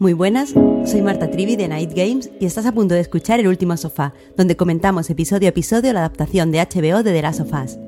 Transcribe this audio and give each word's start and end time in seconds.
Muy 0.00 0.14
buenas, 0.14 0.54
soy 0.86 1.02
Marta 1.02 1.30
Trivi 1.30 1.56
de 1.56 1.68
Night 1.68 1.92
Games 1.94 2.30
y 2.40 2.46
estás 2.46 2.64
a 2.64 2.72
punto 2.72 2.94
de 2.94 3.00
escuchar 3.00 3.38
El 3.38 3.48
Último 3.48 3.76
Sofá, 3.76 4.14
donde 4.34 4.56
comentamos 4.56 5.10
episodio 5.10 5.48
a 5.48 5.50
episodio 5.50 5.92
la 5.92 6.00
adaptación 6.00 6.50
de 6.50 6.58
HBO 6.60 7.02
de 7.02 7.12
The 7.12 7.20
Last 7.20 7.40
of 7.40 7.52
Us. 7.52 7.78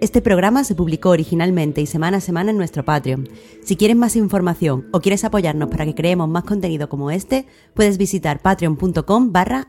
Este 0.00 0.20
programa 0.20 0.64
se 0.64 0.74
publicó 0.74 1.10
originalmente 1.10 1.80
y 1.80 1.86
semana 1.86 2.16
a 2.16 2.20
semana 2.20 2.50
en 2.50 2.56
nuestro 2.56 2.84
Patreon. 2.84 3.28
Si 3.62 3.76
quieres 3.76 3.96
más 3.96 4.16
información 4.16 4.88
o 4.90 5.00
quieres 5.00 5.22
apoyarnos 5.22 5.68
para 5.68 5.84
que 5.84 5.94
creemos 5.94 6.28
más 6.28 6.42
contenido 6.42 6.88
como 6.88 7.12
este, 7.12 7.46
puedes 7.72 7.98
visitar 7.98 8.42
patreon.com 8.42 9.30
barra. 9.30 9.68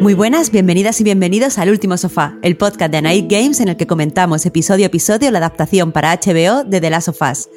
Muy 0.00 0.14
buenas, 0.14 0.50
bienvenidas 0.50 0.98
y 1.02 1.04
bienvenidos 1.04 1.58
al 1.58 1.68
Último 1.68 1.98
Sofá, 1.98 2.38
el 2.40 2.56
podcast 2.56 2.90
de 2.90 3.02
Night 3.02 3.30
Games 3.30 3.60
en 3.60 3.68
el 3.68 3.76
que 3.76 3.86
comentamos 3.86 4.46
episodio 4.46 4.86
a 4.86 4.88
episodio 4.88 5.30
la 5.30 5.36
adaptación 5.36 5.92
para 5.92 6.16
HBO 6.16 6.64
de 6.64 6.80
The 6.80 6.88
Last 6.88 7.08
of 7.08 7.20
Us. 7.20 7.50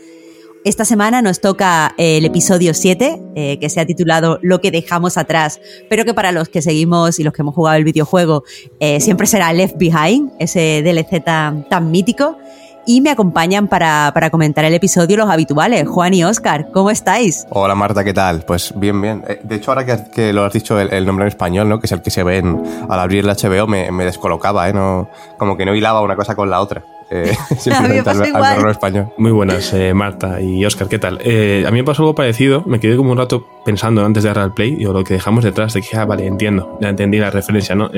Esta 0.66 0.84
semana 0.84 1.22
nos 1.22 1.40
toca 1.40 1.96
el 1.98 2.26
episodio 2.26 2.74
7, 2.74 3.22
eh, 3.36 3.60
que 3.60 3.70
se 3.70 3.80
ha 3.80 3.86
titulado 3.86 4.40
Lo 4.42 4.60
que 4.60 4.72
dejamos 4.72 5.18
atrás, 5.18 5.62
pero 5.90 6.04
que 6.04 6.14
para 6.14 6.34
los 6.34 6.50
que 6.50 6.62
seguimos 6.62 7.18
y 7.18 7.24
los 7.24 7.34
que 7.34 7.44
hemos 7.44 7.56
jugado 7.56 7.78
el 7.78 7.86
videojuego 7.86 8.44
eh, 8.82 9.00
siempre 9.00 9.26
será 9.26 9.54
Left 9.54 9.78
Behind, 9.78 10.32
ese 10.38 10.82
DLC 10.84 11.24
tan, 11.24 11.70
tan 11.70 11.92
mítico 11.92 12.38
y 12.86 13.02
me 13.02 13.10
acompañan 13.10 13.68
para, 13.68 14.12
para, 14.14 14.30
comentar 14.30 14.66
el 14.66 14.74
episodio 14.74 15.18
los 15.18 15.30
habituales. 15.30 15.88
Juan 15.88 16.14
y 16.14 16.24
Oscar, 16.24 16.70
¿cómo 16.72 16.90
estáis? 16.90 17.46
Hola 17.50 17.76
Marta, 17.76 18.04
¿qué 18.04 18.14
tal? 18.14 18.42
Pues 18.42 18.74
bien, 18.76 19.02
bien. 19.02 19.24
Eh, 19.28 19.40
de 19.44 19.56
hecho, 19.56 19.72
ahora 19.72 19.86
que, 19.86 20.34
lo 20.34 20.44
has 20.44 20.54
dicho 20.54 20.80
el, 20.80 21.06
nombre 21.06 21.24
en 21.24 21.30
español, 21.30 21.70
¿no? 21.70 21.80
que 21.80 21.86
es 21.86 21.92
el 21.92 22.02
que 22.02 22.10
se 22.10 22.24
ve 22.24 22.44
al 22.90 23.00
abrir 23.00 23.26
el 23.26 23.30
HBO, 23.30 23.68
me, 23.68 23.92
me 23.92 24.06
descolocaba, 24.06 24.70
¿eh? 24.70 24.74
No, 24.74 25.10
como 25.38 25.58
que 25.58 25.66
no 25.66 25.76
hilaba 25.76 26.02
una 26.02 26.16
cosa 26.16 26.36
con 26.36 26.50
la 26.50 26.62
otra. 26.62 26.84
Eh, 27.14 27.32
a 27.72 27.82
mí 27.88 27.96
me 27.96 28.04
pasó 28.04 28.26
igual. 28.26 28.70
español. 28.70 29.10
Muy 29.18 29.32
buenas, 29.32 29.72
eh, 29.74 29.94
Marta 29.94 30.42
y 30.42 30.66
Oscar, 30.66 30.88
¿qué 30.88 30.98
tal? 30.98 31.20
Eh, 31.24 31.64
a 31.68 31.70
mí 31.70 31.78
me 31.78 31.84
pasó 31.84 32.02
algo 32.02 32.16
parecido, 32.16 32.64
me 32.66 32.80
quedé 32.80 32.98
como 32.98 33.12
un 33.12 33.18
rato 33.18 33.46
pensando 33.64 34.04
antes 34.04 34.24
de 34.24 34.30
darle 34.30 34.44
al 34.44 34.54
play, 34.54 34.76
y 34.80 34.84
lo 34.84 35.04
que 35.04 35.14
dejamos 35.14 35.44
detrás, 35.44 35.74
de 35.74 35.82
que, 35.82 35.96
ah, 35.96 36.06
vale, 36.06 36.26
entiendo, 36.26 36.78
ya 36.82 36.90
entendí 36.90 37.20
la 37.20 37.30
referencia, 37.30 37.76
¿no? 37.76 37.90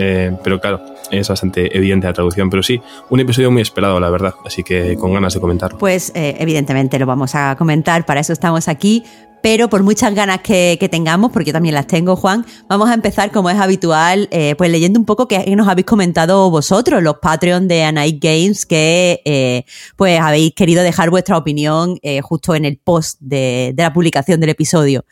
pero 0.43 0.59
claro, 0.59 0.81
es 1.09 1.27
bastante 1.27 1.75
evidente 1.75 2.07
la 2.07 2.13
traducción, 2.13 2.49
pero 2.49 2.61
sí, 2.61 2.81
un 3.09 3.19
episodio 3.19 3.49
muy 3.51 3.61
esperado, 3.61 3.99
la 3.99 4.09
verdad, 4.09 4.33
así 4.45 4.63
que 4.63 4.95
con 4.97 5.13
ganas 5.13 5.33
de 5.33 5.39
comentarlo. 5.39 5.77
Pues 5.77 6.11
evidentemente 6.13 6.99
lo 6.99 7.05
vamos 7.05 7.33
a 7.35 7.55
comentar, 7.55 8.05
para 8.05 8.19
eso 8.19 8.33
estamos 8.33 8.67
aquí, 8.67 9.03
pero 9.45 9.69
por 9.69 9.83
muchas 9.83 10.15
ganas 10.15 10.39
que, 10.41 10.75
tengamos, 10.89 11.31
porque 11.31 11.53
también 11.53 11.75
las 11.75 11.85
tengo, 11.85 12.15
Juan, 12.15 12.43
vamos 12.67 12.89
a 12.89 12.95
empezar 12.95 13.29
como 13.29 13.51
es 13.51 13.59
habitual, 13.59 14.27
eh, 14.31 14.55
pues 14.57 14.71
leyendo 14.71 14.99
un 14.99 15.05
poco 15.05 15.27
qué 15.27 15.55
nos 15.55 15.67
habéis 15.67 15.85
comentado 15.85 16.49
vosotros, 16.49 17.03
los 17.03 17.19
Patreon 17.19 17.67
de 17.67 17.91
Night 17.91 18.17
Games, 18.19 18.65
que 18.65 19.21
eh, 19.23 19.65
pues 19.97 20.19
habéis 20.19 20.55
querido 20.55 20.81
dejar 20.81 21.11
vuestra 21.11 21.37
opinión 21.37 21.99
eh, 22.01 22.21
justo 22.21 22.55
en 22.55 22.65
el 22.65 22.79
post 22.79 23.19
de 23.19 23.75
la 23.77 23.93
publicación 23.93 24.39
del 24.39 24.49
episodio. 24.49 25.05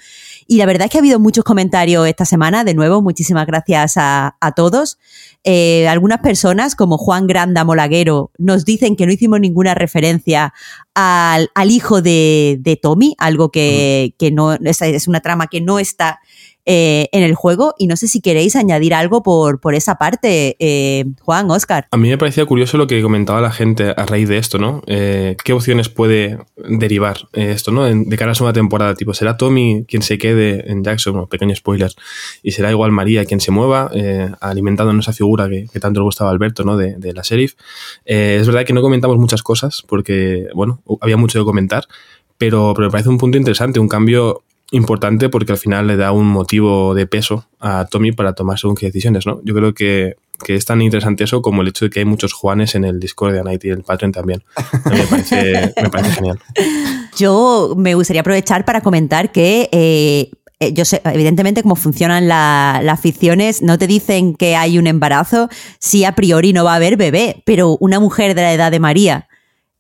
Y 0.48 0.58
la 0.58 0.66
verdad 0.66 0.86
es 0.86 0.92
que 0.92 0.98
ha 0.98 1.02
habido 1.02 1.20
muchos 1.20 1.44
comentarios 1.44 2.08
esta 2.08 2.26
semana. 2.26 2.64
De 2.64 2.74
nuevo, 2.74 3.02
muchísimas 3.02 3.46
gracias 3.46 3.94
a, 3.98 4.36
todos. 4.56 4.98
Eh, 5.44 5.88
algunas 5.88 6.20
personas, 6.20 6.76
como 6.76 6.98
Juan 6.98 7.28
Granda 7.28 7.64
Molaguero, 7.64 8.32
nos 8.38 8.66
dicen 8.66 8.96
que 8.96 9.06
no 9.06 9.12
hicimos 9.12 9.40
ninguna 9.40 9.74
referencia 9.76 10.54
al, 10.94 11.50
hijo 11.70 12.02
de, 12.02 12.80
Tommy, 12.82 13.16
algo 13.18 13.52
que, 13.52 14.16
que 14.18 14.32
no 14.32 14.54
es, 14.54 15.08
una 15.08 15.22
trama 15.22 15.48
que 15.48 15.62
no 15.62 15.80
está 15.80 16.20
eh, 16.66 17.10
en 17.12 17.24
el 17.24 17.36
juego. 17.36 17.74
Y 17.78 17.88
no 17.88 17.98
sé 17.98 18.08
si 18.08 18.22
queréis 18.22 18.56
añadir 18.56 18.94
algo 18.94 19.22
por, 19.22 19.60
por 19.60 19.76
esa 19.76 19.96
parte, 19.96 20.56
eh, 20.60 21.06
Juan, 21.22 21.52
Oscar. 21.52 21.88
A 21.92 21.98
mí 21.98 22.10
me 22.10 22.18
parecía 22.18 22.46
curioso 22.46 22.78
lo 22.78 22.88
que 22.88 23.02
comentaba 23.02 23.42
la 23.42 23.52
gente 23.52 23.94
a 23.96 24.06
raíz 24.06 24.30
de 24.30 24.38
esto, 24.38 24.58
¿no? 24.58 24.82
Eh, 24.88 25.36
¿Qué 25.44 25.52
opciones 25.52 25.90
puede 25.90 26.40
derivar 26.56 27.18
esto, 27.34 27.72
¿no? 27.72 27.84
De 27.84 28.18
cara 28.18 28.32
a 28.32 28.36
segunda 28.36 28.54
temporada, 28.54 28.96
tipo, 28.96 29.14
¿será 29.14 29.36
Tommy 29.36 29.84
quien 29.88 30.02
se 30.02 30.18
quede 30.18 30.72
en 30.72 30.84
Jackson? 30.84 31.14
Bueno, 31.14 31.28
pequeños 31.28 31.58
spoilers. 31.58 31.98
¿Y 32.44 32.52
será 32.52 32.72
igual 32.72 32.92
María 32.92 33.26
quien 33.26 33.42
se 33.42 33.52
mueva, 33.52 33.92
alimentando 34.40 34.94
en 34.94 35.00
esa 35.00 35.12
figura 35.12 35.50
que, 35.50 35.80
tanto 35.82 36.00
le 36.00 36.06
gustaba 36.06 36.32
Alberto, 36.32 36.64
¿no? 36.64 36.78
De, 36.78 36.96
de 36.98 37.14
la 37.14 37.24
sheriff. 37.24 37.56
es 38.06 38.48
verdad 38.48 38.64
que 38.64 38.74
no 38.74 38.82
comentamos 38.82 39.18
muchas 39.18 39.44
cosas 39.44 39.84
porque, 39.86 40.48
bueno, 40.56 40.82
había 41.02 41.18
mucho 41.18 41.40
que 41.40 41.46
comentar. 41.46 41.86
Pero, 42.38 42.74
pero, 42.76 42.88
me 42.88 42.92
parece 42.92 43.10
un 43.10 43.18
punto 43.18 43.38
interesante, 43.38 43.80
un 43.80 43.88
cambio 43.88 44.44
importante 44.74 45.30
porque 45.30 45.52
al 45.52 45.58
final 45.58 45.88
le 45.88 45.96
da 45.96 46.12
un 46.12 46.28
motivo 46.28 46.96
de 46.96 47.08
peso 47.08 47.46
a 47.60 47.86
Tommy 47.86 48.12
para 48.12 48.34
tomar 48.34 48.60
según 48.60 48.76
qué 48.76 48.88
decisiones, 48.88 49.26
¿no? 49.26 49.40
Yo 49.44 49.54
creo 49.54 49.74
que, 49.74 50.16
es 50.48 50.66
tan 50.66 50.82
interesante 50.82 51.24
eso 51.24 51.42
como 51.42 51.62
el 51.62 51.70
hecho 51.70 51.86
de 51.86 51.92
que 51.92 52.00
hay 52.00 52.06
muchos 52.06 52.34
Juanes 52.34 52.76
en 52.76 52.84
el 52.84 53.00
Discord 53.00 53.34
de 53.34 53.44
Night 53.44 53.64
y 53.64 53.70
el 53.70 53.84
Patreon 53.84 54.12
también. 54.12 54.44
Me 54.86 55.90
parece, 55.90 56.12
genial. 56.16 56.40
Yo 57.16 57.76
me 57.78 57.94
gustaría 57.94 58.22
aprovechar 58.22 58.66
para 58.66 58.82
comentar 58.82 59.32
que 59.32 59.70
eh, 59.72 60.32
eh, 60.60 60.74
yo 60.74 60.86
sé, 60.86 61.02
evidentemente, 61.06 61.62
cómo 61.62 61.76
funcionan 61.76 62.28
las 62.28 63.00
ficciones, 63.00 63.62
no 63.62 63.78
te 63.78 63.86
dicen 63.88 64.34
que 64.34 64.56
hay 64.56 64.80
un 64.80 64.88
embarazo 64.88 65.50
si 65.80 66.04
a 66.04 66.14
priori 66.16 66.52
no 66.52 66.64
va 66.64 66.74
a 66.74 66.76
haber 66.76 66.98
bebé, 66.98 67.44
pero 67.46 67.78
una 67.80 68.00
mujer 68.00 68.34
de 68.34 68.42
la 68.42 68.54
edad 68.54 68.72
de 68.72 68.80
María 68.80 69.28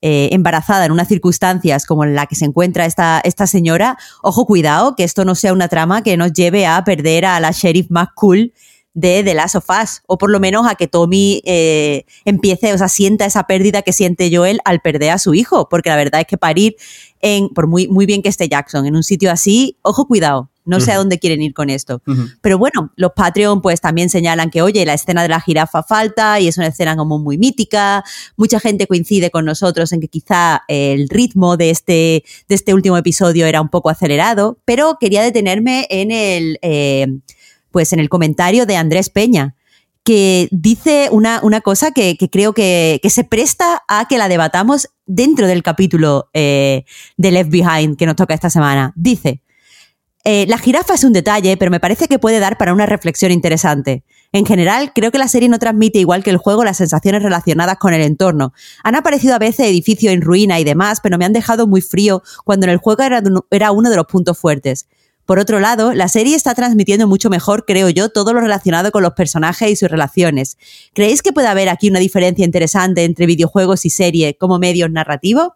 eh, 0.05 0.27
embarazada 0.33 0.85
en 0.85 0.91
unas 0.91 1.07
circunstancias 1.07 1.85
como 1.85 2.03
en 2.03 2.13
la 2.13 2.25
que 2.25 2.35
se 2.35 2.43
encuentra 2.43 2.85
esta, 2.85 3.21
esta 3.23 3.47
señora, 3.47 3.97
ojo, 4.21 4.45
cuidado, 4.45 4.97
que 4.97 5.05
esto 5.05 5.23
no 5.23 5.33
sea 5.33 5.53
una 5.53 5.69
trama 5.69 6.03
que 6.03 6.17
nos 6.17 6.33
lleve 6.33 6.67
a 6.67 6.83
perder 6.83 7.23
a 7.23 7.39
la 7.39 7.51
sheriff 7.51 7.89
más 7.89 8.09
cool 8.13 8.51
de 8.93 9.23
The 9.23 9.33
Last 9.33 9.55
of 9.55 9.69
Us, 9.69 10.01
o 10.05 10.17
por 10.17 10.29
lo 10.29 10.41
menos 10.41 10.67
a 10.67 10.75
que 10.75 10.89
Tommy 10.89 11.41
eh, 11.45 12.03
empiece, 12.25 12.73
o 12.73 12.77
sea, 12.77 12.89
sienta 12.89 13.23
esa 13.23 13.43
pérdida 13.43 13.81
que 13.81 13.93
siente 13.93 14.29
Joel 14.29 14.59
al 14.65 14.81
perder 14.81 15.11
a 15.11 15.19
su 15.19 15.33
hijo, 15.35 15.69
porque 15.69 15.89
la 15.89 15.95
verdad 15.95 16.19
es 16.19 16.27
que 16.27 16.37
parir 16.37 16.75
en, 17.21 17.47
por 17.47 17.67
muy, 17.67 17.87
muy 17.87 18.05
bien 18.05 18.21
que 18.21 18.27
esté 18.27 18.49
Jackson, 18.49 18.85
en 18.85 18.97
un 18.97 19.03
sitio 19.03 19.31
así, 19.31 19.77
ojo, 19.83 20.05
cuidado, 20.05 20.49
no 20.65 20.79
sé 20.79 20.91
a 20.91 20.97
dónde 20.97 21.19
quieren 21.19 21.41
ir 21.41 21.53
con 21.53 21.69
esto. 21.69 22.01
Pero 22.41 22.57
bueno, 22.57 22.91
los 22.95 23.11
Patreon 23.13 23.61
pues 23.61 23.81
también 23.81 24.09
señalan 24.09 24.49
que, 24.49 24.61
oye, 24.61 24.85
la 24.85 24.93
escena 24.93 25.23
de 25.23 25.29
la 25.29 25.41
jirafa 25.41 25.83
falta 25.83 26.39
y 26.39 26.47
es 26.47 26.57
una 26.57 26.67
escena 26.67 26.95
como 26.95 27.19
muy 27.19 27.37
mítica. 27.37 28.03
Mucha 28.37 28.59
gente 28.59 28.87
coincide 28.87 29.31
con 29.31 29.45
nosotros 29.45 29.91
en 29.91 30.01
que 30.01 30.07
quizá 30.07 30.63
el 30.67 31.09
ritmo 31.09 31.57
de 31.57 31.69
este, 31.69 32.23
de 32.47 32.55
este 32.55 32.73
último 32.73 32.97
episodio 32.97 33.45
era 33.45 33.61
un 33.61 33.69
poco 33.69 33.89
acelerado, 33.89 34.59
pero 34.65 34.97
quería 34.99 35.21
detenerme 35.21 35.87
en 35.89 36.11
el, 36.11 36.59
eh, 36.61 37.07
pues 37.71 37.93
en 37.93 37.99
el 37.99 38.09
comentario 38.09 38.65
de 38.65 38.77
Andrés 38.77 39.09
Peña 39.09 39.55
que 40.03 40.49
dice 40.51 41.07
una, 41.11 41.39
una 41.43 41.61
cosa 41.61 41.91
que, 41.91 42.17
creo 42.31 42.53
que, 42.53 42.99
se 43.09 43.23
presta 43.23 43.83
a 43.87 44.05
que 44.07 44.17
la 44.17 44.27
debatamos 44.27 44.89
dentro 45.05 45.47
del 45.47 45.63
capítulo 45.63 46.29
eh, 46.33 46.83
de 47.17 47.31
Left 47.31 47.49
Behind 47.49 47.97
que 47.97 48.05
nos 48.05 48.15
toca 48.15 48.33
esta 48.33 48.49
semana. 48.49 48.91
Dice, 48.95 49.41
eh, 50.25 50.45
la 50.47 50.57
jirafa 50.57 50.93
es 50.93 51.03
un 51.03 51.11
detalle, 51.11 51.57
pero 51.57 51.69
me 51.69 51.81
parece 51.81 52.07
que 52.07 52.17
puede 52.17 52.39
dar 52.39 52.57
para 52.57 52.73
una 52.73 52.85
reflexión 52.85 53.31
interesante. 53.31 54.03
En 54.31 54.45
general, 54.45 54.93
creo 54.95 55.11
que 55.11 55.17
la 55.17 55.27
serie 55.27 55.49
no 55.49 55.59
transmite 55.59 55.99
igual 55.99 56.23
que 56.23 56.29
el 56.29 56.37
juego 56.37 56.63
las 56.63 56.77
sensaciones 56.77 57.21
relacionadas 57.21 57.77
con 57.77 57.93
el 57.93 58.01
entorno. 58.01 58.53
Han 58.83 58.95
aparecido 58.95 59.35
a 59.35 59.39
veces 59.39 59.67
edificios 59.67 60.13
en 60.13 60.21
ruina 60.21 60.59
y 60.59 60.63
demás, 60.63 60.99
pero 61.03 61.17
me 61.17 61.25
han 61.25 61.33
dejado 61.33 61.67
muy 61.67 61.81
frío 61.81 62.23
cuando 62.45 62.65
en 62.65 62.71
el 62.71 62.77
juego 62.77 63.03
era, 63.03 63.71
uno 63.71 63.89
de 63.89 63.95
los 63.95 64.05
puntos 64.05 64.37
fuertes. 64.37 64.87
Por 65.25 65.39
otro 65.39 65.59
lado, 65.59 65.93
la 65.93 66.07
serie 66.07 66.35
está 66.35 66.55
transmitiendo 66.55 67.07
mucho 67.07 67.29
mejor, 67.29 67.65
creo 67.65 67.89
yo, 67.89 68.09
todo 68.09 68.33
lo 68.33 68.39
relacionado 68.39 68.91
con 68.91 69.03
los 69.03 69.13
personajes 69.13 69.69
y 69.69 69.75
sus 69.75 69.89
relaciones. 69.89 70.57
¿Creéis 70.93 71.21
que 71.21 71.33
puede 71.33 71.47
haber 71.47 71.69
aquí 71.69 71.89
una 71.89 71.99
diferencia 71.99 72.43
interesante 72.43 73.03
entre 73.03 73.25
videojuegos 73.25 73.85
y 73.85 73.89
serie 73.89 74.37
como 74.37 74.57
medios 74.57 74.89
narrativos? 74.89 75.49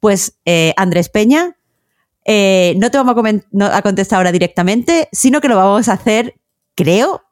Pues 0.00 0.34
eh, 0.44 0.74
Andrés 0.76 1.08
Peña, 1.08 1.55
eh, 2.26 2.74
no 2.78 2.90
te 2.90 2.98
vamos 2.98 3.14
a, 3.60 3.82
contestar 3.82 4.16
ahora 4.18 4.32
directamente, 4.32 5.08
sino 5.12 5.40
que 5.40 5.48
lo 5.48 5.56
vamos 5.56 5.88
a 5.88 5.92
hacer, 5.92 6.34
creo, 6.74 7.22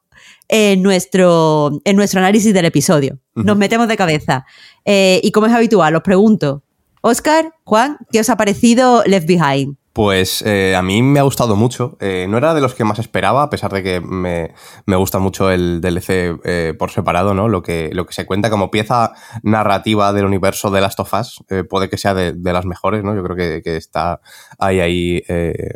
en 0.47 0.81
nuestro, 0.81 1.81
en 1.83 1.95
nuestro 1.97 2.21
análisis 2.21 2.53
del 2.53 2.65
episodio. 2.65 3.19
Nos 3.33 3.57
metemos 3.57 3.89
de 3.89 3.97
cabeza. 3.97 4.45
Eh, 4.85 5.19
y 5.21 5.31
como 5.31 5.47
es 5.47 5.53
habitual, 5.53 5.95
os 5.95 6.01
pregunto, 6.01 6.63
Oscar, 7.01 7.53
Juan, 7.65 7.97
¿qué 8.11 8.21
os 8.21 8.29
ha 8.29 8.37
parecido 8.37 9.03
Left 9.05 9.27
Behind? 9.27 9.75
Pues 9.95 10.41
eh, 10.41 10.75
a 10.75 10.81
mí 10.81 11.01
me 11.01 11.21
ha 11.21 11.23
gustado 11.23 11.55
mucho. 11.55 11.95
Eh, 12.01 12.27
no 12.27 12.37
era 12.37 12.53
de 12.53 12.59
los 12.59 12.75
que 12.75 12.83
más 12.83 12.99
esperaba, 12.99 13.43
a 13.43 13.49
pesar 13.49 13.71
de 13.71 13.81
que 13.81 14.01
me, 14.01 14.51
gusta 14.87 15.19
mucho 15.19 15.49
el 15.49 15.79
DLC 15.79 16.37
eh, 16.43 16.73
por 16.77 16.91
separado, 16.91 17.33
¿no? 17.33 17.47
Lo 17.47 17.63
que, 17.63 17.91
lo 17.93 18.05
que 18.05 18.13
se 18.13 18.25
cuenta 18.25 18.49
como 18.49 18.71
pieza 18.71 19.13
narrativa 19.41 20.11
del 20.11 20.25
universo 20.25 20.69
de 20.69 20.81
Last 20.81 20.99
of 20.99 21.13
Us 21.13 21.45
puede 21.69 21.87
que 21.89 21.97
sea 21.97 22.13
de, 22.13 22.35
las 22.51 22.65
mejores, 22.65 23.05
¿no? 23.05 23.15
Yo 23.15 23.23
creo 23.23 23.37
que, 23.37 23.77
está 23.77 24.19
ahí, 24.59 24.81
ahí. 24.81 25.23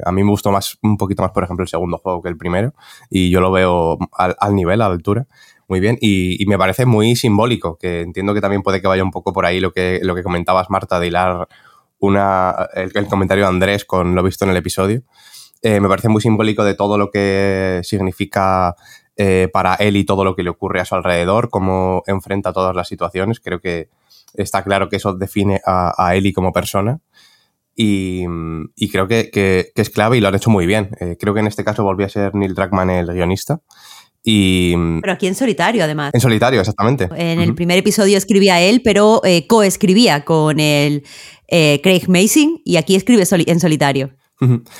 a 0.05 0.11
mí 0.11 0.21
me 0.21 0.31
gustó 0.31 0.51
más, 0.51 0.77
un 0.81 0.97
poquito 0.97 1.23
más, 1.23 1.31
por 1.31 1.45
ejemplo, 1.45 1.63
el 1.63 1.69
segundo 1.69 1.97
juego 1.97 2.21
que 2.21 2.27
el 2.27 2.35
primero. 2.35 2.73
Y 3.09 3.29
yo 3.29 3.39
lo 3.39 3.53
veo 3.53 3.97
al, 4.11 4.53
nivel, 4.53 4.81
a 4.81 4.89
la 4.89 4.93
altura. 4.95 5.27
Muy 5.69 5.79
bien, 5.79 5.97
y, 6.01 6.43
me 6.45 6.57
parece 6.57 6.85
muy 6.85 7.15
simbólico, 7.15 7.77
que 7.77 8.01
entiendo 8.01 8.33
que 8.33 8.41
también 8.41 8.63
puede 8.63 8.81
que 8.81 8.87
vaya 8.89 9.03
un 9.03 9.11
poco 9.11 9.31
por 9.31 9.45
ahí 9.45 9.61
lo 9.61 9.71
que, 9.71 10.01
lo 10.03 10.13
que 10.13 10.23
comentabas, 10.23 10.69
Marta, 10.69 10.99
de 10.99 11.07
hilar 11.07 11.47
una, 11.99 12.69
el, 12.73 13.07
comentario 13.07 13.43
de 13.45 13.49
Andrés 13.49 13.85
con 13.85 14.15
lo 14.15 14.23
visto 14.23 14.45
en 14.45 14.51
el 14.51 14.57
episodio. 14.57 15.03
Eh, 15.61 15.79
me 15.79 15.89
parece 15.89 16.09
muy 16.09 16.21
simbólico 16.21 16.63
de 16.63 16.75
todo 16.75 16.97
lo 16.97 17.11
que 17.11 17.81
significa 17.83 18.75
eh, 19.17 19.49
para 19.51 19.75
él 19.75 19.97
y 19.97 20.05
todo 20.05 20.23
lo 20.23 20.35
que 20.35 20.43
le 20.43 20.49
ocurre 20.49 20.79
a 20.79 20.85
su 20.85 20.95
alrededor, 20.95 21.49
cómo 21.49 22.03
enfrenta 22.07 22.53
todas 22.53 22.75
las 22.75 22.87
situaciones. 22.87 23.39
Creo 23.39 23.59
que 23.59 23.89
está 24.33 24.63
claro 24.63 24.89
que 24.89 24.95
eso 24.95 25.13
define 25.13 25.61
a, 25.65 25.93
a 25.97 26.15
Eli 26.15 26.31
como 26.31 26.53
persona. 26.53 27.01
Y, 27.81 28.25
creo 28.91 29.07
que, 29.07 29.71
es 29.73 29.89
clave 29.89 30.17
y 30.17 30.19
lo 30.19 30.27
han 30.27 30.35
hecho 30.35 30.49
muy 30.49 30.65
bien. 30.65 30.89
Eh, 30.99 31.15
creo 31.17 31.33
que 31.33 31.39
en 31.39 31.47
este 31.47 31.63
caso 31.63 31.81
volvió 31.81 32.05
a 32.05 32.09
ser 32.09 32.35
Neil 32.35 32.53
Druckmann 32.53 32.89
el 32.89 33.07
guionista. 33.13 33.61
Y, 34.23 34.75
pero 35.01 35.13
aquí 35.13 35.27
en 35.27 35.35
solitario, 35.35 35.83
además. 35.83 36.13
En 36.13 36.19
solitario, 36.19 36.59
exactamente. 36.59 37.07
En 37.15 37.39
el 37.39 37.55
primer 37.55 37.77
episodio 37.77 38.17
escribía 38.17 38.61
él, 38.61 38.81
pero 38.83 39.21
coescribía 39.47 40.25
con 40.25 40.59
el, 40.59 41.03
eh, 41.51 41.79
Craig 41.81 42.07
Mason 42.07 42.61
y 42.63 42.77
aquí 42.77 42.95
escribe 42.95 43.23
en 43.31 43.59
solitario. 43.59 44.11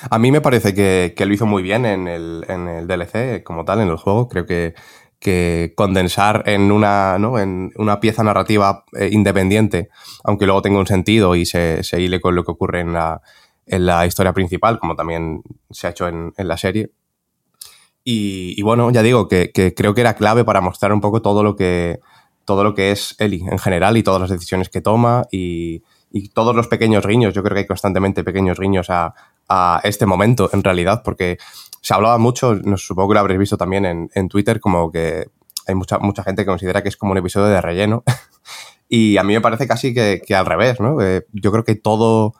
A 0.09 0.19
mí 0.19 0.31
me 0.31 0.39
parece 0.39 0.73
que, 0.73 1.25
lo 1.25 1.33
hizo 1.33 1.45
muy 1.45 1.63
bien 1.63 1.85
en 1.85 2.07
el, 2.07 2.87
DLC 2.87 3.43
como 3.43 3.65
tal, 3.65 3.81
en 3.81 3.89
el 3.89 3.97
juego. 3.97 4.29
Creo 4.29 4.45
que, 4.45 4.73
que 5.19 5.73
condensar 5.75 6.43
en 6.45 6.71
una, 6.71 7.17
en 7.17 7.71
una 7.75 7.99
pieza 7.99 8.23
narrativa 8.23 8.85
eh, 8.97 9.09
independiente, 9.11 9.89
aunque 10.23 10.45
luego 10.45 10.61
tenga 10.61 10.79
un 10.79 10.87
sentido 10.87 11.35
y 11.35 11.45
se, 11.45 11.83
se 11.83 11.99
hile 11.99 12.21
con 12.21 12.35
lo 12.35 12.43
que 12.43 12.51
ocurre 12.51 12.81
en 12.81 12.93
la, 12.93 13.21
en 13.65 13.85
la 13.85 14.05
historia 14.05 14.31
principal, 14.31 14.79
como 14.79 14.95
también 14.95 15.41
se 15.71 15.87
ha 15.87 15.89
hecho 15.89 16.07
en, 16.07 16.33
la 16.37 16.57
serie. 16.57 16.91
Y, 18.11 18.59
bueno, 18.63 18.89
ya 18.89 19.03
digo 19.03 19.27
que, 19.27 19.51
creo 19.75 19.93
que 19.93 20.01
era 20.01 20.15
clave 20.15 20.43
para 20.43 20.61
mostrar 20.61 20.91
un 20.93 20.99
poco 20.99 21.21
todo 21.21 21.43
lo 21.43 21.55
que, 21.55 21.99
todo 22.43 22.63
lo 22.63 22.73
que 22.73 22.91
es 22.91 23.15
Eli 23.19 23.43
en 23.47 23.59
general 23.59 23.97
y 23.97 24.03
todas 24.03 24.19
las 24.19 24.31
decisiones 24.31 24.69
que 24.69 24.81
toma 24.81 25.27
y, 25.31 25.83
y 26.11 26.29
todos 26.29 26.55
los 26.55 26.67
pequeños 26.67 27.05
guiños, 27.05 27.35
yo 27.35 27.43
creo 27.43 27.53
que 27.53 27.59
hay 27.59 27.67
constantemente 27.67 28.23
pequeños 28.23 28.59
guiños 28.59 28.87
a, 28.89 29.13
este 29.83 30.05
momento, 30.05 30.49
en 30.53 30.63
realidad, 30.63 31.01
porque 31.03 31.37
se 31.81 31.93
hablaba 31.93 32.19
mucho, 32.19 32.55
no, 32.55 32.77
supongo 32.77 33.09
que 33.09 33.13
lo 33.15 33.19
habréis 33.19 33.39
visto 33.39 33.57
también 33.57 34.09
en, 34.13 34.29
Twitter, 34.29 34.59
como 34.59 34.91
que 34.91 35.25
hay 35.67 35.75
mucha, 35.75 35.97
mucha 35.97 36.23
gente 36.23 36.43
que 36.43 36.47
considera 36.47 36.83
que 36.83 36.89
es 36.89 36.97
como 36.97 37.11
un 37.11 37.17
episodio 37.17 37.47
de 37.47 37.61
relleno. 37.61 38.03
y 38.89 39.17
a 39.17 39.23
mí 39.23 39.33
me 39.33 39.41
parece 39.41 39.67
casi 39.67 39.93
que, 39.93 40.21
al 40.35 40.45
revés, 40.45 40.79
¿no? 40.79 41.01
Eh, 41.01 41.25
yo 41.31 41.51
creo 41.51 41.63
que 41.63 41.75
todo, 41.75 42.33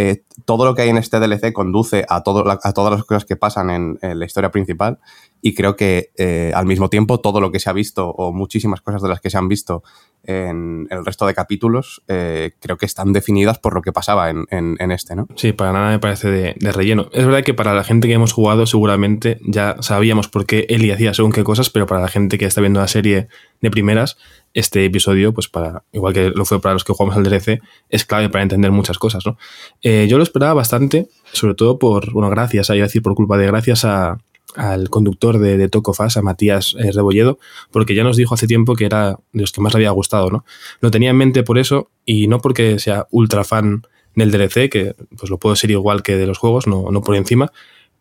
eh, 0.00 0.22
todo 0.44 0.64
lo 0.64 0.76
que 0.76 0.82
hay 0.82 0.90
en 0.90 0.96
este 0.96 1.18
DLC 1.18 1.52
conduce 1.52 2.06
a, 2.08 2.22
todas 2.22 2.46
las 2.46 3.04
cosas 3.04 3.24
que 3.24 3.34
pasan 3.34 3.68
en, 3.68 3.98
la 4.00 4.24
historia 4.24 4.52
principal. 4.52 5.00
Y 5.42 5.56
creo 5.56 5.74
que 5.74 6.12
eh, 6.16 6.52
al 6.54 6.66
mismo 6.66 6.88
tiempo 6.88 7.18
todo 7.18 7.40
lo 7.40 7.50
que 7.50 7.58
se 7.58 7.68
ha 7.68 7.72
visto 7.72 8.08
o 8.08 8.32
muchísimas 8.32 8.80
cosas 8.80 9.02
de 9.02 9.08
las 9.08 9.20
que 9.20 9.28
se 9.28 9.38
han 9.38 9.48
visto 9.48 9.82
en, 10.28 10.86
el 10.90 11.04
resto 11.06 11.26
de 11.26 11.34
capítulos 11.34 12.02
eh, 12.06 12.52
creo 12.60 12.76
que 12.76 12.84
están 12.84 13.14
definidas 13.14 13.58
por 13.58 13.74
lo 13.74 13.80
que 13.80 13.92
pasaba 13.92 14.28
en, 14.28 14.46
este, 14.92 15.16
¿no? 15.16 15.26
Sí, 15.36 15.52
para 15.52 15.72
nada 15.72 15.90
me 15.90 15.98
parece 15.98 16.28
de, 16.28 16.72
relleno. 16.72 17.08
Es 17.12 17.24
verdad 17.24 17.42
que 17.42 17.54
para 17.54 17.74
la 17.74 17.82
gente 17.82 18.08
que 18.08 18.14
hemos 18.14 18.34
jugado 18.34 18.66
seguramente 18.66 19.38
ya 19.42 19.76
sabíamos 19.80 20.28
por 20.28 20.44
qué 20.44 20.66
Eli 20.68 20.90
hacía 20.90 21.14
según 21.14 21.32
qué 21.32 21.42
cosas, 21.44 21.70
pero 21.70 21.86
para 21.86 22.02
la 22.02 22.08
gente 22.08 22.36
que 22.36 22.44
está 22.44 22.60
viendo 22.60 22.78
la 22.78 22.88
serie 22.88 23.28
de 23.62 23.70
primeras 23.70 24.18
este 24.54 24.84
episodio, 24.84 25.32
pues 25.32 25.48
para, 25.48 25.84
igual 25.92 26.12
que 26.12 26.30
lo 26.30 26.44
fue 26.44 26.60
para 26.60 26.74
los 26.74 26.84
que 26.84 26.92
jugamos 26.92 27.16
al 27.16 27.22
DLC, 27.22 27.60
es 27.88 28.04
clave 28.04 28.28
para 28.28 28.42
entender 28.42 28.70
muchas 28.70 28.98
cosas, 28.98 29.24
¿no? 29.24 29.38
Eh, 29.82 30.06
yo 30.08 30.16
lo 30.16 30.22
esperaba 30.22 30.54
bastante, 30.54 31.08
sobre 31.32 31.54
todo 31.54 31.78
por, 31.78 32.12
bueno, 32.12 32.30
gracias, 32.30 32.70
a, 32.70 32.76
iba 32.76 32.84
a 32.84 32.88
decir 32.88 33.02
por 33.02 33.14
culpa 33.14 33.36
de 33.38 33.46
gracias 33.46 33.84
a, 33.84 34.18
al 34.56 34.88
conductor 34.90 35.38
de, 35.38 35.56
de 35.56 35.68
Tocofas, 35.68 36.16
a 36.16 36.22
Matías 36.22 36.74
eh, 36.78 36.90
Rebolledo, 36.92 37.38
porque 37.70 37.94
ya 37.94 38.04
nos 38.04 38.16
dijo 38.16 38.34
hace 38.34 38.46
tiempo 38.46 38.74
que 38.74 38.86
era 38.86 39.18
de 39.32 39.40
los 39.40 39.52
que 39.52 39.60
más 39.60 39.72
le 39.74 39.78
había 39.78 39.90
gustado, 39.90 40.30
¿no? 40.30 40.44
Lo 40.80 40.90
tenía 40.90 41.10
en 41.10 41.16
mente 41.16 41.42
por 41.42 41.58
eso, 41.58 41.90
y 42.04 42.28
no 42.28 42.40
porque 42.40 42.78
sea 42.78 43.06
ultra 43.10 43.44
fan 43.44 43.82
del 44.14 44.30
DLC, 44.30 44.68
que 44.70 44.94
pues 45.16 45.30
lo 45.30 45.38
puedo 45.38 45.54
ser 45.54 45.70
igual 45.70 46.02
que 46.02 46.16
de 46.16 46.26
los 46.26 46.38
juegos, 46.38 46.66
no, 46.66 46.90
no 46.90 47.02
por 47.02 47.14
encima, 47.14 47.52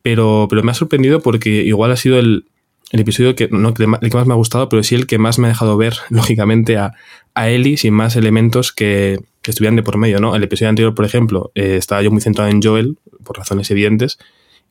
pero, 0.02 0.48
pero 0.50 0.64
me 0.64 0.72
ha 0.72 0.76
sorprendido 0.76 1.22
porque 1.22 1.50
igual 1.50 1.92
ha 1.92 1.98
sido 1.98 2.18
el, 2.18 2.46
el 2.92 3.00
episodio 3.00 3.36
que 3.36 3.50
no 3.50 3.70
el 3.70 3.76
que 3.76 3.88
más 3.88 4.28
me 4.28 4.34
ha 4.34 4.38
gustado, 4.38 4.70
pero 4.70 4.84
sí 4.84 4.96
el 4.96 5.08
que 5.08 5.18
más 5.18 5.40
me 5.40 5.48
ha 5.48 5.50
dejado 5.50 5.78
ver, 5.78 5.96
lógicamente, 6.10 6.78
a, 6.78 6.94
a 7.34 7.50
Ellie 7.50 7.78
sin 7.78 7.94
más 7.94 8.16
elementos 8.16 8.72
que, 8.72 9.20
que, 9.42 9.52
estuvieran 9.52 9.76
de 9.76 9.84
por 9.84 9.98
medio, 9.98 10.20
¿no? 10.20 10.36
El 10.36 10.44
episodio 10.44 10.70
anterior, 10.70 10.96
por 10.96 11.06
ejemplo, 11.06 11.52
eh, 11.56 11.76
estaba 11.78 12.02
yo 12.02 12.12
muy 12.12 12.22
centrado 12.22 12.50
en 12.50 12.62
Joel, 12.62 12.98
por 13.24 13.38
razones 13.38 13.70
evidentes, 13.70 14.18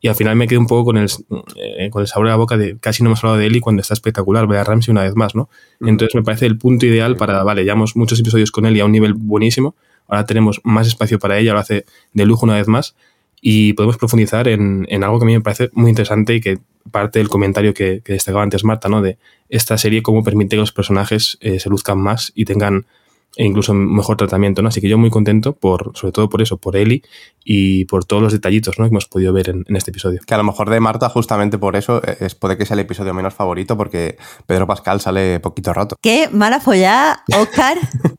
y 0.00 0.08
al 0.08 0.14
final 0.14 0.36
me 0.36 0.46
quedé 0.46 0.58
un 0.58 0.66
poco 0.66 0.86
con 0.86 0.98
el, 0.98 1.08
eh, 1.56 1.90
con 1.90 2.02
el 2.02 2.08
sabor 2.08 2.26
de 2.26 2.30
la 2.30 2.36
boca 2.36 2.56
de 2.56 2.78
casi 2.78 3.02
no 3.02 3.08
hemos 3.08 3.24
hablado 3.24 3.38
de 3.38 3.46
Ellie 3.46 3.60
cuando 3.60 3.80
está 3.80 3.94
espectacular, 3.94 4.46
ver 4.46 4.58
a 4.58 4.64
Ramsey 4.64 4.92
una 4.92 5.02
vez 5.02 5.14
más, 5.14 5.34
¿no? 5.34 5.48
Entonces 5.80 6.14
me 6.14 6.22
parece 6.22 6.46
el 6.46 6.58
punto 6.58 6.86
ideal 6.86 7.16
para, 7.16 7.42
vale, 7.42 7.64
llevamos 7.64 7.96
muchos 7.96 8.20
episodios 8.20 8.50
con 8.50 8.66
Ellie 8.66 8.82
a 8.82 8.84
un 8.84 8.92
nivel 8.92 9.14
buenísimo, 9.14 9.74
ahora 10.06 10.24
tenemos 10.24 10.60
más 10.64 10.86
espacio 10.86 11.18
para 11.18 11.38
ella, 11.38 11.52
lo 11.52 11.58
hace 11.58 11.84
de 12.12 12.26
lujo 12.26 12.46
una 12.46 12.56
vez 12.56 12.68
más, 12.68 12.94
y 13.40 13.72
podemos 13.74 13.96
profundizar 13.96 14.48
en, 14.48 14.86
en, 14.88 15.04
algo 15.04 15.18
que 15.18 15.24
a 15.24 15.26
mí 15.26 15.34
me 15.34 15.40
parece 15.40 15.70
muy 15.72 15.90
interesante 15.90 16.34
y 16.34 16.40
que 16.40 16.58
parte 16.90 17.18
del 17.18 17.28
comentario 17.28 17.74
que, 17.74 18.00
que 18.04 18.12
destacaba 18.12 18.42
antes 18.42 18.64
Marta, 18.64 18.88
¿no? 18.88 19.02
De 19.02 19.18
esta 19.48 19.76
serie, 19.78 20.02
cómo 20.02 20.22
permite 20.24 20.56
que 20.56 20.60
los 20.60 20.72
personajes 20.72 21.38
eh, 21.40 21.60
se 21.60 21.68
luzcan 21.68 21.98
más 21.98 22.32
y 22.34 22.44
tengan 22.44 22.86
incluso 23.36 23.74
mejor 23.74 24.16
tratamiento, 24.16 24.62
¿no? 24.62 24.68
Así 24.68 24.80
que 24.80 24.88
yo 24.88 24.98
muy 24.98 25.10
contento 25.10 25.54
por, 25.54 25.92
sobre 25.94 26.12
todo 26.12 26.28
por 26.28 26.42
eso, 26.42 26.56
por 26.56 26.76
Eli 26.76 27.02
y 27.44 27.84
por 27.84 28.04
todos 28.04 28.22
los 28.22 28.32
detallitos, 28.32 28.78
¿no? 28.78 28.84
Que 28.84 28.90
hemos 28.90 29.06
podido 29.06 29.32
ver 29.32 29.50
en, 29.50 29.64
en, 29.68 29.76
este 29.76 29.90
episodio. 29.90 30.20
Que 30.26 30.34
a 30.34 30.38
lo 30.38 30.44
mejor 30.44 30.70
de 30.70 30.80
Marta, 30.80 31.08
justamente 31.08 31.58
por 31.58 31.76
eso, 31.76 32.02
eh, 32.04 32.16
es, 32.20 32.34
puede 32.34 32.56
que 32.56 32.64
sea 32.64 32.74
el 32.74 32.80
episodio 32.80 33.14
menos 33.14 33.34
favorito, 33.34 33.76
porque 33.76 34.16
Pedro 34.46 34.66
Pascal 34.66 35.00
sale 35.00 35.40
poquito 35.40 35.72
rato. 35.72 35.96
Qué 36.00 36.28
mala 36.32 36.60
follada, 36.60 37.22
Oscar. 37.38 37.78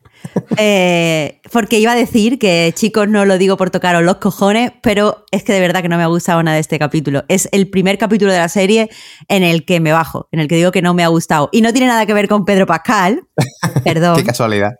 Eh, 0.58 1.42
porque 1.52 1.80
iba 1.80 1.92
a 1.92 1.96
decir 1.96 2.40
que, 2.40 2.72
chicos, 2.76 3.08
no 3.08 3.26
lo 3.26 3.38
digo 3.38 3.58
por 3.58 3.70
tocaros 3.70 4.04
los 4.04 4.18
cojones, 4.18 4.72
pero 4.82 5.26
es 5.32 5.44
que 5.44 5.54
de 5.54 5.60
verdad 5.60 5.82
que 5.82 5.90
no 5.90 5.98
me 5.98 6.04
ha 6.04 6.08
gustado 6.08 6.42
nada 6.42 6.56
de 6.56 6.62
este 6.62 6.80
capítulo. 6.80 7.24
Es 7.28 7.48
el 7.52 7.70
primer 7.70 7.98
capítulo 7.98 8.32
de 8.32 8.40
la 8.40 8.50
serie 8.50 8.90
en 9.28 9.44
el 9.44 9.66
que 9.66 9.80
me 9.80 9.92
bajo, 9.92 10.28
en 10.32 10.40
el 10.40 10.48
que 10.48 10.56
digo 10.56 10.72
que 10.72 10.82
no 10.82 10.94
me 10.94 11.04
ha 11.04 11.08
gustado. 11.08 11.50
Y 11.52 11.62
no 11.62 11.72
tiene 11.72 11.88
nada 11.88 12.06
que 12.06 12.14
ver 12.14 12.28
con 12.28 12.46
Pedro 12.46 12.66
Pascal. 12.66 13.22
Perdón. 13.84 14.16
Qué 14.16 14.24
casualidad. 14.24 14.74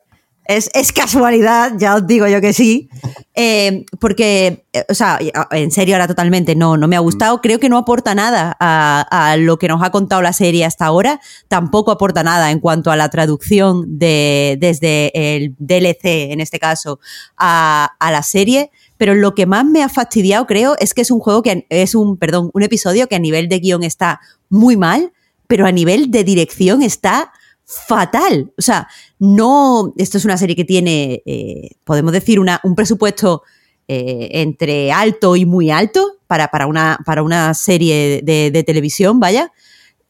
Es, 0.48 0.92
casualidad, 0.94 1.74
ya 1.78 1.96
os 1.96 2.08
digo 2.08 2.26
yo 2.28 2.40
que 2.40 2.54
sí. 2.54 2.90
Eh, 3.36 3.86
porque, 4.00 4.66
eh, 4.72 4.86
o 4.88 4.94
sea, 4.94 5.20
en 5.52 5.72
serio, 5.72 5.96
ahora 5.96 6.08
totalmente 6.08 6.56
no, 6.56 6.78
no 6.78 6.88
me 6.88 6.96
ha 6.96 7.00
gustado. 7.00 7.38
Mm. 7.38 7.40
Creo 7.42 7.60
que 7.60 7.68
no 7.68 7.78
aporta 7.78 8.16
nada 8.16 8.56
a, 8.60 9.36
lo 9.38 9.60
que 9.60 9.68
nos 9.68 9.84
ha 9.84 9.92
contado 9.92 10.22
la 10.22 10.32
serie 10.32 10.64
hasta 10.64 10.86
ahora. 10.86 11.20
Tampoco 11.50 11.92
aporta 11.92 12.24
nada 12.24 12.52
en 12.52 12.60
cuanto 12.60 12.92
a 12.92 12.96
la 12.96 13.10
traducción 13.10 14.00
de, 14.00 14.58
desde 14.60 15.12
el 15.14 15.54
DLC, 15.60 16.32
en 16.32 16.40
este 16.40 16.60
caso, 16.60 17.00
a, 17.36 17.96
a 18.00 18.12
la 18.12 18.24
serie. 18.24 18.72
Pero 18.98 19.16
lo 19.16 19.36
que 19.36 19.46
más 19.46 19.66
me 19.66 19.84
ha 19.84 19.90
fastidiado, 19.90 20.48
creo, 20.48 20.76
es 20.80 20.94
que 20.94 21.02
es 21.02 21.12
un 21.12 21.20
juego 21.20 21.44
que 21.44 21.68
es 21.70 21.94
un, 21.94 22.18
perdón, 22.18 22.52
un 22.54 22.64
episodio 22.64 23.08
que 23.08 23.16
a 23.16 23.20
nivel 23.20 23.50
de 23.50 23.60
guion 23.60 23.84
está 23.84 24.22
muy 24.50 24.78
mal, 24.78 25.12
pero 25.48 25.66
a 25.66 25.72
nivel 25.72 26.10
de 26.10 26.24
dirección 26.24 26.82
está 26.82 27.32
fatal. 27.68 28.52
O 28.58 28.62
sea, 28.62 28.88
no. 29.20 29.94
Esto 29.98 30.18
es 30.18 30.26
una 30.26 30.38
serie 30.38 30.56
que 30.56 30.66
tiene, 30.66 31.22
eh, 31.26 31.72
podemos 31.84 32.14
decir, 32.14 32.40
una, 32.40 32.60
un 32.64 32.76
presupuesto 32.76 33.44
eh, 33.88 34.30
entre 34.42 34.92
alto 34.92 35.36
y 35.36 35.46
muy 35.46 35.70
alto 35.70 36.18
para, 36.28 36.48
para, 36.48 36.68
una, 36.68 37.00
para 37.06 37.24
una 37.24 37.54
serie 37.54 38.22
de, 38.24 38.64
televisión, 38.64 39.20
vaya. 39.20 39.52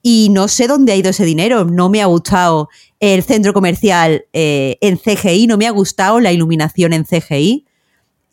Y 0.03 0.29
no 0.31 0.47
sé 0.47 0.67
dónde 0.67 0.93
ha 0.93 0.95
ido 0.95 1.09
ese 1.09 1.25
dinero. 1.25 1.65
No 1.65 1.89
me 1.89 2.01
ha 2.01 2.05
gustado 2.05 2.69
el 2.99 3.23
centro 3.23 3.53
comercial 3.53 4.25
eh, 4.33 4.77
en 4.81 4.97
CGI, 4.97 5.47
no 5.47 5.57
me 5.57 5.67
ha 5.67 5.71
gustado 5.71 6.19
la 6.19 6.31
iluminación 6.31 6.93
en 6.93 7.03
CGI. 7.03 7.66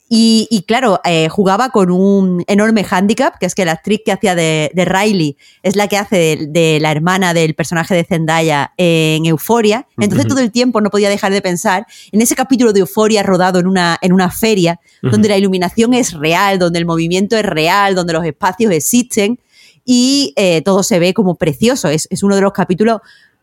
Y, 0.08 0.64
claro, 0.68 1.00
eh, 1.04 1.28
jugaba 1.28 1.70
con 1.70 1.90
un 1.90 2.44
enorme 2.46 2.84
hándicap, 2.84 3.38
que 3.38 3.46
es 3.46 3.54
que 3.54 3.64
la 3.64 3.72
actriz 3.72 4.00
que 4.04 4.12
hacía 4.12 4.34
de, 4.34 4.70
Riley 4.74 5.36
es 5.62 5.76
la 5.76 5.88
que 5.88 5.96
hace 5.96 6.38
de, 6.46 6.78
la 6.80 6.92
hermana 6.92 7.32
del 7.32 7.54
personaje 7.54 7.94
de 7.94 8.04
Zendaya 8.04 8.74
en 8.76 9.24
Euforia. 9.24 9.88
Entonces 9.98 10.28
todo 10.28 10.40
el 10.40 10.52
tiempo 10.52 10.80
no 10.80 10.90
podía 10.90 11.08
dejar 11.08 11.32
de 11.32 11.40
pensar 11.40 11.86
en 12.12 12.20
ese 12.20 12.36
capítulo 12.36 12.72
de 12.72 12.80
Euforia 12.80 13.22
rodado 13.22 13.58
en 13.58 13.66
una, 13.66 13.98
en 14.02 14.12
una 14.12 14.30
feria, 14.30 14.78
donde 15.02 15.28
la 15.28 15.38
iluminación 15.38 15.94
es 15.94 16.12
real, 16.12 16.58
donde 16.58 16.78
el 16.78 16.86
movimiento 16.86 17.36
es 17.36 17.44
real, 17.44 17.94
donde 17.94 18.12
los 18.12 18.24
espacios 18.24 18.72
existen 18.72 19.40
y 19.84 20.32
eh, 20.36 20.62
todo 20.62 20.82
se 20.82 20.98
ve 20.98 21.14
como 21.14 21.36
precioso. 21.36 21.88
Es, 21.88 22.08
uno 22.22 22.36
de 22.36 22.42
los 22.42 22.52
capítulos 22.52 23.00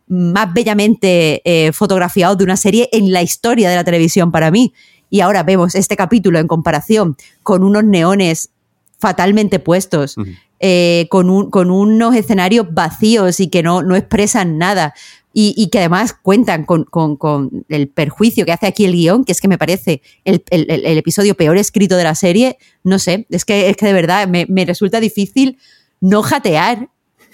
más 0.07 0.53
bellamente 0.53 1.41
eh, 1.43 1.71
fotografiados 1.71 2.37
de 2.37 2.43
una 2.43 2.57
serie 2.57 2.89
en 2.91 3.11
la 3.11 3.21
historia 3.21 3.69
de 3.69 3.75
la 3.75 3.83
televisión 3.83 4.31
para 4.31 4.51
mí 4.51 4.73
y 5.11 5.19
ahora 5.19 5.43
vemos 5.43 5.75
este 5.75 5.95
capítulo 5.95 6.39
en 6.39 6.47
comparación 6.47 7.17
con 7.43 7.63
unos 7.63 7.83
neones 7.83 8.49
fatalmente 8.97 9.59
puestos, 9.59 10.15
eh, 10.59 11.07
con, 11.09 11.51
con, 11.51 11.69
unos 11.69 12.15
escenarios 12.15 12.67
vacíos 12.71 13.39
y 13.39 13.49
que 13.49 13.61
no, 13.61 13.83
no 13.83 13.95
expresan 13.95 14.57
nada. 14.57 14.93
Y, 15.33 15.69
que 15.69 15.79
además 15.79 16.13
cuentan 16.13 16.65
con, 16.65 17.65
el 17.69 17.87
perjuicio 17.87 18.45
que 18.45 18.51
hace 18.51 18.67
aquí 18.67 18.83
el 18.83 18.91
guion, 18.93 19.23
que 19.23 19.31
es 19.31 19.39
que 19.39 19.47
me 19.47 19.57
parece 19.57 20.01
el, 20.25 20.43
episodio 20.49 21.35
peor 21.35 21.57
escrito 21.57 21.95
de 21.95 22.03
la 22.03 22.15
serie. 22.15 22.57
No 22.83 22.99
sé, 22.99 23.27
es 23.29 23.45
que, 23.45 23.69
es 23.69 23.77
que 23.77 23.85
de 23.85 23.93
verdad 23.93 24.27
me, 24.27 24.65
resulta 24.65 24.99
difícil 24.99 25.57
no 26.01 26.21
jatear 26.21 26.89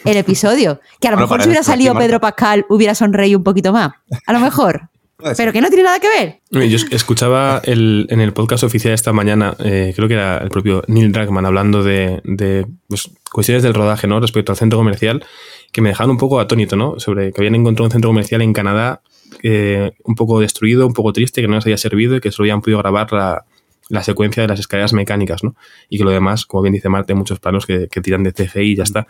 el 0.05 0.17
episodio. 0.17 0.79
Que 0.99 1.07
a 1.07 1.11
lo 1.11 1.17
mejor 1.17 1.41
si 1.41 1.47
hubiera 1.47 1.63
salido 1.63 1.95
Pedro 1.95 2.19
Pascal 2.19 2.65
hubiera 2.69 2.95
sonreído 2.95 3.39
un 3.39 3.43
poquito 3.43 3.71
más. 3.73 3.93
A 4.25 4.33
lo 4.33 4.39
mejor. 4.39 4.89
Pero 5.35 5.51
que 5.51 5.61
no 5.61 5.69
tiene 5.69 5.83
nada 5.83 5.99
que 5.99 6.07
ver. 6.07 6.69
Yo 6.69 6.77
escuchaba 6.91 7.59
en 7.63 8.19
el 8.19 8.33
podcast 8.33 8.63
oficial 8.63 8.93
esta 8.93 9.13
mañana, 9.13 9.55
eh, 9.59 9.93
creo 9.95 10.07
que 10.07 10.13
era 10.13 10.37
el 10.37 10.49
propio 10.49 10.83
Neil 10.87 11.11
Druckmann 11.11 11.45
hablando 11.45 11.83
de, 11.83 12.21
pues, 12.87 13.09
cuestiones 13.31 13.63
del 13.63 13.73
rodaje, 13.73 14.07
¿no? 14.07 14.19
Respecto 14.19 14.51
al 14.51 14.57
centro 14.57 14.77
comercial, 14.77 15.25
que 15.71 15.81
me 15.81 15.89
dejaron 15.89 16.11
un 16.11 16.17
poco 16.17 16.39
atónito, 16.39 16.75
¿no? 16.75 16.99
Sobre 16.99 17.31
que 17.31 17.41
habían 17.41 17.55
encontrado 17.55 17.85
un 17.85 17.91
centro 17.91 18.09
comercial 18.11 18.41
en 18.43 18.53
Canadá 18.53 19.01
eh, 19.41 19.91
un 20.03 20.15
poco 20.15 20.39
destruido, 20.39 20.85
un 20.85 20.93
poco 20.93 21.13
triste, 21.13 21.41
que 21.41 21.47
no 21.47 21.55
les 21.55 21.65
había 21.65 21.77
servido 21.77 22.15
y 22.15 22.21
que 22.21 22.31
solo 22.31 22.45
habían 22.45 22.61
podido 22.61 22.79
grabar 22.79 23.11
la, 23.11 23.45
la 23.89 24.03
secuencia 24.03 24.43
de 24.43 24.49
las 24.49 24.59
escaleras 24.59 24.93
mecánicas, 24.93 25.43
¿no? 25.43 25.55
Y 25.89 25.97
que 25.97 26.03
lo 26.03 26.11
demás, 26.11 26.45
como 26.45 26.63
bien 26.63 26.73
dice 26.73 26.89
Marte, 26.89 27.13
muchos 27.13 27.39
planos 27.39 27.65
que, 27.65 27.87
tiran 27.87 28.23
de 28.23 28.31
CGI 28.31 28.61
y 28.61 28.75
ya 28.75 28.83
está. 28.83 29.07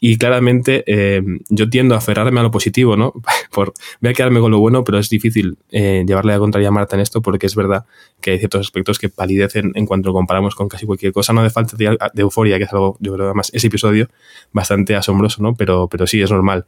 Y 0.00 0.18
claramente 0.18 0.84
eh, 0.86 1.22
yo 1.48 1.70
tiendo 1.70 1.94
a 1.94 1.98
aferrarme 1.98 2.40
a 2.40 2.42
lo 2.42 2.50
positivo, 2.50 2.96
¿no? 2.96 3.12
Por, 3.52 3.72
voy 4.00 4.10
a 4.10 4.14
quedarme 4.14 4.40
con 4.40 4.50
lo 4.50 4.58
bueno, 4.58 4.84
pero 4.84 4.98
es 4.98 5.08
difícil 5.08 5.56
eh, 5.70 6.04
llevarle 6.06 6.34
a 6.34 6.38
contraria 6.38 6.68
a 6.68 6.72
Marta 6.72 6.96
en 6.96 7.02
esto 7.02 7.22
porque 7.22 7.46
es 7.46 7.54
verdad 7.54 7.86
que 8.20 8.32
hay 8.32 8.38
ciertos 8.38 8.60
aspectos 8.60 8.98
que 8.98 9.08
palidecen 9.08 9.72
en 9.74 9.86
cuanto 9.86 10.08
lo 10.08 10.12
comparamos 10.14 10.54
con 10.54 10.68
casi 10.68 10.86
cualquier 10.86 11.12
cosa. 11.12 11.32
No 11.32 11.42
de 11.42 11.50
falta 11.50 11.76
de, 11.76 11.96
euforia, 12.16 12.58
que 12.58 12.64
es 12.64 12.72
algo, 12.72 12.96
yo 13.00 13.14
creo, 13.14 13.26
además, 13.26 13.50
ese 13.54 13.68
episodio 13.68 14.08
bastante 14.52 14.94
asombroso, 14.96 15.42
¿no? 15.42 15.54
Pero, 15.54 15.88
pero 15.88 16.06
sí, 16.06 16.20
es 16.20 16.30
normal 16.30 16.66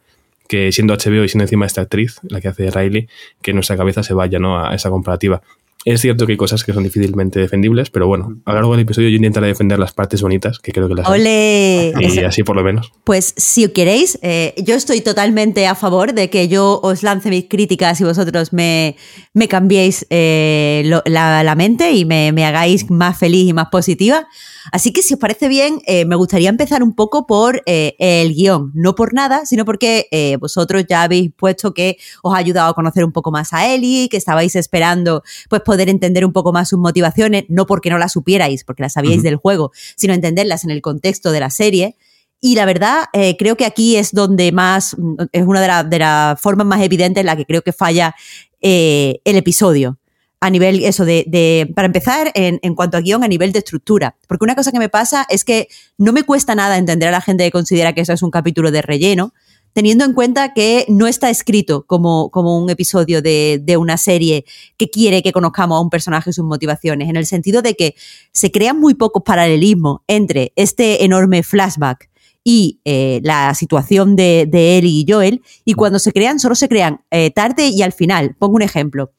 que 0.48 0.72
siendo 0.72 0.94
HBO 0.94 1.24
y 1.24 1.28
siendo 1.28 1.44
encima 1.44 1.66
esta 1.66 1.82
actriz, 1.82 2.20
la 2.22 2.40
que 2.40 2.48
hace 2.48 2.70
Riley, 2.70 3.08
que 3.42 3.52
nuestra 3.52 3.76
cabeza 3.76 4.02
se 4.02 4.14
vaya 4.14 4.38
¿no? 4.38 4.58
a 4.58 4.74
esa 4.74 4.88
comparativa. 4.88 5.42
Es 5.88 6.02
cierto 6.02 6.26
que 6.26 6.32
hay 6.32 6.36
cosas 6.36 6.64
que 6.64 6.74
son 6.74 6.84
difícilmente 6.84 7.40
defendibles, 7.40 7.88
pero 7.88 8.06
bueno, 8.06 8.36
a 8.44 8.50
lo 8.50 8.56
largo 8.56 8.72
del 8.72 8.80
episodio 8.80 9.08
yo 9.08 9.16
intentaré 9.16 9.46
defender 9.46 9.78
las 9.78 9.94
partes 9.94 10.20
bonitas, 10.20 10.58
que 10.58 10.70
creo 10.70 10.86
que 10.86 10.94
las 10.94 11.08
¡Ole! 11.08 11.94
Y 11.98 12.18
así 12.18 12.42
por 12.42 12.56
lo 12.56 12.62
menos. 12.62 12.92
Pues 13.04 13.32
si 13.38 13.66
queréis, 13.68 14.18
eh, 14.20 14.52
yo 14.58 14.74
estoy 14.74 15.00
totalmente 15.00 15.66
a 15.66 15.74
favor 15.74 16.12
de 16.12 16.28
que 16.28 16.46
yo 16.46 16.78
os 16.82 17.02
lance 17.02 17.30
mis 17.30 17.46
críticas 17.48 17.98
y 18.02 18.04
vosotros 18.04 18.52
me, 18.52 18.96
me 19.32 19.48
cambiéis 19.48 20.06
eh, 20.10 20.82
la, 21.06 21.54
mente 21.56 21.92
y 21.92 22.04
me, 22.04 22.32
me 22.32 22.44
hagáis 22.44 22.90
más 22.90 23.16
feliz 23.16 23.48
y 23.48 23.54
más 23.54 23.68
positiva. 23.70 24.28
Así 24.72 24.92
que 24.92 25.02
si 25.02 25.14
os 25.14 25.20
parece 25.20 25.48
bien, 25.48 25.80
eh, 25.86 26.04
me 26.04 26.16
gustaría 26.16 26.48
empezar 26.48 26.82
un 26.82 26.94
poco 26.94 27.26
por 27.26 27.62
eh, 27.66 27.94
el 27.98 28.34
guion, 28.34 28.72
no 28.74 28.94
por 28.94 29.14
nada, 29.14 29.46
sino 29.46 29.64
porque 29.64 30.08
eh, 30.10 30.36
vosotros 30.36 30.84
ya 30.88 31.02
habéis 31.02 31.32
puesto 31.34 31.74
que 31.74 31.98
os 32.22 32.34
ha 32.34 32.38
ayudado 32.38 32.70
a 32.70 32.74
conocer 32.74 33.04
un 33.04 33.12
poco 33.12 33.30
más 33.30 33.52
a 33.52 33.72
Ellie, 33.72 34.08
que 34.08 34.16
estabais 34.16 34.56
esperando 34.56 35.22
pues 35.48 35.62
poder 35.62 35.77
entender 35.86 36.24
un 36.24 36.32
poco 36.32 36.52
más 36.52 36.70
sus 36.70 36.78
motivaciones, 36.78 37.44
no 37.48 37.66
porque 37.66 37.90
no 37.90 37.98
las 37.98 38.12
supierais, 38.12 38.64
porque 38.64 38.82
las 38.82 38.94
sabíais 38.94 39.22
del 39.22 39.36
juego, 39.36 39.70
sino 39.96 40.14
entenderlas 40.14 40.64
en 40.64 40.70
el 40.70 40.82
contexto 40.82 41.30
de 41.30 41.40
la 41.40 41.50
serie. 41.50 41.96
Y 42.40 42.54
la 42.54 42.64
verdad, 42.64 43.04
creo 43.38 43.56
que 43.56 43.64
aquí 43.64 43.96
es 43.96 44.12
donde 44.12 44.52
más, 44.52 44.96
es 45.32 45.42
una 45.44 45.84
de, 45.84 45.98
las 45.98 46.40
formas 46.40 46.66
más 46.66 46.82
evidentes 46.82 47.20
en 47.20 47.26
la 47.26 47.36
que 47.36 47.44
creo 47.44 47.62
que 47.62 47.72
falla 47.72 48.14
el 48.60 49.20
episodio 49.24 49.98
a 50.40 50.50
nivel, 50.50 50.84
eso, 50.84 51.04
de, 51.04 51.70
para 51.74 51.86
empezar, 51.86 52.30
en, 52.34 52.60
en, 52.62 52.74
cuanto 52.74 52.96
a 52.96 53.00
guion, 53.00 53.24
a 53.24 53.28
nivel 53.28 53.52
de 53.52 53.58
estructura. 53.58 54.16
Porque 54.28 54.44
una 54.44 54.54
cosa 54.54 54.70
que 54.70 54.78
me 54.78 54.88
pasa 54.88 55.26
es 55.28 55.44
que 55.44 55.68
no 55.96 56.12
me 56.12 56.22
cuesta 56.22 56.54
nada 56.54 56.78
entender 56.78 57.08
a 57.08 57.12
la 57.12 57.20
gente 57.20 57.44
que 57.44 57.50
considera 57.50 57.92
que 57.92 58.02
eso 58.02 58.12
es 58.12 58.22
un 58.22 58.30
capítulo 58.30 58.70
de 58.70 58.82
relleno, 58.82 59.34
teniendo 59.72 60.04
en 60.04 60.12
cuenta 60.12 60.52
que 60.54 60.86
no 60.88 61.06
está 61.06 61.30
escrito 61.30 61.84
como, 61.86 62.30
como 62.30 62.58
un 62.58 62.70
episodio 62.70 63.22
de, 63.22 63.60
de, 63.62 63.76
una 63.76 63.96
serie 63.96 64.44
que 64.76 64.90
quiere 64.90 65.22
que 65.22 65.32
conozcamos 65.32 65.78
a 65.78 65.80
un 65.80 65.90
personaje 65.90 66.30
y 66.30 66.32
sus 66.32 66.44
motivaciones, 66.44 67.08
en 67.08 67.16
el 67.16 67.26
sentido 67.26 67.62
de 67.62 67.74
que 67.74 67.94
se 68.32 68.50
crean 68.50 68.80
muy 68.80 68.94
pocos 68.94 69.22
paralelismos 69.24 70.00
entre 70.06 70.52
este 70.56 71.04
enorme 71.04 71.42
flashback 71.42 72.08
y 72.44 72.80
eh, 72.86 73.20
la 73.24 73.54
situación 73.54 74.16
de, 74.16 74.46
de 74.48 74.78
Ellie 74.78 75.02
y 75.02 75.06
Joel, 75.06 75.42
y 75.66 75.74
cuando 75.74 75.98
se 75.98 76.12
crean, 76.12 76.40
solo 76.40 76.54
se 76.54 76.66
crean 76.66 77.02
eh, 77.10 77.30
tarde 77.30 77.68
y 77.68 77.82
al 77.82 77.92
final. 77.92 78.36
Pongo 78.38 78.54
un 78.56 78.62
ejemplo. 78.62 79.12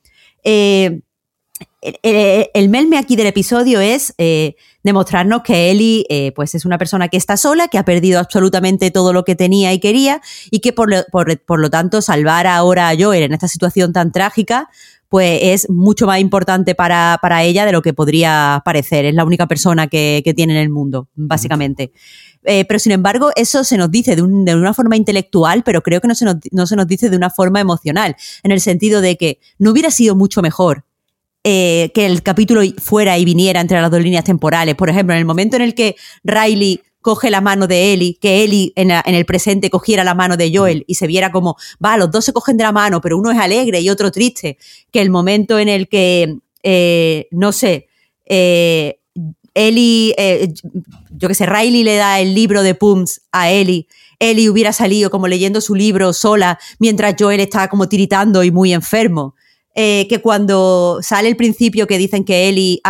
Eh, 0.44 1.02
el, 1.82 2.70
melme 2.70 2.98
aquí 2.98 3.16
del 3.16 3.28
episodio 3.28 3.80
es 3.80 4.14
eh, 4.18 4.56
demostrarnos 4.84 5.44
que 5.44 5.72
Ellie 5.72 6.06
eh, 6.10 6.32
pues 6.36 6.54
es 6.56 6.66
una 6.66 6.78
persona 6.78 7.08
que 7.08 7.18
está 7.18 7.38
sola, 7.38 7.68
que 7.68 7.78
ha 7.78 7.86
perdido 7.86 8.20
absolutamente 8.20 8.92
todo 8.92 9.14
lo 9.14 9.24
que 9.24 9.36
tenía 9.36 9.74
y 9.74 9.80
quería 9.80 10.22
y 10.52 10.60
que 10.60 10.74
por 10.74 10.90
lo, 10.90 11.70
tanto 11.70 12.02
salvar 12.02 12.48
ahora 12.48 12.90
a 12.90 12.96
Joel 12.98 13.24
en 13.24 13.34
esta 13.34 13.48
situación 13.48 13.94
tan 13.94 14.12
trágica 14.12 14.70
pues 15.08 15.40
es 15.42 15.70
mucho 15.70 16.06
más 16.06 16.20
importante 16.20 16.76
para, 16.76 17.18
ella 17.44 17.66
de 17.66 17.72
lo 17.72 17.82
que 17.82 17.94
podría 17.94 18.62
parecer. 18.64 19.06
Es 19.06 19.16
la 19.16 19.26
única 19.26 19.48
persona 19.48 19.88
que, 19.88 20.22
tiene 20.36 20.54
en 20.54 20.60
el 20.60 20.70
mundo, 20.70 21.10
básicamente. 21.16 21.92
Eh, 22.44 22.64
pero 22.66 22.78
sin 22.78 22.92
embargo, 22.92 23.32
eso 23.36 23.64
se 23.64 23.76
nos 23.76 23.90
dice 23.90 24.16
de, 24.16 24.22
una 24.22 24.72
forma 24.76 24.96
intelectual, 24.98 25.64
pero 25.64 25.82
creo 25.82 26.00
que 26.00 26.08
no 26.08 26.14
se, 26.14 26.26
nos, 26.26 26.36
no 26.52 26.68
se 26.68 26.76
nos 26.76 26.86
dice 26.86 27.10
de 27.10 27.18
una 27.18 27.32
forma 27.32 27.60
emocional, 27.60 28.16
en 28.44 28.52
el 28.52 28.62
sentido 28.62 29.02
de 29.02 29.18
que 29.18 29.40
no 29.58 29.72
hubiera 29.72 29.90
sido 29.90 30.16
mucho 30.16 30.44
mejor 30.44 30.86
eh, 31.52 31.92
que 31.96 32.06
el 32.06 32.22
capítulo 32.22 32.62
fuera 32.78 33.18
y 33.18 33.26
viniera 33.26 33.60
entre 33.60 33.82
las 33.82 33.90
dos 33.90 34.04
líneas 34.04 34.24
temporales. 34.24 34.76
Por 34.76 34.88
ejemplo, 34.88 35.16
en 35.16 35.20
el 35.20 35.26
momento 35.26 35.56
en 35.56 35.64
el 35.64 35.74
que 35.74 35.96
Riley 36.24 36.80
coge 37.02 37.32
la 37.32 37.42
mano 37.42 37.66
de 37.66 37.92
Ellie, 37.92 38.20
que 38.22 38.44
Ellie 38.44 38.72
en, 38.76 38.92
el 38.92 39.26
presente 39.26 39.72
cogiera 39.72 40.04
la 40.04 40.14
mano 40.14 40.38
de 40.38 40.56
Joel 40.56 40.84
y 40.86 40.94
se 40.94 41.08
viera 41.08 41.32
como, 41.32 41.58
va, 41.84 41.98
los 41.98 42.12
dos 42.12 42.24
se 42.24 42.34
cogen 42.34 42.56
de 42.56 42.66
la 42.66 42.72
mano, 42.72 43.02
pero 43.02 43.18
uno 43.18 43.32
es 43.32 43.40
alegre 43.40 43.82
y 43.82 43.90
otro 43.90 44.12
triste, 44.12 44.60
que 44.92 45.02
el 45.02 45.10
momento 45.10 45.58
en 45.58 45.70
el 45.70 45.88
que, 45.88 46.38
eh, 46.62 47.28
no 47.32 47.52
sé, 47.52 47.88
eh, 48.28 49.00
Ellie, 49.56 50.14
eh, 50.20 50.54
yo 51.10 51.28
que 51.30 51.34
sé, 51.34 51.48
Riley 51.48 51.84
le 51.84 51.96
da 51.96 52.20
el 52.20 52.36
libro 52.36 52.62
de 52.62 52.76
Pums 52.76 53.22
a 53.32 53.50
Ellie, 53.50 53.88
Ellie 54.20 54.52
hubiera 54.52 54.72
salido 54.72 55.10
como 55.10 55.28
leyendo 55.28 55.62
su 55.62 55.74
libro 55.74 56.14
sola, 56.14 56.60
mientras 56.78 57.16
Joel 57.18 57.40
estaba 57.40 57.70
como 57.70 57.90
tiritando 57.90 58.44
y 58.44 58.52
muy 58.52 58.72
enfermo. 58.72 59.34
Eh, 59.76 60.08
que 60.10 60.20
cuando 60.20 61.00
sale 61.02 61.30
el 61.30 61.38
principio 61.38 61.86
que 61.86 62.00
dicen 62.00 62.26
que 62.26 62.50
Eli 62.50 62.82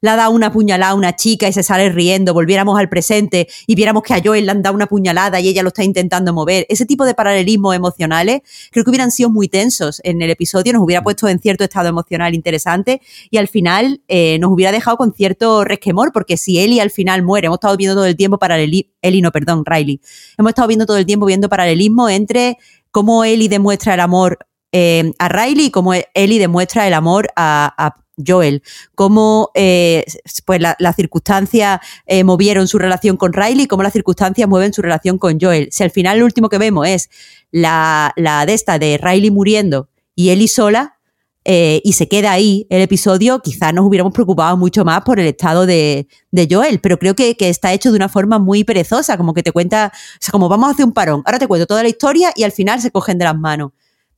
le 0.00 0.10
ha 0.10 0.16
dado 0.16 0.30
una 0.30 0.50
puñalada 0.50 0.92
a 0.92 0.94
una 0.94 1.14
chica 1.14 1.46
y 1.46 1.52
se 1.52 1.62
sale 1.62 1.90
riendo, 1.90 2.32
volviéramos 2.32 2.78
al 2.78 2.88
presente 2.88 3.46
y 3.66 3.74
viéramos 3.74 4.02
que 4.02 4.14
a 4.14 4.22
Joel 4.24 4.46
le 4.46 4.52
han 4.52 4.62
dado 4.62 4.74
una 4.74 4.86
puñalada 4.86 5.38
y 5.38 5.48
ella 5.48 5.62
lo 5.62 5.68
está 5.68 5.84
intentando 5.84 6.32
mover. 6.32 6.64
Ese 6.70 6.86
tipo 6.86 7.04
de 7.04 7.14
paralelismos 7.14 7.76
emocionales 7.76 8.40
creo 8.70 8.84
que 8.84 8.90
hubieran 8.90 9.10
sido 9.10 9.28
muy 9.28 9.48
tensos 9.48 10.00
en 10.02 10.22
el 10.22 10.30
episodio, 10.30 10.72
nos 10.72 10.82
hubiera 10.82 11.02
puesto 11.02 11.28
en 11.28 11.40
cierto 11.40 11.62
estado 11.62 11.88
emocional 11.88 12.34
interesante 12.34 13.02
y 13.30 13.36
al 13.36 13.46
final 13.46 14.00
eh, 14.08 14.38
nos 14.40 14.50
hubiera 14.50 14.72
dejado 14.72 14.96
con 14.96 15.12
cierto 15.12 15.62
resquemor, 15.64 16.12
porque 16.12 16.38
si 16.38 16.58
Eli 16.58 16.80
al 16.80 16.90
final 16.90 17.22
muere, 17.22 17.48
hemos 17.48 17.58
estado 17.58 17.76
viendo 17.76 17.94
todo 17.94 18.06
el 18.06 18.16
tiempo 18.16 18.38
paralelismo, 18.38 18.90
Eli 19.02 19.20
no, 19.20 19.30
perdón, 19.30 19.62
Riley, 19.66 20.00
hemos 20.38 20.50
estado 20.50 20.68
viendo 20.68 20.86
todo 20.86 20.96
el 20.96 21.06
tiempo 21.06 21.26
viendo 21.26 21.50
paralelismo 21.50 22.08
entre 22.08 22.56
cómo 22.90 23.24
Eli 23.24 23.48
demuestra 23.48 23.92
el 23.94 24.00
amor 24.00 24.38
eh, 24.72 25.12
a 25.18 25.28
Riley 25.28 25.66
y 25.66 25.70
cómo 25.70 25.94
Ellie 25.94 26.38
demuestra 26.38 26.86
el 26.86 26.94
amor 26.94 27.28
a, 27.36 27.94
Joel, 28.26 28.64
cómo 28.96 29.52
eh, 29.54 30.04
pues 30.44 30.60
las 30.60 30.96
circunstancias 30.96 31.78
eh, 32.04 32.24
movieron 32.24 32.66
su 32.66 32.76
relación 32.76 33.16
con 33.16 33.32
Riley 33.32 33.68
cómo 33.68 33.84
las 33.84 33.92
circunstancias 33.92 34.48
mueven 34.48 34.72
su 34.72 34.82
relación 34.82 35.18
con 35.18 35.38
Joel. 35.40 35.68
Si 35.70 35.84
al 35.84 35.92
final 35.92 36.18
lo 36.18 36.24
último 36.24 36.48
que 36.48 36.58
vemos 36.58 36.88
es 36.88 37.10
la, 37.52 38.12
la 38.16 38.44
de 38.44 38.54
esta 38.54 38.80
de 38.80 38.98
Riley 39.00 39.30
muriendo 39.30 39.88
y 40.16 40.30
Ellie 40.30 40.48
sola, 40.48 40.96
y 41.44 41.94
se 41.94 42.08
queda 42.08 42.32
ahí 42.32 42.66
el 42.68 42.82
episodio, 42.82 43.40
quizás 43.40 43.72
nos 43.72 43.86
hubiéramos 43.86 44.12
preocupado 44.12 44.54
mucho 44.58 44.84
más 44.84 45.00
por 45.00 45.18
el 45.18 45.26
estado 45.28 45.64
de, 45.64 46.06
Joel, 46.50 46.80
pero 46.80 46.98
creo 46.98 47.14
que, 47.14 47.38
que, 47.38 47.48
está 47.48 47.72
hecho 47.72 47.90
de 47.90 47.96
una 47.96 48.10
forma 48.10 48.38
muy 48.38 48.64
perezosa, 48.64 49.16
como 49.16 49.32
que 49.32 49.42
te 49.42 49.50
cuenta, 49.50 49.90
o 49.94 50.18
sea, 50.20 50.30
como 50.32 50.50
vamos 50.50 50.68
a 50.68 50.72
hacer 50.72 50.84
un 50.84 50.92
parón, 50.92 51.22
ahora 51.24 51.38
te 51.38 51.46
cuento 51.46 51.66
toda 51.66 51.82
la 51.82 51.88
historia 51.88 52.32
y 52.36 52.42
al 52.42 52.52
final 52.52 52.82
se 52.82 52.90
cogen 52.90 53.16
de 53.16 53.24
las 53.24 53.38
manos 53.38 53.70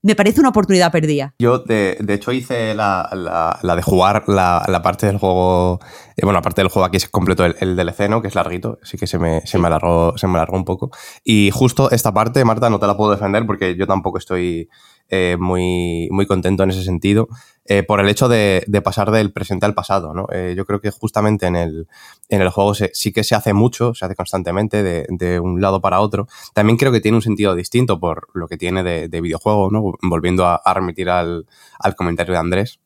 me 0.02 0.14
parece 0.14 0.40
una 0.40 0.48
oportunidad 0.48 0.90
perdida. 0.90 1.34
Yo, 1.38 1.58
de, 1.58 1.96
hecho, 2.08 2.32
hice 2.32 2.74
la, 2.74 3.58
de 3.62 3.82
jugar 3.82 4.24
la, 4.26 4.80
parte 4.82 5.06
del 5.06 5.18
juego. 5.18 5.80
Eh, 6.16 6.22
bueno, 6.24 6.38
aparte 6.38 6.62
del 6.62 6.70
juego 6.70 6.86
aquí 6.86 6.96
es 6.96 7.08
completo 7.08 7.44
el, 7.44 7.56
el, 7.60 7.76
DLC, 7.76 8.08
¿no? 8.08 8.22
Que 8.22 8.28
es 8.28 8.34
larguito, 8.34 8.78
así 8.82 8.96
que 8.96 9.06
se 9.06 9.18
me, 9.18 9.42
se, 9.42 9.58
me 9.58 9.66
alargó, 9.66 10.16
se 10.16 10.26
me 10.26 10.34
alargó 10.34 10.56
un 10.56 10.64
poco. 10.64 10.90
Y 11.22 11.50
justo 11.52 11.90
esta 11.90 12.12
parte, 12.12 12.44
Marta, 12.44 12.70
no 12.70 12.78
te 12.78 12.86
la 12.86 12.96
puedo 12.96 13.10
defender 13.10 13.46
porque 13.46 13.76
yo 13.76 13.86
tampoco 13.86 14.18
estoy 14.18 14.68
eh, 15.12 15.36
muy, 15.38 16.08
muy 16.12 16.24
contento 16.26 16.62
en 16.62 16.70
ese 16.70 16.84
sentido, 16.84 17.28
eh, 17.72 17.84
por 17.84 18.00
el 18.00 18.08
hecho 18.08 18.28
de, 18.28 18.64
pasar 18.82 19.12
del 19.12 19.30
presente 19.30 19.64
al 19.64 19.74
pasado. 19.74 20.12
¿no? 20.12 20.26
Eh, 20.32 20.54
yo 20.56 20.66
creo 20.66 20.80
que 20.80 20.90
justamente 20.90 21.46
en 21.46 21.54
el, 21.54 21.86
en 22.28 22.40
el 22.40 22.48
juego 22.48 22.74
sí 22.74 23.12
que 23.12 23.22
se 23.22 23.36
hace 23.36 23.52
mucho, 23.52 23.94
se 23.94 24.04
hace 24.04 24.16
constantemente 24.16 24.82
de, 24.82 25.38
un 25.38 25.60
lado 25.60 25.80
para 25.80 26.00
otro. 26.00 26.26
También 26.52 26.76
creo 26.76 26.90
que 26.90 27.00
tiene 27.00 27.18
un 27.18 27.22
sentido 27.22 27.54
distinto 27.54 28.00
por 28.00 28.26
lo 28.34 28.48
que 28.48 28.56
tiene 28.56 28.82
de, 28.82 29.20
videojuego, 29.20 29.70
¿no? 29.70 29.84
volviendo 30.02 30.46
a, 30.48 30.74
remitir 30.74 31.10
al, 31.10 31.46
al 31.78 31.94
comentario 31.94 32.32
de 32.32 32.40
Andrés. 32.40 32.80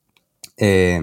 Eh, 0.58 1.00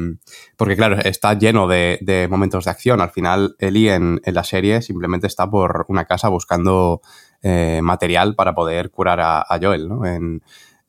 porque 0.58 0.76
claro, 0.76 0.98
está 1.00 1.34
lleno 1.34 1.68
de, 1.68 2.28
momentos 2.30 2.66
de 2.66 2.70
acción. 2.70 3.02
Al 3.02 3.10
final, 3.10 3.56
Eli 3.58 3.90
en, 3.90 4.22
la 4.24 4.44
serie 4.44 4.84
simplemente 4.84 5.26
está 5.26 5.50
por 5.50 5.88
una 5.88 6.06
casa 6.06 6.30
buscando 6.30 7.02
material 7.42 8.36
para 8.36 8.54
poder 8.54 8.92
curar 8.92 9.20
a, 9.20 9.60
Joel, 9.60 9.90
¿no? 9.90 10.04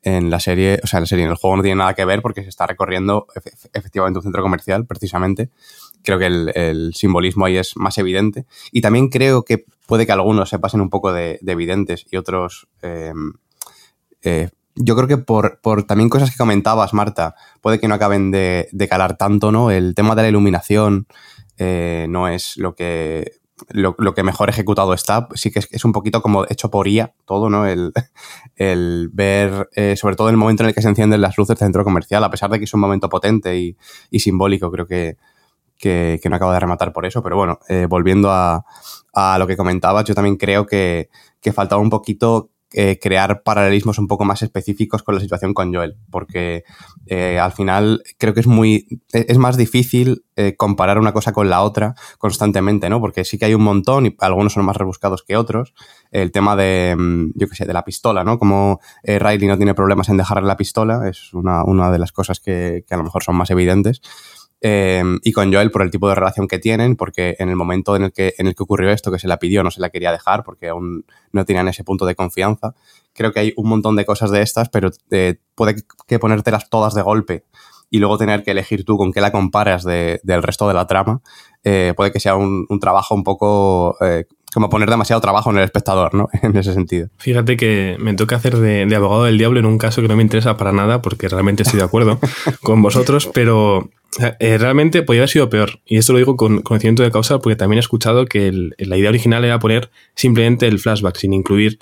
La 0.03 0.39
serie, 0.39 0.79
o 0.83 0.87
sea, 0.87 0.97
en 0.97 1.03
la 1.03 1.07
serie, 1.07 1.25
en 1.25 1.31
el 1.31 1.37
juego 1.37 1.57
no 1.57 1.63
tiene 1.63 1.77
nada 1.77 1.93
que 1.93 2.05
ver 2.05 2.21
porque 2.21 2.43
se 2.43 2.49
está 2.49 2.67
recorriendo 2.67 3.27
efectivamente 3.73 4.19
un 4.19 4.23
centro 4.23 4.41
comercial, 4.41 4.85
precisamente. 4.85 5.49
Creo 6.03 6.19
que 6.19 6.25
el, 6.25 6.93
simbolismo 6.93 7.45
ahí 7.45 7.57
es 7.57 7.77
más 7.77 7.97
evidente. 7.97 8.45
Y 8.71 8.81
también 8.81 9.09
creo 9.09 9.43
que 9.43 9.65
puede 9.87 10.05
que 10.05 10.11
algunos 10.11 10.49
se 10.49 10.59
pasen 10.59 10.81
un 10.81 10.89
poco 10.89 11.13
de, 11.13 11.39
evidentes 11.45 12.05
y 12.11 12.17
otros 12.17 12.67
eh, 12.81 13.13
yo 14.75 14.95
creo 14.95 15.07
que 15.07 15.17
por, 15.17 15.59
por, 15.61 15.83
también 15.83 16.09
cosas 16.09 16.31
que 16.31 16.37
comentabas, 16.37 16.93
Marta, 16.93 17.35
puede 17.61 17.79
que 17.79 17.87
no 17.87 17.95
acaben 17.95 18.31
de, 18.31 18.67
calar 18.89 19.17
tanto, 19.17 19.51
¿no? 19.51 19.71
El 19.71 19.95
tema 19.95 20.15
de 20.15 20.23
la 20.23 20.29
iluminación 20.29 21.07
eh, 21.57 22.07
no 22.09 22.27
es 22.27 22.57
lo 22.57 22.73
que, 22.75 23.33
lo, 23.69 23.95
que 23.95 24.23
mejor 24.23 24.49
ejecutado 24.49 24.93
está. 24.93 25.27
Sí 25.35 25.51
que 25.51 25.59
es, 25.59 25.85
un 25.85 25.91
poquito 25.91 26.21
como 26.21 26.45
hecho 26.49 26.71
por 26.71 26.87
IA 26.87 27.13
todo, 27.25 27.49
¿no? 27.49 27.67
El, 27.67 27.93
el 28.55 29.09
ver, 29.11 29.69
eh, 29.75 29.95
sobre 29.95 30.15
todo 30.15 30.29
el 30.29 30.37
momento 30.37 30.63
en 30.63 30.69
el 30.69 30.75
que 30.75 30.81
se 30.81 30.89
encienden 30.89 31.21
las 31.21 31.37
luces 31.37 31.57
del 31.57 31.65
centro 31.65 31.83
comercial, 31.83 32.23
a 32.23 32.29
pesar 32.29 32.49
de 32.49 32.59
que 32.59 32.65
es 32.65 32.73
un 32.73 32.79
momento 32.79 33.09
potente 33.09 33.57
y, 33.57 34.19
simbólico, 34.19 34.71
creo 34.71 34.85
que, 34.85 35.17
que, 35.77 36.19
no 36.29 36.35
acabo 36.35 36.51
de 36.51 36.59
rematar 36.59 36.93
por 36.93 37.05
eso. 37.05 37.21
Pero 37.23 37.35
bueno, 37.35 37.59
eh, 37.67 37.87
volviendo 37.89 38.31
a, 38.31 38.65
a, 39.13 39.37
lo 39.37 39.47
que 39.47 39.57
comentabas, 39.57 40.05
yo 40.05 40.15
también 40.15 40.37
creo 40.37 40.65
que, 40.65 41.09
que 41.41 41.51
faltaba 41.51 41.81
un 41.81 41.89
poquito 41.89 42.49
eh, 42.73 42.99
crear 42.99 43.43
paralelismos 43.43 43.99
un 43.99 44.07
poco 44.07 44.25
más 44.25 44.41
específicos 44.41 45.03
con 45.03 45.15
la 45.15 45.21
situación 45.21 45.53
con 45.53 45.73
Joel, 45.73 45.95
porque 46.09 46.63
eh, 47.05 47.39
al 47.39 47.51
final 47.51 48.01
creo 48.17 48.33
que 48.33 48.39
es 48.39 48.47
muy, 48.47 48.87
e, 49.13 49.25
es 49.29 49.37
más 49.37 49.57
difícil 49.57 50.25
eh, 50.35 50.55
comparar 50.57 50.97
una 50.97 51.13
cosa 51.13 51.33
con 51.33 51.49
la 51.49 51.61
otra 51.61 51.93
constantemente, 52.17 52.89
¿no? 52.89 52.99
Porque 52.99 53.25
sí 53.25 53.37
que 53.37 53.45
hay 53.45 53.53
un 53.53 53.63
montón 53.63 54.07
y 54.07 54.15
algunos 54.19 54.53
son 54.53 54.65
más 54.65 54.75
rebuscados 54.75 55.23
que 55.23 55.37
otros. 55.37 55.73
El 56.11 56.31
tema 56.31 56.55
de, 56.55 56.95
mm, 56.97 57.31
yo 57.35 57.47
qué 57.47 57.55
sé, 57.55 57.65
de 57.65 57.73
la 57.73 57.85
pistola, 57.85 58.23
¿no? 58.23 58.39
Como 58.39 58.79
Riley 59.03 59.47
no 59.47 59.57
tiene 59.57 59.75
problemas 59.75 60.09
en 60.09 60.17
dejarle 60.17 60.47
la 60.47 60.57
pistola, 60.57 61.07
es 61.07 61.33
una, 61.33 61.63
una 61.63 61.91
de 61.91 61.99
las 61.99 62.11
cosas 62.11 62.39
que, 62.39 62.83
que 62.87 62.93
a 62.95 62.97
lo 62.97 63.03
mejor 63.03 63.23
son 63.23 63.35
más 63.35 63.51
evidentes. 63.51 64.01
Em, 64.65 65.19
y 65.23 65.33
con 65.33 65.51
Joel 65.51 65.71
por 65.71 65.81
el 65.81 65.91
tipo 65.91 66.07
de 66.07 66.15
relación 66.15 66.47
que 66.47 66.57
tienen, 66.57 66.95
porque 66.95 67.35
en 67.37 67.49
el 67.49 67.57
momento 67.57 67.97
en 67.97 68.03
el, 68.03 68.13
que, 68.13 68.33
en 68.37 68.47
el 68.47 68.55
que 68.55 68.63
ocurrió 68.63 68.91
esto, 68.91 69.11
que 69.11 69.19
se 69.19 69.27
la 69.27 69.37
pidió, 69.37 69.61
no 69.61 69.71
se 69.71 69.81
la 69.81 69.89
quería 69.89 70.13
dejar 70.13 70.45
porque 70.45 70.69
aún 70.69 71.05
no 71.33 71.43
tenían 71.43 71.67
ese 71.67 71.83
punto 71.83 72.05
de 72.05 72.15
confianza. 72.15 72.73
Creo 73.11 73.33
que 73.33 73.41
hay 73.41 73.53
un 73.57 73.67
montón 73.67 73.97
de 73.97 74.05
cosas 74.05 74.31
de 74.31 74.41
estas, 74.41 74.69
pero 74.69 74.89
eh, 75.11 75.35
puede 75.53 75.75
que 76.07 76.17
ponértelas 76.17 76.69
todas 76.69 76.93
de 76.93 77.01
golpe 77.01 77.43
y 77.93 77.99
luego 77.99 78.17
tener 78.17 78.41
que 78.41 78.49
elegir 78.49 78.85
tú 78.85 78.97
con 78.97 79.13
qué 79.13 79.21
la 79.21 79.31
comparas 79.31 79.83
del 79.83 80.41
resto 80.41 80.67
de 80.67 80.73
la 80.73 80.87
trama, 80.87 81.21
eh, 81.63 81.93
puede 81.95 82.11
que 82.11 82.19
sea 82.19 82.35
un, 82.35 82.65
trabajo 82.81 83.13
un 83.13 83.23
poco 83.23 83.95
eh, 84.01 84.25
como 84.51 84.67
poner 84.67 84.89
demasiado 84.89 85.21
trabajo 85.21 85.51
en 85.51 85.57
el 85.57 85.63
espectador, 85.63 86.15
¿no? 86.15 86.27
En 86.41 86.57
ese 86.57 86.73
sentido. 86.73 87.09
Fíjate 87.19 87.55
que 87.55 87.95
me 87.99 88.15
toca 88.15 88.37
hacer 88.37 88.57
de, 88.57 88.95
abogado 88.95 89.25
del 89.25 89.37
diablo 89.37 89.59
en 89.59 89.67
un 89.67 89.77
caso 89.77 90.01
que 90.01 90.07
no 90.07 90.15
me 90.15 90.23
interesa 90.23 90.57
para 90.57 90.71
nada, 90.71 91.03
porque 91.03 91.29
realmente 91.29 91.61
estoy 91.61 91.77
de 91.77 91.85
acuerdo 91.85 92.17
con 92.63 92.81
vosotros, 92.81 93.29
pero 93.31 93.87
eh, 94.39 94.57
realmente 94.57 95.03
podría 95.03 95.21
haber 95.21 95.29
sido 95.29 95.51
peor. 95.51 95.79
Y 95.85 95.97
esto 95.97 96.13
lo 96.13 96.17
digo 96.17 96.35
con 96.35 96.63
conocimiento 96.63 97.03
de 97.03 97.11
causa, 97.11 97.37
porque 97.37 97.55
también 97.55 97.77
he 97.77 97.81
escuchado 97.81 98.25
que 98.25 98.71
la 98.79 98.97
idea 98.97 99.09
original 99.09 99.45
era 99.45 99.59
poner 99.59 99.91
simplemente 100.15 100.65
el 100.65 100.79
flashback, 100.79 101.17
sin 101.17 101.31
incluir 101.31 101.77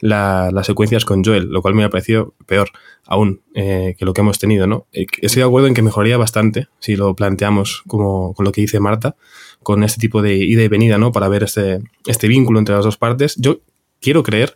las 0.00 0.66
secuencias 0.66 1.04
con 1.04 1.24
Joel, 1.24 1.48
lo 1.48 1.62
cual 1.62 1.74
me 1.74 1.84
ha 1.84 1.90
parecido 1.90 2.34
peor 2.46 2.70
aún 3.04 3.40
eh, 3.54 3.96
que 3.98 4.04
lo 4.04 4.12
que 4.12 4.20
hemos 4.20 4.38
tenido, 4.38 4.66
¿no? 4.66 4.86
Eh, 4.92 5.06
estoy 5.22 5.40
de 5.40 5.46
acuerdo 5.46 5.66
en 5.66 5.74
que 5.74 5.82
mejoraría 5.82 6.16
bastante 6.16 6.68
si 6.78 6.96
lo 6.96 7.14
planteamos 7.14 7.82
como 7.86 8.34
con 8.34 8.44
lo 8.44 8.52
que 8.52 8.60
dice 8.60 8.80
Marta, 8.80 9.16
con 9.62 9.82
este 9.82 10.00
tipo 10.00 10.22
de 10.22 10.36
ida 10.36 10.62
y 10.62 10.68
venida, 10.68 10.98
¿no? 10.98 11.10
Para 11.10 11.28
ver 11.28 11.42
este, 11.42 11.80
este 12.06 12.28
vínculo 12.28 12.58
entre 12.58 12.74
las 12.74 12.84
dos 12.84 12.96
partes. 12.96 13.36
Yo 13.36 13.60
quiero 14.00 14.22
creer 14.22 14.54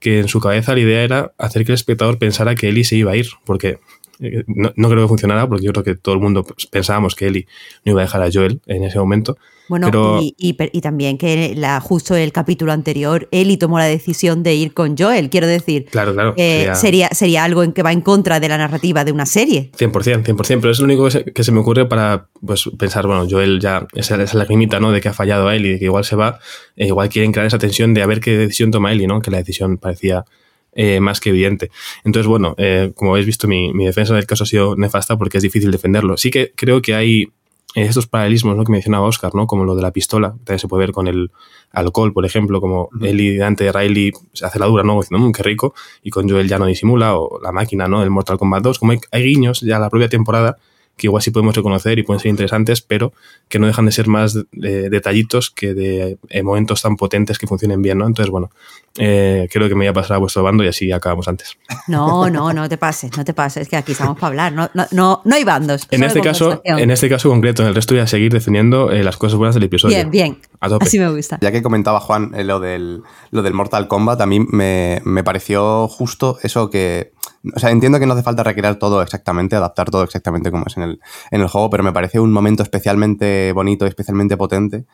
que 0.00 0.20
en 0.20 0.28
su 0.28 0.40
cabeza 0.40 0.74
la 0.74 0.80
idea 0.80 1.02
era 1.02 1.34
hacer 1.38 1.64
que 1.64 1.72
el 1.72 1.74
espectador 1.74 2.18
pensara 2.18 2.54
que 2.54 2.68
Ellie 2.68 2.84
se 2.84 2.96
iba 2.96 3.12
a 3.12 3.16
ir, 3.16 3.28
porque 3.44 3.78
eh, 4.20 4.44
no, 4.46 4.72
creo 4.88 5.02
que 5.02 5.08
funcionara, 5.08 5.48
porque 5.48 5.64
yo 5.64 5.72
creo 5.72 5.84
que 5.84 5.94
todo 5.94 6.14
el 6.14 6.20
mundo 6.20 6.46
pensábamos 6.70 7.14
que 7.14 7.26
Ellie 7.26 7.46
no 7.84 7.92
iba 7.92 8.02
a 8.02 8.04
dejar 8.04 8.22
a 8.22 8.28
Joel 8.32 8.60
en 8.66 8.84
ese 8.84 8.98
momento. 8.98 9.36
Bueno, 9.68 10.18
y, 10.20 10.80
también 10.80 11.16
que 11.16 11.54
la, 11.56 11.80
justo 11.80 12.16
el 12.16 12.32
capítulo 12.32 12.72
anterior, 12.72 13.28
Ellie 13.30 13.56
tomó 13.56 13.78
la 13.78 13.84
decisión 13.84 14.42
de 14.42 14.54
ir 14.56 14.74
con 14.74 14.96
Joel. 14.98 15.30
Quiero 15.30 15.46
decir, 15.46 15.84
claro, 15.84 16.12
claro, 16.12 16.34
sería, 16.74 17.08
sería, 17.10 17.44
algo 17.44 17.62
en 17.62 17.72
que 17.72 17.84
va 17.84 17.92
en 17.92 18.00
contra 18.00 18.40
de 18.40 18.48
la 18.48 18.58
narrativa 18.58 19.04
de 19.04 19.12
una 19.12 19.26
serie. 19.26 19.70
100%, 19.78 20.24
100%, 20.24 20.60
pero 20.60 20.72
es 20.72 20.80
lo 20.80 20.86
único 20.86 21.08
que 21.08 21.44
se, 21.44 21.52
me 21.52 21.60
ocurre 21.60 21.86
para 21.86 22.26
pues, 22.44 22.68
pensar, 22.78 23.06
bueno, 23.06 23.28
Joel 23.30 23.60
ya, 23.60 23.86
esa, 23.94 24.20
esa 24.20 24.36
lagrimita, 24.38 24.80
¿no? 24.80 24.90
De 24.90 25.00
que 25.00 25.08
ha 25.08 25.12
fallado 25.12 25.46
a 25.46 25.54
Ellie, 25.54 25.74
de 25.74 25.78
que 25.78 25.84
igual 25.84 26.04
se 26.04 26.16
va, 26.16 26.40
e 26.74 26.88
igual 26.88 27.08
quieren 27.08 27.30
crear 27.30 27.46
esa 27.46 27.58
tensión 27.58 27.94
de 27.94 28.02
a 28.02 28.06
ver 28.06 28.18
qué 28.18 28.36
decisión 28.36 28.72
toma 28.72 28.90
Ellie, 28.90 29.06
¿no? 29.06 29.22
Que 29.22 29.30
la 29.30 29.38
decisión 29.38 29.78
parecía 29.78 30.24
eh, 30.72 31.00
más 31.00 31.20
que 31.20 31.30
evidente. 31.30 31.70
Entonces, 32.04 32.26
bueno, 32.26 32.54
eh, 32.58 32.92
como 32.94 33.12
habéis 33.12 33.26
visto, 33.26 33.48
mi, 33.48 33.72
mi, 33.72 33.86
defensa 33.86 34.14
del 34.14 34.26
caso 34.26 34.44
ha 34.44 34.46
sido 34.46 34.76
nefasta 34.76 35.18
porque 35.18 35.38
es 35.38 35.42
difícil 35.42 35.70
defenderlo. 35.70 36.16
Sí 36.16 36.30
que 36.30 36.52
creo 36.54 36.80
que 36.82 36.94
hay 36.94 37.32
estos 37.74 38.06
paralelismos 38.06 38.56
¿no? 38.56 38.64
que 38.64 38.72
mencionaba 38.72 39.06
Oscar, 39.06 39.34
¿no? 39.34 39.46
como 39.46 39.64
lo 39.64 39.76
de 39.76 39.82
la 39.82 39.92
pistola, 39.92 40.30
también 40.44 40.58
se 40.58 40.68
puede 40.68 40.86
ver 40.86 40.92
con 40.92 41.06
el 41.06 41.30
alcohol, 41.70 42.12
por 42.12 42.26
ejemplo, 42.26 42.60
como 42.60 42.88
Eli 43.00 43.30
delante 43.30 43.64
de 43.64 43.72
Riley 43.72 44.12
se 44.32 44.44
hace 44.44 44.58
la 44.58 44.66
dura, 44.66 44.82
¿no? 44.82 45.00
diciendo, 45.00 45.24
mmm, 45.24 45.32
qué 45.32 45.42
rico, 45.42 45.74
y 46.02 46.10
con 46.10 46.28
Joel 46.28 46.48
ya 46.48 46.58
no 46.58 46.66
disimula, 46.66 47.16
o 47.16 47.40
la 47.40 47.52
máquina, 47.52 47.86
¿no? 47.86 48.00
del 48.00 48.10
Mortal 48.10 48.38
Kombat 48.38 48.62
2, 48.62 48.78
como 48.78 48.92
hay, 48.92 48.98
hay 49.12 49.22
guiños 49.22 49.60
ya 49.60 49.78
la 49.78 49.88
propia 49.88 50.08
temporada 50.08 50.56
que 50.96 51.06
igual 51.06 51.22
sí 51.22 51.30
podemos 51.30 51.56
reconocer 51.56 51.98
y 51.98 52.02
pueden 52.02 52.20
ser 52.20 52.28
interesantes, 52.28 52.82
pero 52.82 53.14
que 53.48 53.58
no 53.58 53.66
dejan 53.66 53.86
de 53.86 53.92
ser 53.92 54.06
más 54.06 54.38
detallitos 54.52 55.50
que 55.50 55.72
de 55.72 56.18
eh, 56.28 56.42
momentos 56.42 56.82
tan 56.82 56.96
potentes 56.96 57.38
que 57.38 57.46
funcionen 57.46 57.80
bien, 57.80 57.96
¿no? 57.96 58.06
Entonces, 58.06 58.30
bueno, 58.30 58.50
eh, 58.98 59.48
creo 59.52 59.68
que 59.68 59.74
me 59.74 59.84
voy 59.84 59.88
a 59.88 59.92
pasar 59.92 60.16
a 60.16 60.18
vuestro 60.18 60.42
bando 60.42 60.64
y 60.64 60.68
así 60.68 60.90
acabamos 60.90 61.28
antes. 61.28 61.56
No, 61.86 62.28
no, 62.28 62.52
no 62.52 62.68
te 62.68 62.76
pases, 62.76 63.16
no 63.16 63.24
te 63.24 63.34
pases, 63.34 63.62
es 63.62 63.68
que 63.68 63.76
aquí 63.76 63.92
estamos 63.92 64.18
para 64.18 64.28
hablar, 64.28 64.52
no, 64.52 64.70
no, 64.90 65.20
no, 65.24 65.34
hay 65.34 65.44
bandos. 65.44 65.86
En 65.90 66.02
este, 66.02 66.20
caso, 66.20 66.60
en 66.64 66.90
este 66.90 67.08
caso 67.08 67.28
concreto, 67.30 67.62
en 67.62 67.68
el 67.68 67.74
resto 67.74 67.94
voy 67.94 68.02
a 68.02 68.06
seguir 68.06 68.32
defendiendo 68.32 68.90
eh, 68.90 69.04
las 69.04 69.16
cosas 69.16 69.38
buenas 69.38 69.54
del 69.54 69.64
episodio. 69.64 69.96
Bien, 69.96 70.10
bien. 70.10 70.38
Así 70.60 70.98
me 70.98 71.10
gusta. 71.10 71.38
Ya 71.40 71.52
que 71.52 71.62
comentaba 71.62 72.00
Juan 72.00 72.32
lo, 72.44 72.60
del, 72.60 73.02
lo 73.30 73.42
del 73.42 73.54
Mortal 73.54 73.88
Kombat, 73.88 74.20
a 74.20 74.26
mí 74.26 74.40
me, 74.40 75.00
me 75.04 75.24
pareció 75.24 75.88
justo 75.88 76.38
eso 76.42 76.70
que 76.70 77.12
o 77.54 77.58
sea, 77.58 77.70
entiendo 77.70 77.98
que 77.98 78.06
no 78.06 78.12
hace 78.12 78.22
falta 78.22 78.42
recrear 78.42 78.76
todo 78.76 79.02
exactamente, 79.02 79.56
adaptar 79.56 79.90
todo 79.90 80.02
exactamente 80.02 80.50
como 80.50 80.66
es 80.66 80.76
en 80.76 80.82
el, 80.82 81.00
en 81.30 81.40
el 81.40 81.48
juego, 81.48 81.70
pero 81.70 81.82
me 81.82 81.92
parece 81.92 82.20
un 82.20 82.32
momento 82.32 82.62
especialmente 82.62 83.52
bonito, 83.52 83.86
especialmente 83.86 84.36
potente, 84.36 84.84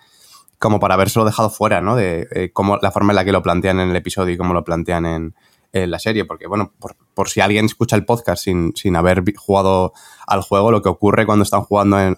como 0.59 0.81
para 0.81 0.95
habérselo 0.95 1.25
dejado 1.25 1.51
fuera, 1.51 1.81
¿no? 1.81 1.97
De 1.97 2.29
eh, 2.31 2.51
cómo, 2.53 2.79
la 2.81 2.90
forma 2.90 3.12
en 3.12 3.16
la 3.16 3.25
que 3.25 3.33
lo 3.33 3.42
plantean 3.42 3.81
en 3.81 3.90
el 3.90 3.97
episodio 3.97 4.35
y 4.35 4.37
cómo 4.37 4.55
lo 4.55 4.64
plantean 4.64 5.07
en, 5.07 5.35
la 5.73 5.99
serie, 5.99 6.25
porque 6.25 6.47
bueno, 6.47 6.73
por, 7.14 7.29
si 7.29 7.42
alguien 7.42 7.66
escucha 7.66 7.97
el 7.97 8.07
podcast 8.07 8.42
sin, 8.42 8.75
sin, 8.75 8.97
haber 8.97 9.23
jugado 9.37 9.92
al 10.27 10.40
juego, 10.40 10.71
lo 10.71 10.81
que 10.81 10.88
ocurre 10.88 11.27
cuando 11.27 11.42
están 11.42 11.61
jugando 11.61 11.99
al, 11.99 12.16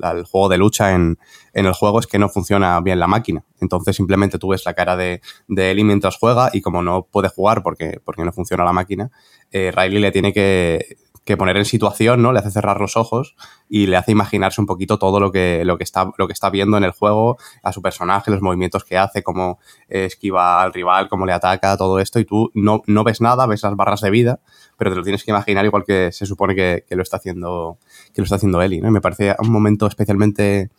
al, 0.00 0.24
juego 0.26 0.48
de 0.48 0.58
lucha 0.58 0.92
en, 0.92 1.18
en, 1.52 1.66
el 1.66 1.72
juego 1.72 1.98
es 1.98 2.06
que 2.06 2.20
no 2.20 2.28
funciona 2.28 2.80
bien 2.80 3.00
la 3.00 3.08
máquina. 3.08 3.44
Entonces 3.60 3.96
simplemente 3.96 4.38
tú 4.38 4.50
ves 4.50 4.64
la 4.64 4.74
cara 4.74 4.96
de, 4.96 5.22
de 5.48 5.70
Ellie 5.72 5.82
mientras 5.82 6.18
juega 6.18 6.50
y 6.52 6.60
como 6.60 6.82
no 6.82 7.02
puede 7.02 7.30
jugar 7.30 7.64
porque, 7.64 8.00
porque 8.04 8.24
no 8.24 8.30
funciona 8.30 8.62
la 8.62 8.72
máquina, 8.72 9.10
eh, 9.50 9.72
Riley 9.74 9.98
le 9.98 10.12
tiene 10.12 10.32
que, 10.32 10.96
poner 11.36 11.56
en 11.56 11.64
situación, 11.64 12.22
¿no? 12.22 12.32
Le 12.32 12.38
hace 12.38 12.50
cerrar 12.50 12.80
los 12.80 12.96
ojos 12.96 13.36
y 13.68 13.86
le 13.86 13.96
hace 13.96 14.12
imaginarse 14.12 14.60
un 14.60 14.66
poquito 14.66 14.98
todo 14.98 15.20
lo 15.20 15.32
que, 15.32 15.62
lo 15.64 15.78
que, 15.78 15.84
está, 15.84 16.10
lo 16.18 16.26
que 16.26 16.32
está 16.32 16.50
viendo 16.50 16.76
en 16.76 16.84
el 16.84 16.92
juego, 16.92 17.38
a 17.62 17.72
su 17.72 17.82
personaje, 17.82 18.30
los 18.30 18.42
movimientos 18.42 18.84
que 18.84 18.96
hace, 18.98 19.22
cómo 19.22 19.58
esquiva 19.88 20.62
al 20.62 20.72
rival, 20.72 21.08
cómo 21.08 21.26
le 21.26 21.32
ataca, 21.32 21.76
todo 21.76 21.98
esto, 22.00 22.20
y 22.20 22.24
tú 22.24 22.50
no, 22.54 22.82
no 22.86 23.04
ves 23.04 23.20
nada, 23.20 23.46
ves 23.46 23.62
las 23.62 23.76
barras 23.76 24.00
de 24.00 24.10
vida, 24.10 24.40
pero 24.76 24.90
te 24.90 24.96
lo 24.96 25.02
tienes 25.02 25.24
que 25.24 25.30
imaginar 25.30 25.64
igual 25.64 25.84
que 25.84 26.10
se 26.12 26.26
supone 26.26 26.54
que, 26.54 26.84
lo 26.90 27.02
está 27.02 27.18
haciendo, 27.18 27.78
que 28.14 28.20
lo 28.20 28.24
está 28.24 28.36
haciendo 28.36 28.62
Eli, 28.62 28.80
¿no? 28.80 28.88
Y 28.88 28.92
me 28.92 29.00
parece 29.00 29.34
un 29.38 29.50
momento 29.50 29.86
especialmente 29.86 30.70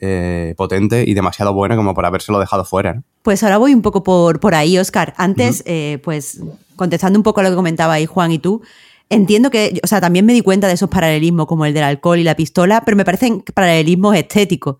eh, 0.00 0.54
potente 0.56 1.04
y 1.06 1.14
demasiado 1.14 1.52
bueno 1.52 1.74
como 1.74 1.94
para 1.94 2.08
habérselo 2.08 2.38
dejado 2.38 2.64
fuera. 2.64 3.02
Pues 3.22 3.42
ahora 3.42 3.58
voy 3.58 3.74
un 3.74 3.82
poco 3.82 4.04
por, 4.04 4.38
por 4.38 4.54
ahí, 4.54 4.78
Oscar. 4.78 5.14
Antes, 5.16 5.62
eh, 5.66 6.00
pues 6.04 6.40
contestando 6.76 7.18
un 7.18 7.22
poco 7.22 7.40
a 7.40 7.42
lo 7.42 7.50
que 7.50 7.56
comentaba 7.56 7.94
ahí 7.94 8.06
Juan 8.06 8.30
y 8.30 8.38
tú, 8.38 8.62
entiendo 9.08 9.50
que, 9.50 9.80
o 9.82 9.86
sea, 9.86 10.00
también 10.00 10.26
me 10.26 10.32
di 10.32 10.40
cuenta 10.40 10.68
de 10.68 10.74
esos 10.74 10.88
paralelismos 10.88 11.46
como 11.46 11.66
el 11.66 11.74
del 11.74 11.84
alcohol 11.84 12.18
y 12.18 12.24
la 12.24 12.36
pistola, 12.36 12.82
pero 12.84 12.96
me 12.96 13.04
parecen 13.04 13.42
paralelismos 13.54 14.16
estéticos. 14.16 14.76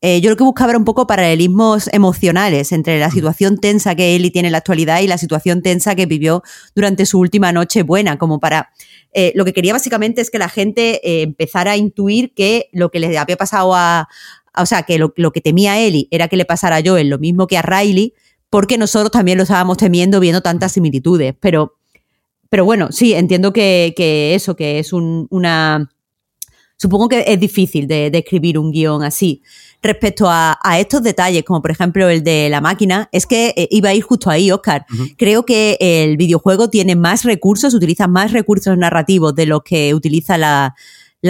Eh, 0.00 0.20
yo 0.20 0.30
lo 0.30 0.36
que 0.36 0.42
buscaba 0.42 0.72
era 0.72 0.78
un 0.78 0.84
poco 0.84 1.06
paralelismos 1.06 1.88
emocionales 1.92 2.72
entre 2.72 2.98
la 2.98 3.10
situación 3.10 3.58
tensa 3.58 3.94
que 3.94 4.16
Eli 4.16 4.32
tiene 4.32 4.48
en 4.48 4.52
la 4.52 4.58
actualidad 4.58 5.00
y 5.00 5.06
la 5.06 5.16
situación 5.16 5.62
tensa 5.62 5.94
que 5.94 6.06
vivió 6.06 6.42
durante 6.74 7.06
su 7.06 7.20
última 7.20 7.52
noche 7.52 7.84
buena, 7.84 8.18
como 8.18 8.40
para... 8.40 8.72
lo 9.34 9.44
que 9.44 9.52
quería 9.52 9.72
básicamente 9.72 10.20
es 10.20 10.30
que 10.30 10.38
la 10.38 10.48
gente 10.48 11.22
empezara 11.22 11.72
a 11.72 11.76
intuir 11.76 12.34
que 12.34 12.68
lo 12.72 12.90
que 12.90 12.98
le 12.98 13.16
había 13.16 13.36
pasado 13.36 13.76
a, 13.76 14.08
o 14.56 14.66
sea, 14.66 14.82
que 14.82 14.98
lo, 14.98 15.12
que 15.12 15.40
temía 15.40 15.78
Ellie 15.78 16.08
era 16.10 16.28
que 16.28 16.36
le 16.36 16.44
pasara 16.44 16.76
a 16.76 16.82
Joel 16.84 17.08
lo 17.08 17.18
mismo 17.18 17.46
que 17.46 17.56
a 17.56 17.62
Riley, 17.62 18.14
porque 18.50 18.76
nosotros 18.76 19.10
también 19.10 19.38
lo 19.38 19.44
estábamos 19.44 19.78
temiendo 19.78 20.20
viendo 20.20 20.42
tantas 20.42 20.72
similitudes. 20.72 21.34
Pero, 21.40 21.78
pero 22.52 22.66
bueno, 22.66 22.92
sí, 22.92 23.14
entiendo 23.14 23.50
que, 23.50 23.94
eso, 24.34 24.54
que 24.56 24.78
es 24.78 24.92
una... 24.92 25.88
O 25.88 26.76
supongo 26.76 27.08
que 27.08 27.24
es 27.26 27.40
difícil 27.40 27.86
de, 27.86 28.10
escribir 28.12 28.58
un 28.58 28.70
guion 28.70 29.02
así. 29.02 29.40
Respecto 29.82 30.26
a, 30.28 30.58
estos 30.78 31.02
detalles, 31.02 31.44
como 31.44 31.62
por 31.62 31.70
ejemplo 31.70 32.10
el 32.10 32.22
de 32.22 32.50
la 32.50 32.60
máquina, 32.60 33.08
es 33.10 33.24
que 33.24 33.54
eh, 33.56 33.68
iba 33.70 33.88
a 33.88 33.94
ir 33.94 34.02
justo 34.02 34.28
ahí, 34.28 34.50
Oscar. 34.50 34.84
Creo 35.16 35.46
que 35.46 35.78
el 35.80 36.18
videojuego 36.18 36.68
tiene 36.68 36.94
más 36.94 37.24
recursos, 37.24 37.72
utiliza 37.72 38.06
más 38.06 38.32
recursos 38.32 38.76
narrativos 38.76 39.34
de 39.34 39.46
los 39.46 39.62
que 39.62 39.94
utiliza 39.94 40.36
la, 40.36 40.74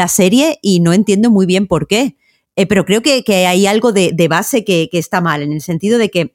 serie 0.08 0.58
y 0.60 0.80
no 0.80 0.92
entiendo 0.92 1.30
muy 1.30 1.46
bien 1.46 1.68
por 1.68 1.86
qué. 1.86 2.16
Eh, 2.56 2.66
pero 2.66 2.84
creo 2.84 3.00
que, 3.00 3.22
hay 3.46 3.68
algo 3.68 3.92
de, 3.92 4.26
base 4.28 4.64
que, 4.64 4.88
está 4.92 5.20
mal, 5.20 5.42
en 5.42 5.52
el 5.52 5.60
sentido 5.60 5.98
de 5.98 6.10
que 6.10 6.34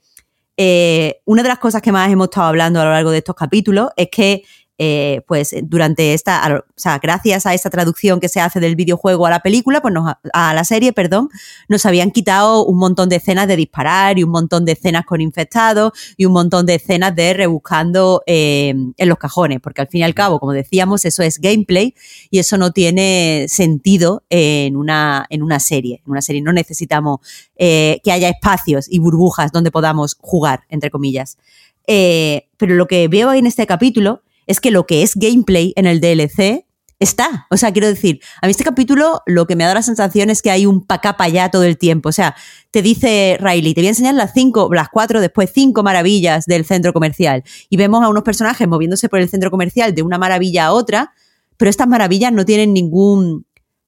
eh, 0.56 1.20
una 1.26 1.44
de 1.44 1.50
las 1.50 1.60
cosas 1.60 1.82
que 1.82 1.92
más 1.92 2.10
hemos 2.10 2.28
estado 2.28 2.48
hablando 2.48 2.80
a 2.80 2.86
lo 2.86 2.92
largo 2.92 3.12
de 3.12 3.18
estos 3.18 3.36
capítulos 3.36 3.90
es 3.98 4.08
que 4.10 4.44
eh, 4.80 5.22
pues 5.28 5.56
durante 5.64 6.14
esta, 6.14 6.64
o 6.64 6.64
sea, 6.76 7.00
gracias 7.00 7.48
a 7.48 7.56
esta 7.56 7.72
traducción 7.72 8.20
que 8.20 8.30
se 8.30 8.40
hace 8.40 8.60
del 8.60 8.76
videojuego 8.76 9.26
a 9.26 9.32
la 9.32 9.40
película, 9.40 9.82
pues 9.82 9.92
nos, 9.92 10.14
a 10.34 10.54
la 10.54 10.64
serie, 10.64 10.94
perdón, 10.94 11.30
nos 11.68 11.84
habían 11.88 12.12
quitado 12.12 12.64
un 12.64 12.78
montón 12.78 13.10
de 13.10 13.16
escenas 13.16 13.48
de 13.48 13.56
disparar 13.56 14.20
y 14.20 14.24
un 14.24 14.30
montón 14.30 14.66
de 14.66 14.74
escenas 14.74 15.04
con 15.06 15.20
infectados 15.20 15.94
y 16.16 16.26
un 16.26 16.34
montón 16.34 16.68
de 16.68 16.76
escenas 16.76 17.16
de 17.16 17.34
rebuscando 17.34 18.22
eh, 18.28 18.76
en 18.98 19.10
los 19.10 19.18
cajones, 19.18 19.60
porque 19.62 19.82
al 19.82 19.88
fin 19.88 20.02
y 20.02 20.04
al 20.04 20.14
cabo, 20.14 20.40
como 20.40 20.52
decíamos, 20.52 21.06
eso 21.06 21.24
es 21.24 21.40
gameplay 21.40 21.96
y 22.30 22.38
eso 22.38 22.60
no 22.60 22.72
tiene 22.72 23.48
sentido 23.50 24.26
en 24.30 24.76
una, 24.76 25.26
en 25.32 25.42
una 25.42 25.60
serie. 25.60 26.04
En 26.06 26.12
una 26.12 26.22
serie 26.22 26.44
no 26.44 26.54
necesitamos 26.54 27.22
eh, 27.56 28.00
que 28.04 28.12
haya 28.12 28.30
espacios 28.30 28.86
y 28.88 29.00
burbujas 29.00 29.52
donde 29.52 29.72
podamos 29.72 30.18
jugar, 30.22 30.66
entre 30.70 30.92
comillas. 30.92 31.40
pero 31.88 32.76
lo 32.76 32.86
que 32.86 33.08
veo 33.08 33.34
en 33.34 33.48
este 33.48 33.66
capítulo 33.66 34.22
es 34.48 34.60
que 34.60 34.72
lo 34.72 34.88
que 34.88 35.04
es 35.04 35.16
gameplay 35.16 35.74
en 35.76 35.86
el 35.86 36.02
DLC 36.02 36.66
está. 37.00 37.46
O 37.52 37.58
sea, 37.58 37.72
quiero 37.72 37.88
decir, 37.88 38.20
a 38.42 38.48
mí 38.48 38.52
este 38.52 38.64
capítulo 38.64 39.22
lo 39.26 39.46
que 39.46 39.56
me 39.56 39.64
dado 39.64 39.76
la 39.76 39.82
sensación 39.84 40.30
es 40.30 40.42
que 40.42 40.50
hay 40.50 40.66
un 40.66 40.86
pa' 40.86 41.00
para 41.00 41.24
allá 41.24 41.52
todo 41.52 41.64
el 41.64 41.78
tiempo. 41.78 42.10
O 42.10 42.12
sea, 42.12 42.36
te 42.72 42.82
dice 42.82 43.38
Riley, 43.40 43.74
te 43.74 43.82
voy 43.82 43.88
a 43.88 43.90
enseñar 43.90 44.16
las 44.16 44.34
cinco, 44.34 44.70
las 44.74 44.90
cuatro, 44.90 45.22
después 45.22 45.52
cinco 45.54 45.84
maravillas 45.84 46.46
del 46.46 46.66
centro 46.66 46.94
comercial. 46.94 47.44
Y 47.70 47.78
vemos 47.78 48.04
a 48.04 48.10
unos 48.10 48.24
personajes 48.24 48.68
moviéndose 48.68 49.10
por 49.10 49.20
el 49.20 49.30
centro 49.30 49.52
comercial 49.52 49.94
de 49.94 50.02
una 50.02 50.18
maravilla 50.18 50.68
a 50.68 50.72
otra, 50.74 51.14
pero 51.58 51.70
estas 51.70 51.88
maravillas 51.88 52.32
no 52.34 52.46
tienen 52.46 52.74
ningún 52.74 53.46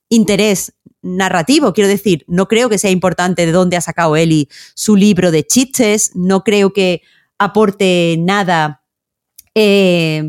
interés 0.10 0.74
narrativo. 1.02 1.74
Quiero 1.74 1.88
decir, 1.88 2.26
no 2.28 2.48
creo 2.48 2.70
que 2.70 2.78
sea 2.78 2.92
importante 2.92 3.46
de 3.46 3.52
dónde 3.52 3.78
ha 3.78 3.82
sacado 3.82 4.16
Eli 4.16 4.50
su 4.76 4.96
libro 4.96 5.32
de 5.32 5.46
chistes, 5.46 6.12
no 6.14 6.44
creo 6.44 6.74
que 6.74 7.02
aporte 7.38 8.18
nada 8.20 8.84
eh, 9.56 10.24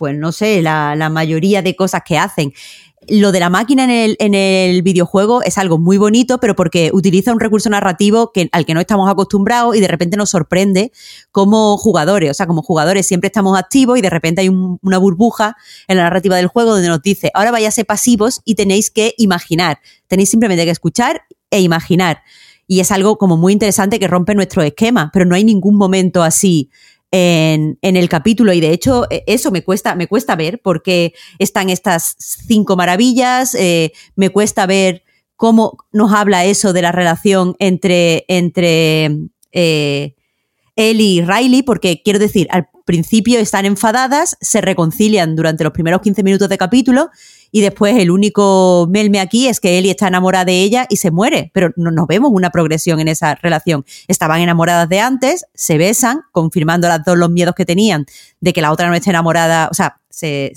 pues 0.00 0.16
no 0.16 0.32
sé, 0.32 0.62
la, 0.62 1.10
mayoría 1.12 1.60
de 1.60 1.76
cosas 1.76 2.00
que 2.06 2.16
hacen. 2.16 2.54
Lo 3.06 3.32
de 3.32 3.40
la 3.40 3.50
máquina 3.50 3.84
en 3.84 4.34
el, 4.34 4.80
videojuego 4.80 5.42
es 5.42 5.58
algo 5.58 5.76
muy 5.76 5.98
bonito, 5.98 6.40
pero 6.40 6.56
porque 6.56 6.88
utiliza 6.94 7.34
un 7.34 7.38
recurso 7.38 7.68
narrativo 7.68 8.32
al 8.52 8.64
que 8.64 8.72
no 8.72 8.80
estamos 8.80 9.10
acostumbrados 9.10 9.76
y 9.76 9.80
de 9.80 9.88
repente 9.88 10.16
nos 10.16 10.30
sorprende 10.30 10.90
como 11.32 11.76
jugadores. 11.76 12.30
O 12.30 12.34
sea, 12.34 12.46
como 12.46 12.62
jugadores 12.62 13.06
siempre 13.06 13.26
estamos 13.26 13.58
activos 13.58 13.98
y 13.98 14.00
de 14.00 14.08
repente 14.08 14.40
hay 14.40 14.48
una 14.48 14.96
burbuja 14.96 15.54
en 15.86 15.98
la 15.98 16.04
narrativa 16.04 16.36
del 16.36 16.46
juego 16.46 16.70
donde 16.70 16.88
nos 16.88 17.02
dice, 17.02 17.30
ahora 17.34 17.70
ser 17.70 17.84
pasivos 17.84 18.40
y 18.46 18.54
tenéis 18.54 18.90
que 18.90 19.12
imaginar. 19.18 19.80
Tenéis 20.06 20.30
simplemente 20.30 20.64
que 20.64 20.70
escuchar 20.70 21.24
e 21.50 21.60
imaginar. 21.60 22.22
Y 22.66 22.80
es 22.80 22.90
algo 22.90 23.18
como 23.18 23.36
muy 23.36 23.52
interesante 23.52 23.98
que 23.98 24.08
rompe 24.08 24.34
nuestro 24.34 24.62
esquema, 24.62 25.10
pero 25.12 25.26
no 25.26 25.34
hay 25.34 25.44
ningún 25.44 25.76
momento 25.76 26.22
así 26.22 26.70
en, 27.10 27.78
el 27.82 28.08
capítulo. 28.08 28.52
Y 28.52 28.60
de 28.60 28.72
hecho 28.72 29.06
e, 29.10 29.24
eso 29.26 29.50
me 29.50 29.62
cuesta, 29.62 29.94
me 29.94 30.06
cuesta 30.06 30.36
ver 30.36 30.60
porque 30.62 31.14
están 31.38 31.70
estas 31.70 32.16
cinco 32.18 32.76
maravillas, 32.76 33.54
eh, 33.54 33.92
me 34.16 34.30
cuesta 34.30 34.66
ver 34.66 35.02
cómo 35.36 35.78
nos 35.92 36.12
habla 36.12 36.44
eso 36.44 36.72
de 36.72 36.82
la 36.82 36.92
relación 36.92 37.56
entre, 37.58 38.24
entre 38.28 39.16
eh, 39.52 40.14
él 40.76 41.00
y 41.00 41.22
Riley, 41.22 41.62
porque 41.62 42.02
quiero 42.02 42.18
decir, 42.18 42.46
al 42.50 42.68
principio 42.84 43.38
están 43.38 43.66
enfadadas, 43.66 44.36
se 44.40 44.60
reconcilian 44.60 45.36
durante 45.36 45.64
los 45.64 45.72
primeros 45.72 46.00
15 46.02 46.22
minutos 46.22 46.48
de 46.48 46.58
capítulo 46.58 47.10
y 47.52 47.60
después 47.60 47.96
el 47.96 48.10
único 48.10 48.86
melme 48.90 49.20
aquí 49.20 49.48
es 49.48 49.60
que 49.60 49.78
Ellie 49.78 49.90
está 49.90 50.08
enamorada 50.08 50.44
de 50.44 50.62
ella 50.62 50.86
y 50.88 50.96
se 50.96 51.10
muere, 51.10 51.50
pero 51.52 51.70
no 51.76 51.90
nos 51.90 52.06
vemos 52.06 52.30
una 52.32 52.50
progresión 52.50 53.00
en 53.00 53.08
esa 53.08 53.34
relación. 53.36 53.84
Estaban 54.08 54.40
enamoradas 54.40 54.88
de 54.88 55.00
antes, 55.00 55.44
se 55.54 55.78
besan, 55.78 56.20
confirmando 56.32 56.88
las 56.88 57.04
dos 57.04 57.18
los 57.18 57.30
miedos 57.30 57.54
que 57.54 57.64
tenían 57.64 58.06
de 58.40 58.52
que 58.52 58.62
la 58.62 58.72
otra 58.72 58.88
no 58.88 58.94
esté 58.94 59.10
enamorada, 59.10 59.68
o 59.70 59.74
sea, 59.74 60.00
se, 60.08 60.52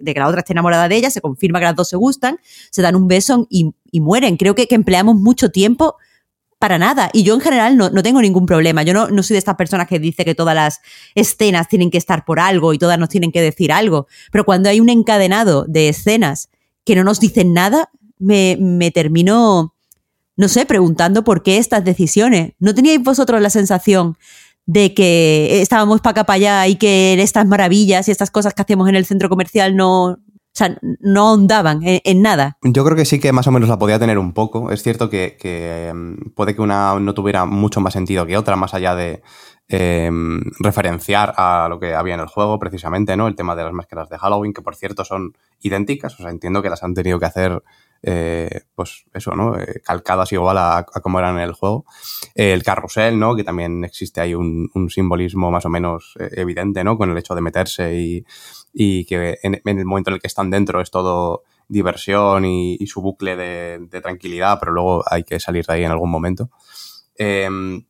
de 0.00 0.14
que 0.14 0.20
la 0.20 0.28
otra 0.28 0.40
esté 0.40 0.52
enamorada 0.52 0.88
de 0.88 0.96
ella, 0.96 1.10
se 1.10 1.20
confirma 1.20 1.58
que 1.58 1.64
las 1.64 1.76
dos 1.76 1.88
se 1.88 1.96
gustan, 1.96 2.38
se 2.70 2.82
dan 2.82 2.96
un 2.96 3.08
beso 3.08 3.46
y, 3.50 3.72
mueren. 3.92 4.36
Creo 4.36 4.54
que, 4.54 4.66
que 4.66 4.74
empleamos 4.74 5.16
mucho 5.16 5.50
tiempo 5.50 5.96
para 6.58 6.78
nada. 6.78 7.10
Y 7.12 7.22
yo 7.22 7.34
en 7.34 7.40
general 7.40 7.76
no, 7.76 7.90
tengo 8.02 8.20
ningún 8.20 8.46
problema. 8.46 8.82
Yo 8.82 8.92
no, 8.92 9.08
no, 9.08 9.22
soy 9.22 9.34
de 9.34 9.38
estas 9.38 9.56
personas 9.56 9.86
que 9.86 9.98
dice 9.98 10.24
que 10.24 10.34
todas 10.34 10.54
las 10.54 10.80
escenas 11.14 11.68
tienen 11.68 11.90
que 11.90 11.98
estar 11.98 12.24
por 12.24 12.40
algo 12.40 12.72
y 12.74 12.78
todas 12.78 12.98
nos 12.98 13.08
tienen 13.08 13.32
que 13.32 13.40
decir 13.40 13.72
algo. 13.72 14.06
Pero 14.32 14.44
cuando 14.44 14.68
hay 14.68 14.80
un 14.80 14.88
encadenado 14.88 15.64
de 15.68 15.88
escenas 15.88 16.50
que 16.84 16.96
no 16.96 17.04
nos 17.04 17.20
dicen 17.20 17.52
nada, 17.52 17.90
me, 18.18 18.56
me 18.60 18.90
termino, 18.90 19.74
no 20.36 20.48
sé, 20.48 20.66
preguntando 20.66 21.22
por 21.24 21.42
qué 21.42 21.58
estas 21.58 21.84
decisiones. 21.84 22.52
¿No 22.58 22.74
teníais 22.74 23.02
vosotros 23.02 23.40
la 23.40 23.50
sensación 23.50 24.16
de 24.66 24.92
que 24.92 25.62
estábamos 25.62 26.02
para 26.02 26.10
acá 26.10 26.24
para 26.24 26.34
allá 26.34 26.68
y 26.68 26.76
que 26.76 27.14
estas 27.22 27.46
maravillas 27.46 28.06
y 28.06 28.10
estas 28.10 28.30
cosas 28.30 28.52
que 28.52 28.60
hacemos 28.60 28.86
en 28.88 28.96
el 28.96 29.06
centro 29.06 29.30
comercial 29.30 29.76
no, 29.76 30.18
sea, 30.58 30.76
no 31.00 31.28
ahondaban 31.28 31.80
en, 31.82 32.22
nada. 32.22 32.58
Yo 32.62 32.84
creo 32.84 32.96
que 32.96 33.04
sí 33.04 33.20
que 33.20 33.32
más 33.32 33.46
o 33.46 33.52
menos 33.52 33.68
la 33.68 33.78
podía 33.78 33.98
tener 33.98 34.18
un 34.18 34.32
poco. 34.32 34.70
Es 34.70 34.82
cierto 34.82 35.08
que, 35.10 35.36
em, 35.40 36.16
puede 36.34 36.54
que 36.54 36.62
una 36.62 36.98
no 36.98 37.14
tuviera 37.14 37.44
mucho 37.44 37.80
más 37.80 37.92
sentido 37.92 38.26
que 38.26 38.36
otra, 38.36 38.56
más 38.56 38.74
allá 38.74 38.94
de 38.94 39.22
em, 39.70 40.40
referenciar 40.60 41.34
a 41.36 41.68
lo 41.68 41.78
que 41.78 41.94
había 41.94 42.14
en 42.14 42.20
el 42.20 42.26
juego, 42.26 42.58
precisamente, 42.58 43.16
¿no? 43.16 43.28
El 43.28 43.36
tema 43.36 43.54
de 43.54 43.64
las 43.64 43.72
máscaras 43.72 44.08
de 44.08 44.16
Halloween, 44.16 44.54
que 44.54 44.62
por 44.62 44.74
cierto 44.74 45.04
son 45.04 45.36
idénticas. 45.60 46.14
O 46.14 46.22
sea, 46.22 46.30
entiendo 46.30 46.62
que 46.62 46.70
las 46.70 46.82
han 46.82 46.94
tenido 46.94 47.18
que 47.18 47.26
hacer 47.26 47.62
eh, 48.02 48.60
pues 48.74 49.04
eso, 49.12 49.34
¿no? 49.34 49.58
Eh, 49.58 49.80
calcadas 49.84 50.32
igual 50.32 50.56
a, 50.58 50.86
como 51.02 51.18
eran 51.18 51.36
en 51.36 51.42
el 51.42 51.52
juego. 51.52 51.84
el 52.34 52.62
carrusel, 52.62 53.18
¿no? 53.18 53.34
Que 53.34 53.44
también 53.44 53.84
existe 53.84 54.20
ahí 54.20 54.34
un, 54.34 54.70
simbolismo 54.88 55.50
más 55.50 55.66
o 55.66 55.68
menos 55.68 56.14
eh, 56.20 56.30
evidente, 56.36 56.84
¿no? 56.84 56.96
Con 56.96 57.10
el 57.10 57.18
hecho 57.18 57.34
de 57.34 57.40
meterse 57.40 57.94
y, 57.96 58.24
y 58.80 59.06
que 59.06 59.40
en, 59.42 59.60
el 59.64 59.84
momento 59.84 60.10
en 60.10 60.14
el 60.14 60.20
que 60.20 60.28
están 60.28 60.50
dentro 60.50 60.80
es 60.80 60.92
todo 60.92 61.42
diversión 61.66 62.44
y, 62.44 62.86
su 62.86 63.02
bucle 63.02 63.34
de, 63.34 64.00
tranquilidad, 64.00 64.58
pero 64.60 64.70
luego 64.70 65.02
hay 65.10 65.24
que 65.24 65.40
salir 65.40 65.66
de 65.66 65.72
ahí 65.72 65.84
en 65.84 65.90
algún 65.90 66.08
momento. 66.08 66.48
Em, 67.16 67.86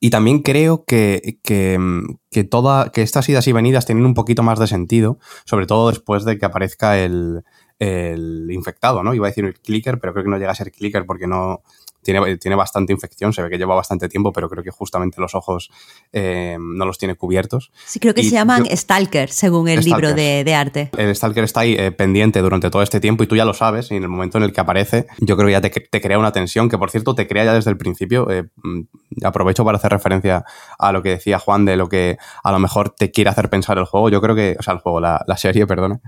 y 0.00 0.10
también 0.10 0.40
creo 0.42 0.84
que, 0.84 1.38
que, 1.44 2.44
toda, 2.50 2.90
que 2.90 3.02
estas 3.02 3.28
idas 3.28 3.46
y 3.46 3.52
venidas 3.52 3.86
tienen 3.86 4.04
un 4.04 4.14
poquito 4.14 4.42
más 4.42 4.58
de 4.58 4.66
sentido, 4.66 5.20
sobre 5.44 5.66
todo 5.66 5.90
después 5.90 6.24
de 6.24 6.36
que 6.36 6.46
aparezca 6.46 6.98
el, 6.98 7.44
el 7.78 8.48
infectado, 8.50 9.04
¿no? 9.04 9.14
Iba 9.14 9.28
a 9.28 9.30
decir 9.30 9.44
el 9.44 9.54
clicker, 9.60 10.00
pero 10.00 10.14
creo 10.14 10.24
que 10.24 10.30
no 10.30 10.38
llega 10.38 10.50
a 10.50 10.56
ser 10.56 10.72
clicker 10.72 11.06
porque 11.06 11.28
no, 11.28 11.62
tiene, 12.04 12.54
bastante 12.54 12.92
infección, 12.92 13.32
se 13.32 13.42
ve 13.42 13.50
que 13.50 13.58
lleva 13.58 13.74
bastante 13.74 14.08
tiempo, 14.08 14.32
pero 14.32 14.48
creo 14.48 14.62
que 14.62 14.70
justamente 14.70 15.20
los 15.20 15.34
ojos 15.34 15.70
eh, 16.12 16.56
no 16.60 16.84
los 16.84 16.98
tiene 16.98 17.14
cubiertos. 17.16 17.72
Sí, 17.86 17.98
creo 17.98 18.14
que 18.14 18.22
se 18.22 18.30
llaman 18.30 18.66
Stalker, 18.70 19.30
según 19.30 19.68
el 19.68 19.80
libro 19.80 20.14
de, 20.14 20.54
arte. 20.54 20.90
El 20.96 21.14
Stalker 21.14 21.44
está 21.44 21.60
ahí 21.60 21.74
eh, 21.76 21.90
pendiente 21.90 22.40
durante 22.40 22.70
todo 22.70 22.82
este 22.82 23.00
tiempo 23.00 23.24
y 23.24 23.26
tú 23.26 23.36
ya 23.36 23.44
lo 23.44 23.54
sabes, 23.54 23.90
y 23.90 23.96
en 23.96 24.02
el 24.02 24.08
momento 24.08 24.38
en 24.38 24.44
el 24.44 24.52
que 24.52 24.60
aparece, 24.60 25.06
yo 25.18 25.36
creo 25.36 25.48
que 25.48 25.52
ya 25.52 25.60
te, 25.60 26.00
crea 26.00 26.18
una 26.18 26.32
tensión, 26.32 26.68
que 26.68 26.78
por 26.78 26.90
cierto 26.90 27.14
te 27.14 27.26
crea 27.26 27.44
ya 27.44 27.54
desde 27.54 27.70
el 27.70 27.76
principio. 27.76 28.30
Eh, 28.30 28.44
mm, 28.62 28.82
aprovecho 29.24 29.64
para 29.64 29.78
hacer 29.78 29.90
referencia 29.90 30.44
a 30.78 30.92
lo 30.92 31.02
que 31.02 31.10
decía 31.10 31.38
Juan 31.38 31.64
de 31.64 31.76
lo 31.76 31.88
que 31.88 32.18
a 32.42 32.52
lo 32.52 32.58
mejor 32.58 32.90
te 32.90 33.10
quiere 33.10 33.30
hacer 33.30 33.48
pensar 33.48 33.78
el 33.78 33.84
juego. 33.84 34.10
Yo 34.10 34.20
creo 34.20 34.34
que, 34.34 34.56
o 34.58 34.62
sea, 34.62 34.74
el 34.74 34.80
juego, 34.80 35.00
la, 35.00 35.24
la 35.26 35.36
serie, 35.36 35.66
perdona. 35.66 36.00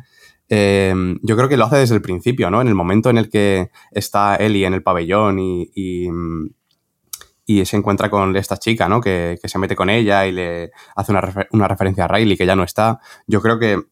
Em, 0.49 1.19
yo 1.23 1.37
creo 1.37 1.49
que 1.49 1.57
lo 1.57 1.65
hace 1.65 1.79
desde 1.79 1.97
el 1.97 2.03
principio, 2.03 2.51
¿no? 2.51 2.61
En 2.61 2.69
el 2.69 2.75
momento 2.75 3.11
en 3.11 3.19
el 3.19 3.29
que 3.29 3.71
está 3.91 4.37
Ellie 4.37 4.67
en 4.67 4.75
el 4.75 4.83
pabellón 4.83 5.41
y, 5.41 5.71
y, 5.75 7.65
se 7.65 7.77
encuentra 7.77 8.11
con 8.11 8.37
esta 8.37 8.57
chica, 8.57 8.89
¿no? 8.89 9.01
Que, 9.01 9.39
se 9.43 9.59
mete 9.59 9.75
con 9.75 9.91
ella 9.91 10.27
y 10.27 10.33
le 10.33 10.71
hace 10.95 11.13
una, 11.13 11.69
referencia 11.69 12.05
a 12.05 12.09
Riley 12.09 12.37
que 12.37 12.47
ya 12.47 12.57
no 12.57 12.63
está. 12.63 13.01
Yo 13.27 13.43
creo 13.43 13.59
que 13.59 13.83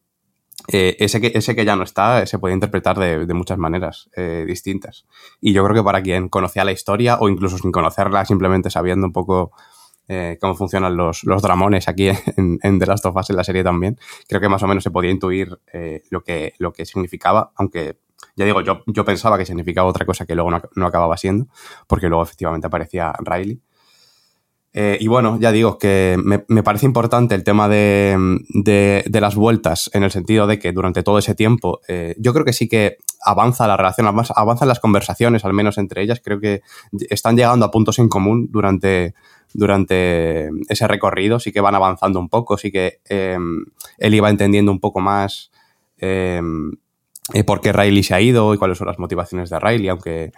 eh, 0.69 0.95
ese, 0.99 1.19
que, 1.19 1.31
ese 1.35 1.55
que 1.55 1.65
ya 1.65 1.75
no 1.75 1.83
está 1.83 2.25
se 2.25 2.39
puede 2.39 2.53
interpretar 2.53 2.97
de, 2.97 3.33
muchas 3.33 3.57
maneras 3.57 4.09
eh, 4.15 4.45
distintas. 4.47 5.05
Y 5.41 5.51
yo 5.53 5.63
creo 5.65 5.75
que 5.75 5.83
para 5.83 6.01
quien 6.01 6.29
conocía 6.29 6.63
la 6.63 6.71
historia 6.71 7.17
o 7.19 7.27
incluso 7.27 7.57
sin 7.57 7.71
conocerla, 7.71 8.25
simplemente 8.25 8.69
sabiendo 8.69 9.07
un 9.07 9.13
poco 9.13 9.51
eh, 10.07 10.37
cómo 10.39 10.55
funcionan 10.55 10.95
los, 10.95 11.23
los 11.23 11.41
dramones 11.41 11.87
aquí 11.87 12.09
en, 12.37 12.79
The 12.79 12.85
Last 12.85 13.05
of 13.05 13.15
Us 13.15 13.29
en 13.29 13.35
la 13.35 13.43
serie 13.43 13.63
también, 13.63 13.97
creo 14.27 14.41
que 14.41 14.49
más 14.49 14.63
o 14.63 14.67
menos 14.67 14.83
se 14.83 14.91
podía 14.91 15.11
intuir 15.11 15.57
eh, 15.71 16.03
lo, 16.09 16.23
que, 16.23 16.53
lo 16.59 16.73
que 16.73 16.85
significaba, 16.85 17.51
aunque 17.55 17.97
ya 18.35 18.45
digo, 18.45 18.61
yo, 18.61 18.83
yo 18.87 19.05
pensaba 19.05 19.37
que 19.37 19.45
significaba 19.45 19.87
otra 19.87 20.05
cosa 20.05 20.25
que 20.25 20.35
luego 20.35 20.51
no, 20.51 20.85
acababa 20.85 21.17
siendo, 21.17 21.47
porque 21.87 22.07
luego 22.07 22.23
efectivamente 22.23 22.67
aparecía 22.67 23.13
Riley. 23.19 23.61
Eh, 24.77 24.97
y 24.99 25.07
bueno, 25.07 25.39
ya 25.39 25.53
digo 25.53 25.77
que 25.77 26.17
me, 26.21 26.39
parece 26.61 26.85
importante 26.85 27.33
el 27.33 27.45
tema 27.45 27.69
de, 27.69 29.03
las 29.09 29.35
vueltas, 29.35 29.89
en 29.93 30.03
el 30.03 30.11
sentido 30.11 30.47
de 30.47 30.59
que 30.59 30.73
durante 30.73 31.01
todo 31.01 31.17
ese 31.17 31.33
tiempo, 31.33 31.79
eh, 31.87 32.13
yo 32.19 32.33
creo 32.33 32.43
que 32.43 32.51
sí 32.51 32.67
que 32.67 32.97
avanza 33.23 33.67
la 33.67 33.77
relación, 33.77 34.05
avanzan 34.05 34.67
las 34.67 34.81
conversaciones, 34.81 35.45
al 35.45 35.53
menos 35.53 35.77
entre 35.77 36.01
ellas. 36.01 36.19
Creo 36.21 36.41
que 36.41 36.61
están 37.09 37.37
llegando 37.37 37.65
a 37.65 37.71
puntos 37.71 37.99
en 37.99 38.09
común 38.09 38.49
durante, 38.51 39.13
durante 39.55 40.49
ese 40.67 40.87
recorrido, 40.87 41.39
sí 41.39 41.51
que 41.51 41.61
van 41.61 41.75
avanzando 41.75 42.19
un 42.19 42.29
poco, 42.29 42.57
sí 42.57 42.71
que 42.71 42.99
em, 43.05 43.65
él 43.97 44.13
iba 44.13 44.29
entendiendo 44.29 44.71
un 44.71 44.79
poco 44.79 44.99
más 44.99 45.51
em, 45.97 46.71
eh, 47.33 47.43
por 47.43 47.61
qué 47.61 47.71
Riley 47.71 48.03
se 48.03 48.13
ha 48.13 48.21
ido 48.21 48.53
y 48.53 48.57
cuáles 48.57 48.77
son 48.77 48.87
las 48.87 48.99
motivaciones 48.99 49.49
de 49.49 49.59
Riley, 49.59 49.89
aunque 49.89 50.31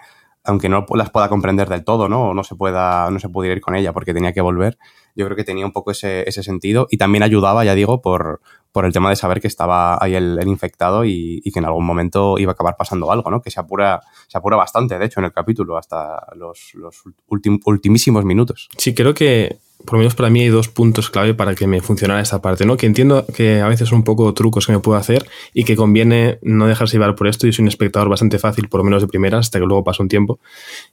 aunque 0.44 0.68
no 0.70 0.86
las 0.94 1.10
pueda 1.10 1.28
comprender 1.28 1.68
del 1.68 1.84
todo, 1.84 2.08
¿no? 2.08 2.30
O 2.30 2.34
no 2.34 2.42
se 2.42 2.54
pueda, 2.54 3.10
no 3.10 3.18
se 3.18 3.28
pudiera 3.28 3.54
ir 3.54 3.60
con 3.60 3.74
ella 3.74 3.92
porque 3.92 4.14
tenía 4.14 4.32
que 4.32 4.40
volver. 4.40 4.78
Yo 5.18 5.24
creo 5.24 5.36
que 5.36 5.42
tenía 5.42 5.66
un 5.66 5.72
poco 5.72 5.90
ese, 5.90 6.26
ese 6.28 6.44
sentido 6.44 6.86
y 6.90 6.96
también 6.96 7.24
ayudaba, 7.24 7.64
ya 7.64 7.74
digo, 7.74 8.00
por, 8.00 8.40
por 8.70 8.84
el 8.84 8.92
tema 8.92 9.10
de 9.10 9.16
saber 9.16 9.40
que 9.40 9.48
estaba 9.48 9.98
ahí 10.00 10.14
el, 10.14 10.38
infectado 10.46 11.04
y, 11.04 11.42
que 11.52 11.58
en 11.58 11.64
algún 11.64 11.84
momento 11.84 12.38
iba 12.38 12.52
a 12.52 12.54
acabar 12.54 12.76
pasando 12.78 13.10
algo, 13.10 13.28
¿no? 13.28 13.42
Que 13.42 13.50
se 13.50 13.58
apura, 13.58 14.00
se 14.28 14.38
apura 14.38 14.56
bastante, 14.56 14.96
de 14.96 15.06
hecho, 15.06 15.18
en 15.18 15.26
el 15.26 15.32
capítulo, 15.32 15.76
hasta 15.76 16.24
los, 16.36 16.72
los 16.74 17.02
ultimísimos 17.26 18.24
minutos. 18.24 18.68
Sí, 18.76 18.94
creo 18.94 19.12
que 19.12 19.58
por 19.84 19.94
lo 19.94 19.98
menos 19.98 20.14
para 20.14 20.28
mí 20.28 20.40
hay 20.42 20.48
dos 20.48 20.68
puntos 20.68 21.08
clave 21.08 21.34
para 21.34 21.54
que 21.54 21.66
me 21.66 21.80
funcionara 21.80 22.20
esta 22.20 22.42
parte, 22.42 22.66
¿no? 22.66 22.76
Que 22.76 22.86
entiendo 22.86 23.24
que 23.26 23.60
a 23.60 23.68
veces 23.68 23.88
son 23.88 23.98
un 23.98 24.04
poco 24.04 24.34
trucos 24.34 24.66
que 24.66 24.72
me 24.72 24.80
puedo 24.80 24.98
hacer 24.98 25.26
y 25.54 25.64
que 25.64 25.76
conviene 25.76 26.38
no 26.42 26.66
dejarse 26.66 26.96
llevar 26.96 27.14
por 27.14 27.28
esto. 27.28 27.46
Yo 27.46 27.52
soy 27.52 27.62
un 27.62 27.68
espectador 27.68 28.08
bastante 28.08 28.38
fácil, 28.38 28.68
por 28.68 28.78
lo 28.78 28.84
menos 28.84 29.02
de 29.02 29.08
primera, 29.08 29.38
hasta 29.38 29.58
que 29.60 29.66
luego 29.66 29.84
pasa 29.84 30.02
un 30.02 30.08
tiempo. 30.08 30.40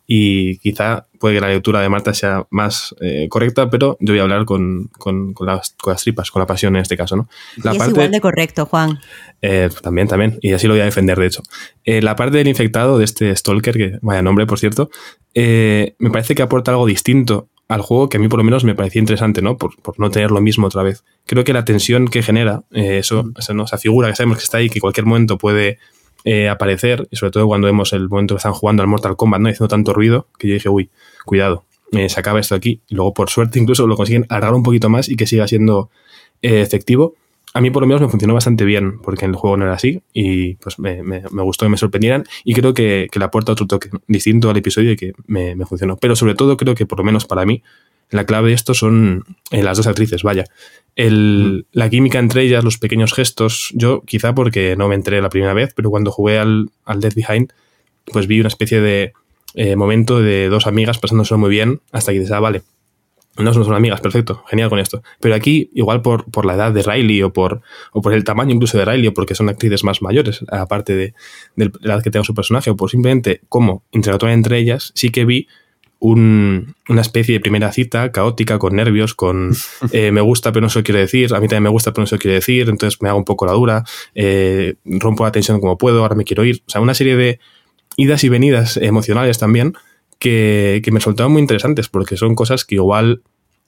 Y 0.05 0.59
quizá 0.59 1.07
puede 1.19 1.35
que 1.35 1.41
la 1.41 1.49
lectura 1.49 1.81
de 1.81 1.89
Marta 1.89 2.13
sea 2.13 2.45
más 2.49 2.95
eh, 3.01 3.27
correcta, 3.29 3.69
pero 3.69 3.97
yo 3.99 4.13
voy 4.13 4.19
a 4.19 4.23
hablar 4.23 4.45
con, 4.45 4.89
las, 5.39 5.75
tripas, 6.03 6.31
con 6.31 6.39
la 6.39 6.45
pasión 6.45 6.75
en 6.75 6.81
este 6.81 6.97
caso, 6.97 7.15
¿no? 7.15 7.29
La 7.63 7.73
y 7.73 7.77
es 7.77 7.87
igual 7.87 8.11
de 8.11 8.21
correcto, 8.21 8.65
Juan. 8.65 8.99
Eh, 9.41 9.69
también, 9.81 10.07
también. 10.07 10.37
Y 10.41 10.53
así 10.53 10.67
lo 10.67 10.73
voy 10.73 10.81
a 10.81 10.85
defender, 10.85 11.17
de 11.17 11.27
hecho. 11.27 11.43
Eh, 11.83 12.01
la 12.01 12.15
parte 12.15 12.37
del 12.37 12.47
infectado, 12.47 12.97
de 12.97 13.05
este 13.05 13.35
Stalker, 13.35 13.75
que 13.75 13.99
vaya 14.01 14.21
nombre, 14.21 14.45
por 14.45 14.59
cierto, 14.59 14.89
me 15.33 16.11
parece 16.11 16.35
que 16.35 16.41
aporta 16.41 16.71
algo 16.71 16.85
distinto 16.85 17.49
al 17.67 17.81
juego 17.81 18.09
que 18.09 18.17
a 18.17 18.19
mí 18.19 18.27
por 18.27 18.37
lo 18.37 18.43
menos 18.43 18.63
me 18.63 18.75
parecía 18.75 18.99
interesante, 18.99 19.41
¿no? 19.41 19.57
Por, 19.57 19.73
no 19.97 20.11
tener 20.11 20.31
lo 20.31 20.41
mismo 20.41 20.67
otra 20.67 20.83
vez. 20.83 21.03
Creo 21.25 21.43
que 21.43 21.53
la 21.53 21.65
tensión 21.65 22.07
que 22.07 22.21
genera, 22.21 22.63
eso, 22.71 23.31
esa, 23.37 23.77
figura 23.77 24.09
que 24.09 24.15
sabemos 24.15 24.37
que 24.37 24.43
está 24.43 24.57
ahí, 24.57 24.69
que 24.69 24.77
en 24.77 24.81
cualquier 24.81 25.05
momento 25.05 25.37
puede 25.37 25.79
eh, 26.25 26.49
aparecer, 26.49 27.07
y 27.11 27.15
sobre 27.15 27.31
todo 27.31 27.47
cuando 27.47 27.67
vemos 27.67 27.93
el 27.93 28.09
momento 28.09 28.35
que 28.35 28.39
están 28.39 28.53
jugando 28.53 28.83
al 28.83 28.89
Mortal 28.89 29.15
Kombat, 29.15 29.39
¿no? 29.39 29.49
Haciendo 29.49 29.69
tanto 29.69 29.93
ruido, 29.93 30.27
que 30.37 30.49
yo 30.49 30.53
dije, 30.55 30.69
uy, 30.69 30.89
cuidado, 31.23 31.63
eh, 31.93 32.09
se 32.09 32.19
acaba 32.19 32.39
esto 32.39 32.55
aquí. 32.55 32.81
Y 32.87 32.95
luego, 32.95 33.13
por 33.13 33.29
suerte, 33.29 33.59
incluso 33.59 33.87
lo 33.87 33.95
consiguen 33.95 34.25
alargar 34.27 34.55
un 34.55 34.63
poquito 34.63 34.89
más 34.89 35.07
y 35.07 35.15
que 35.15 35.27
siga 35.27 35.47
siendo 35.47 35.89
efectivo 36.41 37.15
a 37.55 37.61
mí 37.61 37.71
por 37.71 37.81
lo 37.81 37.87
menos 37.87 38.01
me 38.01 38.09
funcionó 38.09 38.33
bastante 38.33 38.65
bien, 38.65 38.99
porque 38.99 39.23
en 39.23 39.31
el 39.31 39.37
juego 39.37 39.55
no 39.55 39.63
era 39.63 39.75
así 39.75 40.01
y 40.11 40.55
pues 40.55 40.77
me, 40.77 41.21
gustó 41.41 41.65
que 41.65 41.69
me 41.69 41.77
sorprendieran 41.77 42.25
y 42.43 42.53
creo 42.53 42.73
que, 42.73 43.07
le 43.11 43.23
aporta 43.23 43.53
otro 43.53 43.65
toque 43.65 43.89
distinto 44.07 44.49
al 44.49 44.57
episodio 44.57 44.91
y 44.91 44.97
que 44.97 45.13
me, 45.25 45.55
funcionó. 45.65 45.95
Pero 45.95 46.17
sobre 46.17 46.35
todo 46.35 46.57
creo 46.57 46.75
que 46.75 46.85
por 46.85 46.97
lo 46.97 47.05
menos 47.05 47.23
para 47.25 47.45
mí 47.45 47.63
la 48.09 48.25
clave 48.25 48.49
de 48.49 48.55
esto 48.55 48.73
son 48.73 49.25
eh, 49.51 49.63
las 49.63 49.77
dos 49.77 49.87
actrices, 49.87 50.23
vaya. 50.23 50.45
El, 50.95 51.65
La 51.71 51.89
química 51.89 52.19
entre 52.19 52.43
ellas, 52.43 52.63
los 52.63 52.77
pequeños 52.77 53.13
gestos, 53.13 53.71
yo 53.73 54.01
quizá 54.05 54.33
porque 54.33 54.75
no 54.77 54.87
me 54.87 54.95
entré 54.95 55.21
la 55.21 55.29
primera 55.29 55.53
vez, 55.53 55.73
pero 55.75 55.89
cuando 55.89 56.11
jugué 56.11 56.39
al, 56.39 56.69
al 56.85 57.01
Death 57.01 57.15
Behind, 57.15 57.51
pues 58.11 58.27
vi 58.27 58.39
una 58.39 58.47
especie 58.47 58.79
de 58.79 59.13
eh, 59.55 59.75
momento 59.75 60.21
de 60.21 60.47
dos 60.49 60.67
amigas 60.67 60.99
pasándose 60.99 61.35
muy 61.35 61.49
bien 61.49 61.81
hasta 61.91 62.11
que 62.11 62.19
dices, 62.19 62.31
ah, 62.31 62.39
vale, 62.39 62.61
no 63.37 63.53
son 63.53 63.73
amigas, 63.73 63.99
perfecto, 63.99 64.43
genial 64.49 64.69
con 64.69 64.79
esto. 64.79 65.03
Pero 65.19 65.35
aquí, 65.35 65.69
igual 65.73 66.01
por, 66.01 66.23
por 66.31 66.45
la 66.45 66.55
edad 66.55 66.71
de 66.71 66.83
Riley 66.83 67.21
o 67.23 67.33
por, 67.33 67.61
o 67.91 68.01
por 68.01 68.13
el 68.13 68.23
tamaño 68.23 68.53
incluso 68.53 68.77
de 68.77 68.85
Riley 68.85 69.07
o 69.07 69.13
porque 69.13 69.35
son 69.35 69.49
actrices 69.49 69.83
más 69.83 70.01
mayores, 70.01 70.39
aparte 70.49 70.95
de, 70.95 71.13
de 71.55 71.71
la 71.81 71.95
edad 71.95 72.03
que 72.03 72.11
tenga 72.11 72.23
su 72.23 72.33
personaje, 72.33 72.69
o 72.69 72.77
por 72.77 72.89
simplemente 72.89 73.41
cómo 73.49 73.83
interactúan 73.91 74.31
entre 74.31 74.57
ellas, 74.57 74.91
sí 74.95 75.09
que 75.09 75.25
vi 75.25 75.47
un, 76.05 76.75
una 76.87 77.01
especie 77.01 77.33
de 77.33 77.39
primera 77.39 77.71
cita 77.71 78.11
caótica, 78.11 78.59
con 78.59 78.75
nervios, 78.75 79.15
con 79.15 79.55
eh, 79.91 80.11
me 80.11 80.21
gusta 80.21 80.51
pero 80.51 80.61
no 80.61 80.69
se 80.69 80.79
lo 80.79 80.83
quiero 80.83 80.99
decir, 80.99 81.33
a 81.33 81.39
mí 81.39 81.47
también 81.47 81.63
me 81.63 81.69
gusta 81.69 81.91
pero 81.91 82.03
no 82.03 82.07
se 82.07 82.15
lo 82.15 82.19
quiero 82.19 82.35
decir, 82.35 82.69
entonces 82.69 83.01
me 83.01 83.09
hago 83.09 83.17
un 83.17 83.25
poco 83.25 83.45
la 83.45 83.53
dura, 83.53 83.83
eh, 84.13 84.75
rompo 84.85 85.23
la 85.23 85.31
tensión 85.31 85.59
como 85.59 85.77
puedo, 85.77 86.01
ahora 86.01 86.15
me 86.15 86.23
quiero 86.23 86.45
ir. 86.45 86.61
O 86.67 86.69
sea, 86.69 86.81
una 86.81 86.93
serie 86.93 87.15
de 87.15 87.39
idas 87.97 88.23
y 88.23 88.29
venidas 88.29 88.77
emocionales 88.77 89.39
también 89.39 89.73
que, 90.19 90.81
me 90.91 90.99
resultaban 90.99 91.31
muy 91.31 91.41
interesantes 91.41 91.89
porque 91.89 92.17
son 92.17 92.35
cosas 92.35 92.65
que 92.65 92.75
igual 92.75 93.23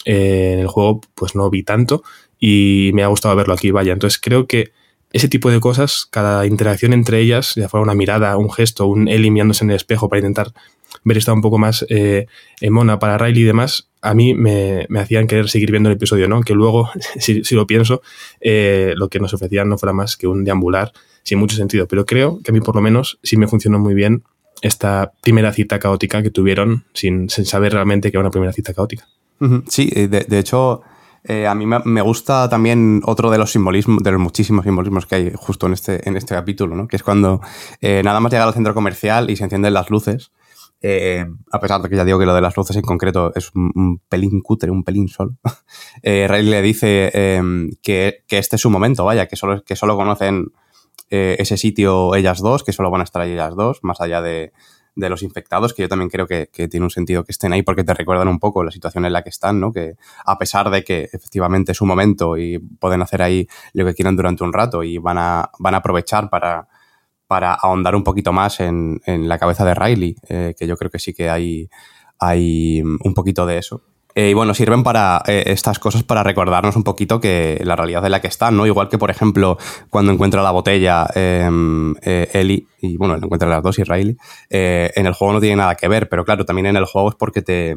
eh, 0.06 0.52
en 0.54 0.60
el 0.60 0.67
juego 0.67 1.02
pues 1.15 1.36
no 1.36 1.50
vi 1.50 1.63
tanto 1.63 2.04
y 2.39 2.91
me 2.93 3.04
ha 3.04 3.08
gustado 3.08 3.36
verlo 3.36 3.56
aquí, 3.56 3.71
vaya. 3.71 3.93
Entonces 3.93 4.19
creo 4.21 4.45
que 4.45 4.71
ese 5.13 5.28
tipo 5.28 5.50
de 5.50 5.60
cosas, 5.60 6.08
cada 6.10 6.46
interacción 6.46 6.93
entre 6.93 7.20
ellas, 7.20 7.54
ya 7.56 7.70
fuera 7.70 7.84
una 7.84 7.96
mirada, 7.96 8.38
un 8.38 8.52
gesto, 8.52 8.88
un 8.88 9.08
Ellie 9.08 9.32
mirándose 9.32 9.63
en 9.63 9.72
el 9.72 9.78
espejo 9.78 10.10
para 10.10 10.20
intentar 10.20 10.52
ver 11.04 11.17
esta 11.17 11.34
un 11.34 11.41
poco 11.41 11.58
más 11.58 11.86
eh, 11.89 12.28
mona 12.70 13.00
para 13.00 13.17
Riley 13.17 13.43
y 13.43 13.46
demás, 13.46 13.89
a 14.02 14.13
mí 14.13 14.34
me, 14.34 14.88
hacían 15.00 15.28
querer 15.28 15.50
seguir 15.50 15.72
viendo 15.72 15.89
el 15.89 15.96
episodio, 15.96 16.28
¿no? 16.28 16.41
Que 16.41 16.54
luego, 16.54 16.89
si, 17.20 17.43
lo 17.52 17.67
pienso, 17.67 18.02
eh, 18.41 18.93
lo 18.96 19.10
que 19.10 19.20
nos 19.20 19.34
ofrecían 19.34 19.70
no 19.70 19.78
fuera 19.78 19.93
más 19.93 20.17
que 20.17 20.28
un 20.28 20.43
deambular 20.43 20.91
sin 21.24 21.39
mucho 21.39 21.56
sentido. 21.56 21.88
Pero 21.88 22.06
creo 22.06 22.39
que 22.43 22.52
a 22.52 22.54
mí 22.54 22.62
por 22.62 22.76
lo 22.76 22.82
menos 22.82 23.20
sí 23.24 23.38
me 23.38 23.48
funcionó 23.48 23.80
muy 23.80 23.93
bien 23.93 24.24
esta 24.62 25.12
primera 25.22 25.54
cita 25.54 25.80
caótica 25.80 26.24
que 26.24 26.32
tuvieron 26.32 26.86
sin, 26.93 27.30
saber 27.30 27.74
realmente 27.74 28.12
que 28.12 28.17
era 28.17 28.22
una 28.22 28.32
primera 28.32 28.54
cita 28.54 28.74
caótica. 28.74 29.08
Sí, 29.67 29.89
eh, 29.93 30.08
de, 30.08 30.39
hecho, 30.39 30.82
eh, 31.27 31.47
a 31.47 31.55
mí 31.55 31.65
me 31.65 32.01
gusta 32.01 32.49
también 32.49 33.01
otro 33.05 33.29
de 33.29 33.37
los 33.37 33.51
simbolismos, 33.51 34.01
de 34.03 34.11
los 34.11 34.19
muchísimos 34.19 34.65
simbolismos 34.65 35.05
que 35.05 35.15
hay 35.15 35.31
justo 35.35 35.67
en 35.67 35.73
este, 35.73 36.07
en 36.07 36.17
este 36.17 36.35
capítulo, 36.35 36.75
¿no? 36.75 36.87
Que 36.87 36.95
es 36.95 37.03
cuando 37.03 37.41
eh, 37.81 38.01
nada 38.03 38.19
más 38.19 38.31
llega 38.31 38.43
al 38.43 38.53
centro 38.53 38.73
comercial 38.73 39.29
y 39.29 39.35
se 39.35 39.43
encienden 39.43 39.73
las 39.73 39.89
luces. 39.89 40.31
a 41.51 41.59
pesar 41.59 41.81
de 41.81 41.89
que 41.89 41.95
ya 41.95 42.05
digo 42.05 42.19
que 42.19 42.25
lo 42.25 42.35
de 42.35 42.41
las 42.41 42.55
luces 42.55 42.75
en 42.75 42.83
concreto 42.83 43.31
es 43.35 43.51
un, 43.55 44.01
pelín 44.09 44.41
cutre, 44.41 44.71
un 44.71 44.83
pelín 44.83 45.07
solo. 45.07 45.35
Ray 46.03 46.43
le 46.43 46.61
dice 46.61 47.11
que, 47.81 48.23
que, 48.27 48.37
este 48.37 48.55
es 48.55 48.61
su 48.61 48.69
momento, 48.69 49.05
vaya, 49.05 49.27
que 49.27 49.35
solo, 49.35 49.63
que 49.63 49.75
solo 49.75 49.95
conocen 49.95 50.51
eh, 51.09 51.37
ese 51.39 51.55
sitio 51.55 52.15
ellas 52.15 52.41
dos, 52.41 52.65
que 52.65 52.73
solo 52.73 52.91
van 52.91 52.99
a 52.99 53.05
estar 53.05 53.21
ahí 53.21 53.31
ellas 53.31 53.55
dos, 53.55 53.79
más 53.81 54.01
allá 54.01 54.21
de, 54.21 54.51
los 54.97 55.23
infectados, 55.23 55.73
que 55.73 55.83
yo 55.83 55.89
también 55.89 56.10
creo 56.10 56.27
que, 56.27 56.47
tiene 56.69 56.83
un 56.83 56.89
sentido 56.89 57.23
que 57.23 57.31
estén 57.31 57.53
ahí 57.53 57.62
porque 57.62 57.83
te 57.83 57.93
recuerdan 57.93 58.27
un 58.27 58.39
poco 58.39 58.63
la 58.63 58.71
situación 58.71 59.05
en 59.05 59.13
la 59.13 59.21
que 59.21 59.29
están, 59.29 59.60
¿no? 59.60 59.71
Que 59.71 59.95
a 60.25 60.38
pesar 60.38 60.69
de 60.69 60.83
que 60.83 61.10
efectivamente 61.13 61.71
es 61.71 61.81
un 61.81 61.88
momento 61.88 62.38
y 62.38 62.60
pueden 62.60 63.01
hacer 63.01 63.21
ahí 63.21 63.47
lo 63.73 63.86
que 63.86 63.93
quieran 63.93 64.15
durante 64.15 64.43
un 64.43 64.53
rato 64.53 64.83
y 64.83 64.97
van 64.97 65.17
a, 65.17 65.51
van 65.60 65.75
a 65.75 65.77
aprovechar 65.77 66.29
para, 66.29 66.67
para 67.27 67.53
ahondar 67.53 67.95
un 67.95 68.03
poquito 68.03 68.33
más 68.33 68.60
en, 68.60 68.99
la 69.05 69.38
cabeza 69.38 69.65
de 69.65 69.75
Riley, 69.75 70.15
eh, 70.29 70.55
que 70.57 70.67
yo 70.67 70.77
creo 70.77 70.89
que 70.89 70.99
sí 70.99 71.13
que 71.13 71.29
hay, 71.29 71.69
hay 72.19 72.81
un 72.81 73.13
poquito 73.13 73.45
de 73.45 73.57
eso. 73.57 73.83
Eh, 74.17 74.32
y 74.32 74.34
bueno, 74.34 74.56
sirven 74.56 74.82
para 74.82 75.21
eh, 75.27 75.43
estas 75.45 75.77
cosas 75.77 76.01
para 76.01 76.23
recordarnos 76.23 76.75
un 76.75 76.84
poquito 76.84 77.21
que 77.21 77.62
la 77.63 77.75
realidad 77.75 78.01
de 78.01 78.10
la 78.10 78.19
que 78.19 78.27
están, 78.27 78.58
¿no? 78.58 78.65
Igual 78.65 78.89
que, 78.89 78.97
por 78.97 79.12
ejemplo, 79.12 79.60
cuando 79.91 80.12
encuentra 80.12 80.41
la 80.41 80.49
botella 80.49 81.06
em, 81.13 81.93
eh, 82.01 82.27
Ellie, 82.34 82.65
y 82.82 82.97
bueno, 82.97 83.13
encuentra 83.15 83.47
las 83.47 83.62
dos 83.62 83.77
y 83.77 83.84
Riley, 83.84 84.17
en 84.49 85.06
el 85.06 85.13
juego 85.13 85.34
no 85.34 85.39
tiene 85.39 85.58
nada 85.58 85.75
que 85.75 85.88
ver, 85.88 86.10
pero 86.10 86.25
claro, 86.25 86.45
también 86.45 86.65
en 86.65 86.77
el 86.77 86.86
juego 86.86 87.10
es 87.10 87.15
porque 87.15 87.43
te 87.43 87.75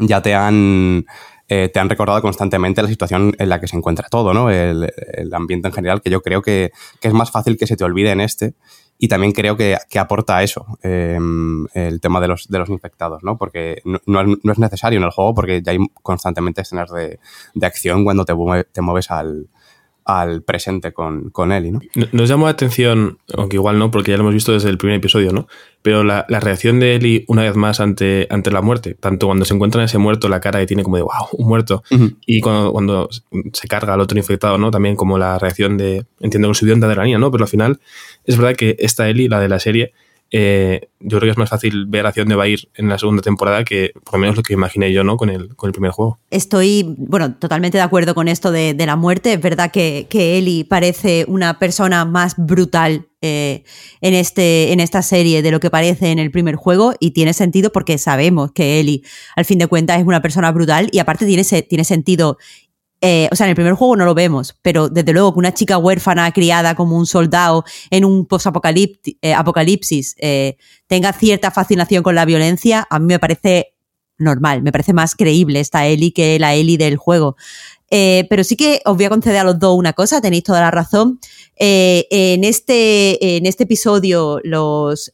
ya 0.00 0.20
te 0.20 0.34
han 0.34 1.06
te 1.46 1.78
han 1.78 1.88
recordado 1.88 2.20
constantemente 2.20 2.82
la 2.82 2.88
situación 2.88 3.34
en 3.38 3.48
la 3.48 3.58
que 3.60 3.68
se 3.68 3.76
encuentra 3.76 4.08
todo, 4.10 4.34
¿no? 4.34 4.50
El, 4.50 4.90
ambiente 5.32 5.68
en 5.68 5.74
general, 5.74 6.02
que 6.02 6.10
yo 6.10 6.20
creo 6.20 6.42
que, 6.42 6.72
que, 7.00 7.08
es 7.08 7.14
más 7.14 7.30
fácil 7.30 7.56
que 7.56 7.66
se 7.66 7.76
te 7.76 7.84
olvide 7.84 8.10
en 8.10 8.20
este 8.20 8.54
y 9.04 9.08
también 9.08 9.32
creo 9.32 9.54
que, 9.54 9.76
aporta 9.98 10.42
eso, 10.42 10.64
em, 10.82 11.66
el 11.74 12.00
tema 12.00 12.22
de 12.22 12.28
los, 12.28 12.48
de 12.48 12.58
los 12.58 12.70
infectados, 12.70 13.22
¿no? 13.22 13.36
Porque 13.36 13.82
no, 13.84 14.22
es 14.22 14.58
necesario 14.58 14.98
en 14.98 15.04
el 15.04 15.10
juego 15.10 15.34
porque 15.34 15.60
ya 15.60 15.72
hay 15.72 15.78
constantemente 16.02 16.62
escenas 16.62 16.90
de, 16.90 17.20
de 17.52 17.66
acción 17.66 18.04
cuando 18.04 18.24
te, 18.24 18.32
te 18.72 18.80
mueves 18.80 19.10
al, 19.10 19.50
al 20.04 20.42
presente 20.42 20.92
con, 20.92 21.30
con 21.30 21.50
Ellie, 21.52 21.72
¿no? 21.72 21.80
Nos 22.12 22.28
llamó 22.28 22.44
la 22.44 22.52
atención, 22.52 23.18
aunque 23.36 23.56
igual 23.56 23.78
no, 23.78 23.90
porque 23.90 24.10
ya 24.10 24.16
lo 24.18 24.22
hemos 24.22 24.34
visto 24.34 24.52
desde 24.52 24.68
el 24.68 24.78
primer 24.78 24.96
episodio, 24.96 25.32
¿no? 25.32 25.48
Pero 25.82 26.04
la, 26.04 26.24
reacción 26.28 26.80
de 26.80 26.94
Ellie 26.94 27.24
una 27.26 27.42
vez 27.42 27.56
más 27.56 27.80
ante, 27.80 28.26
ante 28.30 28.50
la 28.50 28.60
muerte, 28.60 28.94
tanto 28.94 29.26
cuando 29.26 29.44
se 29.44 29.54
encuentra 29.54 29.80
en 29.80 29.86
ese 29.86 29.98
muerto, 29.98 30.28
la 30.28 30.40
cara 30.40 30.62
y 30.62 30.66
tiene 30.66 30.82
como 30.82 30.96
de 30.96 31.02
wow, 31.02 31.28
un 31.32 31.48
muerto, 31.48 31.82
y 32.26 32.40
cuando, 32.40 32.72
cuando 32.72 33.08
se 33.52 33.68
carga 33.68 33.94
al 33.94 34.00
otro 34.00 34.18
infectado, 34.18 34.58
¿no? 34.58 34.70
También 34.70 34.96
como 34.96 35.18
la 35.18 35.38
reacción 35.38 35.76
de, 35.78 36.04
entiendo 36.20 36.48
que 36.48 36.54
subió 36.54 36.74
en 36.74 36.80
de 36.80 36.94
la 36.94 37.04
niña, 37.04 37.18
¿no? 37.18 37.30
Pero 37.30 37.44
al 37.44 37.50
final 37.50 37.80
es 38.24 38.36
verdad 38.36 38.56
que 38.56 38.76
esta 38.78 39.08
Ellie, 39.08 39.28
la 39.28 39.40
de 39.40 39.48
la 39.48 39.58
serie, 39.58 39.92
eh, 40.36 40.88
yo 40.98 41.18
creo 41.18 41.28
que 41.28 41.30
es 41.30 41.38
más 41.38 41.50
fácil 41.50 41.86
ver 41.86 42.04
hacia 42.06 42.22
dónde 42.22 42.34
va 42.34 42.42
a 42.42 42.48
ir 42.48 42.68
en 42.74 42.88
la 42.88 42.98
segunda 42.98 43.22
temporada 43.22 43.62
que 43.62 43.92
por 44.02 44.14
lo 44.14 44.18
menos 44.18 44.34
lo 44.34 44.42
que 44.42 44.52
imaginé 44.52 44.92
yo, 44.92 45.04
¿no? 45.04 45.16
Con 45.16 45.30
el, 45.30 45.54
con 45.54 45.68
el 45.68 45.72
primer 45.72 45.92
juego. 45.92 46.18
Estoy, 46.28 46.96
bueno, 46.98 47.36
totalmente 47.36 47.78
de 47.78 47.84
acuerdo 47.84 48.16
con 48.16 48.26
esto 48.26 48.50
de, 48.50 48.74
la 48.84 48.96
muerte. 48.96 49.34
Es 49.34 49.40
verdad 49.40 49.70
que, 49.70 50.08
que 50.10 50.36
Ellie 50.36 50.64
parece 50.64 51.24
una 51.28 51.60
persona 51.60 52.04
más 52.04 52.34
brutal 52.36 53.06
eh, 53.22 53.62
en, 54.00 54.12
este, 54.12 54.72
en 54.72 54.80
esta 54.80 55.00
serie 55.02 55.40
de 55.40 55.50
lo 55.50 55.60
que 55.60 55.70
parece 55.70 56.10
en 56.10 56.18
el 56.18 56.30
primer 56.30 56.56
juego 56.56 56.94
y 56.98 57.12
tiene 57.12 57.32
sentido 57.32 57.70
porque 57.70 57.96
sabemos 57.96 58.50
que 58.52 58.80
Ellie, 58.80 59.02
al 59.36 59.44
fin 59.44 59.58
de 59.58 59.66
cuentas, 59.66 60.00
es 60.00 60.06
una 60.06 60.20
persona 60.20 60.50
brutal 60.50 60.90
y 60.90 60.98
aparte 60.98 61.24
tiene, 61.24 61.44
tiene 61.62 61.84
sentido 61.84 62.38
eh, 63.06 63.28
o 63.30 63.36
sea, 63.36 63.44
en 63.44 63.50
el 63.50 63.54
primer 63.54 63.74
juego 63.74 63.96
no 63.96 64.06
lo 64.06 64.14
vemos, 64.14 64.56
pero 64.62 64.88
desde 64.88 65.12
luego 65.12 65.34
que 65.34 65.38
una 65.38 65.52
chica 65.52 65.76
huérfana 65.76 66.32
criada 66.32 66.74
como 66.74 66.96
un 66.96 67.04
soldado 67.04 67.62
en 67.90 68.06
un 68.06 68.24
post-apocalipsis 68.24 70.16
eh, 70.18 70.24
eh, 70.26 70.56
tenga 70.86 71.12
cierta 71.12 71.50
fascinación 71.50 72.02
con 72.02 72.14
la 72.14 72.24
violencia, 72.24 72.86
a 72.88 72.98
mí 72.98 73.04
me 73.06 73.18
parece 73.18 73.74
normal, 74.16 74.62
me 74.62 74.72
parece 74.72 74.94
más 74.94 75.14
creíble 75.14 75.60
esta 75.60 75.86
Ellie 75.86 76.14
que 76.14 76.38
la 76.38 76.54
Ellie 76.54 76.78
del 76.78 76.96
juego. 76.96 77.36
pero 77.90 78.42
sí 78.42 78.56
que 78.56 78.80
os 78.86 78.96
voy 78.96 79.04
a 79.04 79.10
conceder 79.10 79.40
a 79.40 79.44
los 79.44 79.58
dos 79.58 79.76
una 79.76 79.92
cosa, 79.92 80.22
tenéis 80.22 80.44
toda 80.44 80.62
la 80.62 80.70
razón. 80.70 81.20
en, 81.56 82.44
este, 82.44 83.36
en 83.36 83.44
este 83.44 83.64
episodio, 83.64 84.40
los 84.44 85.12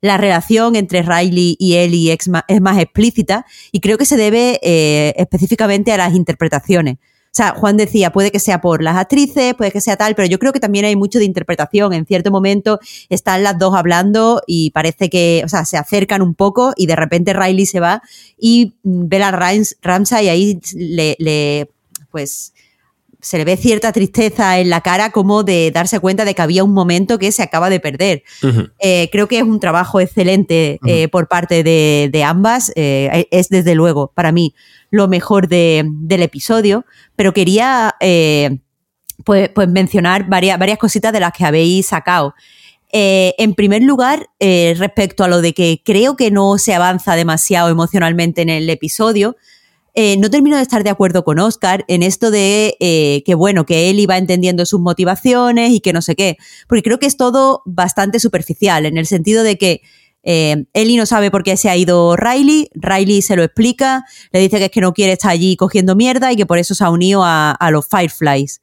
la 0.00 0.16
relación 0.16 0.76
entre 0.76 1.02
Riley 1.02 1.56
y 1.58 1.74
Ellie 1.74 2.12
es 2.12 2.28
más, 2.28 2.44
es 2.48 2.60
más 2.60 2.78
explícita 2.78 3.46
y 3.72 3.80
creo 3.80 3.98
que 3.98 4.04
se 4.04 4.16
debe 4.16 4.60
eh, 4.62 5.14
específicamente 5.16 5.92
a 5.92 5.96
las 5.96 6.14
interpretaciones. 6.14 6.96
O 6.96 7.36
sea, 7.36 7.50
Juan 7.50 7.76
decía, 7.76 8.12
puede 8.12 8.30
que 8.30 8.38
sea 8.38 8.62
por 8.62 8.82
las 8.82 8.96
actrices, 8.96 9.54
puede 9.54 9.70
que 9.70 9.82
sea 9.82 9.96
tal, 9.96 10.14
pero 10.14 10.26
yo 10.26 10.38
creo 10.38 10.54
que 10.54 10.60
también 10.60 10.86
hay 10.86 10.96
mucho 10.96 11.18
de 11.18 11.26
interpretación. 11.26 11.92
En 11.92 12.06
cierto 12.06 12.30
momento 12.30 12.80
están 13.10 13.42
las 13.42 13.58
dos 13.58 13.74
hablando 13.74 14.40
y 14.46 14.70
parece 14.70 15.10
que, 15.10 15.42
o 15.44 15.48
sea, 15.48 15.66
se 15.66 15.76
acercan 15.76 16.22
un 16.22 16.34
poco 16.34 16.72
y 16.76 16.86
de 16.86 16.96
repente 16.96 17.34
Riley 17.34 17.66
se 17.66 17.80
va 17.80 18.00
y 18.38 18.76
Bella 18.82 19.32
Ramsay 19.32 20.28
ahí 20.28 20.60
le 20.74 21.68
pues 22.10 22.54
se 23.20 23.38
le 23.38 23.44
ve 23.44 23.56
cierta 23.56 23.92
tristeza 23.92 24.58
en 24.58 24.70
la 24.70 24.80
cara 24.80 25.10
como 25.10 25.42
de 25.42 25.70
darse 25.70 26.00
cuenta 26.00 26.24
de 26.24 26.34
que 26.34 26.42
había 26.42 26.64
un 26.64 26.72
momento 26.72 27.18
que 27.18 27.32
se 27.32 27.42
acaba 27.42 27.70
de 27.70 27.80
perder. 27.80 28.22
Eh, 28.78 29.08
creo 29.10 29.28
que 29.28 29.38
es 29.38 29.44
un 29.44 29.60
trabajo 29.60 30.00
excelente 30.00 30.78
eh, 30.86 31.08
por 31.08 31.28
parte 31.28 31.62
de, 31.62 32.24
ambas. 32.24 32.72
Eh, 32.76 33.26
es 33.30 33.48
desde 33.48 33.74
luego 33.74 34.12
para 34.14 34.32
mí 34.32 34.54
lo 34.90 35.08
mejor 35.08 35.48
del 35.48 36.22
episodio, 36.22 36.84
pero 37.16 37.32
quería 37.32 37.94
pues, 39.24 39.48
pues, 39.50 39.68
mencionar 39.68 40.28
varias, 40.28 40.58
varias 40.58 40.78
cositas 40.78 41.12
de 41.12 41.20
las 41.20 41.32
que 41.32 41.44
habéis 41.44 41.86
sacado. 41.86 42.34
en 42.92 43.54
primer 43.54 43.82
lugar, 43.82 44.28
respecto 44.38 45.24
a 45.24 45.28
lo 45.28 45.40
de 45.40 45.52
que 45.52 45.82
creo 45.84 46.16
que 46.16 46.30
no 46.30 46.58
se 46.58 46.74
avanza 46.74 47.16
demasiado 47.16 47.70
emocionalmente 47.70 48.42
en 48.42 48.50
el 48.50 48.70
episodio, 48.70 49.36
eh, 49.98 50.18
no 50.18 50.28
termino 50.30 50.56
de 50.56 50.62
estar 50.62 50.84
de 50.84 50.90
acuerdo 50.90 51.24
con 51.24 51.38
Oscar 51.38 51.86
en 51.88 52.02
esto 52.02 52.30
de 52.30 52.76
eh, 52.80 53.22
que, 53.24 53.34
bueno, 53.34 53.64
que 53.64 53.88
él 53.88 53.98
iba 53.98 54.18
entendiendo 54.18 54.66
sus 54.66 54.78
motivaciones 54.78 55.72
y 55.72 55.80
que 55.80 55.94
no 55.94 56.02
sé 56.02 56.14
qué, 56.14 56.36
porque 56.68 56.82
creo 56.82 56.98
que 56.98 57.06
es 57.06 57.16
todo 57.16 57.62
bastante 57.64 58.20
superficial, 58.20 58.84
en 58.84 58.98
el 58.98 59.06
sentido 59.06 59.42
de 59.42 59.56
que 59.56 59.80
eh, 60.22 60.66
no 60.74 61.06
sabe 61.06 61.30
por 61.30 61.44
qué 61.44 61.56
se 61.56 61.70
ha 61.70 61.76
ido 61.78 62.14
Riley, 62.14 62.68
Riley 62.74 63.22
se 63.22 63.36
lo 63.36 63.42
explica, 63.42 64.04
le 64.32 64.40
dice 64.40 64.58
que 64.58 64.66
es 64.66 64.70
que 64.70 64.82
no 64.82 64.92
quiere 64.92 65.12
estar 65.12 65.30
allí 65.30 65.56
cogiendo 65.56 65.96
mierda 65.96 66.30
y 66.30 66.36
que 66.36 66.44
por 66.44 66.58
eso 66.58 66.74
se 66.74 66.84
ha 66.84 66.90
unido 66.90 67.22
a 67.24 67.70
los 67.72 67.88
Fireflies. 67.88 68.60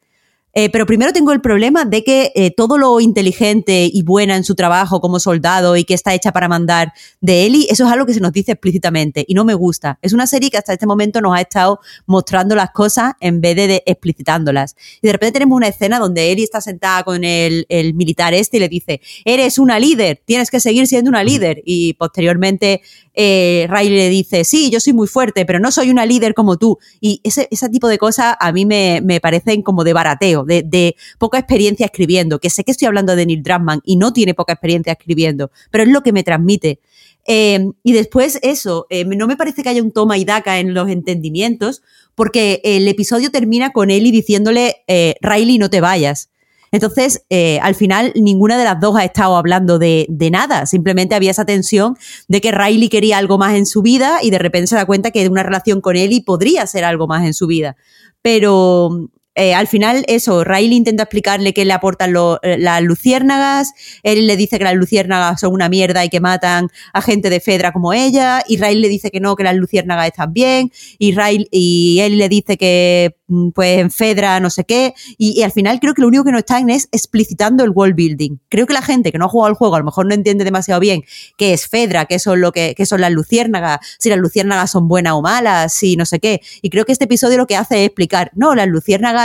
Eh, 0.56 0.70
pero 0.70 0.86
primero 0.86 1.12
tengo 1.12 1.32
el 1.32 1.42
problema 1.42 1.84
de 1.84 2.04
que 2.04 2.32
eh, 2.36 2.52
todo 2.52 2.78
lo 2.78 3.00
inteligente 3.00 3.90
y 3.92 4.04
buena 4.04 4.36
en 4.36 4.44
su 4.44 4.54
trabajo 4.54 5.02
como 5.02 5.20
soldado 5.20 5.76
y 5.78 5.84
que 5.84 5.96
está 5.96 6.14
hecha 6.14 6.32
para 6.32 6.48
mandar 6.48 6.94
de 7.22 7.46
Ellie, 7.46 7.66
eso 7.70 7.86
es 7.86 7.92
algo 7.92 8.06
que 8.06 8.14
se 8.14 8.20
nos 8.20 8.32
dice 8.34 8.52
explícitamente 8.52 9.26
y 9.28 9.34
no 9.34 9.46
me 9.46 9.56
gusta. 9.56 9.98
Es 10.04 10.14
una 10.14 10.28
serie 10.28 10.52
que 10.52 10.58
hasta 10.58 10.74
este 10.74 10.86
momento 10.86 11.22
nos 11.22 11.36
ha 11.36 11.42
estado 11.42 11.80
mostrando 12.06 12.56
las 12.56 12.70
cosas 12.70 13.14
en 13.20 13.42
vez 13.42 13.56
de, 13.56 13.84
explicitándolas. 13.88 14.76
Y 15.02 15.08
de 15.08 15.14
repente 15.14 15.40
tenemos 15.40 15.56
una 15.56 15.70
escena 15.70 15.98
donde 15.98 16.32
Ellie 16.32 16.44
está 16.44 16.62
sentada 16.62 17.04
con 17.04 17.24
el, 17.24 17.66
el, 17.70 17.96
militar 17.96 18.36
este 18.36 18.58
y 18.58 18.60
le 18.60 18.70
dice, 18.70 19.02
eres 19.26 19.58
una 19.58 19.80
líder, 19.80 20.22
tienes 20.24 20.52
que 20.52 20.60
seguir 20.60 20.86
siendo 20.86 21.10
una 21.10 21.24
líder. 21.24 21.64
Y 21.66 21.94
posteriormente 21.94 22.82
eh, 23.14 23.68
Riley 23.70 23.98
le 23.98 24.10
dice, 24.10 24.44
sí, 24.44 24.70
yo 24.70 24.80
soy 24.80 24.94
muy 24.94 25.08
fuerte, 25.08 25.46
pero 25.46 25.60
no 25.60 25.72
soy 25.72 25.90
una 25.90 26.06
líder 26.06 26.34
como 26.34 26.58
tú. 26.58 26.78
Y 27.00 27.22
ese, 27.24 27.48
ese 27.52 27.70
tipo 27.70 27.88
de 27.88 27.98
cosas 27.98 28.36
a 28.40 28.52
mí 28.52 28.66
me, 28.66 29.02
me 29.04 29.20
parecen 29.20 29.62
como 29.62 29.84
de 29.84 29.94
barateo, 29.94 30.44
de, 30.44 30.64
de, 30.64 30.96
poca 31.18 31.38
experiencia 31.38 31.86
escribiendo, 31.86 32.40
que 32.40 32.50
sé 32.50 32.64
que 32.64 32.72
estoy 32.72 32.88
hablando 32.88 33.16
de 33.16 33.26
Neil 33.26 33.44
Druckmann 33.44 33.82
y 33.84 33.96
no 33.98 34.14
tiene 34.14 34.34
poca 34.34 34.54
experiencia 34.54 34.94
escribiendo, 34.94 35.52
pero 35.72 35.84
es 35.84 35.90
lo 35.90 36.02
que 36.02 36.12
me 36.12 36.24
transmite. 36.24 36.80
Eh, 37.26 37.72
y 37.84 37.94
después 37.94 38.40
eso, 38.42 38.86
eh, 38.90 39.06
no 39.06 39.28
me 39.28 39.38
parece 39.38 39.64
que 39.64 39.70
haya 39.70 39.82
un 39.82 39.92
toma 39.92 40.18
y 40.18 40.26
daca 40.26 40.60
en 40.60 40.74
los 40.74 40.90
entendimientos, 40.90 41.82
porque 42.16 42.62
el 42.64 42.88
episodio 42.88 43.32
termina 43.32 43.72
con 43.72 43.90
Ellie 43.90 44.12
diciéndole, 44.12 44.84
eh, 44.88 45.16
Riley, 45.22 45.58
no 45.58 45.70
te 45.70 45.82
vayas. 45.82 46.30
Entonces, 46.74 47.24
eh, 47.30 47.60
al 47.62 47.76
final, 47.76 48.12
ninguna 48.16 48.58
de 48.58 48.64
las 48.64 48.80
dos 48.80 48.98
ha 48.98 49.06
estado 49.06 49.38
hablando 49.38 49.78
de, 49.78 50.08
nada. 50.32 50.66
Simplemente 50.66 51.14
había 51.14 51.30
esa 51.30 51.46
tensión 51.46 51.96
de 52.28 52.42
que 52.42 52.52
Riley 52.52 52.90
quería 52.90 53.20
algo 53.20 53.38
más 53.38 53.54
en 53.54 53.68
su 53.68 53.84
vida 53.84 54.18
y 54.24 54.32
de 54.32 54.40
repente 54.40 54.68
se 54.68 54.76
da 54.76 54.88
cuenta 54.88 55.12
que 55.12 55.30
una 55.30 55.44
relación 55.44 55.82
con 55.82 55.96
Ellie 55.96 56.24
podría 56.26 56.66
ser 56.66 56.84
algo 56.84 57.06
más 57.06 57.26
en 57.26 57.36
su 57.36 57.46
vida. 57.46 57.76
Pero 58.24 58.90
eh, 59.36 59.56
al 59.56 59.68
final, 59.68 60.04
eso, 60.08 60.44
Riley 60.44 60.76
intenta 60.76 61.04
explicarle 61.04 61.54
qué 61.54 61.66
le 61.66 61.74
aportan 61.74 62.14
eh, 62.44 62.58
las 62.60 62.84
luciérnagas, 62.84 63.74
él 64.04 64.28
le 64.28 64.38
dice 64.38 64.60
que 64.60 64.64
las 64.64 64.76
luciérnagas 64.76 65.40
son 65.40 65.54
una 65.54 65.70
mierda 65.70 66.06
y 66.06 66.10
que 66.10 66.20
matan 66.20 66.68
a 66.94 67.02
gente 67.02 67.32
de 67.32 67.40
Fedra 67.40 67.72
como 67.72 67.94
ella, 67.94 68.44
y 68.48 68.58
Riley 68.58 68.80
le 68.80 68.90
dice 68.90 69.10
que 69.10 69.20
no, 69.20 69.36
que 69.36 69.44
las 69.44 69.56
luciérnagas 69.56 70.08
están 70.08 70.34
bien, 70.34 70.72
y, 71.00 71.14
Riley, 71.14 71.48
y 71.50 72.00
él 72.02 72.20
le 72.20 72.30
dice 72.30 72.58
que 72.58 73.16
mm, 73.28 73.50
pues 73.50 73.80
en 73.80 73.90
Fedra 73.90 74.40
no 74.40 74.52
sé 74.52 74.66
qué, 74.66 74.94
y, 75.18 75.42
al 75.42 75.52
final 75.52 75.80
creo 75.80 75.96
que 75.96 76.02
lo 76.04 76.10
único 76.10 76.24
que 76.24 76.32
no 76.32 76.38
están 76.38 76.70
es 76.70 76.88
explicitando 76.92 77.64
el 77.64 77.72
world 77.72 77.96
building. 77.96 78.38
Creo 78.50 78.68
que 78.68 78.74
la 78.74 78.84
gente 78.84 79.12
que 79.12 79.18
no 79.18 79.26
ha 79.26 79.30
jugado 79.30 79.48
al 79.50 79.56
juego 79.56 79.76
a 79.76 79.80
lo 79.80 79.86
mejor 79.86 80.06
no 80.06 80.14
entiende 80.14 80.44
demasiado 80.44 80.80
bien 80.80 81.02
qué 81.38 81.54
es 81.54 81.68
Fedra, 81.68 82.06
qué 82.06 82.20
son, 82.20 82.40
lo 82.40 82.52
que, 82.52 82.76
qué 82.78 82.86
son 82.86 83.02
las 83.02 83.12
luciérnagas, 83.12 83.80
si 83.98 84.10
las 84.10 84.20
luciérnagas 84.20 84.70
son 84.70 84.88
buenas 84.88 85.14
o 85.14 85.22
malas, 85.24 85.74
si 85.74 85.96
no 85.96 86.06
sé 86.06 86.20
qué, 86.20 86.42
y 86.62 86.70
creo 86.70 86.86
que 86.86 86.92
este 86.92 87.06
episodio 87.06 87.38
lo 87.38 87.48
que 87.48 87.58
hace 87.58 87.82
es 87.82 87.88
explicar, 87.88 88.32
no, 88.36 88.54
las 88.54 88.68
luciérnagas 88.68 89.23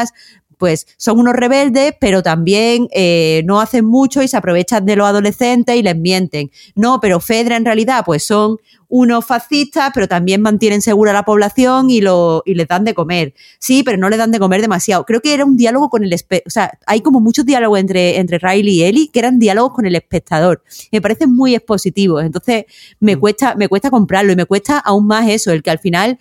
pues 0.59 0.87
son 0.97 1.19
unos 1.19 1.35
rebeldes, 1.35 1.95
pero 2.01 2.23
también 2.23 2.89
eh, 2.93 3.43
no 3.47 3.61
hacen 3.61 3.85
mucho 3.87 4.23
y 4.23 4.29
se 4.29 4.37
aprovechan 4.37 4.85
de 4.85 4.97
los 4.97 5.07
adolescentes 5.07 5.77
y 5.77 5.83
les 5.83 5.97
mienten. 5.97 6.51
No, 6.75 7.01
pero 7.01 7.21
Fedra 7.21 7.57
en 7.57 7.65
realidad 7.65 8.03
pues 8.05 8.25
son 8.25 8.59
unos 8.89 9.25
fascistas, 9.25 9.91
pero 9.95 10.09
también 10.09 10.41
mantienen 10.41 10.83
segura 10.83 11.13
la 11.13 11.23
población 11.23 11.91
y, 11.91 12.01
lo, 12.01 12.43
y 12.45 12.55
les 12.55 12.67
dan 12.67 12.85
de 12.85 12.95
comer. 12.95 13.35
Sí, 13.59 13.83
pero 13.83 13.99
no 13.99 14.09
les 14.09 14.19
dan 14.19 14.33
de 14.33 14.39
comer 14.39 14.61
demasiado. 14.61 15.05
Creo 15.05 15.21
que 15.21 15.33
era 15.33 15.45
un 15.45 15.57
diálogo 15.57 15.91
con 15.91 16.05
el... 16.05 16.13
O 16.15 16.51
sea, 16.51 16.79
hay 16.87 17.03
como 17.03 17.21
muchos 17.21 17.47
diálogos 17.47 17.79
entre, 17.79 18.19
entre 18.19 18.39
Riley 18.39 18.81
y 18.81 18.85
Ellie 18.85 19.11
que 19.13 19.19
eran 19.21 19.39
diálogos 19.39 19.75
con 19.75 19.87
el 19.87 19.95
espectador. 19.95 20.65
Me 20.91 21.01
parecen 21.01 21.35
muy 21.35 21.55
expositivos. 21.55 22.25
Entonces 22.25 22.65
me 22.99 23.17
mm. 23.17 23.21
cuesta, 23.21 23.55
me 23.55 23.69
cuesta 23.69 23.91
comprarlo 23.91 24.33
y 24.33 24.37
me 24.37 24.47
cuesta 24.47 24.79
aún 24.79 25.07
más 25.07 25.29
eso, 25.29 25.53
el 25.53 25.63
que 25.63 25.71
al 25.71 25.79
final 25.79 26.19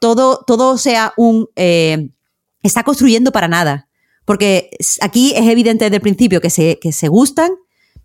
todo, 0.00 0.42
todo 0.46 0.76
sea 0.78 1.12
un... 1.16 1.48
Eh, 1.54 2.08
está 2.66 2.82
construyendo 2.82 3.32
para 3.32 3.48
nada. 3.48 3.88
Porque 4.24 4.70
aquí 5.00 5.32
es 5.36 5.48
evidente 5.48 5.84
desde 5.84 5.96
el 5.96 6.02
principio 6.02 6.40
que 6.40 6.50
se, 6.50 6.78
que 6.80 6.92
se 6.92 7.08
gustan, 7.08 7.52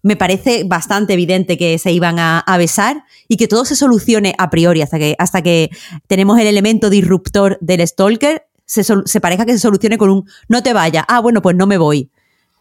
me 0.03 0.15
parece 0.15 0.63
bastante 0.63 1.13
evidente 1.13 1.57
que 1.57 1.77
se 1.77 1.91
iban 1.91 2.17
a, 2.19 2.43
besar 2.57 3.03
y 3.27 3.37
que 3.37 3.47
todo 3.47 3.65
se 3.65 3.75
solucione 3.75 4.33
a 4.37 4.49
priori 4.49 4.81
hasta 4.81 4.97
que, 4.97 5.15
hasta 5.17 5.41
que 5.41 5.69
tenemos 6.07 6.39
el 6.39 6.47
elemento 6.47 6.89
disruptor 6.89 7.57
del 7.61 7.87
stalker, 7.87 8.43
se, 8.65 8.83
se 8.83 8.95
que 8.95 9.53
se 9.53 9.59
solucione 9.59 9.97
con 9.97 10.09
un 10.09 10.25
no 10.47 10.63
te 10.63 10.73
vayas, 10.73 11.05
ah, 11.07 11.19
bueno, 11.19 11.41
pues 11.41 11.55
no 11.55 11.67
me 11.67 11.77
voy. 11.77 12.09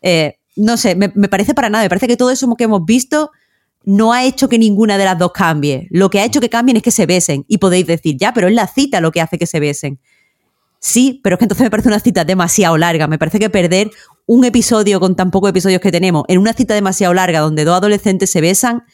Eh, 0.03 0.39
no 0.57 0.77
sé, 0.77 0.95
me, 0.95 1.13
me, 1.15 1.29
parece 1.29 1.55
para 1.55 1.71
nada, 1.71 1.85
me 1.85 1.89
parece 1.89 2.09
que 2.09 2.17
todo 2.17 2.31
eso 2.31 2.53
que 2.57 2.65
hemos 2.65 2.85
visto 2.85 3.31
no 3.85 4.13
ha 4.13 4.25
hecho 4.25 4.49
que 4.49 4.59
ninguna 4.59 4.99
de 4.99 5.05
las 5.05 5.19
dos 5.19 5.33
cambie. 5.33 5.87
Lo 5.91 6.11
que 6.11 6.21
ha 6.21 6.25
hecho 6.25 6.41
que 6.41 6.51
cambien 6.51 6.77
es 6.77 6.83
que 6.83 6.91
se 6.91 7.07
besen 7.07 7.45
y 7.49 7.59
podéis 7.59 7.87
decir, 7.87 8.17
ya, 8.19 8.35
pero 8.35 8.49
es 8.49 8.55
la 8.55 8.67
cita 8.67 9.01
lo 9.01 9.13
que 9.13 9.21
hace 9.21 9.39
que 9.39 9.47
se 9.47 9.61
besen. 9.61 9.99
Sí, 10.81 11.21
pero 11.23 11.35
es 11.35 11.39
que 11.39 11.45
entonces 11.45 11.65
me 11.65 11.71
parece 11.71 11.89
una 11.89 12.01
cita 12.01 12.25
demasiado 12.25 12.79
larga. 12.79 13.07
Me 13.07 13.19
parece 13.19 13.39
que 13.39 13.51
perder 13.51 13.91
un 14.25 14.45
episodio 14.47 14.99
con 14.99 15.15
tan 15.15 15.31
pocos 15.31 15.51
episodios 15.51 15.81
que 15.81 15.93
tenemos 15.93 16.25
en 16.29 16.39
una 16.39 16.55
cita 16.55 16.75
demasiado 16.75 17.13
larga 17.13 17.41
donde 17.41 17.65
dos 17.65 17.77
adolescentes 17.77 18.31
se 18.31 18.41
besan, 18.41 18.85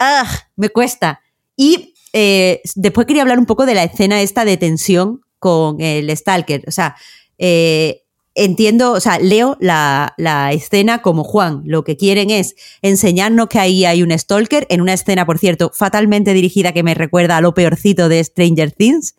¡ah! 0.00 0.28
Me 0.56 0.68
cuesta. 0.70 1.20
Y 1.56 1.94
eh, 2.12 2.60
después 2.74 3.06
quería 3.06 3.22
hablar 3.22 3.38
un 3.38 3.46
poco 3.46 3.66
de 3.66 3.74
la 3.74 3.84
escena 3.84 4.20
esta 4.20 4.44
de 4.44 4.56
tensión 4.56 5.20
con 5.38 5.80
el 5.80 6.14
Stalker. 6.16 6.64
O 6.66 6.72
sea, 6.72 6.96
eh, 7.38 8.02
entiendo, 8.34 8.92
o 8.92 9.00
sea, 9.00 9.20
leo 9.20 9.56
la, 9.60 10.14
la, 10.16 10.52
escena 10.52 11.02
como 11.02 11.22
Juan. 11.22 11.62
Lo 11.66 11.84
que 11.84 11.96
quieren 11.96 12.30
es 12.30 12.56
enseñarnos 12.82 13.46
que 13.46 13.60
ahí 13.60 13.84
hay 13.84 14.02
un 14.02 14.16
Stalker, 14.16 14.66
en 14.70 14.80
una 14.80 14.94
escena, 14.94 15.24
por 15.24 15.38
cierto, 15.38 15.70
fatalmente 15.72 16.34
dirigida 16.34 16.72
que 16.72 16.82
me 16.82 16.94
recuerda 16.94 17.36
a 17.36 17.40
lo 17.40 17.54
peorcito 17.54 18.08
de 18.08 18.24
Stranger 18.24 18.72
Things 18.72 19.14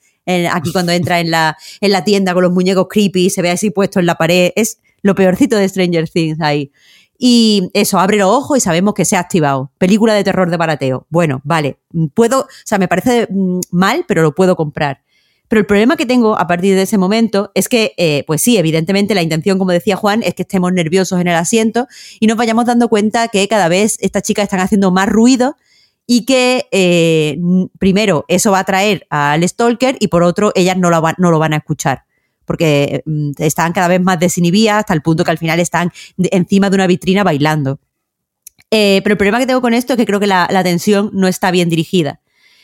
aquí 0.52 0.72
cuando 0.72 0.92
entra 0.92 1.20
en 1.20 1.32
la, 1.32 1.58
en 1.82 1.92
la 1.92 2.04
tienda 2.04 2.34
con 2.34 2.44
los 2.44 2.52
muñecos 2.52 2.88
creepy, 2.90 3.30
se 3.30 3.42
ve 3.42 3.50
así 3.50 3.70
puesto 3.70 4.00
en 4.00 4.06
la 4.06 4.16
pared. 4.16 4.52
Es 4.56 4.80
lo 5.02 5.16
peorcito 5.16 5.56
de 5.58 5.68
Stranger 5.68 6.10
Things 6.10 6.40
ahí. 6.42 6.72
Y 7.22 7.70
eso, 7.74 8.00
abre 8.00 8.18
los 8.18 8.30
ojos 8.30 8.58
y 8.58 8.62
sabemos 8.62 8.94
que 8.94 9.04
se 9.04 9.18
ha 9.18 9.20
activado. 9.20 9.72
Película 9.78 10.14
de 10.14 10.24
terror 10.24 10.50
de 10.50 10.56
barateo. 10.56 11.06
Bueno, 11.10 11.42
vale, 11.44 11.78
puedo, 12.14 12.42
o 12.42 12.48
sea, 12.64 12.78
me 12.78 12.88
parece 12.88 13.28
mm, 13.30 13.60
mal, 13.72 14.06
pero 14.08 14.22
lo 14.22 14.34
puedo 14.34 14.56
comprar. 14.56 15.02
Pero 15.50 15.60
el 15.60 15.66
problema 15.66 15.98
que 15.98 16.06
tengo 16.06 16.38
a 16.38 16.48
partir 16.48 16.76
de 16.76 16.84
ese 16.84 16.98
momento 16.98 17.52
es 17.56 17.68
que, 17.68 17.94
eh, 17.98 18.24
pues 18.28 18.42
sí, 18.42 18.58
evidentemente 18.58 19.16
la 19.16 19.24
intención, 19.24 19.58
como 19.58 19.72
decía 19.72 19.98
Juan, 19.98 20.22
es 20.24 20.36
que 20.36 20.44
estemos 20.44 20.72
nerviosos 20.72 21.20
en 21.20 21.28
el 21.28 21.36
asiento 21.36 21.88
y 22.20 22.28
nos 22.28 22.38
vayamos 22.38 22.66
dando 22.66 22.88
cuenta 22.88 23.28
que 23.28 23.46
cada 23.48 23.68
vez 23.68 23.98
estas 24.00 24.24
chicas 24.24 24.44
están 24.44 24.60
haciendo 24.60 24.92
más 24.92 25.10
ruido 25.10 25.58
y 26.12 26.26
que, 26.26 26.68
eh, 26.72 27.38
primero, 27.78 28.26
eso 28.28 28.50
va 28.50 28.58
a 28.58 28.62
atraer 28.62 29.06
al 29.12 29.48
stalker 29.48 29.96
y 30.00 30.08
por 30.08 30.24
otro, 30.24 30.52
ellas 30.56 30.76
no 30.76 30.90
lo, 30.90 31.00
van, 31.02 31.14
no 31.20 31.30
lo 31.30 31.38
van 31.38 31.54
a 31.54 31.58
escuchar 31.58 32.06
porque 32.46 33.04
mm, 33.06 33.34
están 33.38 33.74
cada 33.74 33.88
vez 33.88 34.02
más 34.02 34.20
desinhibidas 34.20 34.80
hasta 34.80 34.96
el 34.96 35.04
punto 35.04 35.24
que 35.24 35.30
al 35.30 35.38
final 35.38 35.60
están 35.60 35.92
encima 36.18 36.72
de 36.72 36.76
una 36.78 36.88
vitrina 36.88 37.24
bailando. 37.24 37.80
Eh, 38.72 39.02
pero 39.04 39.14
el 39.14 39.18
problema 39.20 39.38
que 39.38 39.46
tengo 39.46 39.62
con 39.62 39.76
esto 39.76 39.94
es 39.94 39.98
que 39.98 40.08
creo 40.08 40.20
que 40.20 40.26
la, 40.26 40.48
la 40.50 40.64
tensión 40.64 41.12
no 41.14 41.28
está 41.28 41.52
bien 41.52 41.70
dirigida. 41.70 42.22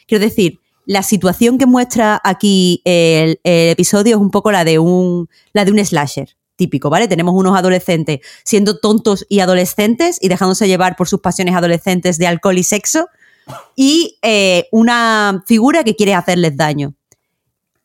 Quiero 0.07 0.23
decir, 0.23 0.59
la 0.87 1.03
situación 1.03 1.59
que 1.59 1.67
muestra 1.67 2.19
aquí 2.23 2.81
el, 2.83 3.39
episodio 3.43 4.15
es 4.15 4.21
un 4.21 4.31
poco 4.31 4.51
la 4.51 4.63
de 4.63 4.79
un, 4.79 5.29
la 5.53 5.65
de 5.65 5.71
un 5.71 5.85
slasher 5.85 6.35
típico, 6.55 6.89
¿vale? 6.89 7.07
Tenemos 7.07 7.35
unos 7.35 7.55
adolescentes 7.55 8.21
siendo 8.43 8.79
tontos 8.79 9.27
y 9.29 9.41
adolescentes 9.41 10.17
y 10.19 10.29
dejándose 10.29 10.67
llevar 10.67 10.95
por 10.95 11.07
sus 11.07 11.19
pasiones 11.21 11.53
adolescentes 11.53 12.17
de 12.17 12.25
alcohol 12.25 12.57
y 12.57 12.63
sexo 12.63 13.07
y 13.75 14.17
eh, 14.21 14.67
una 14.71 15.43
figura 15.45 15.83
que 15.83 15.95
quiere 15.95 16.13
hacerles 16.13 16.55
daño. 16.57 16.93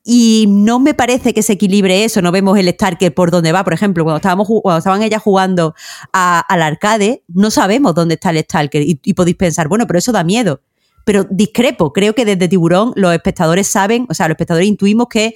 Y 0.03 0.47
no 0.49 0.81
me 0.81 0.95
parece 0.95 1.35
que 1.35 1.43
se 1.43 1.53
equilibre 1.53 2.05
eso, 2.05 2.23
no 2.23 2.33
vemos 2.33 2.59
el 2.59 2.69
Starker 2.69 3.15
por 3.15 3.31
dónde 3.31 3.53
va. 3.53 3.65
Por 3.65 3.75
ejemplo, 3.75 4.03
cuando, 4.03 4.17
estábamos, 4.17 4.49
cuando 4.63 4.79
estaban 4.79 5.03
ellas 5.03 5.23
jugando 5.23 5.75
al 6.13 6.63
arcade, 6.63 7.23
no 7.29 7.51
sabemos 7.51 7.95
dónde 7.95 8.15
está 8.15 8.31
el 8.31 8.39
Stalker 8.39 8.83
y 8.85 9.15
podéis 9.15 9.37
pensar, 9.37 9.69
bueno, 9.69 9.87
pero 9.87 9.99
eso 9.99 10.13
da 10.13 10.25
miedo 10.25 10.63
pero 11.05 11.25
discrepo. 11.29 11.93
Creo 11.93 12.15
que 12.15 12.25
desde 12.25 12.49
Tiburón 12.49 12.93
los 12.97 13.13
espectadores 13.13 13.67
saben, 13.67 14.07
o 14.09 14.15
sea, 14.15 14.29
los 14.29 14.35
espectadores 14.35 14.69
intuimos 14.69 15.09
que 15.09 15.35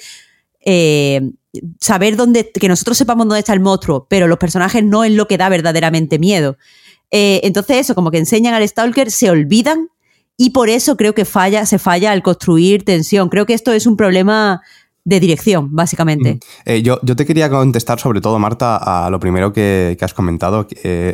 eh, 0.64 1.20
saber 1.80 2.16
dónde, 2.16 2.50
que 2.50 2.68
nosotros 2.68 2.96
sepamos 2.96 3.26
dónde 3.26 3.40
está 3.40 3.52
el 3.52 3.60
monstruo, 3.60 4.06
pero 4.08 4.26
los 4.26 4.38
personajes 4.38 4.84
no 4.84 5.04
es 5.04 5.12
lo 5.12 5.26
que 5.26 5.38
da 5.38 5.48
verdaderamente 5.48 6.18
miedo. 6.18 6.56
Eh, 7.10 7.40
entonces, 7.44 7.78
eso, 7.78 7.94
como 7.94 8.10
que 8.10 8.18
enseñan 8.18 8.54
al 8.54 8.66
Stalker, 8.66 9.10
se 9.10 9.30
olvidan 9.30 9.88
y 10.36 10.50
por 10.50 10.68
eso 10.68 10.96
creo 10.96 11.14
que 11.14 11.24
falla, 11.24 11.66
se 11.66 11.78
falla 11.78 12.12
al 12.12 12.22
construir 12.22 12.84
tensión. 12.84 13.28
Creo 13.28 13.46
que 13.46 13.54
esto 13.54 13.72
es 13.72 13.86
un 13.86 13.96
problema 13.96 14.62
de 15.04 15.20
dirección, 15.20 15.68
básicamente. 15.74 16.40
Eh, 16.64 16.82
yo, 16.82 16.98
yo, 17.02 17.14
te 17.14 17.26
quería 17.26 17.50
contestar 17.50 18.00
sobre 18.00 18.20
todo, 18.20 18.38
Marta, 18.38 18.76
a 18.76 19.10
lo 19.10 19.20
primero 19.20 19.52
que, 19.52 19.96
has 20.00 20.14
comentado. 20.14 20.66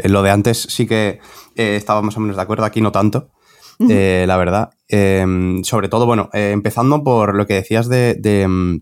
lo 0.04 0.22
de 0.22 0.30
antes 0.30 0.66
sí 0.70 0.86
que 0.86 1.18
estaba 1.54 2.00
más 2.02 2.16
o 2.16 2.20
menos 2.20 2.36
de 2.36 2.42
acuerdo, 2.42 2.64
aquí 2.64 2.80
no 2.80 2.92
tanto. 2.92 3.30
Eh, 3.88 4.24
la 4.26 4.36
verdad. 4.36 4.70
Em, 4.88 5.62
sobre 5.64 5.88
todo, 5.88 6.06
bueno, 6.06 6.28
eh, 6.32 6.50
empezando 6.52 7.02
por 7.02 7.34
lo 7.34 7.46
que 7.46 7.54
decías 7.54 7.88
de, 7.88 8.14
de, 8.14 8.80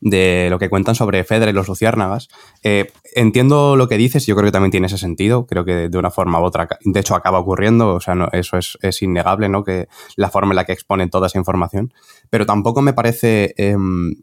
mm, 0.00 0.50
lo 0.50 0.58
que 0.58 0.68
cuentan 0.68 0.94
sobre 0.94 1.24
Fedra 1.24 1.50
y 1.50 1.52
los 1.52 1.68
luciérnagas. 1.68 2.28
Eh, 2.62 2.90
entiendo 3.14 3.76
lo 3.76 3.88
que 3.88 3.96
dices, 3.96 4.26
yo 4.26 4.34
creo 4.34 4.46
que 4.46 4.52
también 4.52 4.70
tiene 4.70 4.86
ese 4.86 4.98
sentido, 4.98 5.46
creo 5.46 5.64
que 5.64 5.88
de 5.88 5.98
una 5.98 6.10
forma 6.10 6.40
u 6.40 6.44
otra, 6.44 6.68
de 6.84 7.00
hecho 7.00 7.14
acaba 7.14 7.38
ocurriendo, 7.38 7.94
o 7.94 8.00
sea, 8.00 8.14
no, 8.14 8.28
eso 8.32 8.56
es, 8.56 8.78
es, 8.82 9.02
innegable, 9.02 9.48
¿no? 9.48 9.64
Que 9.64 9.88
la 10.16 10.30
forma 10.30 10.52
en 10.52 10.56
la 10.56 10.64
que 10.64 10.72
exponen 10.72 11.10
toda 11.10 11.26
esa 11.28 11.38
información, 11.38 11.92
pero 12.30 12.46
tampoco 12.46 12.82
me 12.82 12.92
parece 12.92 13.54
em, 13.56 14.14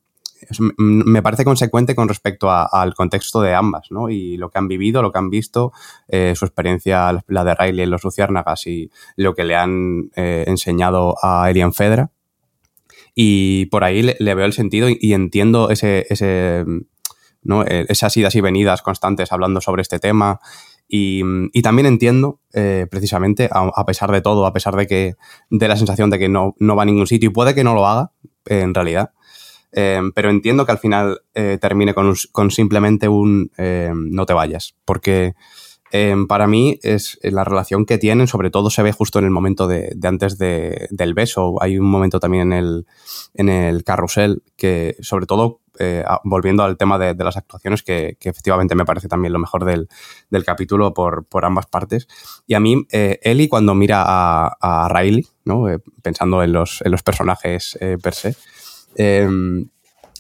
me 0.77 1.21
parece 1.21 1.45
consecuente 1.45 1.95
con 1.95 2.07
respecto 2.07 2.49
al 2.51 2.93
contexto 2.93 3.41
de 3.41 3.53
ambas, 3.53 3.87
¿no? 3.89 4.09
Y 4.09 4.37
lo 4.37 4.49
que 4.49 4.57
han 4.57 4.67
vivido, 4.67 5.01
lo 5.01 5.11
que 5.11 5.19
han 5.19 5.29
visto, 5.29 5.71
eh, 6.07 6.33
su 6.35 6.45
experiencia, 6.45 7.23
la 7.27 7.43
de 7.43 7.55
Riley 7.55 7.83
en 7.83 7.89
los 7.89 8.03
Luciérnagas 8.03 8.67
y 8.67 8.91
lo 9.15 9.33
que 9.33 9.43
le 9.43 9.55
han 9.55 10.11
eh, 10.15 10.45
enseñado 10.47 11.15
a 11.21 11.49
Elian 11.49 11.73
Fedra. 11.73 12.11
Y 13.15 13.67
por 13.67 13.83
ahí 13.83 14.03
le, 14.03 14.35
veo 14.35 14.45
el 14.45 14.53
sentido 14.53 14.89
y, 14.89 15.13
entiendo 15.13 15.69
ese, 15.69 16.05
ese 16.09 16.65
¿no? 17.41 17.63
Eh, 17.63 17.85
esas 17.87 18.15
idas 18.17 18.35
y 18.35 18.41
venidas 18.41 18.81
constantes 18.81 19.31
hablando 19.31 19.61
sobre 19.61 19.81
este 19.81 19.99
tema. 19.99 20.39
Y, 20.87 21.23
también 21.63 21.87
entiendo, 21.87 22.41
precisamente, 22.91 23.49
a, 23.51 23.85
pesar 23.85 24.11
de 24.11 24.21
todo, 24.21 24.45
a 24.45 24.53
pesar 24.53 24.75
de 24.75 24.85
que 24.85 25.15
de 25.49 25.67
la 25.67 25.77
sensación 25.77 26.11
de 26.11 26.19
que 26.19 26.29
no, 26.29 26.55
no 26.59 26.75
va 26.75 26.83
a 26.83 26.85
ningún 26.85 27.07
sitio 27.07 27.29
y 27.29 27.33
puede 27.33 27.55
que 27.55 27.63
no 27.63 27.73
lo 27.73 27.87
haga, 27.87 28.11
en 28.45 28.73
realidad, 28.73 29.11
eh, 29.77 30.01
pero 30.15 30.29
entiendo 30.29 30.65
que 30.65 30.71
al 30.71 30.77
final 30.77 31.21
eh, 31.33 31.57
termine 31.59 31.93
con, 31.93 32.15
simplemente 32.49 33.09
un 33.09 33.51
eh, 33.57 33.91
no 33.93 34.25
te 34.25 34.33
vayas, 34.33 34.75
porque 34.85 35.33
para 36.27 36.47
mí 36.47 36.77
es 36.83 37.17
la 37.21 37.43
relación 37.43 37.85
que 37.85 37.97
tienen, 37.97 38.27
sobre 38.27 38.49
todo 38.49 38.69
se 38.69 38.83
ve 38.83 38.91
justo 38.91 39.19
en 39.19 39.25
el 39.25 39.31
momento 39.31 39.67
de, 39.67 39.95
antes 40.03 40.37
del 40.37 41.13
beso. 41.13 41.55
Hay 41.61 41.77
un 41.77 41.85
momento 41.85 42.19
también 42.19 42.51
en 42.51 42.59
el, 42.59 42.87
en 43.33 43.49
el 43.49 43.83
carrusel 43.83 44.43
que, 44.57 44.97
sobre 44.99 45.25
todo, 45.25 45.61
volviendo 46.23 46.63
al 46.63 46.77
tema 46.77 46.97
de, 46.97 47.15
las 47.15 47.37
actuaciones, 47.37 47.81
que, 47.81 48.17
efectivamente 48.19 48.75
me 48.75 48.83
parece 48.83 49.07
también 49.07 49.31
lo 49.31 49.39
mejor 49.39 49.63
del, 49.63 49.87
capítulo 50.45 50.93
por, 50.93 51.25
ambas 51.43 51.67
partes. 51.67 52.07
Y 52.45 52.55
a 52.55 52.59
mí, 52.59 52.85
Eli, 52.91 53.47
cuando 53.47 53.73
mira 53.73 54.03
a, 54.05 54.89
Riley, 54.89 55.25
¿no? 55.45 55.65
pensando 56.01 56.43
en 56.43 56.51
los, 56.51 56.81
en 56.83 56.91
los 56.91 57.03
personajes 57.03 57.77
per 58.01 58.13
se, 58.13 58.35
Em, 58.95 59.67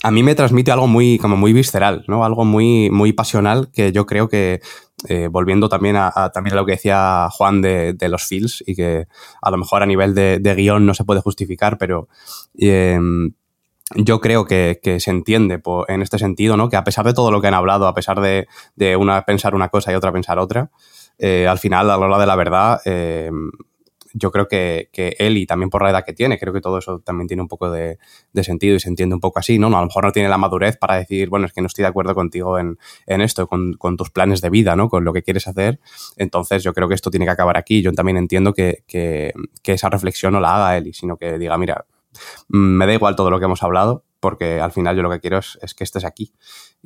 a 0.03 0.11
mí 0.11 0.21
me 0.21 0.35
transmite 0.35 0.71
algo 0.71 0.87
muy, 0.87 1.17
como 1.17 1.35
muy 1.37 1.53
visceral, 1.53 2.03
¿no? 2.07 2.23
Algo 2.25 2.45
muy, 2.45 2.89
muy 2.91 3.13
pasional 3.13 3.69
que 3.73 3.91
yo 3.91 4.05
creo 4.05 4.29
que, 4.29 4.61
eh, 5.07 5.27
volviendo 5.29 5.69
también 5.69 5.95
a, 5.97 6.31
también 6.33 6.55
lo 6.55 6.65
que 6.65 6.73
decía 6.73 7.27
Juan 7.31 7.61
de, 7.61 7.95
los 8.09 8.23
feels 8.23 8.63
y 8.65 8.75
que 8.75 9.07
a 9.41 9.51
lo 9.51 9.57
mejor 9.57 9.83
a 9.83 9.85
nivel 9.85 10.13
de, 10.13 10.55
guion 10.55 10.85
no 10.85 10.93
se 10.93 11.03
puede 11.03 11.21
justificar, 11.21 11.77
pero 11.77 12.07
em, 12.57 13.33
yo 13.95 14.19
creo 14.19 14.45
que, 14.45 14.79
se 14.99 15.11
entiende 15.11 15.61
en 15.87 16.01
este 16.01 16.17
sentido, 16.17 16.57
¿no? 16.57 16.69
Que 16.69 16.77
a 16.77 16.83
pesar 16.83 17.05
de 17.05 17.13
todo 17.13 17.31
lo 17.31 17.41
que 17.41 17.47
han 17.47 17.53
hablado, 17.53 17.87
a 17.87 17.93
pesar 17.93 18.19
de, 18.19 18.47
una 18.97 19.23
pensar 19.23 19.55
una 19.55 19.69
cosa 19.69 19.91
y 19.91 19.95
otra 19.95 20.11
pensar 20.11 20.39
otra, 20.39 20.71
eh, 21.17 21.47
al 21.47 21.59
final, 21.59 21.89
a 21.89 21.97
la 21.97 22.05
hora 22.05 22.19
de 22.19 22.25
la 22.25 22.35
verdad, 22.35 22.81
yo 24.17 24.31
creo 24.31 24.47
que, 24.47 24.89
él 25.19 25.37
y 25.37 25.45
también 25.45 25.69
por 25.69 25.83
la 25.83 25.89
edad 25.89 26.05
que 26.05 26.13
tiene, 26.13 26.39
creo 26.39 26.53
que 26.53 26.61
todo 26.61 26.77
eso 26.77 26.99
también 26.99 27.27
tiene 27.27 27.43
un 27.43 27.49
poco 27.49 27.69
de, 27.69 27.97
sentido 28.43 28.75
y 28.75 28.79
se 28.79 28.87
entiende 28.87 29.13
un 29.13 29.19
poco 29.19 29.39
así, 29.39 29.59
¿no? 29.59 29.67
A 29.67 29.81
lo 29.81 29.87
mejor 29.87 30.05
no 30.05 30.11
tiene 30.13 30.29
la 30.29 30.37
madurez 30.37 30.77
para 30.77 30.95
decir, 30.95 31.29
bueno, 31.29 31.45
es 31.45 31.53
que 31.53 31.59
no 31.59 31.67
estoy 31.67 31.83
de 31.83 31.89
acuerdo 31.89 32.15
contigo 32.15 32.57
en, 32.57 32.77
esto, 33.07 33.47
con, 33.47 33.97
tus 33.97 34.09
planes 34.11 34.39
de 34.39 34.49
vida, 34.49 34.75
¿no? 34.77 34.89
Con 34.89 35.03
lo 35.03 35.11
que 35.11 35.21
quieres 35.21 35.47
hacer. 35.47 35.79
Entonces 36.15 36.63
yo 36.63 36.73
creo 36.73 36.87
que 36.87 36.95
esto 36.95 37.11
tiene 37.11 37.25
que 37.25 37.31
acabar 37.31 37.57
aquí. 37.57 37.81
Yo 37.81 37.91
también 37.91 38.17
entiendo 38.17 38.53
que, 38.53 38.83
esa 39.65 39.89
reflexión 39.89 40.31
no 40.31 40.39
la 40.39 40.55
haga 40.55 40.77
Eli, 40.77 40.93
sino 40.93 41.17
que 41.17 41.37
diga, 41.37 41.57
mira, 41.57 41.85
mm, 42.47 42.57
me 42.57 42.85
da 42.85 42.93
igual 42.93 43.17
todo 43.17 43.29
lo 43.29 43.39
que 43.39 43.45
hemos 43.45 43.63
hablado, 43.63 44.05
porque 44.21 44.61
al 44.61 44.71
final 44.71 44.95
yo 44.95 45.03
lo 45.03 45.09
que 45.09 45.19
quiero 45.19 45.39
es 45.39 45.73
que 45.75 45.83
estés 45.83 46.05
aquí. 46.05 46.31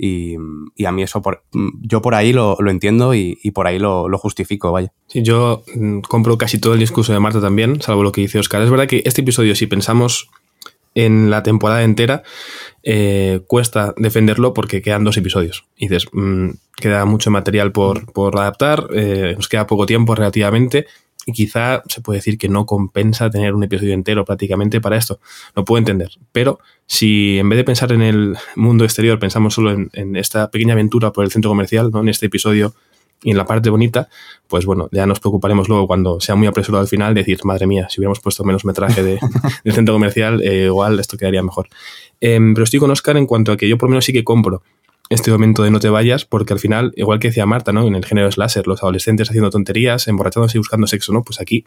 Y, 0.02 0.38
a 0.86 0.92
mí 0.94 1.04
eso, 1.04 1.22
por, 1.22 1.44
yo 1.82 2.02
por 2.02 2.16
ahí 2.16 2.32
lo, 2.32 2.58
entiendo 2.70 3.14
y, 3.14 3.36
por 3.54 3.68
ahí 3.68 3.80
lo, 3.80 4.10
justifico, 4.18 4.72
vaya. 4.72 4.94
Sí, 5.08 5.22
yo 5.24 5.64
mm, 5.76 6.00
compro 6.00 6.38
casi 6.38 6.58
todo 6.58 6.74
el 6.74 6.80
discurso 6.80 7.12
de 7.12 7.20
Marta 7.20 7.42
también, 7.42 7.82
salvo 7.82 8.04
lo 8.04 8.14
que 8.14 8.22
dice 8.22 8.40
Oscar. 8.40 8.62
Es 8.62 8.70
verdad 8.70 8.88
que 8.88 9.02
este 9.04 9.22
episodio, 9.22 9.56
si 9.56 9.68
pensamos 9.68 10.30
en 10.96 11.30
la 11.30 11.44
temporada 11.44 11.84
entera, 11.84 12.24
eh, 12.84 13.42
cuesta 13.46 13.94
defenderlo 13.98 14.54
porque 14.54 14.82
quedan 14.82 15.04
dos 15.04 15.18
episodios. 15.18 15.66
Y 15.76 15.90
dices, 15.90 16.08
mm, 16.14 16.52
queda 16.78 17.04
mucho 17.04 17.30
material 17.30 17.74
por, 17.74 18.06
adaptar, 18.40 18.88
eh, 18.94 19.34
nos 19.36 19.50
queda 19.50 19.68
poco 19.68 19.86
tiempo 19.86 20.16
relativamente 20.16 20.88
y 21.30 21.32
quizá 21.32 21.84
se 21.88 22.02
puede 22.02 22.18
decir 22.18 22.38
que 22.38 22.50
no 22.50 22.66
compensa 22.66 23.30
tener 23.30 23.54
un 23.54 23.64
episodio 23.64 23.94
entero 23.94 24.26
prácticamente 24.26 24.82
para 24.82 24.98
esto. 24.98 25.20
Lo 25.56 25.64
puedo 25.64 25.78
entender, 25.78 26.10
pero 26.32 26.60
si 26.88 27.38
en 27.38 27.48
vez 27.50 27.58
de 27.58 27.64
pensar 27.64 27.92
en 27.92 28.02
el 28.02 28.36
mundo 28.56 28.84
exterior 28.84 29.20
pensamos 29.20 29.54
solo 29.54 29.72
en, 29.94 30.16
esta 30.16 30.50
pequeña 30.50 30.74
aventura 30.74 31.12
por 31.12 31.24
el 31.24 31.32
centro 31.32 31.52
comercial, 31.52 31.92
¿no? 31.92 32.00
en 32.00 32.10
este 32.10 32.26
episodio 32.26 32.74
y 33.22 33.32
en 33.32 33.38
la 33.38 33.46
parte 33.46 33.70
bonita, 33.70 34.10
pues 34.48 34.66
bueno, 34.66 34.90
ya 34.92 35.06
nos 35.06 35.20
preocuparemos 35.20 35.70
luego 35.70 35.86
cuando 35.86 36.20
sea 36.20 36.36
muy 36.36 36.48
apresurado 36.48 36.82
al 36.82 36.88
final 36.88 37.14
decir, 37.14 37.40
madre 37.44 37.68
mía, 37.68 37.88
si 37.90 38.00
hubiéramos 38.00 38.22
puesto 38.22 38.44
menos 38.44 38.66
metraje 38.66 39.04
de, 39.04 39.20
del 39.64 39.74
centro 39.74 39.94
comercial, 39.94 40.42
eh, 40.42 40.66
igual 40.66 41.00
esto 41.00 41.16
quedaría 41.16 41.44
mejor. 41.44 41.68
Em, 42.22 42.56
pero 42.56 42.64
estoy 42.64 42.80
con 42.80 42.90
Oscar 42.90 43.18
en 43.18 43.28
cuanto 43.28 43.52
a 43.52 43.58
que 43.58 43.70
yo 43.70 43.78
por 43.78 43.88
lo 43.88 43.92
menos 43.92 44.06
sí 44.06 44.14
que 44.14 44.24
compro 44.24 44.64
este 45.10 45.32
momento 45.32 45.64
de 45.64 45.72
no 45.72 45.80
te 45.80 45.90
vayas, 45.90 46.26
porque 46.26 46.54
al 46.54 46.60
final, 46.60 46.94
igual 46.96 47.20
que 47.20 47.30
decía 47.30 47.46
Marta, 47.46 47.72
¿no? 47.72 47.88
En 47.88 47.96
el 47.96 48.06
género 48.06 48.32
slasher, 48.32 48.68
los 48.68 48.84
adolescentes 48.84 49.30
haciendo 49.30 49.50
tonterías, 49.50 50.08
emborrachándose 50.08 50.58
y 50.58 50.60
buscando 50.60 50.88
sexo, 50.88 51.12
¿no? 51.14 51.24
Pues 51.24 51.42
aquí, 51.42 51.66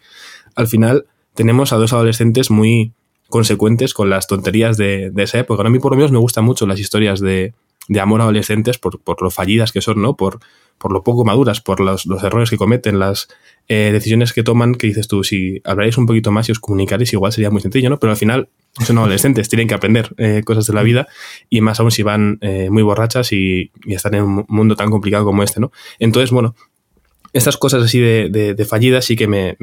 al 0.55 0.68
final, 0.68 1.07
tenemos 1.34 1.72
a 1.72 1.76
dos 1.76 1.93
adolescentes 1.93 2.51
muy 2.51 2.93
consecuentes 3.28 3.95
con 3.95 4.11
las 4.11 4.26
tonterías 4.26 4.76
de, 4.76 5.11
de 5.11 5.22
esa 5.22 5.38
época. 5.38 5.62
A 5.62 5.70
mí, 5.70 5.78
por 5.78 5.93
lo 5.93 5.97
menos, 5.97 6.12
me 6.12 6.18
gustan 6.18 6.45
mucho 6.45 6.66
las 6.66 6.78
historias 6.78 7.20
de, 7.20 7.55
de 7.89 8.01
amor 8.01 8.20
a 8.20 8.24
adolescentes 8.24 8.78
por, 8.78 9.01
por, 9.01 9.22
lo 9.22 9.30
fallidas 9.30 9.72
que 9.72 9.80
son, 9.80 10.01
¿no? 10.01 10.16
Por, 10.16 10.41
por 10.78 10.93
lo 10.93 11.03
poco 11.03 11.24
maduras, 11.24 11.61
por 11.61 11.80
los, 11.80 12.07
los 12.07 12.22
errores 12.22 12.51
que 12.51 12.57
cometen, 12.57 12.99
las 12.99 13.28
eh, 13.68 13.91
decisiones 13.93 14.33
que 14.33 14.43
toman, 14.43 14.74
que 14.74 14.87
dices 14.87 15.09
tú, 15.09 15.24
si 15.24 15.61
hablaréis 15.64 15.99
un 15.99 16.07
poquito 16.07 16.33
más 16.33 16.49
y 16.49 16.53
os 16.53 16.61
comunicaréis, 16.61 17.12
igual 17.12 17.33
sería 17.33 17.51
muy 17.51 17.61
sencillo, 17.61 17.91
¿no? 17.91 17.99
Pero 17.99 18.12
al 18.12 18.16
final 18.16 18.49
son 18.85 18.99
adolescentes, 18.99 19.49
tienen 19.49 19.68
que 19.68 19.74
aprender 19.74 20.14
eh, 20.16 20.43
cosas 20.45 20.66
de 20.66 20.72
la 20.72 20.83
vida 20.83 21.07
y 21.51 21.61
más 21.61 21.78
aún 21.80 21.91
si 21.91 22.03
van 22.03 22.39
eh, 22.41 22.70
muy 22.70 22.83
borrachas 22.83 23.33
y, 23.33 23.70
y, 23.85 23.95
están 23.95 24.14
en 24.14 24.24
un 24.24 24.45
mundo 24.49 24.76
tan 24.76 24.91
complicado 24.91 25.24
como 25.24 25.43
este, 25.43 25.61
¿no? 25.61 25.72
Entonces, 25.99 26.30
bueno, 26.30 26.55
estas 27.33 27.57
cosas 27.57 27.83
así 27.83 27.99
de, 27.99 28.28
de, 28.28 28.64
fallidas 28.64 29.05
sí 29.05 29.16
que 29.16 29.26
me, 29.26 29.57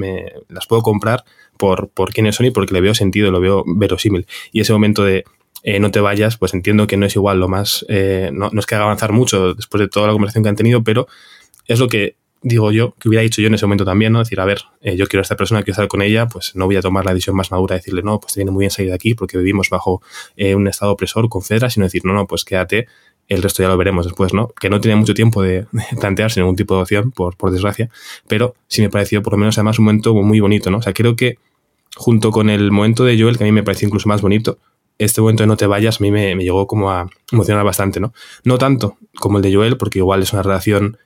las 0.47 0.65
puedo 0.67 0.82
comprar 0.82 1.24
por, 1.57 1.89
por 1.89 2.11
quiénes 2.13 2.36
son 2.36 2.47
y 2.47 2.51
porque 2.51 2.74
le 2.74 2.82
veo 2.82 2.95
sentido, 2.95 3.32
lo 3.32 3.39
veo 3.39 3.63
verosímil. 3.67 4.26
Y 4.51 4.61
ese 4.61 4.74
momento 4.74 5.03
de 5.03 5.24
eh, 5.64 5.80
no 5.80 5.91
te 5.91 5.99
vayas, 5.99 6.38
pues 6.38 6.53
entiendo 6.53 6.88
que 6.88 6.97
no 6.97 7.05
es 7.05 7.16
igual 7.16 7.39
lo 7.39 7.47
más, 7.47 7.86
eh, 7.89 8.30
no, 8.34 8.49
no, 8.51 8.60
es 8.60 8.66
que 8.66 8.76
haga 8.76 8.86
avanzar 8.86 9.12
mucho 9.12 9.53
después 9.53 9.80
de 9.82 9.88
toda 9.88 10.07
la 10.07 10.14
conversación 10.14 10.43
que 10.43 10.49
han 10.49 10.55
tenido, 10.55 10.84
pero 10.84 11.07
es 11.68 11.80
lo 11.80 11.88
que 11.88 12.16
digo 12.41 12.72
yo, 12.72 12.93
que 12.99 13.10
hubiera 13.10 13.24
dicho 13.24 13.41
yo 13.41 13.47
en 13.47 13.53
ese 13.53 13.66
momento 13.66 13.86
también, 13.86 14.14
¿no? 14.14 14.20
Decir, 14.20 14.39
a 14.39 14.45
ver, 14.45 14.62
eh, 14.82 14.95
yo 14.95 15.07
quiero 15.07 15.22
a 15.22 15.24
esta 15.24 15.36
persona, 15.36 15.62
quiero 15.62 15.74
estar 15.74 15.88
con 15.88 16.01
ella, 16.01 16.28
pues 16.28 16.55
no 16.55 16.66
voy 16.66 16.78
a 16.78 16.82
tomar 16.82 17.05
la 17.05 17.14
decisión 17.14 17.36
más 17.36 17.51
madura 17.51 17.76
de 17.76 17.80
decirle, 17.80 18.01
no, 18.01 18.20
pues 18.20 18.34
te 18.34 18.39
viene 18.39 18.51
muy 18.51 18.62
bien 18.62 18.72
salir 18.72 18.91
de 18.91 18.95
aquí 18.95 19.14
porque 19.14 19.38
vivimos 19.38 19.70
bajo 19.70 20.01
eh, 20.38 20.55
un 20.55 20.68
estado 20.68 20.91
opresor 20.93 21.28
con 21.30 21.41
Fedra, 21.41 21.70
sino 21.70 21.86
decir, 21.86 22.05
no, 22.05 22.14
no, 22.14 22.28
pues 22.28 22.45
quédate, 22.45 22.88
el 23.28 23.43
resto 23.43 23.62
ya 23.62 23.70
lo 23.70 23.78
veremos 23.78 24.05
después, 24.05 24.34
¿no? 24.34 24.47
Que 24.60 24.70
no 24.70 24.80
tenía 24.80 24.95
mucho 24.95 25.14
tiempo 25.14 25.41
de, 25.43 25.68
plantearse 25.99 26.39
ningún 26.39 26.55
tipo 26.55 26.76
de 26.76 26.82
opción, 26.82 27.12
por, 27.12 27.36
por 27.36 27.51
desgracia, 27.51 27.89
pero 28.28 28.55
sí 28.68 28.82
me 28.82 28.89
pareció 28.89 29.22
por 29.22 29.34
lo 29.34 29.38
menos 29.38 29.57
además 29.57 29.80
un 29.80 29.86
momento 29.86 30.14
muy 30.16 30.39
bonito, 30.39 30.72
¿no? 30.72 30.78
O 30.78 30.82
sea, 30.82 30.93
creo 30.93 31.16
que 31.16 31.38
junto 31.95 32.32
con 32.32 32.49
el 32.49 32.72
momento 32.72 33.03
de 33.03 33.20
Joel, 33.20 33.38
que 33.38 33.43
a 33.43 33.47
mí 33.47 33.51
me 33.51 33.64
pareció 33.64 33.88
incluso 33.88 34.07
más 34.07 34.22
bonito, 34.22 34.60
este 34.99 35.21
momento 35.21 35.43
de 35.43 35.47
no 35.47 35.57
te 35.57 35.65
vayas 35.65 35.99
a 35.99 36.03
mí 36.03 36.11
me, 36.11 36.35
me 36.35 36.43
llegó 36.43 36.67
como 36.67 36.91
a 36.91 37.09
emocionar 37.31 37.65
bastante, 37.65 37.99
¿no? 37.99 38.13
No 38.43 38.57
tanto 38.57 38.97
como 39.19 39.37
el 39.37 39.43
de 39.43 39.53
Joel, 39.53 39.77
porque 39.77 39.99
igual 39.99 40.21
es 40.21 40.33
una 40.33 40.43
relación 40.43 40.97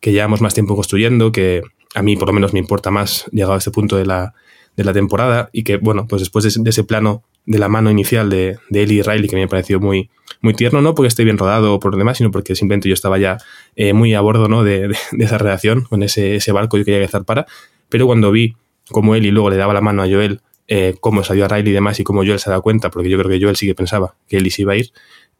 que 0.00 0.12
llevamos 0.12 0.42
más 0.42 0.54
tiempo 0.54 0.76
construyendo, 0.76 1.32
que 1.32 1.62
a 1.94 2.02
mí 2.02 2.16
por 2.16 2.28
lo 2.28 2.34
menos 2.34 2.52
me 2.52 2.58
importa 2.58 2.90
más 2.90 3.24
llegado 3.32 3.54
a 3.54 3.58
este 3.58 3.70
punto 3.70 3.96
de 3.96 4.04
la, 4.04 4.34
de 4.76 4.84
la 4.84 4.92
temporada 4.92 5.48
y 5.52 5.62
que, 5.62 5.78
bueno, 5.78 6.06
pues 6.06 6.20
después 6.20 6.44
de, 6.44 6.68
ese 6.70 6.84
plano 6.84 7.22
de 7.46 7.58
la 7.58 7.68
mano 7.68 7.90
inicial 7.90 8.28
de, 8.28 8.58
de 8.68 8.82
y 8.82 9.02
Riley, 9.02 9.28
que 9.28 9.36
me 9.36 9.48
pareció 9.48 9.80
muy, 9.80 10.10
muy 10.40 10.54
tierno, 10.54 10.82
no 10.82 10.94
porque 10.94 11.08
esté 11.08 11.24
bien 11.24 11.38
rodado 11.38 11.74
o 11.74 11.80
por 11.80 11.92
lo 11.92 11.98
demás, 11.98 12.18
sino 12.18 12.30
porque 12.30 12.54
simplemente 12.54 12.88
yo 12.88 12.94
estaba 12.94 13.18
ya 13.18 13.38
eh, 13.76 13.92
muy 13.92 14.14
a 14.14 14.20
bordo 14.20 14.48
¿no? 14.48 14.64
de, 14.64 14.88
de, 14.88 15.24
esa 15.24 15.38
relación, 15.38 15.82
con 15.82 16.02
ese, 16.02 16.36
ese 16.36 16.52
barco 16.52 16.76
yo 16.76 16.84
quería 16.84 17.06
que 17.06 17.20
para 17.20 17.46
pero 17.88 18.06
cuando 18.06 18.30
vi 18.30 18.56
cómo 18.90 19.14
Ellie 19.14 19.30
luego 19.30 19.50
le 19.50 19.56
daba 19.56 19.72
la 19.72 19.80
mano 19.80 20.02
a 20.02 20.06
Joel, 20.06 20.40
eh, 20.68 20.94
cómo 21.00 21.22
salió 21.24 21.44
a 21.44 21.48
Riley 21.48 21.70
y 21.70 21.74
demás, 21.74 22.00
y 22.00 22.04
cómo 22.04 22.20
Joel 22.24 22.38
se 22.38 22.50
da 22.50 22.60
cuenta, 22.60 22.90
porque 22.90 23.08
yo 23.08 23.18
creo 23.18 23.30
que 23.30 23.42
Joel 23.42 23.56
sí 23.56 23.66
que 23.66 23.74
pensaba 23.74 24.14
que 24.28 24.38
Ellie 24.38 24.50
se 24.50 24.62
iba 24.62 24.72
a 24.72 24.76
ir, 24.76 24.92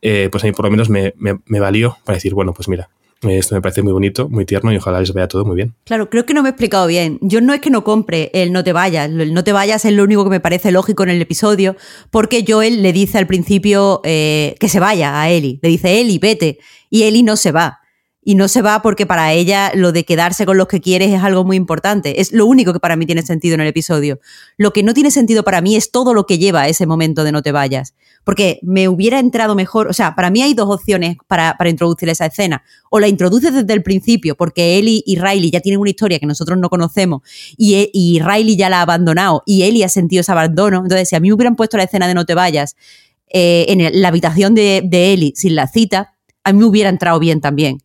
eh, 0.02 0.28
pues 0.30 0.44
a 0.44 0.46
mí 0.46 0.52
por 0.52 0.66
lo 0.66 0.70
menos 0.70 0.90
me, 0.90 1.14
me, 1.16 1.60
valió 1.60 1.96
para 2.04 2.16
decir, 2.16 2.34
bueno, 2.34 2.52
pues 2.52 2.68
mira, 2.68 2.90
esto 3.22 3.54
me 3.54 3.62
parece 3.62 3.82
muy 3.82 3.92
bonito, 3.94 4.28
muy 4.28 4.44
tierno 4.44 4.70
y 4.70 4.76
ojalá 4.76 5.00
les 5.00 5.14
vea 5.14 5.26
todo 5.28 5.46
muy 5.46 5.56
bien. 5.56 5.74
Claro, 5.84 6.10
creo 6.10 6.26
que 6.26 6.34
no 6.34 6.42
me 6.42 6.50
he 6.50 6.50
explicado 6.50 6.86
bien. 6.86 7.18
Yo 7.22 7.40
no 7.40 7.54
es 7.54 7.62
que 7.62 7.70
no 7.70 7.84
compre 7.84 8.30
el 8.34 8.52
no 8.52 8.62
te 8.64 8.74
vayas. 8.74 9.08
El 9.08 9.32
no 9.32 9.44
te 9.44 9.52
vayas 9.52 9.86
es 9.86 9.94
lo 9.94 10.04
único 10.04 10.24
que 10.24 10.28
me 10.28 10.40
parece 10.40 10.70
lógico 10.72 11.04
en 11.04 11.08
el 11.08 11.22
episodio, 11.22 11.74
porque 12.10 12.44
Joel 12.46 12.82
le 12.82 12.92
dice 12.92 13.16
al 13.16 13.26
principio 13.26 14.02
eh, 14.04 14.56
que 14.60 14.68
se 14.68 14.78
vaya 14.78 15.22
a 15.22 15.30
Eli. 15.30 15.58
Le 15.62 15.70
dice, 15.70 16.00
Eli, 16.00 16.18
vete. 16.18 16.58
Y 16.90 17.04
Eli 17.04 17.22
no 17.22 17.36
se 17.36 17.50
va 17.50 17.80
y 18.24 18.34
no 18.34 18.48
se 18.48 18.62
va 18.62 18.80
porque 18.80 19.06
para 19.06 19.32
ella 19.32 19.70
lo 19.74 19.92
de 19.92 20.04
quedarse 20.04 20.46
con 20.46 20.56
los 20.56 20.66
que 20.66 20.80
quieres 20.80 21.12
es 21.12 21.22
algo 21.22 21.44
muy 21.44 21.56
importante. 21.56 22.20
Es 22.20 22.32
lo 22.32 22.46
único 22.46 22.72
que 22.72 22.80
para 22.80 22.96
mí 22.96 23.04
tiene 23.04 23.22
sentido 23.22 23.54
en 23.54 23.60
el 23.60 23.68
episodio. 23.68 24.18
Lo 24.56 24.72
que 24.72 24.82
no 24.82 24.94
tiene 24.94 25.10
sentido 25.10 25.44
para 25.44 25.60
mí 25.60 25.76
es 25.76 25.90
todo 25.90 26.14
lo 26.14 26.24
que 26.24 26.38
lleva 26.38 26.62
a 26.62 26.68
ese 26.68 26.86
momento 26.86 27.22
de 27.22 27.32
no 27.32 27.42
te 27.42 27.52
vayas. 27.52 27.94
Porque 28.24 28.58
me 28.62 28.88
hubiera 28.88 29.18
entrado 29.18 29.54
mejor, 29.54 29.88
o 29.88 29.92
sea, 29.92 30.14
para 30.14 30.30
mí 30.30 30.40
hay 30.40 30.54
dos 30.54 30.70
opciones 30.70 31.18
para, 31.28 31.54
introducir 31.68 32.08
esa 32.08 32.26
escena. 32.26 32.62
O 32.90 32.98
la 32.98 33.08
introduces 33.08 33.52
desde 33.52 33.72
el 33.74 33.82
principio, 33.82 34.34
porque 34.36 34.78
Ellie 34.78 35.02
y 35.04 35.16
Riley 35.16 35.50
ya 35.50 35.60
tienen 35.60 35.80
una 35.80 35.90
historia 35.90 36.18
que 36.18 36.26
nosotros 36.26 36.58
no 36.58 36.70
conocemos 36.70 37.22
y, 37.58 37.74
e, 37.74 37.90
y 37.92 38.20
Riley 38.20 38.56
ya 38.56 38.70
la 38.70 38.78
ha 38.78 38.82
abandonado 38.82 39.42
y 39.44 39.64
Ellie 39.64 39.84
ha 39.84 39.88
sentido 39.90 40.22
ese 40.22 40.32
abandono. 40.32 40.78
Entonces, 40.78 41.08
si 41.08 41.16
a 41.16 41.20
mí 41.20 41.28
me 41.28 41.34
hubieran 41.34 41.56
puesto 41.56 41.76
la 41.76 41.82
escena 41.82 42.08
de 42.08 42.14
no 42.14 42.24
te 42.24 42.34
vayas 42.34 42.76
eh, 43.28 43.66
en 43.68 44.00
la 44.00 44.08
habitación 44.08 44.54
de, 44.54 44.80
de 44.82 45.32
sin 45.34 45.56
la 45.56 45.66
cita, 45.66 46.14
a 46.44 46.52
mí 46.52 46.58
me 46.60 46.66
hubiera 46.66 46.88
entrado 46.88 47.18
bien 47.18 47.40
también. 47.40 47.78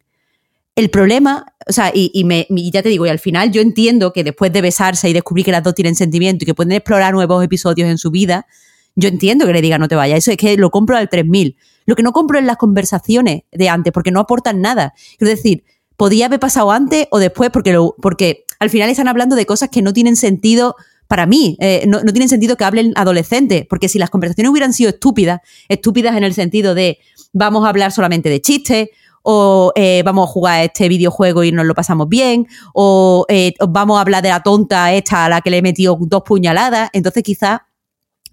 El 0.80 0.90
problema, 0.90 1.46
o 1.68 1.74
sea, 1.74 1.92
y, 1.94 2.24
me, 2.24 2.48
ya 2.50 2.82
te 2.82 2.88
digo, 2.88 3.06
y 3.06 3.10
al 3.10 3.20
final 3.20 3.52
yo 3.52 3.60
entiendo 3.60 4.14
que 4.14 4.24
después 4.24 4.54
de 4.54 4.62
besarse 4.62 5.10
y 5.10 5.14
descubrir 5.14 5.44
que 5.44 5.52
las 5.52 5.62
dos 5.62 5.76
tienen 5.76 5.94
sentimiento 5.94 6.44
y 6.44 6.46
que 6.46 6.54
pueden 6.54 6.72
explorar 6.72 7.14
nuevos 7.14 7.44
episodios 7.44 7.90
en 7.90 7.98
su 7.98 8.12
vida, 8.12 8.48
yo 8.96 9.10
entiendo 9.10 9.46
que 9.46 9.52
le 9.52 9.62
diga 9.62 9.78
no 9.78 9.90
te 9.90 9.96
vayas. 9.96 10.20
Eso 10.20 10.32
es 10.32 10.38
que 10.38 10.56
lo 10.56 10.70
compro 10.70 10.96
al 10.96 11.10
3000. 11.10 11.58
Lo 11.86 11.98
que 11.98 12.02
no 12.02 12.14
compro 12.14 12.40
es 12.40 12.46
las 12.46 12.56
conversaciones 12.56 13.42
de 13.52 13.68
antes, 13.68 13.92
porque 13.92 14.12
no 14.12 14.22
aportan 14.22 14.62
nada. 14.62 14.94
Es 15.20 15.28
decir, 15.28 15.66
podía 15.98 16.28
haber 16.28 16.40
pasado 16.40 16.72
antes 16.72 17.08
o 17.12 17.20
después, 17.20 17.50
porque, 17.50 17.74
lo, 17.74 17.98
porque 18.02 18.46
al 18.60 18.70
final 18.70 18.90
están 18.90 19.10
hablando 19.10 19.36
de 19.36 19.46
cosas 19.46 19.68
que 19.68 19.82
no 19.82 19.92
tienen 19.92 20.16
sentido 20.16 20.78
para 21.10 21.26
mí. 21.26 21.58
Eh, 21.60 21.84
no, 21.90 22.04
no 22.06 22.14
tienen 22.14 22.30
sentido 22.30 22.56
que 22.56 22.64
hablen 22.64 22.94
adolescentes, 22.96 23.66
porque 23.70 23.90
si 23.90 24.00
las 24.00 24.10
conversaciones 24.10 24.50
hubieran 24.50 24.72
sido 24.72 24.92
estúpidas, 24.92 25.42
estúpidas 25.68 26.16
en 26.16 26.24
el 26.24 26.34
sentido 26.34 26.74
de 26.74 27.00
vamos 27.34 27.66
a 27.66 27.70
hablar 27.70 27.92
solamente 27.92 28.30
de 28.30 28.40
chistes 28.40 28.88
o 29.32 29.72
eh, 29.76 30.02
vamos 30.04 30.28
a 30.28 30.32
jugar 30.32 30.64
este 30.64 30.90
videojuego 30.90 31.44
y 31.44 31.52
nos 31.52 31.68
lo 31.68 31.76
pasamos 31.76 32.10
bien, 32.10 32.48
o 32.74 33.28
eh, 33.30 33.54
vamos 33.70 34.00
a 34.00 34.02
hablar 34.02 34.24
de 34.24 34.30
la 34.30 34.42
tonta 34.42 34.92
esta 34.92 35.26
a 35.26 35.30
la 35.30 35.42
que 35.42 35.52
le 35.52 35.60
he 35.60 35.62
metido 35.62 35.96
dos 36.02 36.24
puñaladas, 36.26 36.90
entonces 36.94 37.22
quizás 37.22 37.60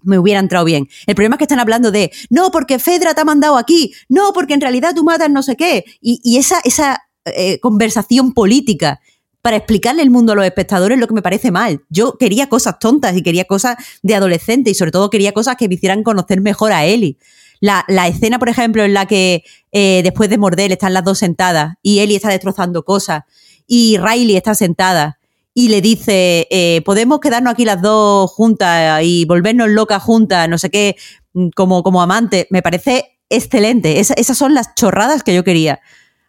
me 0.01 0.17
hubiera 0.17 0.39
entrado 0.39 0.65
bien. 0.65 0.87
El 1.05 1.13
problema 1.13 1.35
es 1.35 1.37
que 1.37 1.43
están 1.43 1.59
hablando 1.59 1.91
de, 1.91 2.11
no, 2.31 2.49
porque 2.49 2.79
Fedra 2.79 3.13
te 3.13 3.21
ha 3.21 3.25
mandado 3.25 3.57
aquí, 3.57 3.93
no, 4.09 4.33
porque 4.33 4.55
en 4.55 4.61
realidad 4.61 4.95
tú 4.95 5.03
matas 5.03 5.29
no 5.29 5.43
sé 5.43 5.55
qué, 5.55 5.85
y, 6.01 6.35
esa, 6.35 6.61
esa 6.63 7.03
eh, 7.25 7.59
conversación 7.59 8.33
política 8.33 8.99
para 9.43 9.57
explicarle 9.57 10.01
el 10.01 10.09
mundo 10.09 10.31
a 10.31 10.35
los 10.35 10.45
espectadores 10.45 10.97
lo 10.97 11.07
que 11.07 11.13
me 11.13 11.21
parece 11.21 11.51
mal. 11.51 11.83
Yo 11.89 12.17
quería 12.17 12.49
cosas 12.49 12.79
tontas 12.79 13.15
y 13.15 13.21
quería 13.21 13.45
cosas 13.45 13.77
de 14.01 14.15
adolescente 14.15 14.71
y 14.71 14.73
sobre 14.73 14.89
todo 14.89 15.11
quería 15.11 15.31
cosas 15.31 15.57
que 15.57 15.67
me 15.67 15.75
hicieran 15.75 16.01
conocer 16.01 16.41
mejor 16.41 16.71
a 16.71 16.85
Eli. 16.85 17.19
La, 17.59 18.07
escena, 18.07 18.39
por 18.39 18.49
ejemplo, 18.49 18.83
en 18.83 18.93
la 18.93 19.05
que 19.05 19.43
eh, 19.71 20.01
después 20.03 20.29
de 20.29 20.37
morder 20.37 20.71
están 20.71 20.93
las 20.93 21.03
dos 21.03 21.19
sentadas 21.19 21.75
y 21.81 21.99
Ellie 21.99 22.15
está 22.15 22.29
destrozando 22.29 22.83
cosas 22.83 23.23
y 23.65 23.97
Riley 23.97 24.35
está 24.35 24.55
sentada 24.55 25.19
y 25.53 25.69
le 25.69 25.81
dice, 25.81 26.47
eh, 26.51 26.81
podemos 26.85 27.19
quedarnos 27.19 27.53
aquí 27.53 27.65
las 27.65 27.81
dos 27.81 28.29
juntas 28.29 29.01
y 29.03 29.25
volvernos 29.25 29.69
locas 29.69 30.03
juntas, 30.03 30.47
no 30.47 30.59
sé 30.59 30.69
qué, 30.69 30.95
mm, 31.33 31.49
como, 31.55 31.81
como 31.81 32.01
amantes, 32.01 32.45
me 32.51 32.61
parece 32.61 33.17
excelente. 33.29 33.99
esas 33.99 34.37
son 34.37 34.53
las 34.53 34.75
chorradas 34.75 35.23
que 35.23 35.33
yo 35.33 35.43
quería. 35.43 35.79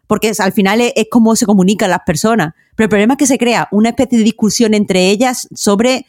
Porque 0.07 0.33
al 0.39 0.53
final 0.53 0.81
es, 0.81 0.95
como 1.11 1.37
se 1.37 1.45
comunican 1.45 1.91
las 1.91 2.01
personas. 2.07 2.55
Pero 2.74 2.87
el 2.87 2.89
problema 2.89 3.14
es 3.14 3.18
que 3.18 3.26
se 3.26 3.37
crea 3.37 3.68
una 3.70 3.91
especie 3.91 4.16
de 4.16 4.24
discusión 4.24 4.72
entre 4.72 5.11
ellas 5.11 5.47
sobre 5.55 6.07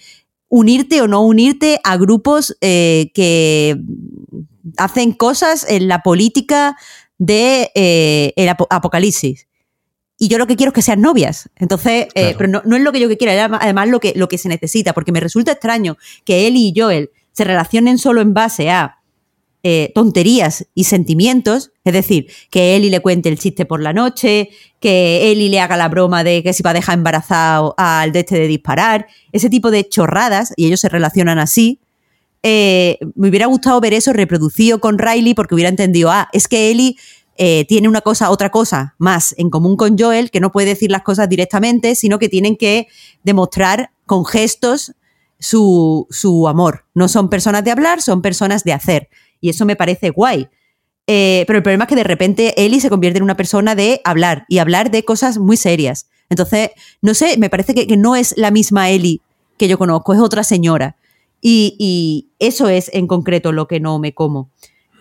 unirte 0.47 1.01
o 1.01 1.07
no 1.09 1.21
unirte 1.21 1.81
a 1.83 1.97
grupos 1.97 2.55
eh, 2.61 3.11
que 3.13 3.77
hacen 4.77 5.13
cosas 5.13 5.65
en 5.69 5.87
la 5.87 6.01
política 6.01 6.77
de 7.17 7.71
eh, 7.75 8.33
el 8.35 8.49
apocalipsis. 8.49 9.47
Y 10.17 10.27
yo 10.27 10.37
lo 10.37 10.47
que 10.47 10.57
quiero 10.57 10.71
es 10.71 10.73
que 10.73 10.81
sean 10.81 11.01
novias. 11.01 11.49
Entonces, 11.55 12.07
eh, 12.13 12.35
pero 12.37 12.61
no, 12.65 12.75
es 12.75 12.81
lo 12.81 12.91
que 12.91 12.99
yo 12.99 13.17
quiero, 13.17 13.55
además 13.59 13.87
lo 13.87 13.99
que, 13.99 14.13
lo 14.15 14.27
que 14.27 14.37
se 14.37 14.49
necesita, 14.49 14.93
porque 14.93 15.13
me 15.13 15.21
resulta 15.21 15.53
extraño 15.53 15.97
que 16.25 16.47
él 16.47 16.57
y 16.57 16.73
Joel 16.75 17.11
se 17.31 17.45
relacionen 17.45 17.97
solo 17.97 18.19
en 18.19 18.33
base 18.33 18.69
a 18.69 18.99
eh, 19.61 19.91
tonterías 19.93 20.67
y 20.73 20.85
sentimientos, 20.85 21.71
es 21.83 21.93
decir, 21.93 22.27
que 22.49 22.77
Eli 22.77 22.89
le 22.89 23.01
cuente 23.01 23.27
el 23.27 23.37
chiste 23.37 23.65
por 23.65 23.81
la 23.81 23.91
noche, 23.91 24.51
que 24.79 25.31
Eli 25.31 25.49
le 25.49 25.59
haga 25.59 25.75
la 25.75 25.89
broma 25.89 26.23
de 26.23 26.43
que 26.43 26.53
si 26.53 26.63
va 26.63 26.69
a 26.69 26.73
dejar 26.73 26.97
embarazado 26.97 27.75
al 27.77 28.13
de 28.13 28.19
este 28.19 28.39
de 28.39 28.47
disparar, 28.47 29.07
ese 29.33 29.49
tipo 29.49 29.69
de 29.69 29.87
chorradas, 29.87 30.53
y 30.55 30.67
ellos 30.67 30.79
se 30.79 30.87
relacionan 30.87 31.39
así, 31.39 31.81
eh, 32.43 32.97
me 33.15 33.29
hubiera 33.29 33.47
gustado 33.47 33.79
ver 33.81 33.93
eso 33.93 34.13
reproducido 34.13 34.79
con 34.79 34.97
Riley 34.97 35.33
porque 35.33 35.55
hubiera 35.55 35.69
entendido, 35.69 36.11
ah, 36.11 36.29
es 36.31 36.47
que 36.47 36.71
Ellie 36.71 36.95
eh, 37.37 37.65
tiene 37.67 37.87
una 37.87 38.01
cosa, 38.01 38.31
otra 38.31 38.49
cosa 38.49 38.95
más 38.97 39.33
en 39.37 39.49
común 39.49 39.77
con 39.77 39.97
Joel, 39.97 40.31
que 40.31 40.39
no 40.39 40.51
puede 40.51 40.67
decir 40.67 40.91
las 40.91 41.03
cosas 41.03 41.29
directamente, 41.29 41.95
sino 41.95 42.19
que 42.19 42.29
tienen 42.29 42.57
que 42.57 42.87
demostrar 43.23 43.91
con 44.05 44.25
gestos 44.25 44.93
su, 45.39 46.07
su 46.09 46.47
amor. 46.47 46.85
No 46.93 47.07
son 47.07 47.29
personas 47.29 47.63
de 47.63 47.71
hablar, 47.71 48.01
son 48.01 48.21
personas 48.21 48.63
de 48.63 48.73
hacer. 48.73 49.09
Y 49.41 49.49
eso 49.49 49.65
me 49.65 49.75
parece 49.75 50.09
guay. 50.09 50.49
Eh, 51.07 51.43
pero 51.47 51.57
el 51.57 51.63
problema 51.63 51.85
es 51.85 51.87
que 51.87 51.95
de 51.95 52.03
repente 52.03 52.53
Ellie 52.63 52.81
se 52.81 52.89
convierte 52.89 53.17
en 53.17 53.23
una 53.23 53.37
persona 53.37 53.73
de 53.73 54.01
hablar 54.03 54.45
y 54.47 54.59
hablar 54.59 54.91
de 54.91 55.03
cosas 55.03 55.37
muy 55.37 55.57
serias. 55.57 56.07
Entonces, 56.29 56.71
no 57.01 57.13
sé, 57.13 57.37
me 57.37 57.49
parece 57.49 57.73
que, 57.73 57.87
que 57.87 57.97
no 57.97 58.15
es 58.15 58.37
la 58.37 58.51
misma 58.51 58.89
Ellie 58.89 59.21
que 59.57 59.67
yo 59.67 59.77
conozco, 59.77 60.13
es 60.13 60.19
otra 60.19 60.43
señora. 60.43 60.97
Y, 61.41 62.29
eso 62.39 62.69
es 62.69 62.89
en 62.93 63.07
concreto 63.07 63.51
lo 63.51 63.67
que 63.67 63.79
no 63.79 63.99
me 63.99 64.13
como. 64.13 64.49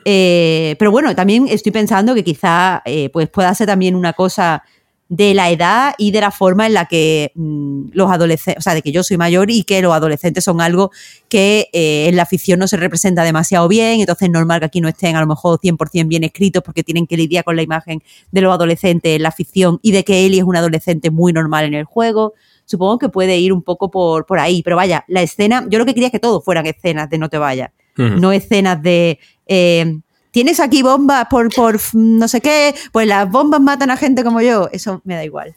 Eh, 0.05 0.75
pero 0.79 0.91
bueno, 0.91 1.15
también 1.15 1.47
estoy 1.49 1.71
pensando 1.71 2.15
que 2.15 2.25
quizá 2.25 2.83
eh, 2.85 3.11
pues 3.11 3.29
pueda 3.29 3.55
ser 3.55 3.67
también 3.67 3.95
una 3.95 4.13
cosa 4.13 4.65
de 5.09 5.33
la 5.33 5.51
edad 5.51 5.95
y 5.97 6.11
de 6.11 6.21
la 6.21 6.31
forma 6.31 6.67
en 6.67 6.75
la 6.75 6.85
que 6.85 7.33
mm, 7.35 7.91
los 7.93 8.11
adolescentes, 8.11 8.61
o 8.61 8.63
sea, 8.63 8.75
de 8.75 8.83
que 8.83 8.93
yo 8.93 9.03
soy 9.03 9.17
mayor 9.17 9.51
y 9.51 9.65
que 9.65 9.81
los 9.81 9.93
adolescentes 9.93 10.45
son 10.45 10.61
algo 10.61 10.91
que 11.29 11.69
eh, 11.73 12.09
en 12.09 12.17
la 12.17 12.27
ficción 12.27 12.59
no 12.59 12.69
se 12.69 12.77
representa 12.77 13.25
demasiado 13.25 13.69
bien, 13.69 14.01
entonces 14.01 14.27
es 14.29 14.33
normal 14.33 14.61
que 14.61 14.67
aquí 14.67 14.81
no 14.81 14.89
estén 14.89 15.17
a 15.17 15.21
lo 15.21 15.27
mejor 15.27 15.59
100% 15.61 16.09
bien 16.09 16.25
escritos 16.25 16.63
porque 16.63 16.85
tienen 16.85 17.07
que 17.07 17.17
lidiar 17.17 17.45
con 17.45 17.57
la 17.57 17.63
imagen 17.63 18.03
de 18.33 18.41
los 18.43 18.53
adolescentes 18.53 19.17
en 19.17 19.23
la 19.23 19.33
ficción 19.33 19.79
y 19.83 19.93
de 19.93 20.05
que 20.05 20.27
Ellie 20.27 20.41
es 20.41 20.45
un 20.45 20.57
adolescente 20.57 21.11
muy 21.11 21.33
normal 21.33 21.65
en 21.65 21.75
el 21.75 21.85
juego 21.85 22.35
supongo 22.69 22.99
que 22.99 23.09
puede 23.09 23.39
ir 23.39 23.53
un 23.53 23.63
poco 23.63 23.91
por, 23.91 24.27
por 24.27 24.39
ahí. 24.39 24.63
Pero 24.63 24.77
vaya, 24.77 25.05
la 25.09 25.23
escena, 25.23 25.67
yo 25.69 25.79
lo 25.79 25.87
que 25.87 25.95
quería 25.95 26.09
es 26.09 26.13
que 26.13 26.21
todos 26.21 26.45
fueran 26.45 26.67
escenas 26.67 27.09
de 27.09 27.19
no 27.19 27.29
te 27.29 27.39
vayas, 27.39 27.71
no 27.97 28.31
escenas 28.31 28.81
de... 28.83 29.19
Eh, 29.47 29.99
Tienes 30.31 30.61
aquí 30.61 30.83
bombas 30.83 31.27
por, 31.31 31.53
por 31.55 31.81
no 31.95 32.29
sé 32.29 32.43
qué, 32.43 32.75
pues 32.93 33.09
las 33.09 33.31
bombas 33.31 33.63
matan 33.63 33.91
a 33.91 33.97
gente 33.97 34.23
como 34.23 34.43
yo, 34.43 34.69
eso 34.73 35.01
me 35.05 35.15
da 35.15 35.25
igual. 35.25 35.55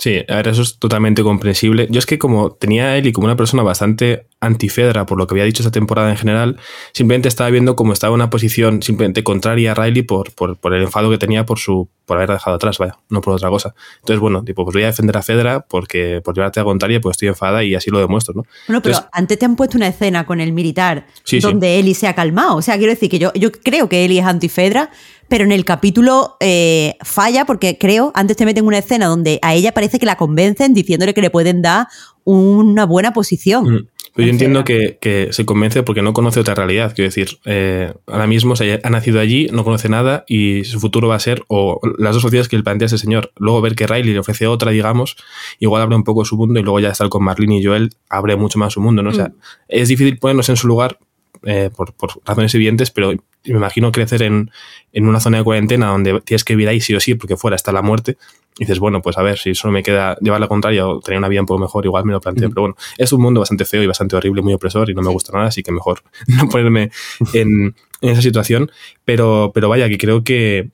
Sí, 0.00 0.24
a 0.28 0.36
ver, 0.36 0.48
eso 0.48 0.62
es 0.62 0.78
totalmente 0.78 1.22
comprensible. 1.22 1.86
Yo 1.90 1.98
es 1.98 2.06
que 2.06 2.18
como 2.18 2.52
tenía 2.52 2.86
a 2.86 2.96
Eli 2.96 3.12
como 3.12 3.26
una 3.26 3.36
persona 3.36 3.62
bastante 3.62 4.24
antifedra 4.40 5.04
por 5.04 5.18
lo 5.18 5.26
que 5.26 5.34
había 5.34 5.44
dicho 5.44 5.62
esa 5.62 5.70
temporada 5.70 6.10
en 6.10 6.16
general, 6.16 6.56
simplemente 6.94 7.28
estaba 7.28 7.50
viendo 7.50 7.76
cómo 7.76 7.92
estaba 7.92 8.12
en 8.12 8.14
una 8.14 8.30
posición 8.30 8.82
simplemente 8.82 9.22
contraria 9.22 9.72
a 9.72 9.74
Riley 9.74 10.00
por, 10.02 10.32
por, 10.32 10.56
por, 10.56 10.72
el 10.72 10.84
enfado 10.84 11.10
que 11.10 11.18
tenía 11.18 11.44
por 11.44 11.58
su 11.58 11.90
por 12.06 12.16
haber 12.16 12.30
dejado 12.30 12.56
atrás, 12.56 12.78
vaya, 12.78 12.96
no 13.10 13.20
por 13.20 13.34
otra 13.34 13.50
cosa. 13.50 13.74
Entonces, 13.98 14.20
bueno, 14.20 14.42
tipo, 14.42 14.64
pues 14.64 14.72
voy 14.72 14.84
a 14.84 14.86
defender 14.86 15.18
a 15.18 15.22
Fedra 15.22 15.66
porque 15.68 16.22
por 16.24 16.34
llevarte 16.34 16.60
a 16.60 16.64
contraria, 16.64 16.98
pues 16.98 17.14
estoy 17.14 17.28
enfada 17.28 17.62
y 17.62 17.74
así 17.74 17.90
lo 17.90 17.98
demuestro, 17.98 18.32
¿no? 18.34 18.46
Bueno, 18.66 18.80
pero 18.82 18.94
Entonces, 18.96 19.10
antes 19.12 19.38
te 19.38 19.44
han 19.44 19.54
puesto 19.54 19.76
una 19.76 19.88
escena 19.88 20.24
con 20.24 20.40
el 20.40 20.52
militar 20.52 21.06
Sí, 21.24 21.40
sí. 21.40 21.46
donde 21.46 21.78
Eli 21.78 21.92
se 21.92 22.08
ha 22.08 22.14
calmado. 22.14 22.56
O 22.56 22.62
sea, 22.62 22.78
quiero 22.78 22.90
decir 22.90 23.10
que 23.10 23.18
yo, 23.18 23.32
yo 23.34 23.52
creo 23.52 23.90
que 23.90 24.04
Eli 24.06 24.18
es 24.18 24.24
antifedra, 24.24 24.90
pero 25.30 25.44
en 25.44 25.52
el 25.52 25.64
capítulo 25.64 26.36
eh, 26.40 26.96
falla 27.02 27.44
porque 27.44 27.78
creo, 27.78 28.10
antes 28.16 28.36
te 28.36 28.44
meten 28.44 28.66
una 28.66 28.78
escena 28.78 29.06
donde 29.06 29.38
a 29.42 29.54
ella 29.54 29.72
parece 29.72 30.00
que 30.00 30.04
la 30.04 30.16
convencen 30.16 30.74
diciéndole 30.74 31.14
que 31.14 31.22
le 31.22 31.30
pueden 31.30 31.62
dar 31.62 31.86
una 32.24 32.84
buena 32.84 33.12
posición. 33.12 33.64
Mm. 33.64 33.86
Pero 34.12 34.26
yo 34.26 34.30
en 34.30 34.34
entiendo 34.34 34.64
que, 34.64 34.98
que 35.00 35.28
se 35.30 35.46
convence 35.46 35.84
porque 35.84 36.02
no 36.02 36.12
conoce 36.12 36.40
otra 36.40 36.56
realidad. 36.56 36.92
Quiero 36.96 37.08
decir, 37.08 37.38
eh, 37.44 37.94
ahora 38.08 38.26
mismo 38.26 38.54
o 38.54 38.56
sea, 38.56 38.80
ha 38.82 38.90
nacido 38.90 39.20
allí, 39.20 39.46
no 39.52 39.62
conoce 39.62 39.88
nada 39.88 40.24
y 40.26 40.64
su 40.64 40.80
futuro 40.80 41.06
va 41.06 41.14
a 41.14 41.20
ser, 41.20 41.44
o 41.46 41.80
las 41.96 42.14
dos 42.14 42.24
opciones 42.24 42.48
que 42.48 42.56
le 42.56 42.64
plantea 42.64 42.86
ese 42.86 42.98
señor. 42.98 43.30
Luego 43.36 43.60
ver 43.60 43.76
que 43.76 43.86
Riley 43.86 44.12
le 44.12 44.18
ofrece 44.18 44.48
otra, 44.48 44.72
digamos, 44.72 45.14
igual 45.60 45.82
abre 45.82 45.94
un 45.94 46.02
poco 46.02 46.24
su 46.24 46.36
mundo 46.36 46.58
y 46.58 46.64
luego 46.64 46.80
ya 46.80 46.88
estar 46.88 47.08
con 47.08 47.22
Marlene 47.22 47.58
y 47.60 47.64
Joel 47.64 47.90
abre 48.08 48.34
mucho 48.34 48.58
más 48.58 48.72
su 48.72 48.80
mundo, 48.80 49.00
¿no? 49.04 49.10
O 49.10 49.14
sea, 49.14 49.28
Mm. 49.28 49.34
es 49.68 49.88
difícil 49.88 50.18
ponernos 50.18 50.48
en 50.48 50.56
su 50.56 50.66
lugar 50.66 50.98
eh, 51.44 51.70
por, 51.74 51.92
por 51.94 52.20
razones 52.24 52.54
evidentes, 52.54 52.90
pero 52.90 53.12
me 53.12 53.18
imagino 53.44 53.92
crecer 53.92 54.22
en, 54.22 54.50
en 54.92 55.06
una 55.06 55.20
zona 55.20 55.38
de 55.38 55.44
cuarentena 55.44 55.88
donde 55.88 56.20
tienes 56.20 56.44
que 56.44 56.54
vivir 56.54 56.68
ahí 56.68 56.80
sí 56.80 56.94
o 56.94 57.00
sí, 57.00 57.14
porque 57.14 57.36
fuera 57.36 57.56
está 57.56 57.72
la 57.72 57.82
muerte. 57.82 58.16
Y 58.58 58.64
dices, 58.64 58.78
bueno, 58.78 59.00
pues 59.00 59.16
a 59.16 59.22
ver, 59.22 59.38
si 59.38 59.54
solo 59.54 59.72
me 59.72 59.82
queda 59.82 60.16
llevar 60.20 60.40
la 60.40 60.48
contraria 60.48 60.86
o 60.86 61.00
tener 61.00 61.18
una 61.18 61.28
vida 61.28 61.40
un 61.40 61.46
poco 61.46 61.60
mejor, 61.60 61.86
igual 61.86 62.04
me 62.04 62.12
lo 62.12 62.20
planteo. 62.20 62.50
Pero 62.50 62.62
bueno, 62.62 62.76
es 62.98 63.12
un 63.12 63.22
mundo 63.22 63.40
bastante 63.40 63.64
feo 63.64 63.82
y 63.82 63.86
bastante 63.86 64.16
horrible, 64.16 64.42
muy 64.42 64.52
opresor 64.52 64.90
y 64.90 64.94
no 64.94 65.02
me 65.02 65.10
gusta 65.10 65.32
nada, 65.32 65.46
así 65.46 65.62
que 65.62 65.72
mejor 65.72 66.02
no 66.26 66.48
ponerme 66.48 66.90
en, 67.32 67.74
en 68.02 68.08
esa 68.10 68.20
situación. 68.20 68.70
Pero, 69.04 69.52
pero 69.54 69.68
vaya, 69.68 69.88
que 69.88 69.96
creo 69.96 70.24
que, 70.24 70.68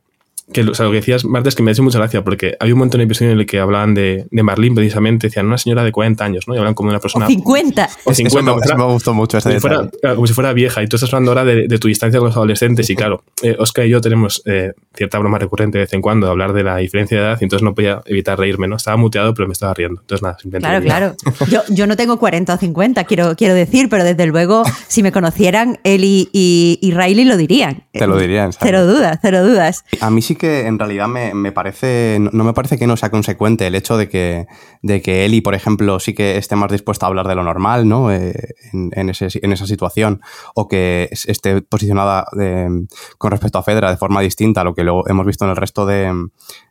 que 0.52 0.60
o 0.62 0.74
sea, 0.74 0.84
lo 0.86 0.92
que 0.92 0.98
decías, 0.98 1.24
Marta, 1.24 1.48
es 1.48 1.54
que 1.54 1.62
me 1.62 1.70
ha 1.70 1.72
hecho 1.72 1.82
mucha 1.82 1.98
gracia, 1.98 2.22
porque 2.22 2.56
había 2.60 2.74
un 2.74 2.78
montón 2.80 2.98
de 3.00 3.04
episodios 3.04 3.32
en 3.32 3.40
el 3.40 3.46
que 3.46 3.58
hablaban 3.58 3.94
de, 3.94 4.26
de 4.30 4.42
Marlene, 4.42 4.74
precisamente, 4.76 5.26
decían 5.26 5.46
una 5.46 5.58
señora 5.58 5.82
de 5.84 5.92
40 5.92 6.24
años, 6.24 6.46
¿no? 6.46 6.54
Y 6.54 6.58
hablan 6.58 6.74
como 6.74 6.90
una 6.90 7.00
persona... 7.00 7.26
O 7.26 7.28
50. 7.28 7.88
o 8.04 8.10
Eso 8.10 8.14
50, 8.14 8.42
me- 8.42 8.50
como 8.52 8.64
eso 8.64 8.76
me 8.76 8.84
gustó 8.92 9.14
mucho 9.14 9.38
ese 9.38 9.48
como 9.48 9.60
fuera, 9.60 9.90
claro, 10.00 10.14
como 10.16 10.26
si 10.26 10.32
fuera 10.34 10.52
vieja. 10.52 10.82
Y 10.82 10.86
tú 10.86 10.96
estás 10.96 11.12
hablando 11.12 11.32
ahora 11.32 11.44
de, 11.44 11.66
de 11.68 11.78
tu 11.78 11.88
distancia 11.88 12.18
con 12.20 12.28
los 12.28 12.36
adolescentes. 12.36 12.88
Y 12.90 12.94
claro, 12.96 13.24
eh, 13.42 13.56
Oscar 13.58 13.86
y 13.86 13.90
yo 13.90 14.00
tenemos 14.00 14.42
eh, 14.46 14.72
cierta 14.94 15.18
broma 15.18 15.38
recurrente 15.38 15.78
de 15.78 15.84
vez 15.84 15.92
en 15.92 16.00
cuando 16.02 16.26
de 16.26 16.30
hablar 16.32 16.52
de 16.52 16.62
la 16.62 16.76
diferencia 16.76 17.18
de 17.18 17.24
edad. 17.24 17.38
Y 17.40 17.44
entonces 17.44 17.64
no 17.64 17.74
podía 17.74 18.02
evitar 18.06 18.38
reírme, 18.38 18.68
¿no? 18.68 18.76
Estaba 18.76 18.96
muteado, 18.96 19.34
pero 19.34 19.48
me 19.48 19.52
estaba 19.52 19.74
riendo. 19.74 20.00
Entonces 20.00 20.22
nada, 20.22 20.38
simplemente. 20.40 20.84
Claro, 20.86 21.14
claro. 21.16 21.46
Yo, 21.50 21.62
yo 21.74 21.86
no 21.88 21.96
tengo 21.96 22.18
40 22.18 22.54
o 22.54 22.56
50, 22.56 23.04
quiero, 23.04 23.34
quiero 23.36 23.54
decir, 23.54 23.88
pero 23.88 24.04
desde 24.04 24.26
luego, 24.26 24.62
si 24.86 25.02
me 25.02 25.10
conocieran, 25.10 25.78
Eli 25.82 26.28
y, 26.32 26.78
y 26.80 26.92
Riley 26.92 27.24
lo 27.24 27.36
dirían. 27.36 27.82
Te 27.92 28.06
lo 28.06 28.16
dirían, 28.18 28.52
¿sabes? 28.52 28.66
Cero 28.66 28.86
dudas, 28.86 29.18
cero 29.20 29.44
dudas. 29.44 29.84
A 30.00 30.10
mí 30.10 30.22
sí 30.22 30.35
que 30.36 30.66
en 30.66 30.78
realidad 30.78 31.08
me, 31.08 31.34
me 31.34 31.52
parece, 31.52 32.18
no 32.20 32.44
me 32.44 32.52
parece 32.52 32.78
que 32.78 32.86
no 32.86 32.96
sea 32.96 33.10
consecuente 33.10 33.66
el 33.66 33.74
hecho 33.74 33.96
de 33.96 34.08
que, 34.08 34.46
de 34.82 35.02
que 35.02 35.24
Eli, 35.24 35.40
por 35.40 35.54
ejemplo, 35.54 35.98
sí 36.00 36.14
que 36.14 36.36
esté 36.36 36.56
más 36.56 36.70
dispuesta 36.70 37.06
a 37.06 37.08
hablar 37.08 37.26
de 37.28 37.34
lo 37.34 37.42
normal, 37.44 37.88
¿no? 37.88 38.12
Eh, 38.12 38.34
en, 38.72 39.08
ese- 39.10 39.28
en 39.42 39.52
esa 39.52 39.66
situación, 39.66 40.20
o 40.54 40.68
que 40.68 41.08
es- 41.10 41.26
esté 41.26 41.60
posicionada 41.62 42.26
de- 42.32 42.86
con 43.18 43.30
respecto 43.30 43.58
a 43.58 43.62
Fedra 43.62 43.90
de 43.90 43.96
forma 43.96 44.20
distinta 44.20 44.60
a 44.60 44.64
lo 44.64 44.74
que 44.74 44.84
luego 44.84 45.08
hemos 45.08 45.26
visto 45.26 45.44
en 45.44 45.50
el 45.50 45.56
resto 45.56 45.86
de, 45.86 46.12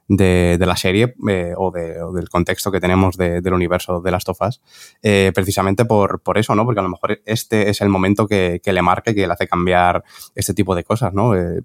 de, 0.07 0.57
la 0.65 0.75
serie 0.75 1.15
eh, 1.27 1.53
o, 1.57 1.71
de- 1.71 2.01
o 2.01 2.11
del 2.13 2.29
contexto 2.29 2.71
que 2.71 2.79
tenemos 2.79 3.17
de- 3.17 3.41
del 3.41 3.53
universo 3.53 4.01
de 4.01 4.11
las 4.11 4.23
tofas, 4.23 4.61
eh, 5.01 5.31
precisamente 5.33 5.85
por, 5.85 6.21
por 6.21 6.37
eso, 6.37 6.55
¿no? 6.55 6.63
Porque 6.65 6.79
a 6.79 6.83
lo 6.83 6.89
mejor 6.89 7.21
este 7.25 7.69
es 7.69 7.81
el 7.81 7.89
momento 7.89 8.27
que, 8.27 8.61
que 8.63 8.73
le 8.73 8.81
marque, 8.81 9.15
que 9.15 9.25
le 9.27 9.33
hace 9.33 9.47
cambiar 9.47 10.03
este 10.35 10.53
tipo 10.53 10.75
de 10.75 10.83
cosas, 10.83 11.13
¿no? 11.13 11.35
Eh, 11.35 11.61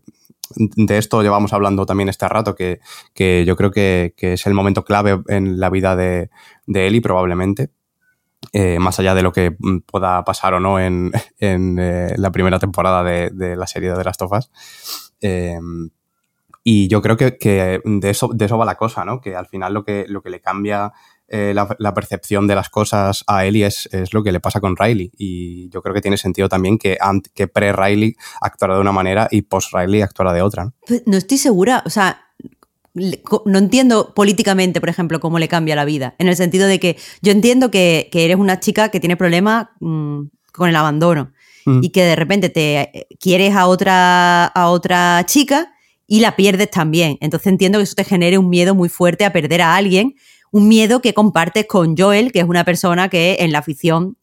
de 0.57 0.99
esto 0.99 1.23
llevamos 1.23 1.53
hablando 1.53 1.87
también 1.87 2.09
este 2.09 2.29
rato, 2.29 2.55
que, 2.55 2.81
que 3.15 3.45
yo 3.45 3.57
creo 3.57 3.71
que, 3.71 4.15
que 4.17 4.35
es 4.35 4.47
el 4.47 4.55
momento 4.55 4.85
clave 4.85 5.23
en 5.29 5.61
la 5.61 5.71
vida 5.71 5.97
de, 5.97 6.31
de 6.67 6.87
Ellie, 6.87 7.01
probablemente. 7.01 7.71
Eh, 8.53 8.79
más 8.79 8.99
allá 8.99 9.15
de 9.15 9.23
lo 9.23 9.33
que 9.33 9.55
mm, 9.59 9.81
pueda 9.81 10.25
pasar 10.25 10.55
o 10.55 10.61
no 10.61 10.81
en, 10.81 11.13
en, 11.39 11.79
eh, 11.79 12.15
la 12.17 12.33
primera 12.33 12.59
temporada 12.59 13.05
de, 13.05 13.31
de 13.31 13.57
la 13.57 13.67
serie 13.67 13.93
de 13.93 14.05
las 14.05 14.17
tofas. 14.17 14.51
Eh, 15.21 15.59
y 16.63 16.89
yo 16.89 17.01
creo 17.01 17.17
que, 17.17 17.39
que 17.39 17.81
de, 17.85 18.11
eso, 18.11 18.29
de 18.33 18.45
eso 18.45 18.59
va 18.59 18.65
la 18.65 18.77
cosa, 18.77 19.05
¿no? 19.05 19.21
Que 19.21 19.35
al 19.35 19.47
final 19.47 19.73
lo 19.73 19.85
que, 19.85 20.05
lo 20.09 20.23
que 20.23 20.31
le 20.31 20.41
cambia 20.41 20.93
eh, 21.31 21.53
la, 21.55 21.75
la 21.79 21.95
percepción 21.95 22.47
de 22.47 22.55
las 22.55 22.69
cosas 22.69 23.25
a 23.27 23.47
Ellie 23.47 23.67
es, 23.67 23.89
es 23.93 24.13
lo 24.13 24.23
que 24.23 24.33
le 24.33 24.41
pasa 24.41 24.61
con 24.61 24.77
Riley. 24.77 25.11
Y 25.17 25.71
yo 25.71 25.81
creo 25.83 25.95
que 25.95 26.01
tiene 26.01 26.17
sentido 26.17 26.49
también 26.49 26.79
que, 26.79 26.99
pre-Riley 27.49 28.17
actuara 28.41 28.75
de 28.75 28.81
una 28.81 28.93
manera 28.93 29.29
y 29.31 29.43
post-Riley 29.43 30.03
actuara 30.03 30.33
de 30.33 30.43
otra. 30.43 30.65
¿no? 30.65 30.75
Pues 30.87 31.03
No 31.07 31.17
estoy 31.17 31.39
segura, 31.39 31.83
o 31.87 31.91
sea, 31.91 32.21
no 32.93 33.59
entiendo 33.59 34.13
políticamente, 34.15 34.81
por 34.81 34.89
ejemplo, 34.89 35.21
cómo 35.21 35.39
le 35.39 35.49
cambia 35.49 35.77
la 35.77 35.85
vida. 35.85 36.15
En 36.19 36.29
el 36.29 36.37
sentido 36.37 36.67
de 36.67 36.81
que 36.81 36.97
yo 37.23 37.33
entiendo 37.33 37.71
que, 37.71 38.09
que 38.11 38.25
eres 38.25 38.37
una 38.37 38.61
chica 38.61 38.89
que 38.89 39.01
tiene 39.01 39.17
problemas 39.17 39.69
mm, 39.81 40.23
con 40.53 40.69
el 40.69 40.77
abandono 40.77 41.33
Mm. 41.65 41.81
y 41.83 41.91
que 41.91 42.03
de 42.03 42.17
repente 42.17 42.49
te 42.49 42.81
eh, 42.81 43.07
quieres 43.19 43.55
a 43.55 43.67
otra, 43.67 44.47
a 44.47 44.71
otra 44.71 45.25
chica 45.27 45.73
y 46.07 46.21
la 46.21 46.37
pierdes 46.37 46.71
también. 46.71 47.19
Entonces 47.21 47.47
entiendo 47.49 47.79
que 47.79 47.85
eso 47.85 47.95
te 47.95 48.05
genere 48.05 48.39
un 48.39 48.49
miedo 48.49 48.75
muy 48.75 48.89
fuerte 48.89 49.25
a 49.25 49.33
perder 49.33 49.63
a 49.63 49.77
alguien, 49.77 50.15
un 50.53 50.69
miedo 50.69 51.01
que 51.01 51.15
compartes 51.15 51.67
con 51.67 51.97
Joel, 51.97 52.33
que 52.33 52.41
es 52.41 52.45
una 52.45 52.65
persona 52.65 53.09
que 53.09 53.37
en 53.41 53.53
la 53.53 53.63
ficción 53.63 54.17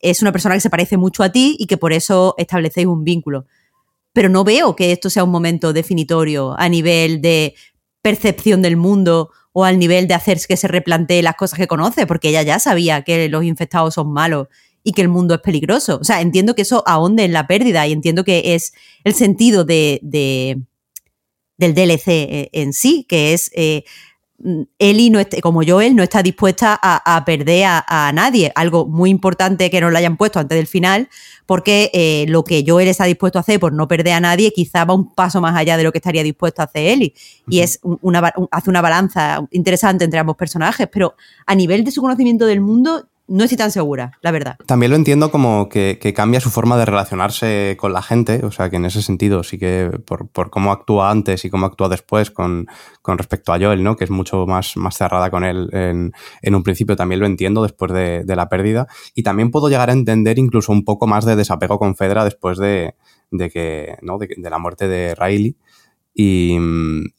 es 0.00 0.20
una 0.20 0.32
persona 0.32 0.54
que 0.56 0.60
se 0.60 0.70
parece 0.70 0.96
mucho 0.96 1.22
a 1.22 1.30
ti 1.30 1.56
y 1.58 1.66
que 1.66 1.76
por 1.76 1.92
eso 1.92 2.34
establecéis 2.36 2.86
un 2.88 3.04
vínculo. 3.04 3.46
Pero 4.12 4.28
no 4.28 4.44
veo 4.44 4.74
que 4.76 4.92
esto 4.92 5.08
sea 5.08 5.24
un 5.24 5.30
momento 5.30 5.72
definitorio 5.72 6.54
a 6.58 6.68
nivel 6.68 7.22
de 7.22 7.54
percepción 8.02 8.60
del 8.62 8.76
mundo 8.76 9.30
o 9.52 9.64
al 9.64 9.78
nivel 9.78 10.08
de 10.08 10.14
hacer 10.14 10.38
que 10.46 10.56
se 10.56 10.66
replantee 10.66 11.22
las 11.22 11.36
cosas 11.36 11.58
que 11.58 11.68
conoce, 11.68 12.06
porque 12.06 12.30
ella 12.30 12.42
ya 12.42 12.58
sabía 12.58 13.02
que 13.02 13.28
los 13.28 13.44
infectados 13.44 13.94
son 13.94 14.12
malos 14.12 14.48
y 14.82 14.92
que 14.92 15.02
el 15.02 15.08
mundo 15.08 15.34
es 15.34 15.40
peligroso. 15.40 15.98
O 16.00 16.04
sea, 16.04 16.20
entiendo 16.20 16.54
que 16.56 16.62
eso 16.62 16.82
ahonde 16.86 17.24
en 17.24 17.32
la 17.32 17.46
pérdida 17.46 17.86
y 17.86 17.92
entiendo 17.92 18.24
que 18.24 18.54
es 18.54 18.72
el 19.04 19.14
sentido 19.14 19.64
de, 19.64 20.00
de- 20.02 20.60
del 21.58 21.74
DLC 21.74 22.08
eh, 22.08 22.48
en 22.52 22.72
sí, 22.72 23.06
que 23.08 23.32
es 23.34 23.50
eh, 23.54 23.84
Ellie, 24.78 25.10
no 25.10 25.20
como 25.40 25.62
Joel, 25.64 25.94
no 25.94 26.02
está 26.02 26.22
dispuesta 26.22 26.78
a, 26.82 27.16
a 27.16 27.24
perder 27.24 27.64
a, 27.64 27.84
a 27.86 28.12
nadie. 28.12 28.52
Algo 28.54 28.86
muy 28.86 29.10
importante 29.10 29.70
que 29.70 29.80
nos 29.80 29.92
lo 29.92 29.98
hayan 29.98 30.16
puesto 30.16 30.40
antes 30.40 30.56
del 30.56 30.66
final, 30.66 31.08
porque 31.46 31.90
eh, 31.92 32.24
lo 32.28 32.42
que 32.42 32.64
Joel 32.66 32.88
está 32.88 33.04
dispuesto 33.04 33.38
a 33.38 33.42
hacer 33.42 33.60
por 33.60 33.72
no 33.72 33.86
perder 33.86 34.14
a 34.14 34.20
nadie 34.20 34.52
quizá 34.52 34.84
va 34.84 34.94
un 34.94 35.14
paso 35.14 35.40
más 35.40 35.54
allá 35.56 35.76
de 35.76 35.84
lo 35.84 35.92
que 35.92 35.98
estaría 35.98 36.22
dispuesto 36.22 36.62
a 36.62 36.64
hacer 36.64 36.88
Ellie. 36.88 37.14
Y 37.48 37.60
es 37.60 37.78
una, 37.82 38.32
hace 38.50 38.70
una 38.70 38.80
balanza 38.80 39.46
interesante 39.50 40.04
entre 40.04 40.18
ambos 40.18 40.36
personajes, 40.36 40.88
pero 40.90 41.14
a 41.46 41.54
nivel 41.54 41.84
de 41.84 41.90
su 41.90 42.00
conocimiento 42.00 42.46
del 42.46 42.60
mundo 42.60 43.08
no 43.28 43.44
estoy 43.44 43.56
tan 43.56 43.70
segura, 43.70 44.12
la 44.20 44.30
verdad. 44.30 44.56
También 44.66 44.90
lo 44.90 44.96
entiendo 44.96 45.30
como 45.30 45.68
que, 45.68 45.98
que 46.00 46.12
cambia 46.12 46.40
su 46.40 46.50
forma 46.50 46.76
de 46.76 46.84
relacionarse 46.84 47.76
con 47.78 47.92
la 47.92 48.02
gente, 48.02 48.44
o 48.44 48.50
sea 48.50 48.68
que 48.68 48.76
en 48.76 48.84
ese 48.84 49.00
sentido 49.00 49.42
sí 49.42 49.58
que 49.58 49.90
por, 50.04 50.28
por 50.28 50.50
cómo 50.50 50.72
actúa 50.72 51.10
antes 51.10 51.44
y 51.44 51.50
cómo 51.50 51.66
actúa 51.66 51.88
después 51.88 52.30
con, 52.30 52.66
con 53.00 53.18
respecto 53.18 53.52
a 53.52 53.58
Joel, 53.58 53.82
¿no? 53.82 53.96
que 53.96 54.04
es 54.04 54.10
mucho 54.10 54.46
más, 54.46 54.76
más 54.76 54.96
cerrada 54.96 55.30
con 55.30 55.44
él 55.44 55.70
en, 55.72 56.12
en 56.42 56.54
un 56.54 56.62
principio, 56.62 56.96
también 56.96 57.20
lo 57.20 57.26
entiendo 57.26 57.62
después 57.62 57.92
de, 57.92 58.24
de 58.24 58.36
la 58.36 58.48
pérdida 58.48 58.86
y 59.14 59.22
también 59.22 59.50
puedo 59.50 59.68
llegar 59.68 59.88
a 59.88 59.92
entender 59.92 60.38
incluso 60.38 60.72
un 60.72 60.84
poco 60.84 61.06
más 61.06 61.24
de 61.24 61.36
desapego 61.36 61.78
con 61.78 61.96
Fedra 61.96 62.24
después 62.24 62.58
de, 62.58 62.94
de 63.30 63.50
que, 63.50 63.96
¿no? 64.02 64.18
de, 64.18 64.28
de 64.36 64.50
la 64.50 64.58
muerte 64.58 64.88
de 64.88 65.14
Riley. 65.14 65.56
Y, 66.14 66.58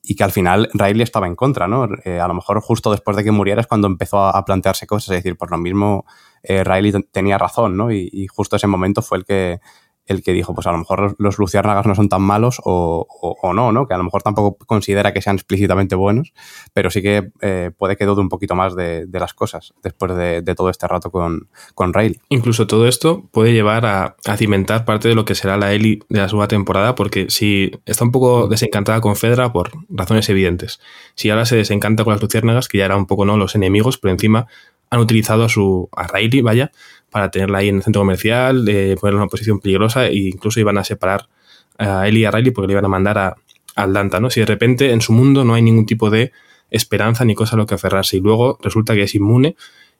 y 0.03 0.15
que 0.15 0.23
al 0.23 0.31
final 0.31 0.69
Riley 0.73 1.01
estaba 1.01 1.25
en 1.27 1.35
contra, 1.35 1.67
¿no? 1.67 1.87
Eh, 2.05 2.19
a 2.19 2.27
lo 2.27 2.35
mejor 2.35 2.61
justo 2.61 2.91
después 2.91 3.17
de 3.17 3.23
que 3.23 3.31
muriera 3.31 3.61
es 3.61 3.67
cuando 3.67 3.87
empezó 3.87 4.19
a, 4.23 4.45
plantearse 4.45 4.85
cosas, 4.85 5.09
es 5.09 5.23
decir, 5.23 5.35
por 5.35 5.49
lo 5.49 5.57
mismo 5.57 6.05
eh, 6.43 6.63
Riley 6.63 6.91
ten- 6.91 7.07
tenía 7.11 7.37
razón, 7.39 7.75
¿no? 7.75 7.91
Y, 7.91 8.09
y 8.11 8.27
justo 8.27 8.55
ese 8.55 8.67
momento 8.67 9.01
fue 9.01 9.17
el 9.19 9.25
que, 9.25 9.59
el 10.05 10.21
que 10.23 10.33
dijo, 10.33 10.53
pues 10.53 10.67
a 10.67 10.71
lo 10.71 10.77
mejor 10.79 11.01
los, 11.01 11.13
los 11.17 11.37
luciérnagas 11.39 11.85
no 11.85 11.95
son 11.95 12.09
tan 12.09 12.21
malos 12.21 12.59
o, 12.65 13.07
o- 13.21 13.37
o 13.41 13.53
no, 13.53 13.71
¿no? 13.71 13.87
Que 13.87 13.93
a 13.93 13.97
lo 13.97 14.03
mejor 14.03 14.21
tampoco 14.21 14.57
considera 14.65 15.13
que 15.13 15.21
sean 15.21 15.35
explícitamente 15.37 15.95
buenos, 15.95 16.33
pero 16.73 16.89
sí 16.89 17.01
que 17.01 17.31
eh, 17.41 17.71
puede 17.77 17.95
que 17.95 18.05
dude 18.05 18.21
un 18.21 18.29
poquito 18.29 18.53
más 18.55 18.75
de, 18.75 19.05
de 19.05 19.19
las 19.19 19.33
cosas 19.33 19.73
después 19.81 20.15
de, 20.15 20.41
de 20.41 20.55
todo 20.55 20.69
este 20.69 20.87
rato 20.87 21.09
con, 21.11 21.47
con 21.73 21.93
Riley. 21.93 22.19
Incluso 22.29 22.67
todo 22.67 22.87
esto 22.87 23.23
puede 23.31 23.53
llevar 23.53 23.85
a, 23.85 24.15
a 24.25 24.37
cimentar 24.37 24.83
parte 24.85 25.07
de 25.07 25.15
lo 25.15 25.25
que 25.25 25.35
será 25.35 25.55
la 25.57 25.71
Ellie 25.73 25.99
de 26.09 26.19
la 26.19 26.27
segunda 26.27 26.47
temporada, 26.47 26.95
porque 26.95 27.27
si 27.29 27.71
está 27.85 28.03
un 28.03 28.11
poco 28.11 28.47
desencantada 28.47 28.99
con 29.01 29.15
Fedra 29.15 29.53
por 29.53 29.71
razones 29.89 30.27
evidentes, 30.29 30.79
si 31.15 31.29
ahora 31.29 31.45
se 31.45 31.55
desencanta 31.55 32.03
con 32.03 32.11
las 32.13 32.21
luciérnagas, 32.21 32.67
que 32.67 32.79
ya 32.79 32.85
eran 32.85 32.97
un 32.99 33.05
poco 33.05 33.25
no 33.25 33.37
los 33.37 33.55
enemigos, 33.55 33.97
pero 33.97 34.11
encima 34.11 34.47
han 34.89 34.99
utilizado 34.99 35.43
a 35.45 35.49
su 35.49 35.89
a 35.95 36.05
Riley, 36.07 36.41
vaya, 36.41 36.71
para 37.13 37.31
tenerla 37.31 37.59
ahí 37.59 37.69
en 37.69 37.77
el 37.77 37.83
centro 37.83 38.01
comercial, 38.01 38.67
eh, 38.67 38.97
ponerla 38.99 39.19
en 39.19 39.23
una 39.23 39.29
posición 39.29 39.59
peligrosa 39.59 40.07
e 40.07 40.15
incluso 40.15 40.59
iban 40.59 40.77
a 40.77 40.83
separar 40.83 41.29
a 41.77 42.07
Ellie 42.07 42.21
y 42.21 42.25
a 42.25 42.31
Riley 42.31 42.51
porque 42.51 42.67
le 42.67 42.73
iban 42.73 42.85
a 42.85 42.89
mandar 42.89 43.17
a, 43.19 43.27
a 43.27 43.83
Atlanta, 43.83 44.19
¿no? 44.19 44.29
Si 44.29 44.39
de 44.39 44.47
repente 44.47 44.91
en 44.91 45.01
su 45.01 45.13
mundo 45.13 45.45
no 45.45 45.53
hay 45.53 45.61
ningún 45.61 45.85
tipo 45.85 46.09
de 46.09 46.31
esperanza 46.71 47.23
ni 47.23 47.35
cosa 47.35 47.55
a 47.55 47.59
lo 47.59 47.67
que 47.67 47.75
aferrarse. 47.75 48.17
Y 48.17 48.19
luego 48.19 48.57
resulta 48.61 48.95
que 48.95 49.03
es 49.03 49.15
inmune 49.15 49.55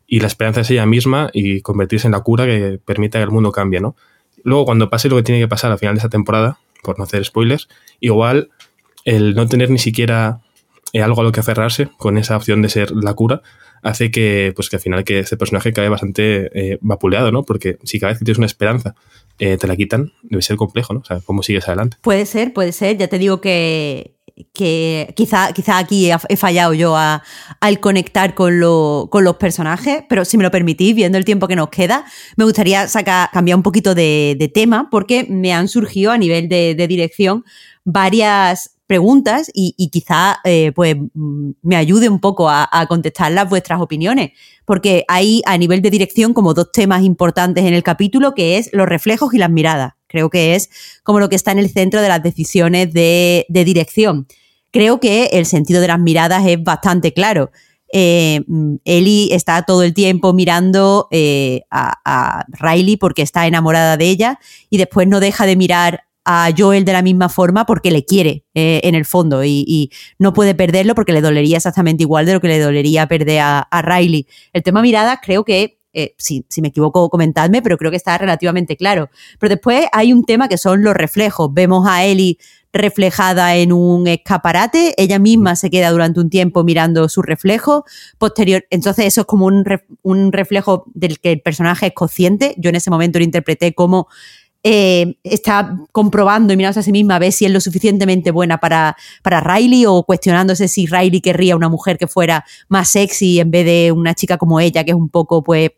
y 0.07 0.19
la 0.19 0.27
esperanza 0.27 0.61
es 0.61 0.71
ella 0.71 0.85
misma 0.85 1.29
y 1.31 1.61
convertirse 1.61 2.07
en 2.07 2.11
la 2.13 2.21
cura 2.21 2.45
que 2.45 2.79
permita 2.83 3.19
que 3.19 3.23
el 3.23 3.31
mundo 3.31 3.51
cambie, 3.51 3.79
¿no? 3.79 3.95
Luego, 4.43 4.65
cuando 4.65 4.89
pase 4.89 5.07
lo 5.07 5.15
que 5.15 5.23
tiene 5.23 5.39
que 5.39 5.47
pasar 5.47 5.71
al 5.71 5.77
final 5.77 5.95
de 5.95 5.99
esa 5.99 6.09
temporada, 6.09 6.59
por 6.81 6.97
no 6.97 7.05
hacer 7.05 7.23
spoilers, 7.23 7.69
igual 7.99 8.49
el 9.05 9.35
no 9.35 9.47
tener 9.47 9.69
ni 9.69 9.77
siquiera 9.77 10.41
eh, 10.91 11.01
algo 11.01 11.21
a 11.21 11.23
lo 11.23 11.31
que 11.31 11.39
aferrarse 11.39 11.89
con 11.97 12.17
esa 12.17 12.35
opción 12.35 12.61
de 12.61 12.69
ser 12.69 12.91
la 12.91 13.13
cura 13.13 13.41
hace 13.83 14.11
que, 14.11 14.53
pues 14.55 14.69
que 14.69 14.77
al 14.77 14.81
final 14.81 15.03
que 15.03 15.19
este 15.19 15.37
personaje 15.37 15.73
cae 15.73 15.89
bastante 15.89 16.49
eh, 16.53 16.77
vapuleado, 16.81 17.31
¿no? 17.31 17.43
Porque 17.43 17.77
si 17.83 17.99
cada 17.99 18.11
vez 18.11 18.19
que 18.19 18.25
tienes 18.25 18.37
una 18.37 18.47
esperanza 18.47 18.95
eh, 19.39 19.57
te 19.57 19.67
la 19.67 19.75
quitan, 19.75 20.13
debe 20.23 20.41
ser 20.41 20.55
complejo, 20.55 20.93
¿no? 20.93 21.01
O 21.01 21.05
sea, 21.05 21.19
¿cómo 21.19 21.43
sigues 21.43 21.67
adelante? 21.67 21.97
Puede 22.01 22.25
ser, 22.25 22.53
puede 22.53 22.71
ser. 22.71 22.97
Ya 22.97 23.07
te 23.07 23.19
digo 23.19 23.41
que, 23.41 24.15
que 24.53 25.13
quizá, 25.15 25.51
quizá 25.53 25.77
aquí 25.77 26.09
he 26.29 26.37
fallado 26.37 26.73
yo 26.73 26.95
al 26.95 27.79
conectar 27.79 28.33
con, 28.33 28.59
con, 29.09 29.23
los 29.23 29.35
personajes, 29.37 30.03
pero 30.09 30.25
si 30.25 30.37
me 30.37 30.43
lo 30.43 30.51
permitís, 30.51 30.95
viendo 30.95 31.17
el 31.17 31.25
tiempo 31.25 31.47
que 31.47 31.55
nos 31.55 31.69
queda, 31.69 32.05
me 32.35 32.45
gustaría 32.45 32.87
sacar, 32.87 33.29
cambiar 33.31 33.57
un 33.57 33.63
poquito 33.63 33.95
de, 33.95 34.51
tema 34.53 34.89
porque 34.91 35.25
me 35.29 35.53
han 35.53 35.67
surgido 35.67 36.11
a 36.11 36.17
nivel 36.17 36.49
de, 36.49 36.75
dirección 36.87 37.43
varias 37.85 38.72
preguntas 38.87 39.49
y, 39.53 39.89
quizá 39.91 40.39
eh, 40.43 40.71
pues, 40.75 40.95
mm, 41.13 41.51
me 41.61 41.75
ayude 41.75 42.09
un 42.09 42.19
poco 42.19 42.49
a, 42.49 42.67
a 42.71 42.87
contestarlas 42.87 43.49
vuestras 43.49 43.81
opiniones, 43.81 44.31
porque 44.65 45.05
hay 45.07 45.41
a 45.45 45.57
nivel 45.57 45.81
de 45.81 45.89
dirección 45.89 46.33
como 46.33 46.53
dos 46.53 46.71
temas 46.71 47.03
importantes 47.03 47.65
en 47.65 47.73
el 47.73 47.83
capítulo, 47.83 48.33
que 48.33 48.57
es 48.57 48.69
los 48.73 48.87
reflejos 48.87 49.33
y 49.33 49.37
las 49.37 49.49
miradas. 49.49 49.93
Creo 50.13 50.29
que 50.29 50.53
es 50.53 50.69
como 51.01 51.19
lo 51.19 51.27
que 51.27 51.35
está 51.35 51.51
en 51.51 51.57
el 51.57 51.71
centro 51.71 51.99
de 51.99 52.07
las 52.07 52.21
decisiones 52.21 52.93
de, 52.93 53.47
dirección. 53.49 54.27
Creo 54.69 54.99
que 54.99 55.25
el 55.33 55.47
sentido 55.47 55.81
de 55.81 55.87
las 55.87 55.99
miradas 55.99 56.45
es 56.45 56.63
bastante 56.63 57.13
claro. 57.13 57.49
Eh, 57.91 58.41
Ellie 58.85 59.33
está 59.33 59.63
todo 59.63 59.81
el 59.81 59.95
tiempo 59.95 60.31
mirando 60.33 61.07
eh, 61.09 61.61
a, 61.71 62.45
Riley 62.47 62.97
porque 62.97 63.23
está 63.23 63.47
enamorada 63.47 63.97
de 63.97 64.07
ella 64.07 64.39
y 64.69 64.77
después 64.77 65.07
no 65.07 65.19
deja 65.19 65.47
de 65.47 65.55
mirar 65.55 66.03
a 66.25 66.49
Joel 66.57 66.85
de 66.85 66.93
la 66.93 67.01
misma 67.01 67.29
forma 67.29 67.65
porque 67.65 67.91
le 67.91 68.05
quiere 68.05 68.45
eh, 68.53 68.81
en 68.83 68.95
el 68.95 69.05
fondo 69.05 69.43
y, 69.43 69.91
no 70.19 70.33
puede 70.33 70.55
perderlo 70.55 70.95
porque 70.95 71.11
le 71.11 71.21
dolería 71.21 71.57
exactamente 71.57 72.03
igual 72.03 72.25
de 72.25 72.33
lo 72.33 72.41
que 72.41 72.47
le 72.47 72.59
dolería 72.59 73.07
perder 73.07 73.39
a, 73.41 73.81
Riley. 73.81 74.27
El 74.53 74.63
tema 74.63 74.81
miradas 74.81 75.19
creo 75.21 75.43
que 75.43 75.79
eh, 75.93 76.15
si, 76.17 76.45
me 76.61 76.69
equivoco, 76.69 77.09
comentadme, 77.09 77.61
pero 77.61 77.77
creo 77.77 77.91
que 77.91 77.97
está 77.97 78.17
relativamente 78.17 78.77
claro. 78.77 79.09
Pero 79.39 79.55
después 79.55 79.85
hay 79.91 80.13
un 80.13 80.23
tema 80.23 80.47
que 80.47 80.57
son 80.57 80.83
los 80.83 80.95
reflejos. 80.95 81.53
Vemos 81.53 81.87
a 81.87 82.05
Ellie 82.05 82.37
reflejada 82.73 83.55
en 83.55 83.71
un 83.71 84.07
escaparate, 84.07 84.95
ella 84.97 85.19
misma 85.19 85.55
se 85.55 85.69
queda 85.69 85.91
durante 85.91 86.19
un 86.19 86.31
tiempo 86.31 86.63
mirando 86.63 87.07
su 87.07 87.21
reflejo, 87.21 87.85
posterior, 88.17 88.65
entonces 88.71 89.05
eso 89.05 89.21
es 89.21 89.27
como 89.27 89.45
un, 89.45 89.63
un 90.01 90.31
reflejo 90.31 90.85
del 90.95 91.19
que 91.19 91.33
el 91.33 91.41
personaje 91.41 91.87
es 91.87 91.93
consciente, 91.93 92.55
yo 92.57 92.71
en 92.71 92.75
ese 92.75 92.89
momento 92.89 93.19
lo 93.19 93.25
interpreté 93.25 93.75
como 93.75 94.07
eh, 94.63 95.17
está 95.23 95.77
comprobando 95.91 96.53
y 96.53 96.57
mirándose 96.57 96.79
a 96.79 96.83
sí 96.83 96.93
misma 96.93 97.17
a 97.17 97.19
ver 97.19 97.33
si 97.33 97.45
es 97.45 97.51
lo 97.51 97.59
suficientemente 97.59 98.31
buena 98.31 98.59
para, 98.59 98.95
para 99.21 99.41
Riley 99.41 99.85
o 99.85 100.03
cuestionándose 100.03 100.69
si 100.69 100.85
Riley 100.85 101.19
querría 101.19 101.57
una 101.57 101.67
mujer 101.67 101.97
que 101.97 102.07
fuera 102.07 102.45
más 102.69 102.89
sexy 102.89 103.41
en 103.41 103.51
vez 103.51 103.65
de 103.65 103.91
una 103.91 104.13
chica 104.13 104.37
como 104.37 104.61
ella, 104.61 104.85
que 104.85 104.91
es 104.91 104.97
un 104.97 105.09
poco 105.09 105.43
pues 105.43 105.71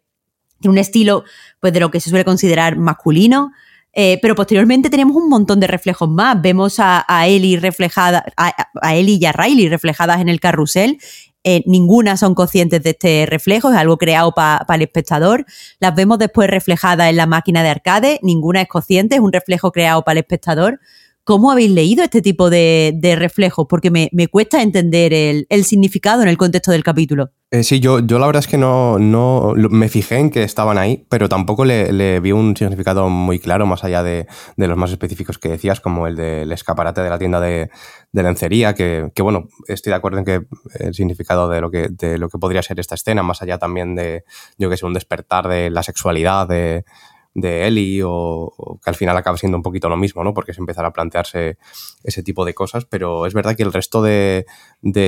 un 0.63 0.77
estilo 0.77 1.23
pues, 1.59 1.73
de 1.73 1.79
lo 1.79 1.89
que 1.89 1.99
se 1.99 2.09
suele 2.09 2.25
considerar 2.25 2.77
masculino. 2.77 3.51
Eh, 3.97 4.19
pero 4.21 4.35
posteriormente 4.35 4.89
tenemos 4.89 5.15
un 5.15 5.29
montón 5.29 5.59
de 5.61 5.67
reflejos 5.67 6.09
más. 6.09 6.41
Vemos 6.41 6.79
a, 6.79 6.99
a 7.07 7.25
reflejada, 7.59 8.25
a, 8.35 8.53
a, 8.81 8.95
Ellie 8.95 9.17
y 9.19 9.25
a 9.25 9.31
Riley 9.31 9.69
reflejadas 9.69 10.19
en 10.19 10.27
el 10.27 10.41
carrusel. 10.41 10.99
Eh, 11.47 11.61
ninguna 11.67 12.17
son 12.17 12.33
conscientes 12.33 12.81
de 12.81 12.89
este 12.89 13.27
reflejo, 13.27 13.69
es 13.69 13.77
algo 13.77 13.97
creado 13.97 14.31
para 14.31 14.65
el 14.67 14.81
espectador. 14.81 15.45
Las 15.79 15.93
vemos 15.93 16.17
después 16.17 16.49
reflejadas 16.49 17.07
en 17.07 17.17
la 17.17 17.27
máquina 17.27 17.61
de 17.61 17.69
arcade, 17.69 18.19
ninguna 18.23 18.63
es 18.63 18.67
consciente, 18.67 19.13
es 19.17 19.21
un 19.21 19.31
reflejo 19.31 19.71
creado 19.71 20.01
para 20.01 20.13
el 20.13 20.23
espectador. 20.23 20.79
¿Cómo 21.25 21.49
habéis 21.49 21.71
leído 21.71 22.03
este 22.03 22.21
tipo 22.21 22.51
de, 22.51 23.15
reflejos? 23.17 23.65
Porque 23.67 23.89
me, 23.89 24.27
cuesta 24.27 24.61
entender 24.61 25.11
el, 25.11 25.65
significado 25.65 26.21
en 26.21 26.27
el 26.27 26.37
contexto 26.37 26.71
del 26.71 26.83
capítulo. 26.83 27.31
Eh, 27.49 27.63
sí, 27.63 27.79
yo, 27.79 27.99
yo 27.99 28.19
la 28.19 28.27
verdad 28.27 28.41
es 28.41 28.47
que 28.47 28.59
no, 28.59 28.99
no 28.99 29.55
me 29.55 29.89
fijé 29.89 30.19
en 30.19 30.29
que 30.29 30.43
estaban 30.43 30.77
ahí, 30.77 31.07
pero 31.09 31.27
tampoco 31.27 31.65
le, 31.65 32.19
vi 32.19 32.31
un 32.31 32.55
significado 32.55 33.09
muy 33.09 33.39
claro, 33.39 33.65
más 33.65 33.83
allá 33.83 34.03
de, 34.03 34.27
los 34.55 34.77
más 34.77 34.91
específicos 34.91 35.39
que 35.39 35.49
decías, 35.49 35.81
como 35.81 36.05
el 36.05 36.15
del 36.15 36.51
escaparate 36.51 37.01
de 37.01 37.09
la 37.09 37.17
tienda 37.17 37.39
de, 37.39 37.71
lencería, 38.11 38.75
que, 38.75 39.09
bueno, 39.23 39.47
estoy 39.67 39.89
de 39.89 39.95
acuerdo 39.95 40.19
en 40.19 40.25
que 40.25 40.41
el 40.75 40.93
significado 40.93 41.49
de 41.49 41.59
lo 41.59 41.71
que, 41.71 41.87
de 41.89 42.19
lo 42.19 42.29
que 42.29 42.37
podría 42.37 42.61
ser 42.61 42.79
esta 42.79 42.93
escena, 42.93 43.23
más 43.23 43.41
allá 43.41 43.57
también 43.57 43.95
de, 43.95 44.25
yo 44.59 44.69
que 44.69 44.77
sé, 44.77 44.85
un 44.85 44.93
despertar 44.93 45.47
de 45.47 45.71
la 45.71 45.81
sexualidad, 45.81 46.47
de 46.47 46.85
de 47.35 47.67
Eli 47.67 48.01
o, 48.03 48.79
que 48.83 48.89
al 48.89 48.95
final 48.95 49.15
acaba 49.15 49.37
siendo 49.37 49.57
un 49.57 49.63
poquito 49.63 49.89
lo 49.89 49.97
mismo, 49.97 50.23
¿no? 50.23 50.33
Porque 50.33 50.53
se 50.53 50.61
empezará 50.61 50.87
a 50.87 50.93
plantearse 50.93 51.57
ese 52.03 52.23
tipo 52.23 52.45
de 52.45 52.55
cosas, 52.55 52.85
pero 52.85 53.27
es 53.27 53.33
verdad 53.33 53.55
que 53.55 53.63
el 53.63 53.73
resto 53.73 54.01
de, 54.01 54.45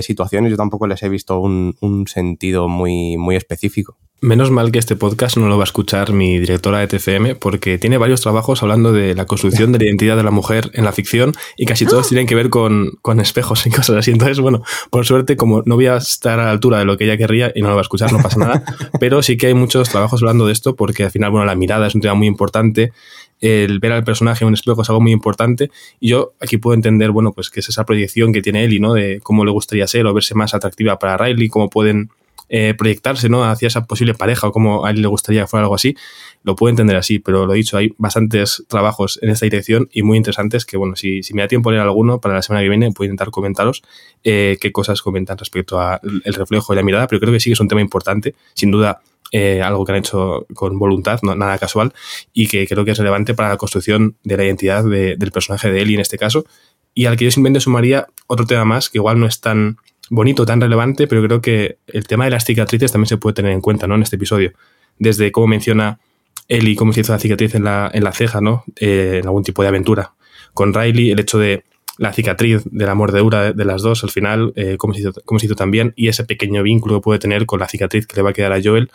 situaciones 0.02 0.52
yo 0.52 0.58
tampoco 0.58 0.86
les 0.86 1.02
he 1.02 1.10
visto 1.10 1.40
un, 1.40 1.76
un, 1.82 2.06
sentido 2.08 2.68
muy, 2.68 3.18
muy 3.18 3.36
específico. 3.36 3.98
Menos 4.20 4.50
mal 4.50 4.72
que 4.72 4.80
este 4.80 4.96
podcast 4.96 5.38
no 5.38 5.48
lo 5.48 5.58
va 5.58 5.64
a 5.64 5.66
escuchar 5.66 6.12
mi 6.12 6.40
directora 6.40 6.80
de 6.80 6.88
TCM 6.88 7.36
porque 7.40 7.78
tiene 7.78 8.00
varios 8.00 8.22
trabajos 8.22 8.64
hablando 8.64 8.92
de 8.92 9.14
la 9.14 9.26
construcción 9.26 9.72
de 9.72 9.78
la 9.78 9.86
identidad 9.86 10.18
de 10.18 10.24
la 10.24 10.32
mujer 10.32 10.72
en 10.74 10.86
la 10.86 10.92
ficción 10.92 11.34
y 11.56 11.68
casi 11.68 11.86
todos 11.86 12.08
tienen 12.08 12.26
que 12.26 12.34
ver 12.34 12.50
con, 12.50 12.94
con 13.04 13.20
espejos 13.20 13.68
y 13.68 13.70
cosas 13.70 13.98
así. 13.98 14.10
Entonces, 14.10 14.40
bueno, 14.40 14.64
por 14.90 15.06
suerte, 15.06 15.38
como 15.38 15.62
no 15.68 15.76
voy 15.76 15.86
a 15.86 15.98
estar 15.98 16.40
a 16.40 16.46
la 16.46 16.52
altura 16.52 16.80
de 16.80 16.86
lo 16.86 16.98
que 16.98 17.04
ella 17.04 17.16
querría 17.16 17.52
y 17.54 17.62
no 17.62 17.68
lo 17.68 17.76
va 17.76 17.82
a 17.82 17.84
escuchar, 17.84 18.12
no 18.12 18.20
pasa 18.20 18.40
nada. 18.40 18.64
Pero 19.00 19.22
sí 19.22 19.38
que 19.38 19.48
hay 19.48 19.54
muchos 19.54 19.88
trabajos 19.90 20.24
hablando 20.24 20.48
de 20.48 20.54
esto 20.54 20.76
porque 20.76 21.04
al 21.04 21.12
final, 21.12 21.30
bueno, 21.30 21.46
la 21.46 21.56
mirada 21.56 21.86
es 21.86 21.94
un 21.94 22.02
tema 22.02 22.16
muy 22.16 22.26
importante 22.26 22.94
el 23.40 23.78
ver 23.78 23.92
al 23.92 24.04
personaje 24.04 24.44
en 24.44 24.48
un 24.48 24.54
espejo 24.56 24.82
es 24.82 24.90
algo 24.90 25.00
muy 25.00 25.12
importante 25.12 25.70
y 26.00 26.10
yo 26.10 26.34
aquí 26.40 26.58
puedo 26.58 26.74
entender, 26.74 27.12
bueno, 27.12 27.34
pues 27.34 27.52
que 27.52 27.60
es 27.60 27.70
esa 27.70 27.86
proyección 27.86 28.34
que 28.34 28.42
tiene 28.42 28.64
Ellie, 28.64 28.80
¿no? 28.80 28.94
De 28.94 29.20
cómo 29.22 29.46
le 29.46 29.52
gustaría 29.52 29.86
ser 29.86 30.08
o 30.08 30.14
verse 30.16 30.34
más 30.34 30.56
atractiva 30.56 30.98
para 30.98 31.18
Riley, 31.18 31.48
cómo 31.50 31.70
pueden 31.70 32.10
eh, 32.50 32.74
proyectarse 32.78 33.30
¿no? 33.30 33.44
hacia 33.44 33.68
esa 33.68 33.86
posible 33.86 34.14
pareja 34.14 34.48
o 34.48 34.52
como 34.52 34.86
a 34.86 34.92
él 34.92 35.02
le 35.02 35.08
gustaría 35.08 35.42
que 35.42 35.48
fuera 35.48 35.64
algo 35.64 35.76
así, 35.76 35.96
lo 36.44 36.56
puedo 36.56 36.70
entender 36.70 36.96
así, 36.96 37.20
pero 37.20 37.46
lo 37.46 37.54
dicho, 37.54 37.78
hay 37.78 37.94
bastantes 37.98 38.64
trabajos 38.68 39.20
en 39.22 39.30
esta 39.30 39.46
dirección 39.46 39.90
y 39.92 40.04
muy 40.04 40.18
interesantes 40.18 40.66
que, 40.66 40.78
bueno, 40.78 40.96
si, 40.96 41.24
si 41.24 41.34
me 41.34 41.42
da 41.42 41.48
tiempo 41.48 41.72
leer 41.72 41.84
alguno 41.84 42.22
para 42.22 42.36
la 42.36 42.42
semana 42.42 42.64
que 42.64 42.70
viene, 42.70 42.92
puedo 42.92 43.08
intentar 43.08 43.32
comentaros 43.32 43.84
eh, 44.24 44.58
qué 44.62 44.72
cosas 44.72 45.02
comentan 45.02 45.38
respecto 45.38 45.80
al 45.80 46.00
reflejo 46.24 46.74
y 46.74 46.76
la 46.76 46.84
mirada, 46.84 47.08
pero 47.08 47.20
creo 47.20 47.34
que 47.34 47.40
sí 47.40 47.50
que 47.50 47.54
es 47.54 47.60
un 47.60 47.68
tema 47.68 47.82
importante, 47.82 48.36
sin 48.54 48.72
duda. 48.72 49.02
Eh, 49.34 49.62
algo 49.62 49.84
que 49.84 49.92
han 49.92 49.98
hecho 49.98 50.46
con 50.54 50.80
voluntad, 50.80 51.20
no, 51.22 51.36
nada 51.36 51.58
casual, 51.58 51.94
y 52.32 52.48
que 52.48 52.66
creo 52.66 52.86
que 52.86 52.92
es 52.92 52.98
relevante 52.98 53.34
para 53.34 53.50
la 53.50 53.58
construcción 53.58 54.16
de 54.24 54.38
la 54.38 54.46
identidad 54.46 54.86
del 54.86 55.32
personaje 55.34 55.70
de 55.70 55.82
Ellie 55.82 55.96
en 55.96 56.00
este 56.00 56.18
caso, 56.18 56.46
y 56.94 57.08
al 57.08 57.18
que 57.18 57.26
yo 57.26 57.32
simplemente 57.32 57.60
sumaría 57.60 58.08
otro 58.28 58.46
tema 58.46 58.64
más, 58.64 58.90
que 58.90 59.00
igual 59.00 59.20
no 59.20 59.28
es 59.28 59.42
tan 59.42 59.80
bonito, 60.10 60.46
tan 60.46 60.62
relevante, 60.62 61.08
pero 61.08 61.24
creo 61.24 61.42
que 61.42 61.78
el 61.88 62.08
tema 62.08 62.26
de 62.26 62.32
las 62.32 62.46
cicatrices 62.46 62.92
también 62.92 63.08
se 63.08 63.18
puede 63.18 63.34
tener 63.34 63.52
en 63.52 63.62
cuenta 63.62 63.88
¿no? 63.88 63.96
en 63.96 64.04
este 64.04 64.16
episodio. 64.16 64.54
Desde 65.00 65.32
cómo 65.32 65.48
menciona 65.48 66.00
Ellie 66.48 66.76
cómo 66.76 66.94
se 66.94 67.02
hizo 67.02 67.12
la 67.12 67.20
cicatriz 67.20 67.56
en 67.56 67.66
la, 67.66 67.90
en 67.94 68.04
la 68.04 68.14
ceja, 68.14 68.42
¿no? 68.42 68.64
Eh, 68.80 69.20
en 69.22 69.26
algún 69.26 69.44
tipo 69.44 69.62
de 69.62 69.68
aventura. 69.68 70.14
Con 70.54 70.74
Riley, 70.74 71.12
el 71.12 71.20
hecho 71.20 71.38
de 71.38 71.64
la 71.98 72.14
cicatriz 72.14 72.62
de 72.66 72.86
la 72.86 72.96
mordedura 72.96 73.54
de 73.54 73.66
las 73.66 73.82
dos 73.82 74.04
al 74.04 74.12
final, 74.12 74.54
eh, 74.56 74.76
cómo, 74.78 74.94
se 74.94 75.02
hizo, 75.02 75.14
cómo 75.26 75.40
se 75.40 75.48
hizo 75.48 75.56
también, 75.56 75.94
y 75.96 76.08
ese 76.08 76.24
pequeño 76.24 76.64
vínculo 76.64 76.96
que 76.96 77.04
puede 77.04 77.20
tener 77.20 77.46
con 77.46 77.60
la 77.60 77.68
cicatriz 77.68 78.08
que 78.08 78.16
le 78.16 78.22
va 78.22 78.30
a 78.30 78.34
quedar 78.34 78.54
a 78.54 78.62
Joel. 78.64 78.90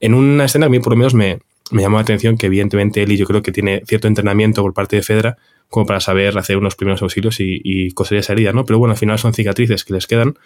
En 0.00 0.14
una 0.14 0.46
escena 0.46 0.66
a 0.66 0.68
mí 0.68 0.80
por 0.80 0.92
lo 0.92 0.96
menos 0.96 1.14
me, 1.14 1.38
me 1.70 1.82
llamó 1.82 1.96
la 1.96 2.02
atención 2.02 2.36
que 2.36 2.46
evidentemente 2.46 3.02
Ellie 3.02 3.16
yo 3.16 3.26
creo 3.26 3.42
que 3.42 3.52
tiene 3.52 3.82
cierto 3.86 4.08
entrenamiento 4.08 4.62
por 4.62 4.74
parte 4.74 4.96
de 4.96 5.02
Fedra 5.02 5.36
como 5.68 5.86
para 5.86 6.00
saber 6.00 6.36
hacer 6.38 6.56
unos 6.56 6.76
primeros 6.76 7.02
auxilios 7.02 7.40
y, 7.40 7.60
y 7.62 7.92
coser 7.92 8.18
esa 8.18 8.32
herida, 8.32 8.52
¿no? 8.52 8.64
Pero 8.64 8.78
bueno, 8.78 8.92
al 8.92 8.98
final 8.98 9.18
son 9.18 9.34
cicatrices 9.34 9.84
que 9.84 9.94
les 9.94 10.06
quedan 10.06 10.36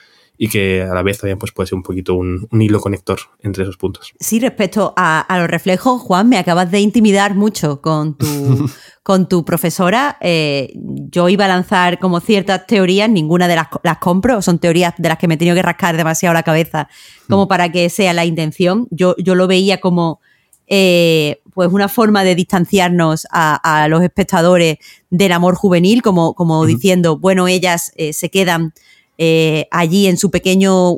y 0.43 0.49
que 0.49 0.81
a 0.81 0.95
la 0.95 1.03
vez 1.03 1.19
también 1.19 1.39
pues, 1.39 1.53
puede 1.53 1.67
ser 1.67 1.77
un 1.77 1.83
poquito 1.83 2.15
un, 2.15 2.49
hilo 2.53 2.81
conector 2.81 3.19
entre 3.41 3.65
esos 3.65 3.77
puntos. 3.77 4.15
Sí, 4.19 4.41
respecto 4.41 4.95
a, 4.97 5.27
los 5.39 5.51
reflejos, 5.51 6.01
Juan, 6.01 6.31
me 6.31 6.39
acabas 6.39 6.71
de 6.71 6.81
intimidar 6.81 7.35
mucho 7.35 7.83
con 7.83 8.17
tu, 8.17 8.27
con 9.03 9.29
tu 9.29 9.45
profesora. 9.45 10.17
Eh, 10.23 10.73
yo 10.75 11.29
iba 11.29 11.45
a 11.45 11.49
lanzar 11.49 11.99
como 11.99 12.21
ciertas 12.21 12.67
teorías, 12.67 13.11
ninguna 13.11 13.49
de 13.49 13.57
las, 13.57 13.67
las 13.83 13.99
compro, 13.99 14.41
son 14.41 14.59
teorías 14.59 14.95
de 14.97 15.11
las 15.11 15.19
que 15.19 15.29
me 15.29 15.35
he 15.35 15.37
tenido 15.37 15.55
que 15.55 15.61
rascar 15.61 15.95
demasiado 15.95 16.33
la 16.33 16.43
cabeza 16.43 16.89
como 17.29 17.47
para 17.47 17.71
que 17.71 17.91
sea 17.91 18.15
la 18.15 18.25
intención. 18.25 18.89
Yo, 18.91 19.15
yo 19.19 19.35
lo 19.35 19.47
veía 19.47 19.79
como... 19.79 20.21
Eh, 20.73 21.40
pues 21.55 21.71
una 21.73 21.89
forma 21.89 22.25
de 22.25 22.35
distanciarnos 22.35 23.27
a, 23.31 23.87
los 23.89 24.03
espectadores 24.03 24.79
del 25.11 25.33
amor 25.33 25.55
juvenil, 25.55 26.03
como, 26.03 26.35
como 26.35 26.65
diciendo, 26.67 27.19
bueno, 27.19 27.49
ellas 27.49 27.93
eh, 27.97 28.13
se 28.13 28.31
quedan 28.31 28.73
eh, 29.19 29.67
allí 29.71 30.07
en 30.07 30.17
su 30.17 30.31
pequeño 30.31 30.97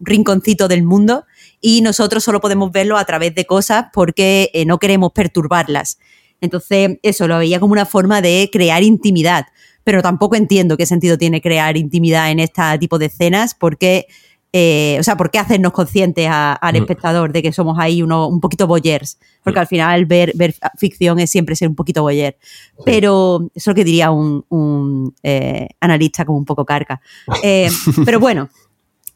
rinconcito 0.00 0.68
del 0.68 0.82
mundo 0.82 1.24
y 1.60 1.80
nosotros 1.80 2.22
solo 2.22 2.40
podemos 2.40 2.70
verlo 2.70 2.98
a 2.98 3.04
través 3.04 3.34
de 3.34 3.46
cosas 3.46 3.86
porque 3.92 4.50
no 4.66 4.78
queremos 4.78 5.12
perturbarlas. 5.12 5.98
Entonces, 6.40 6.98
eso 7.02 7.26
lo 7.28 7.38
veía 7.38 7.60
como 7.60 7.72
una 7.72 7.86
forma 7.86 8.20
de 8.20 8.48
crear 8.52 8.82
intimidad. 8.82 9.46
pero 9.84 10.02
tampoco 10.02 10.34
entiendo 10.34 10.76
qué 10.76 10.84
sentido 10.84 11.16
tiene 11.16 11.40
crear 11.40 11.76
intimidad 11.76 12.32
en 12.32 12.40
este 12.40 12.60
tipo 12.80 12.98
de 12.98 13.06
escenas, 13.06 13.54
porque 13.54 14.08
eh, 14.52 14.96
o 14.98 15.02
sea, 15.02 15.16
¿por 15.16 15.30
qué 15.30 15.38
hacernos 15.38 15.72
conscientes 15.72 16.28
al 16.30 16.76
espectador 16.76 17.32
de 17.32 17.42
que 17.42 17.52
somos 17.52 17.76
ahí 17.78 18.02
uno, 18.02 18.28
un 18.28 18.40
poquito 18.40 18.66
boyers? 18.66 19.18
Porque 19.42 19.60
al 19.60 19.66
final 19.66 20.06
ver, 20.06 20.32
ver 20.34 20.54
ficción 20.78 21.18
es 21.18 21.30
siempre 21.30 21.56
ser 21.56 21.68
un 21.68 21.74
poquito 21.74 22.02
boyer. 22.02 22.38
Pero 22.84 23.50
eso 23.54 23.54
es 23.54 23.66
lo 23.66 23.74
que 23.74 23.84
diría 23.84 24.10
un, 24.10 25.14
eh, 25.22 25.68
analista 25.80 26.24
como 26.24 26.38
un 26.38 26.44
poco 26.44 26.64
carca. 26.64 27.00
Eh, 27.42 27.68
pero 28.04 28.18
bueno, 28.18 28.48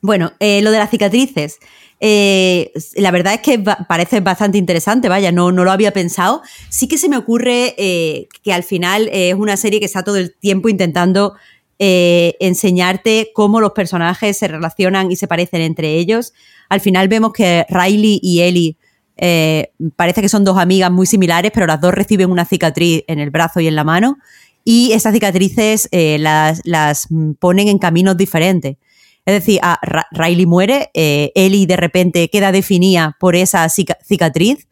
bueno, 0.03 0.33
lo 0.41 0.71
de 0.71 0.79
las 0.79 0.91
cicatrices. 0.91 1.59
la 2.01 3.11
verdad 3.11 3.35
es 3.35 3.41
que 3.41 3.59
parece 3.89 4.21
bastante 4.21 4.59
interesante, 4.59 5.09
vaya, 5.09 5.33
no, 5.33 5.53
no 5.53 5.65
lo 5.65 5.73
había 5.73 5.93
pensado. 5.93 6.43
Sí 6.69 6.87
que 6.87 6.99
se 6.99 7.09
me 7.09 7.17
ocurre 7.17 7.75
que 7.77 8.53
al 8.53 8.63
final 8.63 9.09
es 9.13 9.35
una 9.35 9.57
serie 9.57 9.81
que 9.81 9.87
está 9.87 10.03
todo 10.03 10.17
el 10.17 10.35
tiempo 10.35 10.69
intentando 10.69 11.35
eh, 11.83 12.37
enseñarte 12.41 13.31
cómo 13.33 13.59
los 13.59 13.73
personajes 13.73 14.37
se 14.37 14.49
relacionan 14.49 15.11
y 15.11 15.17
se 15.17 15.27
parecen 15.27 15.63
entre 15.63 15.95
ellos. 15.95 16.35
Al 16.69 16.83
final 16.83 17.09
vemos 17.09 17.33
que 17.33 17.65
Riley 17.71 18.21
y 18.23 18.43
Ellie 18.43 18.77
eh, 19.17 19.73
parece 19.97 20.21
que 20.21 20.29
son 20.29 20.45
dos 20.45 20.59
amigas 20.59 20.93
muy 20.93 21.07
similares, 21.07 21.51
pero 21.55 21.67
las 21.67 21.81
dos 21.81 21.95
reciben 21.95 22.31
una 22.31 22.45
cicatriz 22.45 23.03
en 23.07 23.19
el 23.19 23.31
brazo 23.31 23.61
y 23.61 23.67
en 23.67 23.77
la 23.77 23.85
mano. 23.85 24.19
Y 24.63 24.93
esas 24.93 25.15
cicatrices 25.15 25.89
eh, 25.91 26.19
las, 26.19 27.09
ponen 27.39 27.69
en 27.69 27.79
caminos 27.79 28.15
diferentes. 28.19 28.77
Es 29.25 29.33
decir, 29.33 29.63
Riley 30.11 30.45
muere, 30.45 30.91
Ellie 30.93 31.67
de 31.67 31.77
repente 31.79 32.29
queda 32.29 32.53
definida 32.53 33.17
por 33.19 33.37
esa 33.37 33.67
cicatriz. 33.71 34.69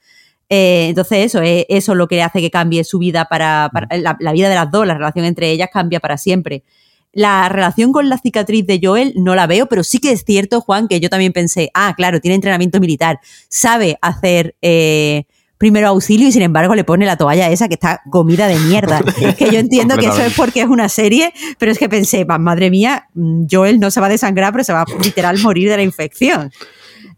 entonces 0.51 1.25
eso, 1.25 1.41
eso 1.43 1.93
es 1.93 1.97
lo 1.97 2.07
que 2.07 2.23
hace 2.23 2.43
que 2.43 2.51
cambie 2.51 2.85
su 2.85 2.99
vida 2.99 3.25
para, 3.25 3.71
la, 3.93 4.33
vida 4.33 4.51
de 4.51 4.55
las 4.57 4.71
dos, 4.71 4.87
la 4.87 4.93
relación 4.93 5.25
entre 5.25 5.51
ellas 5.51 5.71
cambia 5.73 6.01
para 6.01 6.19
siempre. 6.19 6.65
La 7.13 7.49
relación 7.49 7.93
con 7.93 8.09
la 8.09 8.19
cicatriz 8.19 8.67
de 8.67 8.81
Joel 8.83 9.15
no 9.17 9.35
la 9.35 9.47
veo, 9.47 9.67
pero 9.67 9.83
sí 9.83 9.99
que 9.99 10.13
es 10.13 10.25
cierto, 10.25 10.61
Juan, 10.61 10.89
que 10.89 11.01
yo 11.01 11.09
también 11.09 11.33
pensé, 11.33 11.71
ah, 11.75 11.95
claro, 11.97 12.21
tiene 12.21 12.35
entrenamiento 12.35 12.81
militar, 12.81 13.19
sabe 13.49 13.99
hacer 14.03 14.55
eh, 14.63 15.25
primero 15.59 15.89
auxilio 15.89 16.29
y 16.29 16.33
sin 16.33 16.43
embargo 16.43 16.75
le 16.75 16.85
pone 16.85 17.05
la 17.05 17.17
toalla 17.17 17.51
esa 17.51 17.69
que 17.69 17.75
está 17.75 18.01
comida 18.11 18.47
de 18.47 18.59
mierda. 18.61 19.01
que 19.39 19.51
yo 19.51 19.59
entiendo 19.59 19.97
que 19.97 20.07
eso 20.07 20.23
es 20.23 20.35
porque 20.35 20.63
es 20.63 20.69
una 20.69 20.89
serie, 20.89 21.33
pero 21.59 21.73
es 21.73 21.79
que 21.79 21.89
pensé, 21.89 22.25
madre 22.25 22.71
mía, 22.71 23.09
mm, 23.15 23.47
Joel 23.51 23.81
no 23.81 23.91
se 23.91 24.01
va 24.01 24.07
a 24.07 24.11
desangrar, 24.11 24.53
pero 24.53 24.65
se 24.65 24.73
va 24.73 24.83
a 24.83 25.03
literal 25.03 25.39
morir 25.39 25.69
de 25.69 25.77
la 25.77 25.83
infección. 25.83 26.51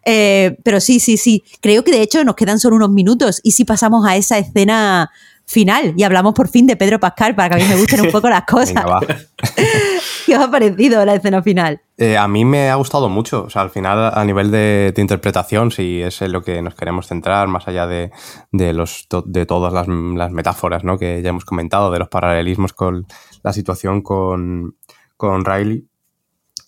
Eh, 0.07 0.57
pero 0.65 0.81
sí, 0.81 0.99
sí, 0.99 1.17
sí. 1.17 1.45
Creo 1.61 1.85
que 1.85 1.93
de 1.93 2.03
hecho 2.03 2.25
nos 2.25 2.35
quedan 2.35 2.59
solo 2.59 2.77
unos 2.77 2.91
minutos. 2.91 3.41
Y 3.43 3.53
si 3.53 3.65
pasamos 3.65 4.07
a 4.07 4.17
esa 4.17 4.39
escena 4.39 5.11
final 5.51 5.95
y 5.97 6.05
hablamos 6.05 6.33
por 6.33 6.49
fin 6.49 6.67
de 6.67 6.77
Pedro 6.77 7.01
Pascal 7.01 7.35
para 7.35 7.49
que 7.49 7.55
a 7.57 7.59
mí 7.59 7.69
me 7.69 7.81
gusten 7.81 8.03
un 8.03 8.13
poco 8.13 8.29
las 8.29 8.45
cosas. 8.47 8.85
¿Qué 10.27 10.37
os 10.37 10.45
ha 10.45 10.51
parecido 10.51 11.05
la 11.05 11.15
escena 11.15 11.43
final? 11.43 11.81
Eh, 11.97 12.17
a 12.17 12.29
mí 12.29 12.45
me 12.45 12.71
ha 12.71 12.77
gustado 12.77 13.09
mucho. 13.09 13.45
O 13.45 13.51
sea, 13.51 13.63
al 13.63 13.71
final, 13.71 14.13
a 14.15 14.25
nivel 14.25 14.53
de, 14.53 14.95
interpretación, 14.97 15.73
si 15.73 16.01
es 16.01 16.23
en 16.23 16.33
lo 16.33 16.43
que 16.43 16.63
nos 16.63 16.77
queremos 16.77 17.09
centrar, 17.09 17.49
más 17.49 17.67
allá 17.67 17.89
de, 17.89 18.13
los, 18.53 19.09
de 19.25 19.45
todas 19.45 19.73
las, 19.73 19.89
metáforas 19.89 20.85
¿no? 20.85 20.99
que 20.99 21.21
ya 21.21 21.31
hemos 21.31 21.45
comentado, 21.45 21.91
de 21.91 21.99
los 21.99 22.09
paralelismos 22.09 22.73
con 22.73 23.07
la 23.43 23.53
situación 23.53 24.03
con, 24.03 24.77
con 25.17 25.45
Riley. 25.45 25.91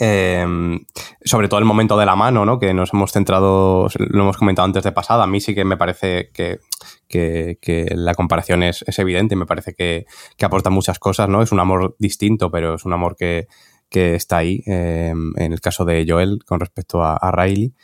Em, 0.05 0.81
sobre 1.25 1.47
todo 1.47 1.61
el 1.61 1.65
momento 1.65 1.97
de 1.97 2.07
la 2.07 2.17
mano, 2.17 2.45
¿no? 2.45 2.59
Que 2.59 2.75
nos 2.75 2.93
hemos 2.93 3.13
centrado, 3.13 3.89
lo 3.99 4.23
hemos 4.23 4.37
comentado 4.37 4.67
antes 4.67 4.83
de 4.83 4.91
pasada. 4.91 5.23
A 5.23 5.27
mí 5.29 5.41
sí 5.41 5.55
que 5.55 5.65
me 5.65 5.77
parece 5.77 6.31
que, 6.35 6.59
la 7.13 8.15
comparación 8.15 8.63
es, 8.63 8.85
evidente, 8.99 9.37
me 9.37 9.47
parece 9.47 9.75
que, 9.75 10.07
aporta 10.43 10.71
muchas 10.71 10.99
cosas, 10.99 11.29
¿no? 11.29 11.43
Es 11.43 11.53
un 11.53 11.61
amor 11.61 11.97
distinto, 11.99 12.51
pero 12.51 12.75
es 12.75 12.85
un 12.85 12.93
amor 12.93 13.17
que, 13.17 13.47
está 13.91 14.39
ahí, 14.39 14.63
em, 14.67 15.33
en 15.37 15.53
el 15.53 15.61
caso 15.61 15.85
de 15.85 16.07
Joel 16.09 16.41
con 16.47 16.61
respecto 16.61 17.03
a, 17.03 17.31
Riley. 17.31 17.75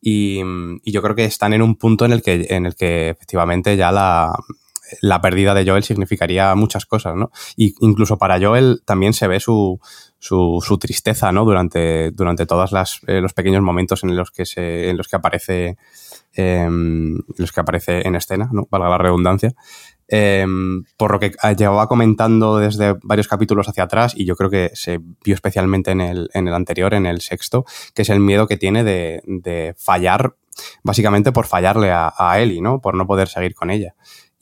Y, 0.00 0.40
yo 0.84 1.02
creo 1.02 1.14
que 1.14 1.24
están 1.24 1.52
en 1.52 1.62
un 1.62 1.76
punto 1.76 2.04
en 2.04 2.12
el 2.12 2.22
que, 2.22 2.46
en 2.50 2.66
el 2.66 2.74
que 2.74 3.10
efectivamente 3.10 3.76
ya 3.76 3.92
la, 3.92 4.32
la 5.00 5.20
pérdida 5.20 5.54
de 5.54 5.64
Joel 5.64 5.84
significaría 5.84 6.54
muchas 6.54 6.86
cosas, 6.86 7.14
¿no? 7.16 7.30
Y 7.56 7.74
incluso 7.80 8.18
para 8.18 8.40
Joel 8.40 8.82
también 8.84 9.12
se 9.12 9.28
ve 9.28 9.40
su, 9.40 9.80
su, 10.18 10.78
tristeza, 10.78 11.32
¿no? 11.32 11.44
Durante, 11.44 12.10
durante 12.10 12.46
todos 12.46 12.72
eh, 13.06 13.20
los 13.20 13.32
pequeños 13.32 13.62
momentos 13.62 14.04
en 14.04 14.16
los 14.16 14.30
que 14.30 14.44
se, 14.44 14.90
en 14.90 14.96
los 14.96 15.08
que 15.08 15.16
aparece, 15.16 15.76
em, 16.34 17.18
los 17.36 17.52
que 17.52 17.60
aparece 17.60 18.06
en 18.06 18.16
escena, 18.16 18.48
¿no? 18.52 18.66
Valga 18.70 18.88
la 18.88 18.98
redundancia. 18.98 19.54
Em, 20.08 20.84
por 20.96 21.12
lo 21.12 21.20
que 21.20 21.32
llevaba 21.56 21.88
comentando 21.88 22.58
desde 22.58 22.96
varios 23.02 23.28
capítulos 23.28 23.68
hacia 23.68 23.84
atrás, 23.84 24.14
y 24.16 24.24
yo 24.24 24.36
creo 24.36 24.50
que 24.50 24.70
se 24.74 24.98
vio 25.24 25.34
especialmente 25.34 25.90
en 25.90 26.00
el, 26.00 26.30
en 26.34 26.48
el 26.48 26.54
anterior, 26.54 26.92
en 26.94 27.06
el 27.06 27.20
sexto, 27.20 27.64
que 27.94 28.02
es 28.02 28.10
el 28.10 28.20
miedo 28.20 28.46
que 28.46 28.56
tiene 28.56 28.84
de, 28.84 29.74
fallar, 29.78 30.36
básicamente 30.82 31.32
por 31.32 31.46
fallarle 31.46 31.90
a, 31.90 32.12
a 32.16 32.40
Ellie, 32.40 32.60
¿no? 32.60 32.80
Por 32.80 32.94
no 32.94 33.06
poder 33.06 33.28
seguir 33.28 33.54
con 33.54 33.70
ella. 33.70 33.94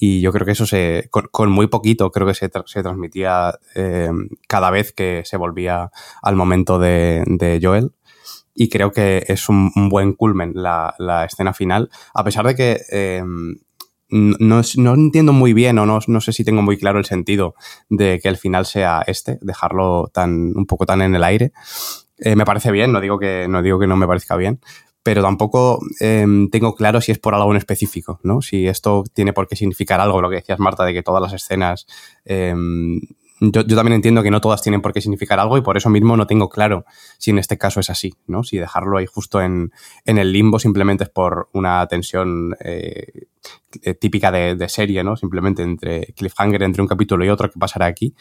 Y 0.03 0.23
yo 0.23 0.33
creo 0.33 0.47
que 0.47 0.53
eso 0.53 0.65
se, 0.65 1.11
con, 1.11 1.51
muy 1.51 1.67
poquito, 1.67 2.11
creo 2.11 2.27
que 2.27 2.33
se, 2.33 2.51
se 2.65 2.83
transmitía 2.83 3.59
eh, 3.75 4.11
cada 4.49 4.71
vez 4.71 4.93
que 4.93 5.23
se 5.27 5.37
volvía 5.37 5.91
al 6.23 6.37
momento 6.37 6.79
de, 6.79 7.23
de 7.27 7.61
Joel. 7.63 7.93
Y 8.63 8.69
creo 8.69 8.93
que 8.93 9.25
es 9.27 9.49
un, 9.49 9.73
buen 9.89 10.13
culmen 10.13 10.53
la, 10.55 10.95
la, 10.99 11.25
escena 11.25 11.55
final, 11.55 11.89
a 12.13 12.23
pesar 12.23 12.47
de 12.47 12.55
que 12.55 12.79
eh, 12.93 13.23
no, 14.11 14.61
no, 14.77 14.95
entiendo 14.95 15.33
muy 15.33 15.55
bien 15.55 15.79
o 15.79 15.87
no, 15.87 15.99
no, 16.07 16.21
sé 16.21 16.35
si 16.35 16.45
tengo 16.45 16.61
muy 16.61 16.77
claro 16.77 16.99
el 16.99 17.07
sentido 17.07 17.55
de 17.89 18.21
que 18.23 18.29
el 18.29 18.37
final 18.37 18.67
sea 18.67 19.03
este, 19.07 19.39
dejarlo 19.41 20.11
tan, 20.13 20.53
un 20.55 20.67
poco 20.67 20.85
tan 20.85 21.01
en 21.01 21.15
el 21.15 21.25
aire. 21.25 21.53
Eh, 22.19 22.37
me 22.37 22.45
parece 22.45 22.71
bien, 22.71 22.93
no 22.93 23.01
digo, 23.01 23.19
que, 23.19 23.47
no 23.49 23.63
digo 23.63 23.79
que 23.79 23.87
no 23.87 23.97
me 23.97 24.07
parezca 24.07 24.37
bien, 24.37 24.61
pero 25.03 25.23
tampoco 25.23 25.81
em, 25.99 26.51
tengo 26.51 26.75
claro 26.75 27.01
si 27.01 27.13
es 27.13 27.19
por 27.19 27.35
algo 27.35 27.51
en 27.53 27.57
específico, 27.57 28.21
¿no? 28.25 28.43
Si 28.43 28.67
esto 28.67 29.05
tiene 29.15 29.33
por 29.33 29.49
qué 29.49 29.57
significar 29.57 30.01
algo, 30.01 30.21
lo 30.21 30.29
que 30.29 30.37
decías 30.37 30.59
Marta, 30.59 30.85
de 30.85 30.93
que 30.93 31.03
todas 31.03 31.23
las 31.23 31.33
escenas 31.33 31.87
em, 32.27 33.01
yo, 33.41 33.65
también 33.65 33.95
entiendo 33.95 34.23
que 34.23 34.31
no 34.31 34.41
todas 34.41 34.63
tienen 34.63 34.83
por 34.83 34.93
qué 34.93 35.01
significar 35.01 35.41
algo 35.41 35.57
y 35.57 35.63
por 35.63 35.77
eso 35.77 35.89
mismo 35.89 36.17
no 36.17 36.27
tengo 36.27 36.49
claro 36.49 36.85
si 37.19 37.31
en 37.31 37.39
este 37.39 37.59
caso 37.59 37.81
es 37.81 37.91
así, 37.91 38.15
¿no? 38.27 38.45
Si 38.45 38.59
dejarlo 38.59 38.99
ahí 38.99 39.07
justo 39.07 39.41
en, 39.41 39.73
el 40.05 40.33
limbo 40.33 40.59
simplemente 40.59 41.05
es 41.05 41.11
por 41.11 41.49
una 41.53 41.87
tensión 41.87 42.55
eh, 42.61 43.29
eh, 43.83 43.95
típica 43.95 44.33
de, 44.33 44.69
serie, 44.69 45.05
¿no? 45.05 45.17
Simplemente 45.17 45.63
entre 45.63 46.13
cliffhanger 46.17 46.65
entre 46.65 46.83
un 46.83 46.89
capítulo 46.89 47.25
y 47.25 47.29
otro 47.29 47.49
que 47.49 47.59
pasará 47.59 47.87
aquí. 47.87 48.15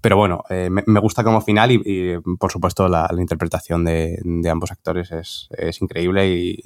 Pero 0.00 0.16
bueno, 0.16 0.42
eh, 0.50 0.68
me, 0.68 1.00
gusta 1.00 1.22
como 1.22 1.40
final 1.40 1.70
y, 1.70 2.16
por 2.40 2.50
supuesto 2.50 2.88
la, 2.88 3.08
interpretación 3.16 3.84
de, 3.84 4.18
ambos 4.50 4.72
actores 4.72 5.12
es, 5.12 5.80
increíble 5.80 6.58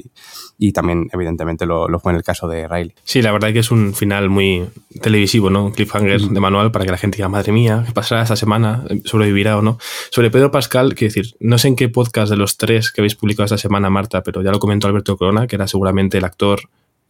y, 0.58 0.72
también 0.72 1.08
evidentemente 1.12 1.66
lo, 1.66 1.86
fue 2.00 2.12
en 2.12 2.16
el 2.16 2.24
caso 2.24 2.48
de 2.48 2.66
Riley. 2.66 2.94
Sí, 3.04 3.20
la 3.20 3.30
verdad 3.30 3.50
es 3.50 3.54
que 3.54 3.60
es 3.60 3.70
un 3.70 3.92
final 3.92 4.30
muy 4.30 4.66
televisivo, 5.02 5.50
¿no? 5.50 5.70
Cliffhanger 5.70 6.22
de 6.22 6.40
manual 6.40 6.72
para 6.72 6.86
que 6.86 6.92
la 6.92 6.98
gente 6.98 7.18
diga, 7.18 7.28
madre 7.28 7.52
mía, 7.52 7.84
¿qué 7.86 7.92
pasará 8.00 8.22
esta 8.22 8.36
semana? 8.36 8.84
¿Sobrevivirá 9.04 9.58
o 9.58 9.62
no? 9.62 9.78
Sobre 10.10 10.30
Pedro 10.30 10.50
Pascal, 10.50 10.94
quiero 10.94 11.12
decir, 11.12 11.34
no 11.38 11.58
sé 11.58 11.68
en 11.68 11.76
qué 11.76 11.88
podcast 11.88 12.30
de 12.30 12.36
los 12.36 12.56
tres 12.56 12.90
que 12.90 13.02
habéis 13.02 13.14
publicado 13.14 13.44
esta 13.44 13.58
semana, 13.58 13.90
Marta, 13.90 14.22
pero 14.22 14.42
ya 14.42 14.50
lo 14.50 14.58
comentó 14.58 14.86
Alberto 14.86 15.16
Corona, 15.16 15.46
que 15.46 15.56
era 15.56 15.66
seguramente 15.68 16.18
el 16.18 16.24
actor 16.24 16.60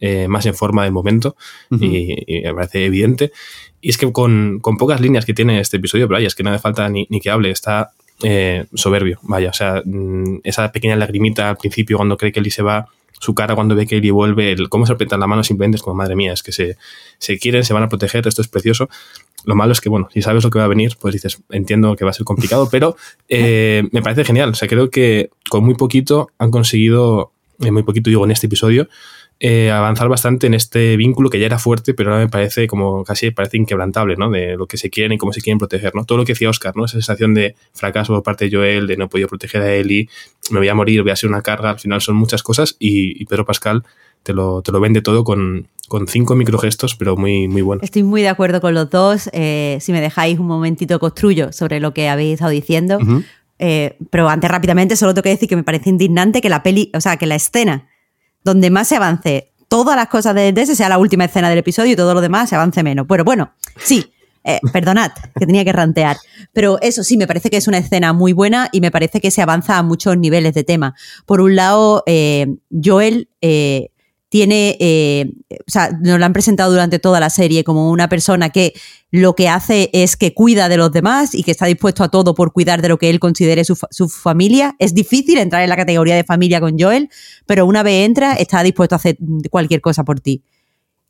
eh, 0.01 0.27
más 0.27 0.45
en 0.47 0.55
forma 0.55 0.83
del 0.83 0.91
momento 0.91 1.35
y, 1.69 2.41
me 2.43 2.53
parece 2.53 2.85
evidente. 2.85 3.31
Y 3.79 3.89
es 3.89 3.97
que 3.97 4.11
con, 4.11 4.59
pocas 4.61 4.99
líneas 4.99 5.25
que 5.25 5.33
tiene 5.33 5.59
este 5.59 5.77
episodio, 5.77 6.07
pero 6.07 6.19
es 6.19 6.35
que 6.35 6.43
no 6.43 6.49
hace 6.49 6.59
falta 6.59 6.89
ni, 6.89 7.07
que 7.07 7.29
hable, 7.29 7.51
está 7.51 7.91
eh, 8.23 8.65
soberbio, 8.73 9.19
vaya, 9.23 9.49
o 9.49 9.53
sea, 9.53 9.81
mm, 9.85 10.41
esa 10.43 10.71
pequeña 10.71 10.95
lagrimita 10.95 11.49
al 11.49 11.57
principio 11.57 11.97
cuando 11.97 12.17
cree 12.17 12.31
que 12.31 12.39
Eli 12.41 12.51
se 12.51 12.63
va, 12.63 12.87
su 13.21 13.35
cara 13.35 13.53
cuando 13.53 13.75
ve 13.75 13.85
que 13.85 13.97
Eli 13.97 14.09
vuelve, 14.09 14.51
el 14.51 14.67
cómo 14.67 14.87
se 14.87 14.93
apretan 14.93 15.19
la 15.19 15.27
mano 15.27 15.43
simplemente 15.43 15.75
es 15.75 15.83
como, 15.83 15.95
madre 15.95 16.15
mía, 16.15 16.33
es 16.33 16.41
que 16.41 16.51
se, 16.51 16.75
se 17.19 17.37
quieren, 17.37 17.63
se 17.63 17.71
van 17.71 17.83
a 17.83 17.87
proteger, 17.87 18.27
esto 18.27 18.41
es 18.41 18.47
precioso. 18.47 18.89
Lo 19.45 19.53
malo 19.53 19.73
es 19.73 19.79
que, 19.79 19.89
bueno, 19.89 20.09
si 20.11 20.23
sabes 20.23 20.43
lo 20.43 20.49
que 20.49 20.57
va 20.57 20.65
a 20.65 20.67
venir, 20.67 20.97
pues 20.99 21.13
dices, 21.13 21.39
entiendo 21.51 21.95
que 21.95 22.03
va 22.03 22.09
a 22.09 22.13
ser 22.15 22.25
complicado, 22.25 22.67
pero 22.71 22.95
eh, 23.29 23.83
me 23.91 24.01
parece 24.01 24.25
genial. 24.25 24.49
O 24.49 24.55
sea, 24.55 24.67
creo 24.67 24.89
que 24.89 25.29
con 25.49 25.63
muy 25.63 25.75
poquito 25.75 26.29
han 26.39 26.49
conseguido, 26.49 27.31
muy 27.59 27.83
poquito 27.83 28.09
digo 28.09 28.25
en 28.25 28.31
este 28.31 28.47
episodio, 28.47 28.89
eh, 29.43 29.71
avanzar 29.71 30.07
bastante 30.07 30.45
en 30.45 30.53
este 30.53 30.95
vínculo 30.97 31.31
que 31.31 31.39
ya 31.39 31.47
era 31.47 31.57
fuerte, 31.57 31.95
pero 31.95 32.11
ahora 32.11 32.23
me 32.23 32.29
parece 32.29 32.67
como 32.67 33.03
casi 33.03 33.31
parece 33.31 33.57
inquebrantable, 33.57 34.15
¿no? 34.15 34.29
De 34.29 34.55
lo 34.55 34.67
que 34.67 34.77
se 34.77 34.91
quieren 34.91 35.13
y 35.13 35.17
cómo 35.17 35.33
se 35.33 35.41
quieren 35.41 35.57
proteger, 35.57 35.95
¿no? 35.95 36.05
Todo 36.05 36.19
lo 36.19 36.25
que 36.25 36.33
decía 36.33 36.47
Oscar, 36.47 36.75
¿no? 36.75 36.85
Esa 36.85 36.93
sensación 36.93 37.33
de 37.33 37.55
fracaso 37.73 38.13
por 38.13 38.21
parte 38.21 38.45
de 38.45 38.55
Joel, 38.55 38.85
de 38.85 38.97
no 38.97 39.05
he 39.05 39.07
podido 39.07 39.27
proteger 39.27 39.63
a 39.63 39.73
Ellie, 39.73 40.07
me 40.51 40.59
voy 40.59 40.67
a 40.67 40.75
morir, 40.75 41.01
voy 41.01 41.09
a 41.09 41.15
ser 41.15 41.27
una 41.27 41.41
carga, 41.41 41.71
al 41.71 41.79
final 41.79 42.01
son 42.01 42.17
muchas 42.17 42.43
cosas 42.43 42.75
y, 42.77 43.25
Pedro 43.25 43.43
Pascal 43.43 43.83
te 44.21 44.33
lo, 44.33 44.61
te 44.61 44.71
lo 44.71 44.79
vende 44.79 45.01
todo 45.01 45.23
con, 45.23 45.65
con 45.87 46.07
cinco 46.07 46.35
microgestos, 46.35 46.95
pero 46.95 47.17
muy, 47.17 47.47
muy 47.47 47.63
buenos. 47.63 47.83
Estoy 47.83 48.03
muy 48.03 48.21
de 48.21 48.29
acuerdo 48.29 48.61
con 48.61 48.75
los 48.75 48.91
dos. 48.91 49.27
Eh, 49.33 49.79
si 49.81 49.91
me 49.91 50.01
dejáis 50.01 50.37
un 50.37 50.45
momentito 50.45 50.99
construyo 50.99 51.51
sobre 51.51 51.79
lo 51.79 51.95
que 51.95 52.09
habéis 52.09 52.33
estado 52.33 52.51
diciendo. 52.51 52.99
Eh, 53.57 53.97
pero 54.11 54.29
antes 54.29 54.51
rápidamente 54.51 54.95
solo 54.95 55.15
tengo 55.15 55.23
que 55.23 55.29
decir 55.29 55.49
que 55.49 55.55
me 55.55 55.63
parece 55.63 55.89
indignante 55.89 56.41
que 56.41 56.49
la 56.49 56.61
peli, 56.61 56.91
o 56.93 57.01
sea, 57.01 57.17
que 57.17 57.25
la 57.25 57.35
escena 57.35 57.87
donde 58.43 58.69
más 58.69 58.87
se 58.87 58.95
avance 58.95 59.51
todas 59.67 59.95
las 59.95 60.07
cosas 60.07 60.35
de 60.35 60.49
ese 60.49 60.75
sea 60.75 60.89
la 60.89 60.97
última 60.97 61.25
escena 61.25 61.49
del 61.49 61.59
episodio 61.59 61.93
y 61.93 61.95
todo 61.95 62.13
lo 62.13 62.21
demás 62.21 62.49
se 62.49 62.55
avance 62.55 62.83
menos. 62.83 63.05
Pero 63.07 63.23
bueno, 63.23 63.53
sí, 63.77 64.11
Eh, 64.43 64.59
perdonad, 64.73 65.11
que 65.37 65.45
tenía 65.45 65.63
que 65.63 65.71
rantear. 65.71 66.17
Pero 66.53 66.79
eso 66.81 67.03
sí, 67.03 67.17
me 67.17 67.27
parece 67.27 67.49
que 67.49 67.57
es 67.57 67.67
una 67.67 67.77
escena 67.77 68.13
muy 68.13 68.33
buena 68.33 68.69
y 68.71 68.81
me 68.81 68.91
parece 68.91 69.21
que 69.21 69.31
se 69.31 69.41
avanza 69.41 69.77
a 69.77 69.83
muchos 69.83 70.17
niveles 70.17 70.53
de 70.53 70.63
tema. 70.63 70.95
Por 71.25 71.41
un 71.41 71.55
lado, 71.55 72.03
eh, 72.05 72.47
Joel 72.71 73.29
eh, 73.41 73.89
tiene, 74.31 74.77
o 75.49 75.69
sea, 75.69 75.91
nos 76.01 76.17
lo 76.17 76.25
han 76.25 76.31
presentado 76.31 76.71
durante 76.71 76.99
toda 76.99 77.19
la 77.19 77.29
serie 77.29 77.65
como 77.65 77.91
una 77.91 78.07
persona 78.07 78.49
que 78.49 78.71
lo 79.11 79.35
que 79.35 79.49
hace 79.49 79.89
es 79.91 80.15
que 80.15 80.33
cuida 80.33 80.69
de 80.69 80.77
los 80.77 80.93
demás 80.93 81.35
y 81.35 81.43
que 81.43 81.51
está 81.51 81.65
dispuesto 81.65 82.01
a 82.01 82.07
todo 82.07 82.33
por 82.33 82.53
cuidar 82.53 82.81
de 82.81 82.87
lo 82.87 82.97
que 82.97 83.09
él 83.09 83.19
considere 83.19 83.65
su, 83.65 83.77
su 83.89 84.07
familia. 84.07 84.77
Es 84.79 84.93
difícil 84.93 85.37
entrar 85.37 85.63
en 85.63 85.69
la 85.69 85.75
categoría 85.75 86.15
de 86.15 86.23
familia 86.23 86.61
con 86.61 86.79
Joel, 86.79 87.09
pero 87.45 87.65
una 87.65 87.83
vez 87.83 88.05
entra, 88.05 88.35
está 88.35 88.63
dispuesto 88.63 88.95
a 88.95 88.99
hacer 88.99 89.17
cualquier 89.49 89.81
cosa 89.81 90.05
por 90.05 90.21
ti. 90.21 90.41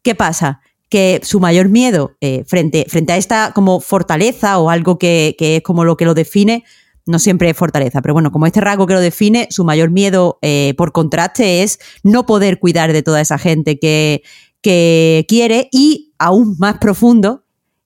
¿Qué 0.01 0.15
pasa? 0.15 0.61
que 0.91 1.22
su 1.24 1.39
mayor 1.39 1.69
miedo 1.69 2.17
eh, 2.19 2.43
frente, 2.45 2.86
frente 2.89 3.13
a 3.13 3.17
esta 3.17 3.53
como 3.55 3.80
fortaleza 3.80 4.59
o 4.59 4.69
algo 4.69 4.99
que, 4.99 5.38
es 5.39 5.61
como 5.63 5.86
lo 5.86 5.95
que 5.95 6.03
lo 6.03 6.13
define, 6.13 6.65
no 7.06 7.20
siempre 7.20 7.49
es 7.49 7.58
fortaleza, 7.58 8.02
pero 8.02 8.14
bueno, 8.14 8.32
como 8.32 8.45
este 8.45 8.62
rasgo 8.62 8.88
que 8.88 8.93
lo 8.93 8.99
define, 8.99 9.47
su 9.49 9.64
mayor 9.64 9.89
miedo 9.91 10.39
eh, 10.41 10.74
por 10.78 10.91
contraste 10.91 11.64
es 11.64 11.80
no 12.04 12.26
poder 12.26 12.60
cuidar 12.60 12.93
de 12.93 13.04
toda 13.04 13.22
esa 13.22 13.38
gente 13.38 13.80
que, 13.80 14.24
que 14.62 15.26
quiere 15.28 15.70
y 15.72 16.14
aún 16.20 16.56
más 16.60 16.78
profundo, 16.78 17.43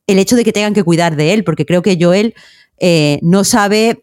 el 0.08 0.20
hecho 0.20 0.36
de 0.36 0.44
que 0.44 0.54
tengan 0.54 0.74
que 0.74 0.84
cuidar 0.84 1.16
de 1.16 1.34
él, 1.34 1.44
porque 1.44 1.66
creo 1.66 1.82
que 1.82 1.98
Joel 2.00 2.36
eh, 2.78 3.20
no 3.22 3.44
sabe 3.44 4.02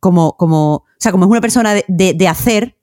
como, 0.00 0.36
como, 0.36 0.74
o 0.74 0.84
sea, 0.98 1.10
como 1.10 1.24
es 1.24 1.30
una 1.30 1.40
persona 1.40 1.74
de 1.88 2.28
hacer, 2.28 2.76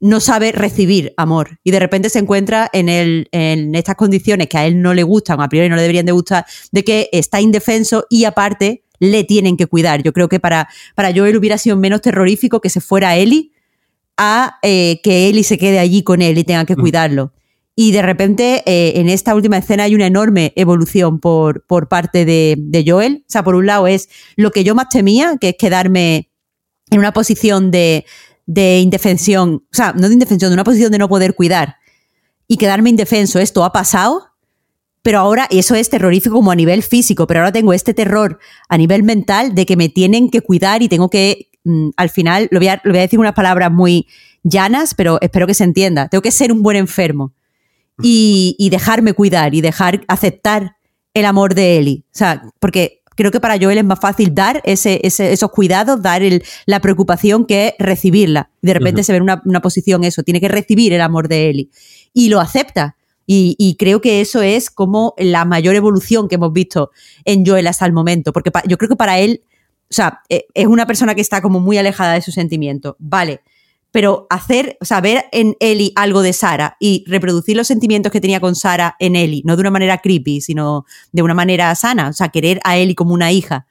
no 0.00 0.20
sabe 0.20 0.52
recibir 0.52 1.14
amor 1.16 1.58
y 1.64 1.70
de 1.70 1.80
repente 1.80 2.10
se 2.10 2.18
encuentra 2.18 2.68
en, 2.72 2.88
el, 2.88 3.28
en 3.32 3.74
estas 3.74 3.96
condiciones 3.96 4.48
que 4.48 4.58
a 4.58 4.66
él 4.66 4.82
no 4.82 4.94
le 4.94 5.02
gustan, 5.02 5.40
a 5.40 5.48
priori 5.48 5.68
no 5.68 5.76
le 5.76 5.82
deberían 5.82 6.06
de 6.06 6.12
gustar, 6.12 6.44
de 6.70 6.84
que 6.84 7.08
está 7.12 7.40
indefenso 7.40 8.04
y 8.10 8.24
aparte 8.24 8.84
le 8.98 9.24
tienen 9.24 9.56
que 9.56 9.66
cuidar. 9.66 10.02
Yo 10.02 10.12
creo 10.12 10.28
que 10.28 10.40
para, 10.40 10.68
para 10.94 11.12
Joel 11.14 11.36
hubiera 11.36 11.58
sido 11.58 11.76
menos 11.76 12.00
terrorífico 12.00 12.60
que 12.60 12.70
se 12.70 12.80
fuera 12.80 13.16
Eli 13.16 13.52
a 14.16 14.58
eh, 14.62 15.00
que 15.02 15.28
Eli 15.28 15.42
se 15.42 15.58
quede 15.58 15.78
allí 15.78 16.02
con 16.02 16.22
él 16.22 16.38
y 16.38 16.44
tenga 16.44 16.64
que 16.64 16.76
mm. 16.76 16.80
cuidarlo. 16.80 17.32
Y 17.78 17.92
de 17.92 18.00
repente, 18.00 18.62
eh, 18.64 18.98
en 18.98 19.10
esta 19.10 19.34
última 19.34 19.58
escena 19.58 19.84
hay 19.84 19.94
una 19.94 20.06
enorme 20.06 20.54
evolución 20.56 21.20
por, 21.20 21.66
por 21.66 21.88
parte 21.88 22.24
de, 22.24 22.54
de, 22.58 22.84
Joel. 22.86 23.24
O 23.28 23.30
sea, 23.30 23.44
por 23.44 23.54
un 23.54 23.66
lado 23.66 23.86
es 23.86 24.08
lo 24.36 24.50
que 24.50 24.64
yo 24.64 24.74
más 24.74 24.88
temía, 24.88 25.36
que 25.38 25.50
es 25.50 25.56
quedarme 25.58 26.30
en 26.90 26.98
una 26.98 27.12
posición 27.12 27.70
de, 27.70 28.06
de 28.46 28.78
indefensión, 28.78 29.66
o 29.70 29.76
sea, 29.76 29.92
no 29.92 30.08
de 30.08 30.14
indefensión, 30.14 30.50
de 30.50 30.54
una 30.54 30.64
posición 30.64 30.92
de 30.92 30.98
no 30.98 31.08
poder 31.08 31.34
cuidar 31.34 31.76
y 32.48 32.56
quedarme 32.56 32.90
indefenso. 32.90 33.40
Esto 33.40 33.64
ha 33.64 33.72
pasado, 33.72 34.28
pero 35.06 35.20
ahora, 35.20 35.46
y 35.50 35.60
eso 35.60 35.76
es 35.76 35.88
terrorífico 35.88 36.34
como 36.34 36.50
a 36.50 36.56
nivel 36.56 36.82
físico, 36.82 37.28
pero 37.28 37.38
ahora 37.38 37.52
tengo 37.52 37.72
este 37.72 37.94
terror 37.94 38.40
a 38.68 38.76
nivel 38.76 39.04
mental 39.04 39.54
de 39.54 39.64
que 39.64 39.76
me 39.76 39.88
tienen 39.88 40.30
que 40.30 40.40
cuidar 40.40 40.82
y 40.82 40.88
tengo 40.88 41.10
que, 41.10 41.48
mm, 41.62 41.90
al 41.96 42.10
final, 42.10 42.48
lo 42.50 42.58
voy, 42.58 42.66
a, 42.66 42.80
lo 42.82 42.90
voy 42.90 42.98
a 42.98 43.02
decir 43.02 43.20
unas 43.20 43.34
palabras 43.34 43.70
muy 43.70 44.08
llanas, 44.42 44.94
pero 44.94 45.20
espero 45.20 45.46
que 45.46 45.54
se 45.54 45.62
entienda. 45.62 46.08
Tengo 46.08 46.22
que 46.22 46.32
ser 46.32 46.50
un 46.50 46.60
buen 46.60 46.76
enfermo 46.76 47.32
y, 48.02 48.56
y 48.58 48.68
dejarme 48.70 49.12
cuidar 49.12 49.54
y 49.54 49.60
dejar 49.60 50.00
aceptar 50.08 50.74
el 51.14 51.24
amor 51.24 51.54
de 51.54 51.78
Eli. 51.78 52.04
O 52.06 52.18
sea, 52.18 52.42
porque 52.58 53.04
creo 53.14 53.30
que 53.30 53.38
para 53.38 53.60
Joel 53.60 53.78
es 53.78 53.84
más 53.84 54.00
fácil 54.00 54.34
dar 54.34 54.60
ese, 54.64 54.98
esos 55.04 55.52
cuidados, 55.52 56.02
dar 56.02 56.20
la 56.66 56.80
preocupación 56.80 57.46
que 57.46 57.76
recibirla. 57.78 58.50
de 58.60 58.74
repente 58.74 59.04
se 59.04 59.12
ve 59.12 59.18
en 59.18 59.22
una, 59.22 59.60
posición 59.60 60.02
eso, 60.02 60.24
tiene 60.24 60.40
que 60.40 60.48
recibir 60.48 60.92
el 60.92 61.00
amor 61.00 61.28
de 61.28 61.48
Eli. 61.48 61.70
Y 62.12 62.28
lo 62.28 62.40
acepta. 62.40 62.96
Y, 63.26 63.76
creo 63.78 64.00
que 64.00 64.20
eso 64.20 64.40
es 64.40 64.70
como 64.70 65.14
la 65.18 65.44
mayor 65.44 65.74
evolución 65.74 66.28
que 66.28 66.36
hemos 66.36 66.52
visto 66.52 66.90
en 67.24 67.44
Joel 67.44 67.66
hasta 67.66 67.84
el 67.84 67.92
momento. 67.92 68.32
Porque 68.32 68.50
yo 68.68 68.78
creo 68.78 68.88
que 68.88 68.96
para 68.96 69.18
él, 69.18 69.42
o 69.90 69.94
sea, 69.94 70.20
e, 70.28 70.46
es 70.54 70.66
una 70.66 70.86
persona 70.86 71.14
que 71.14 71.20
está 71.20 71.42
como 71.42 71.58
muy 71.58 71.76
alejada 71.76 72.14
de 72.14 72.22
sus 72.22 72.34
sentimientos. 72.34 72.94
Vale 72.98 73.40
pero 73.96 74.26
hacer, 74.28 74.76
o 74.82 74.84
sea, 74.84 75.00
ver 75.00 75.24
en 75.32 75.56
Ellie 75.58 75.92
algo 75.96 76.20
de 76.20 76.34
Sara 76.34 76.76
y 76.78 77.02
reproducir 77.06 77.56
los 77.56 77.66
sentimientos 77.66 78.12
que 78.12 78.20
tenía 78.20 78.40
con 78.40 78.54
Sara 78.54 78.94
en 78.98 79.16
Ellie, 79.16 79.40
no 79.46 79.56
de 79.56 79.62
una 79.62 79.70
manera 79.70 80.02
creepy, 80.02 80.42
sino 80.42 80.84
de 81.12 81.22
una 81.22 81.32
manera 81.32 81.74
sana, 81.74 82.10
o 82.10 82.12
sea, 82.12 82.28
querer 82.28 82.60
a 82.64 82.76
Ellie 82.76 82.94
como 82.94 83.14
una 83.14 83.32
hija, 83.32 83.66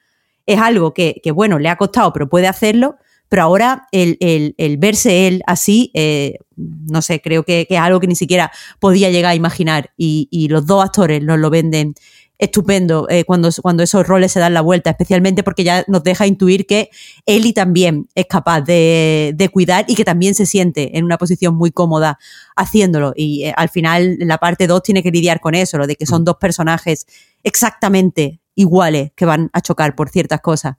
es 0.47 0.59
algo 0.59 0.95
que, 0.95 1.21
bueno, 1.33 1.59
le 1.59 1.69
ha 1.69 1.75
costado, 1.75 2.11
pero 2.11 2.27
puede 2.27 2.47
hacerlo, 2.47 2.95
pero 3.29 3.43
ahora 3.43 3.87
el, 3.91 4.77
verse 4.79 5.27
él 5.27 5.41
así, 5.47 5.91
eh, 5.93 6.37
no 6.55 7.01
sé, 7.01 7.21
creo 7.21 7.43
que, 7.43 7.67
es 7.69 7.79
algo 7.79 7.99
que 7.99 8.07
ni 8.07 8.15
siquiera 8.15 8.51
podía 8.79 9.09
llegar 9.09 9.31
a 9.31 9.35
imaginar 9.35 9.91
y, 9.97 10.27
y 10.31 10.47
los 10.47 10.65
dos 10.65 10.83
actores 10.83 11.21
nos 11.23 11.39
lo 11.39 11.49
venden 11.49 11.95
estupendo 12.37 13.07
eh, 13.09 13.23
cuando, 13.23 13.49
cuando 13.61 13.83
esos 13.83 14.05
roles 14.05 14.31
se 14.31 14.39
dan 14.39 14.53
la 14.53 14.61
vuelta, 14.61 14.89
especialmente 14.89 15.43
porque 15.43 15.63
ya 15.63 15.83
nos 15.87 16.03
deja 16.03 16.27
intuir 16.27 16.65
que 16.65 16.89
Eli 17.25 17.53
también 17.53 18.07
es 18.15 18.25
capaz 18.25 18.61
de, 18.61 19.33
de 19.35 19.49
cuidar 19.49 19.85
y 19.87 19.95
que 19.95 20.03
también 20.03 20.35
se 20.35 20.45
siente 20.45 20.97
en 20.97 21.05
una 21.05 21.17
posición 21.17 21.55
muy 21.55 21.71
cómoda 21.71 22.19
haciéndolo. 22.55 23.13
Y 23.15 23.45
eh, 23.45 23.53
al 23.55 23.69
final 23.69 24.17
la 24.19 24.37
parte 24.37 24.67
2 24.67 24.83
tiene 24.83 25.03
que 25.03 25.11
lidiar 25.11 25.39
con 25.39 25.55
eso, 25.55 25.77
lo 25.77 25.87
de 25.87 25.95
que 25.95 26.05
son 26.05 26.23
mm. 26.23 26.25
dos 26.25 26.37
personajes 26.37 27.07
exactamente 27.43 28.41
iguales 28.55 29.11
que 29.15 29.25
van 29.25 29.49
a 29.53 29.61
chocar 29.61 29.95
por 29.95 30.09
ciertas 30.09 30.41
cosas. 30.41 30.75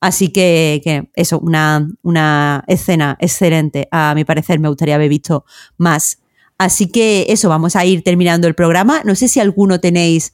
Así 0.00 0.28
que, 0.28 0.80
que, 0.84 1.08
eso, 1.14 1.38
una, 1.38 1.88
una 2.02 2.64
escena 2.66 3.16
excelente. 3.20 3.88
A 3.90 4.14
mi 4.14 4.24
parecer 4.24 4.60
me 4.60 4.68
gustaría 4.68 4.94
haber 4.94 5.08
visto 5.08 5.44
más. 5.78 6.18
Así 6.58 6.88
que 6.90 7.26
eso, 7.28 7.48
vamos 7.48 7.76
a 7.76 7.84
ir 7.84 8.02
terminando 8.02 8.46
el 8.48 8.54
programa. 8.54 9.02
No 9.04 9.14
sé 9.14 9.28
si 9.28 9.40
alguno 9.40 9.80
tenéis 9.80 10.32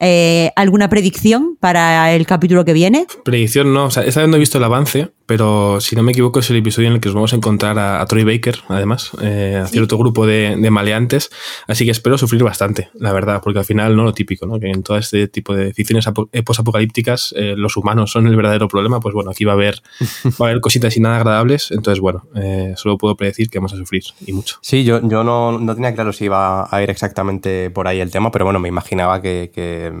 eh, 0.00 0.50
¿Alguna 0.56 0.88
predicción 0.88 1.56
para 1.58 2.12
el 2.12 2.26
capítulo 2.26 2.64
que 2.64 2.72
viene? 2.72 3.06
Predicción 3.24 3.72
no, 3.72 3.86
o 3.86 3.90
sea, 3.90 4.02
esta 4.02 4.24
vez 4.24 4.34
he 4.34 4.38
visto 4.38 4.58
el 4.58 4.64
avance, 4.64 5.12
pero 5.26 5.80
si 5.80 5.96
no 5.96 6.02
me 6.02 6.12
equivoco 6.12 6.40
es 6.40 6.50
el 6.50 6.56
episodio 6.56 6.88
en 6.88 6.94
el 6.94 7.00
que 7.00 7.08
nos 7.08 7.14
vamos 7.14 7.32
a 7.32 7.36
encontrar 7.36 7.78
a, 7.78 8.04
Troy 8.06 8.24
Baker, 8.24 8.58
además, 8.68 9.10
eh, 9.22 9.60
a 9.62 9.66
cierto 9.66 9.96
grupo 9.96 10.26
de, 10.26 10.56
maleantes, 10.70 11.30
así 11.66 11.84
que 11.84 11.90
espero 11.90 12.18
sufrir 12.18 12.42
bastante, 12.42 12.90
la 12.94 13.12
verdad, 13.12 13.40
porque 13.42 13.60
al 13.60 13.64
final 13.64 13.96
no 13.96 14.04
lo 14.04 14.12
típico, 14.12 14.46
¿no? 14.46 14.58
que 14.58 14.68
en 14.68 14.82
todo 14.82 14.98
este 14.98 15.28
tipo 15.28 15.54
de 15.54 15.72
ficciones 15.72 16.06
posapocalípticas 16.44 17.34
eh, 17.36 17.54
los 17.56 17.76
humanos 17.76 18.10
son 18.10 18.26
el 18.26 18.36
verdadero 18.36 18.68
problema, 18.68 19.00
pues 19.00 19.14
bueno, 19.14 19.30
aquí 19.30 19.44
va 19.44 19.52
a 19.52 19.54
haber, 19.54 19.82
va 20.40 20.46
a 20.46 20.48
haber 20.50 20.60
cositas 20.60 20.96
y 20.96 21.00
nada 21.00 21.16
agradables, 21.16 21.70
entonces 21.70 22.00
bueno, 22.00 22.26
eh, 22.34 22.74
solo 22.76 22.98
puedo 22.98 23.16
predecir 23.16 23.48
que 23.48 23.58
vamos 23.58 23.72
a 23.72 23.76
sufrir, 23.76 24.02
y 24.26 24.32
mucho. 24.32 24.58
Sí, 24.60 24.84
yo, 24.84 25.00
yo 25.08 25.24
no, 25.24 25.58
no, 25.58 25.74
tenía 25.74 25.94
claro 25.94 26.12
si 26.12 26.26
iba 26.26 26.68
a 26.70 26.82
ir 26.82 26.90
exactamente 26.90 27.70
por 27.70 27.88
ahí 27.88 28.00
el 28.00 28.10
tema, 28.10 28.30
pero 28.30 28.44
bueno, 28.44 28.58
me 28.58 28.68
imaginaba 28.68 29.22
que, 29.22 29.50
que 29.54 29.92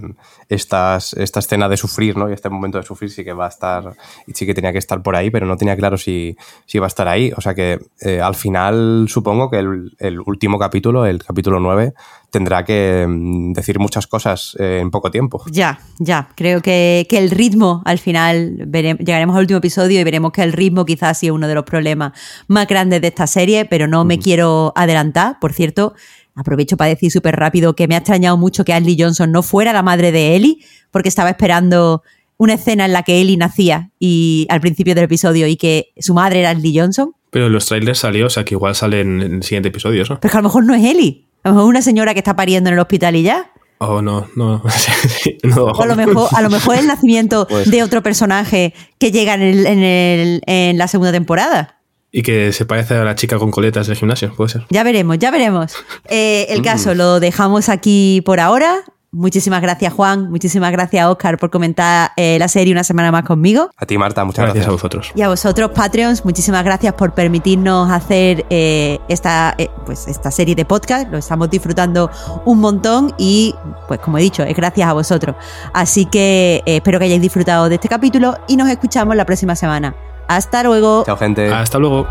estas, 0.48 1.14
esta 1.14 1.40
escena 1.40 1.68
de 1.68 1.76
sufrir, 1.76 2.16
¿no? 2.16 2.28
y 2.28 2.32
este 2.32 2.50
momento 2.50 2.78
de 2.78 2.84
sufrir 2.84 3.10
sí 3.10 3.24
que 3.24 3.32
va 3.32 3.46
a 3.46 3.48
estar, 3.48 3.94
y 4.26 4.32
sí 4.32 4.44
que 4.46 4.54
tenía 4.54 4.72
que 4.72 4.78
estar 4.78 5.02
por 5.02 5.13
ahí, 5.14 5.30
pero 5.30 5.46
no 5.46 5.56
tenía 5.56 5.76
claro 5.76 5.96
si, 5.96 6.36
si 6.66 6.78
iba 6.78 6.86
a 6.86 6.88
estar 6.88 7.08
ahí. 7.08 7.32
O 7.36 7.40
sea 7.40 7.54
que 7.54 7.78
eh, 8.00 8.20
al 8.20 8.34
final 8.34 9.06
supongo 9.08 9.50
que 9.50 9.58
el, 9.58 10.20
último 10.20 10.58
capítulo, 10.58 11.06
el 11.06 11.22
capítulo 11.22 11.60
9, 11.60 11.94
tendrá 12.30 12.64
que 12.64 13.06
mm, 13.08 13.52
decir 13.52 13.78
muchas 13.78 14.06
cosas 14.06 14.56
eh, 14.58 14.78
en 14.80 14.90
poco 14.90 15.10
tiempo. 15.10 15.42
Ya, 15.50 15.78
ya. 15.98 16.28
Creo 16.34 16.60
que, 16.60 17.06
el 17.10 17.30
ritmo, 17.30 17.82
al 17.84 17.98
final, 17.98 18.68
llegaremos 18.72 19.36
al 19.36 19.42
último 19.42 19.58
episodio 19.58 20.00
y 20.00 20.04
veremos 20.04 20.32
que 20.32 20.42
el 20.42 20.52
ritmo 20.52 20.84
quizás 20.84 21.10
ha 21.10 21.14
sido 21.14 21.34
uno 21.34 21.48
de 21.48 21.54
los 21.54 21.64
problemas 21.64 22.12
más 22.48 22.66
grandes 22.66 23.00
de 23.00 23.08
esta 23.08 23.26
serie, 23.26 23.64
pero 23.64 23.86
no 23.86 24.04
me 24.04 24.18
quiero 24.18 24.72
adelantar. 24.74 25.38
Por 25.40 25.52
cierto, 25.52 25.94
aprovecho 26.34 26.76
para 26.76 26.90
decir 26.90 27.10
súper 27.10 27.36
rápido 27.36 27.74
que 27.76 27.88
me 27.88 27.94
ha 27.94 27.98
extrañado 27.98 28.36
mucho 28.36 28.64
que 28.64 28.72
Ashley 28.72 28.96
Johnson 28.98 29.30
no 29.32 29.42
fuera 29.42 29.72
la 29.72 29.82
madre 29.82 30.12
de 30.12 30.34
Ellie, 30.34 30.58
porque 30.90 31.08
estaba 31.08 31.30
esperando 31.30 32.02
una 32.36 32.54
escena 32.54 32.84
en 32.84 32.92
la 32.92 33.02
que 33.02 33.20
Ellie 33.20 33.36
nacía 33.36 33.90
y 33.98 34.46
al 34.50 34.60
principio 34.60 34.94
del 34.94 35.04
episodio 35.04 35.46
y 35.46 35.56
que 35.56 35.92
su 35.98 36.14
madre 36.14 36.40
era 36.40 36.52
Ellie 36.52 36.80
Johnson. 36.80 37.12
Pero 37.30 37.46
en 37.46 37.52
los 37.52 37.66
trailers 37.66 37.98
salió, 37.98 38.26
o 38.26 38.30
sea 38.30 38.44
que 38.44 38.54
igual 38.54 38.74
sale 38.74 39.00
en, 39.00 39.20
el 39.20 39.42
siguiente 39.42 39.68
episodio, 39.68 40.04
¿no? 40.08 40.20
Pero 40.20 40.30
que 40.32 40.38
a 40.38 40.40
lo 40.40 40.48
mejor 40.48 40.64
no 40.64 40.74
es 40.74 40.84
Ellie. 40.84 41.26
A 41.42 41.48
lo 41.48 41.56
mejor 41.56 41.68
una 41.68 41.82
señora 41.82 42.14
que 42.14 42.20
está 42.20 42.36
pariendo 42.36 42.70
en 42.70 42.74
el 42.74 42.80
hospital 42.80 43.16
y 43.16 43.22
ya. 43.22 43.50
Oh, 43.78 44.00
no, 44.00 44.28
no. 44.36 44.62
o 45.56 45.82
a 45.82 45.86
lo 45.86 45.96
mejor, 45.96 46.28
a 46.32 46.42
lo 46.42 46.50
mejor 46.50 46.76
el 46.76 46.86
nacimiento 46.86 47.46
pues 47.50 47.70
de 47.70 47.82
otro 47.82 48.02
personaje 48.02 48.72
que 48.98 49.10
llega 49.10 49.34
en, 49.34 50.78
la 50.78 50.88
segunda 50.88 51.12
temporada. 51.12 51.80
Y 52.10 52.22
que 52.22 52.52
se 52.52 52.64
parece 52.64 52.94
a 52.94 53.04
la 53.04 53.16
chica 53.16 53.38
con 53.38 53.50
coletas 53.50 53.88
del 53.88 53.96
gimnasio, 53.96 54.32
puede 54.34 54.50
ser. 54.50 54.66
Ya 54.70 54.84
veremos, 54.84 55.18
ya 55.18 55.32
veremos. 55.32 55.74
Eh, 56.08 56.46
el 56.50 56.62
caso 56.62 56.94
lo 56.94 57.18
dejamos 57.18 57.68
aquí 57.68 58.22
por 58.24 58.38
ahora. 58.38 58.84
Muchísimas 59.14 59.62
gracias, 59.62 59.92
Juan. 59.92 60.28
Muchísimas 60.28 60.72
gracias, 60.72 61.06
Oscar, 61.06 61.38
por 61.38 61.48
comentar 61.48 62.10
eh, 62.16 62.36
la 62.38 62.48
serie 62.48 62.72
una 62.72 62.82
semana 62.82 63.12
más 63.12 63.22
conmigo. 63.22 63.70
A 63.76 63.86
ti, 63.86 63.96
Marta, 63.96 64.24
muchas 64.24 64.46
gracias. 64.46 64.66
a 64.66 64.72
vosotros. 64.72 65.12
Y 65.14 65.22
a 65.22 65.28
vosotros, 65.28 65.70
Patreons, 65.70 66.24
muchísimas 66.24 66.64
gracias 66.64 66.94
por 66.94 67.14
permitirnos 67.14 67.90
hacer 67.90 68.44
eh, 68.50 68.98
esta, 69.08 69.54
eh, 69.56 69.70
pues 69.86 70.08
esta 70.08 70.32
serie 70.32 70.56
de 70.56 70.64
podcast. 70.64 71.10
Lo 71.12 71.18
estamos 71.18 71.48
disfrutando 71.48 72.10
un 72.44 72.58
montón 72.58 73.14
y, 73.16 73.54
pues 73.86 74.00
como 74.00 74.18
he 74.18 74.22
dicho, 74.22 74.42
es 74.42 74.56
gracias 74.56 74.88
a 74.88 74.92
vosotros. 74.92 75.36
Así 75.72 76.06
que 76.06 76.62
espero 76.66 76.98
que 76.98 77.04
hayáis 77.04 77.22
disfrutado 77.22 77.68
de 77.68 77.76
este 77.76 77.88
capítulo 77.88 78.36
y 78.48 78.56
nos 78.56 78.68
escuchamos 78.68 79.14
la 79.14 79.24
próxima 79.24 79.54
semana. 79.54 79.94
Hasta 80.26 80.64
luego. 80.64 81.04
Chao, 81.06 81.16
gente. 81.16 81.52
Hasta 81.52 81.78
luego. 81.78 82.06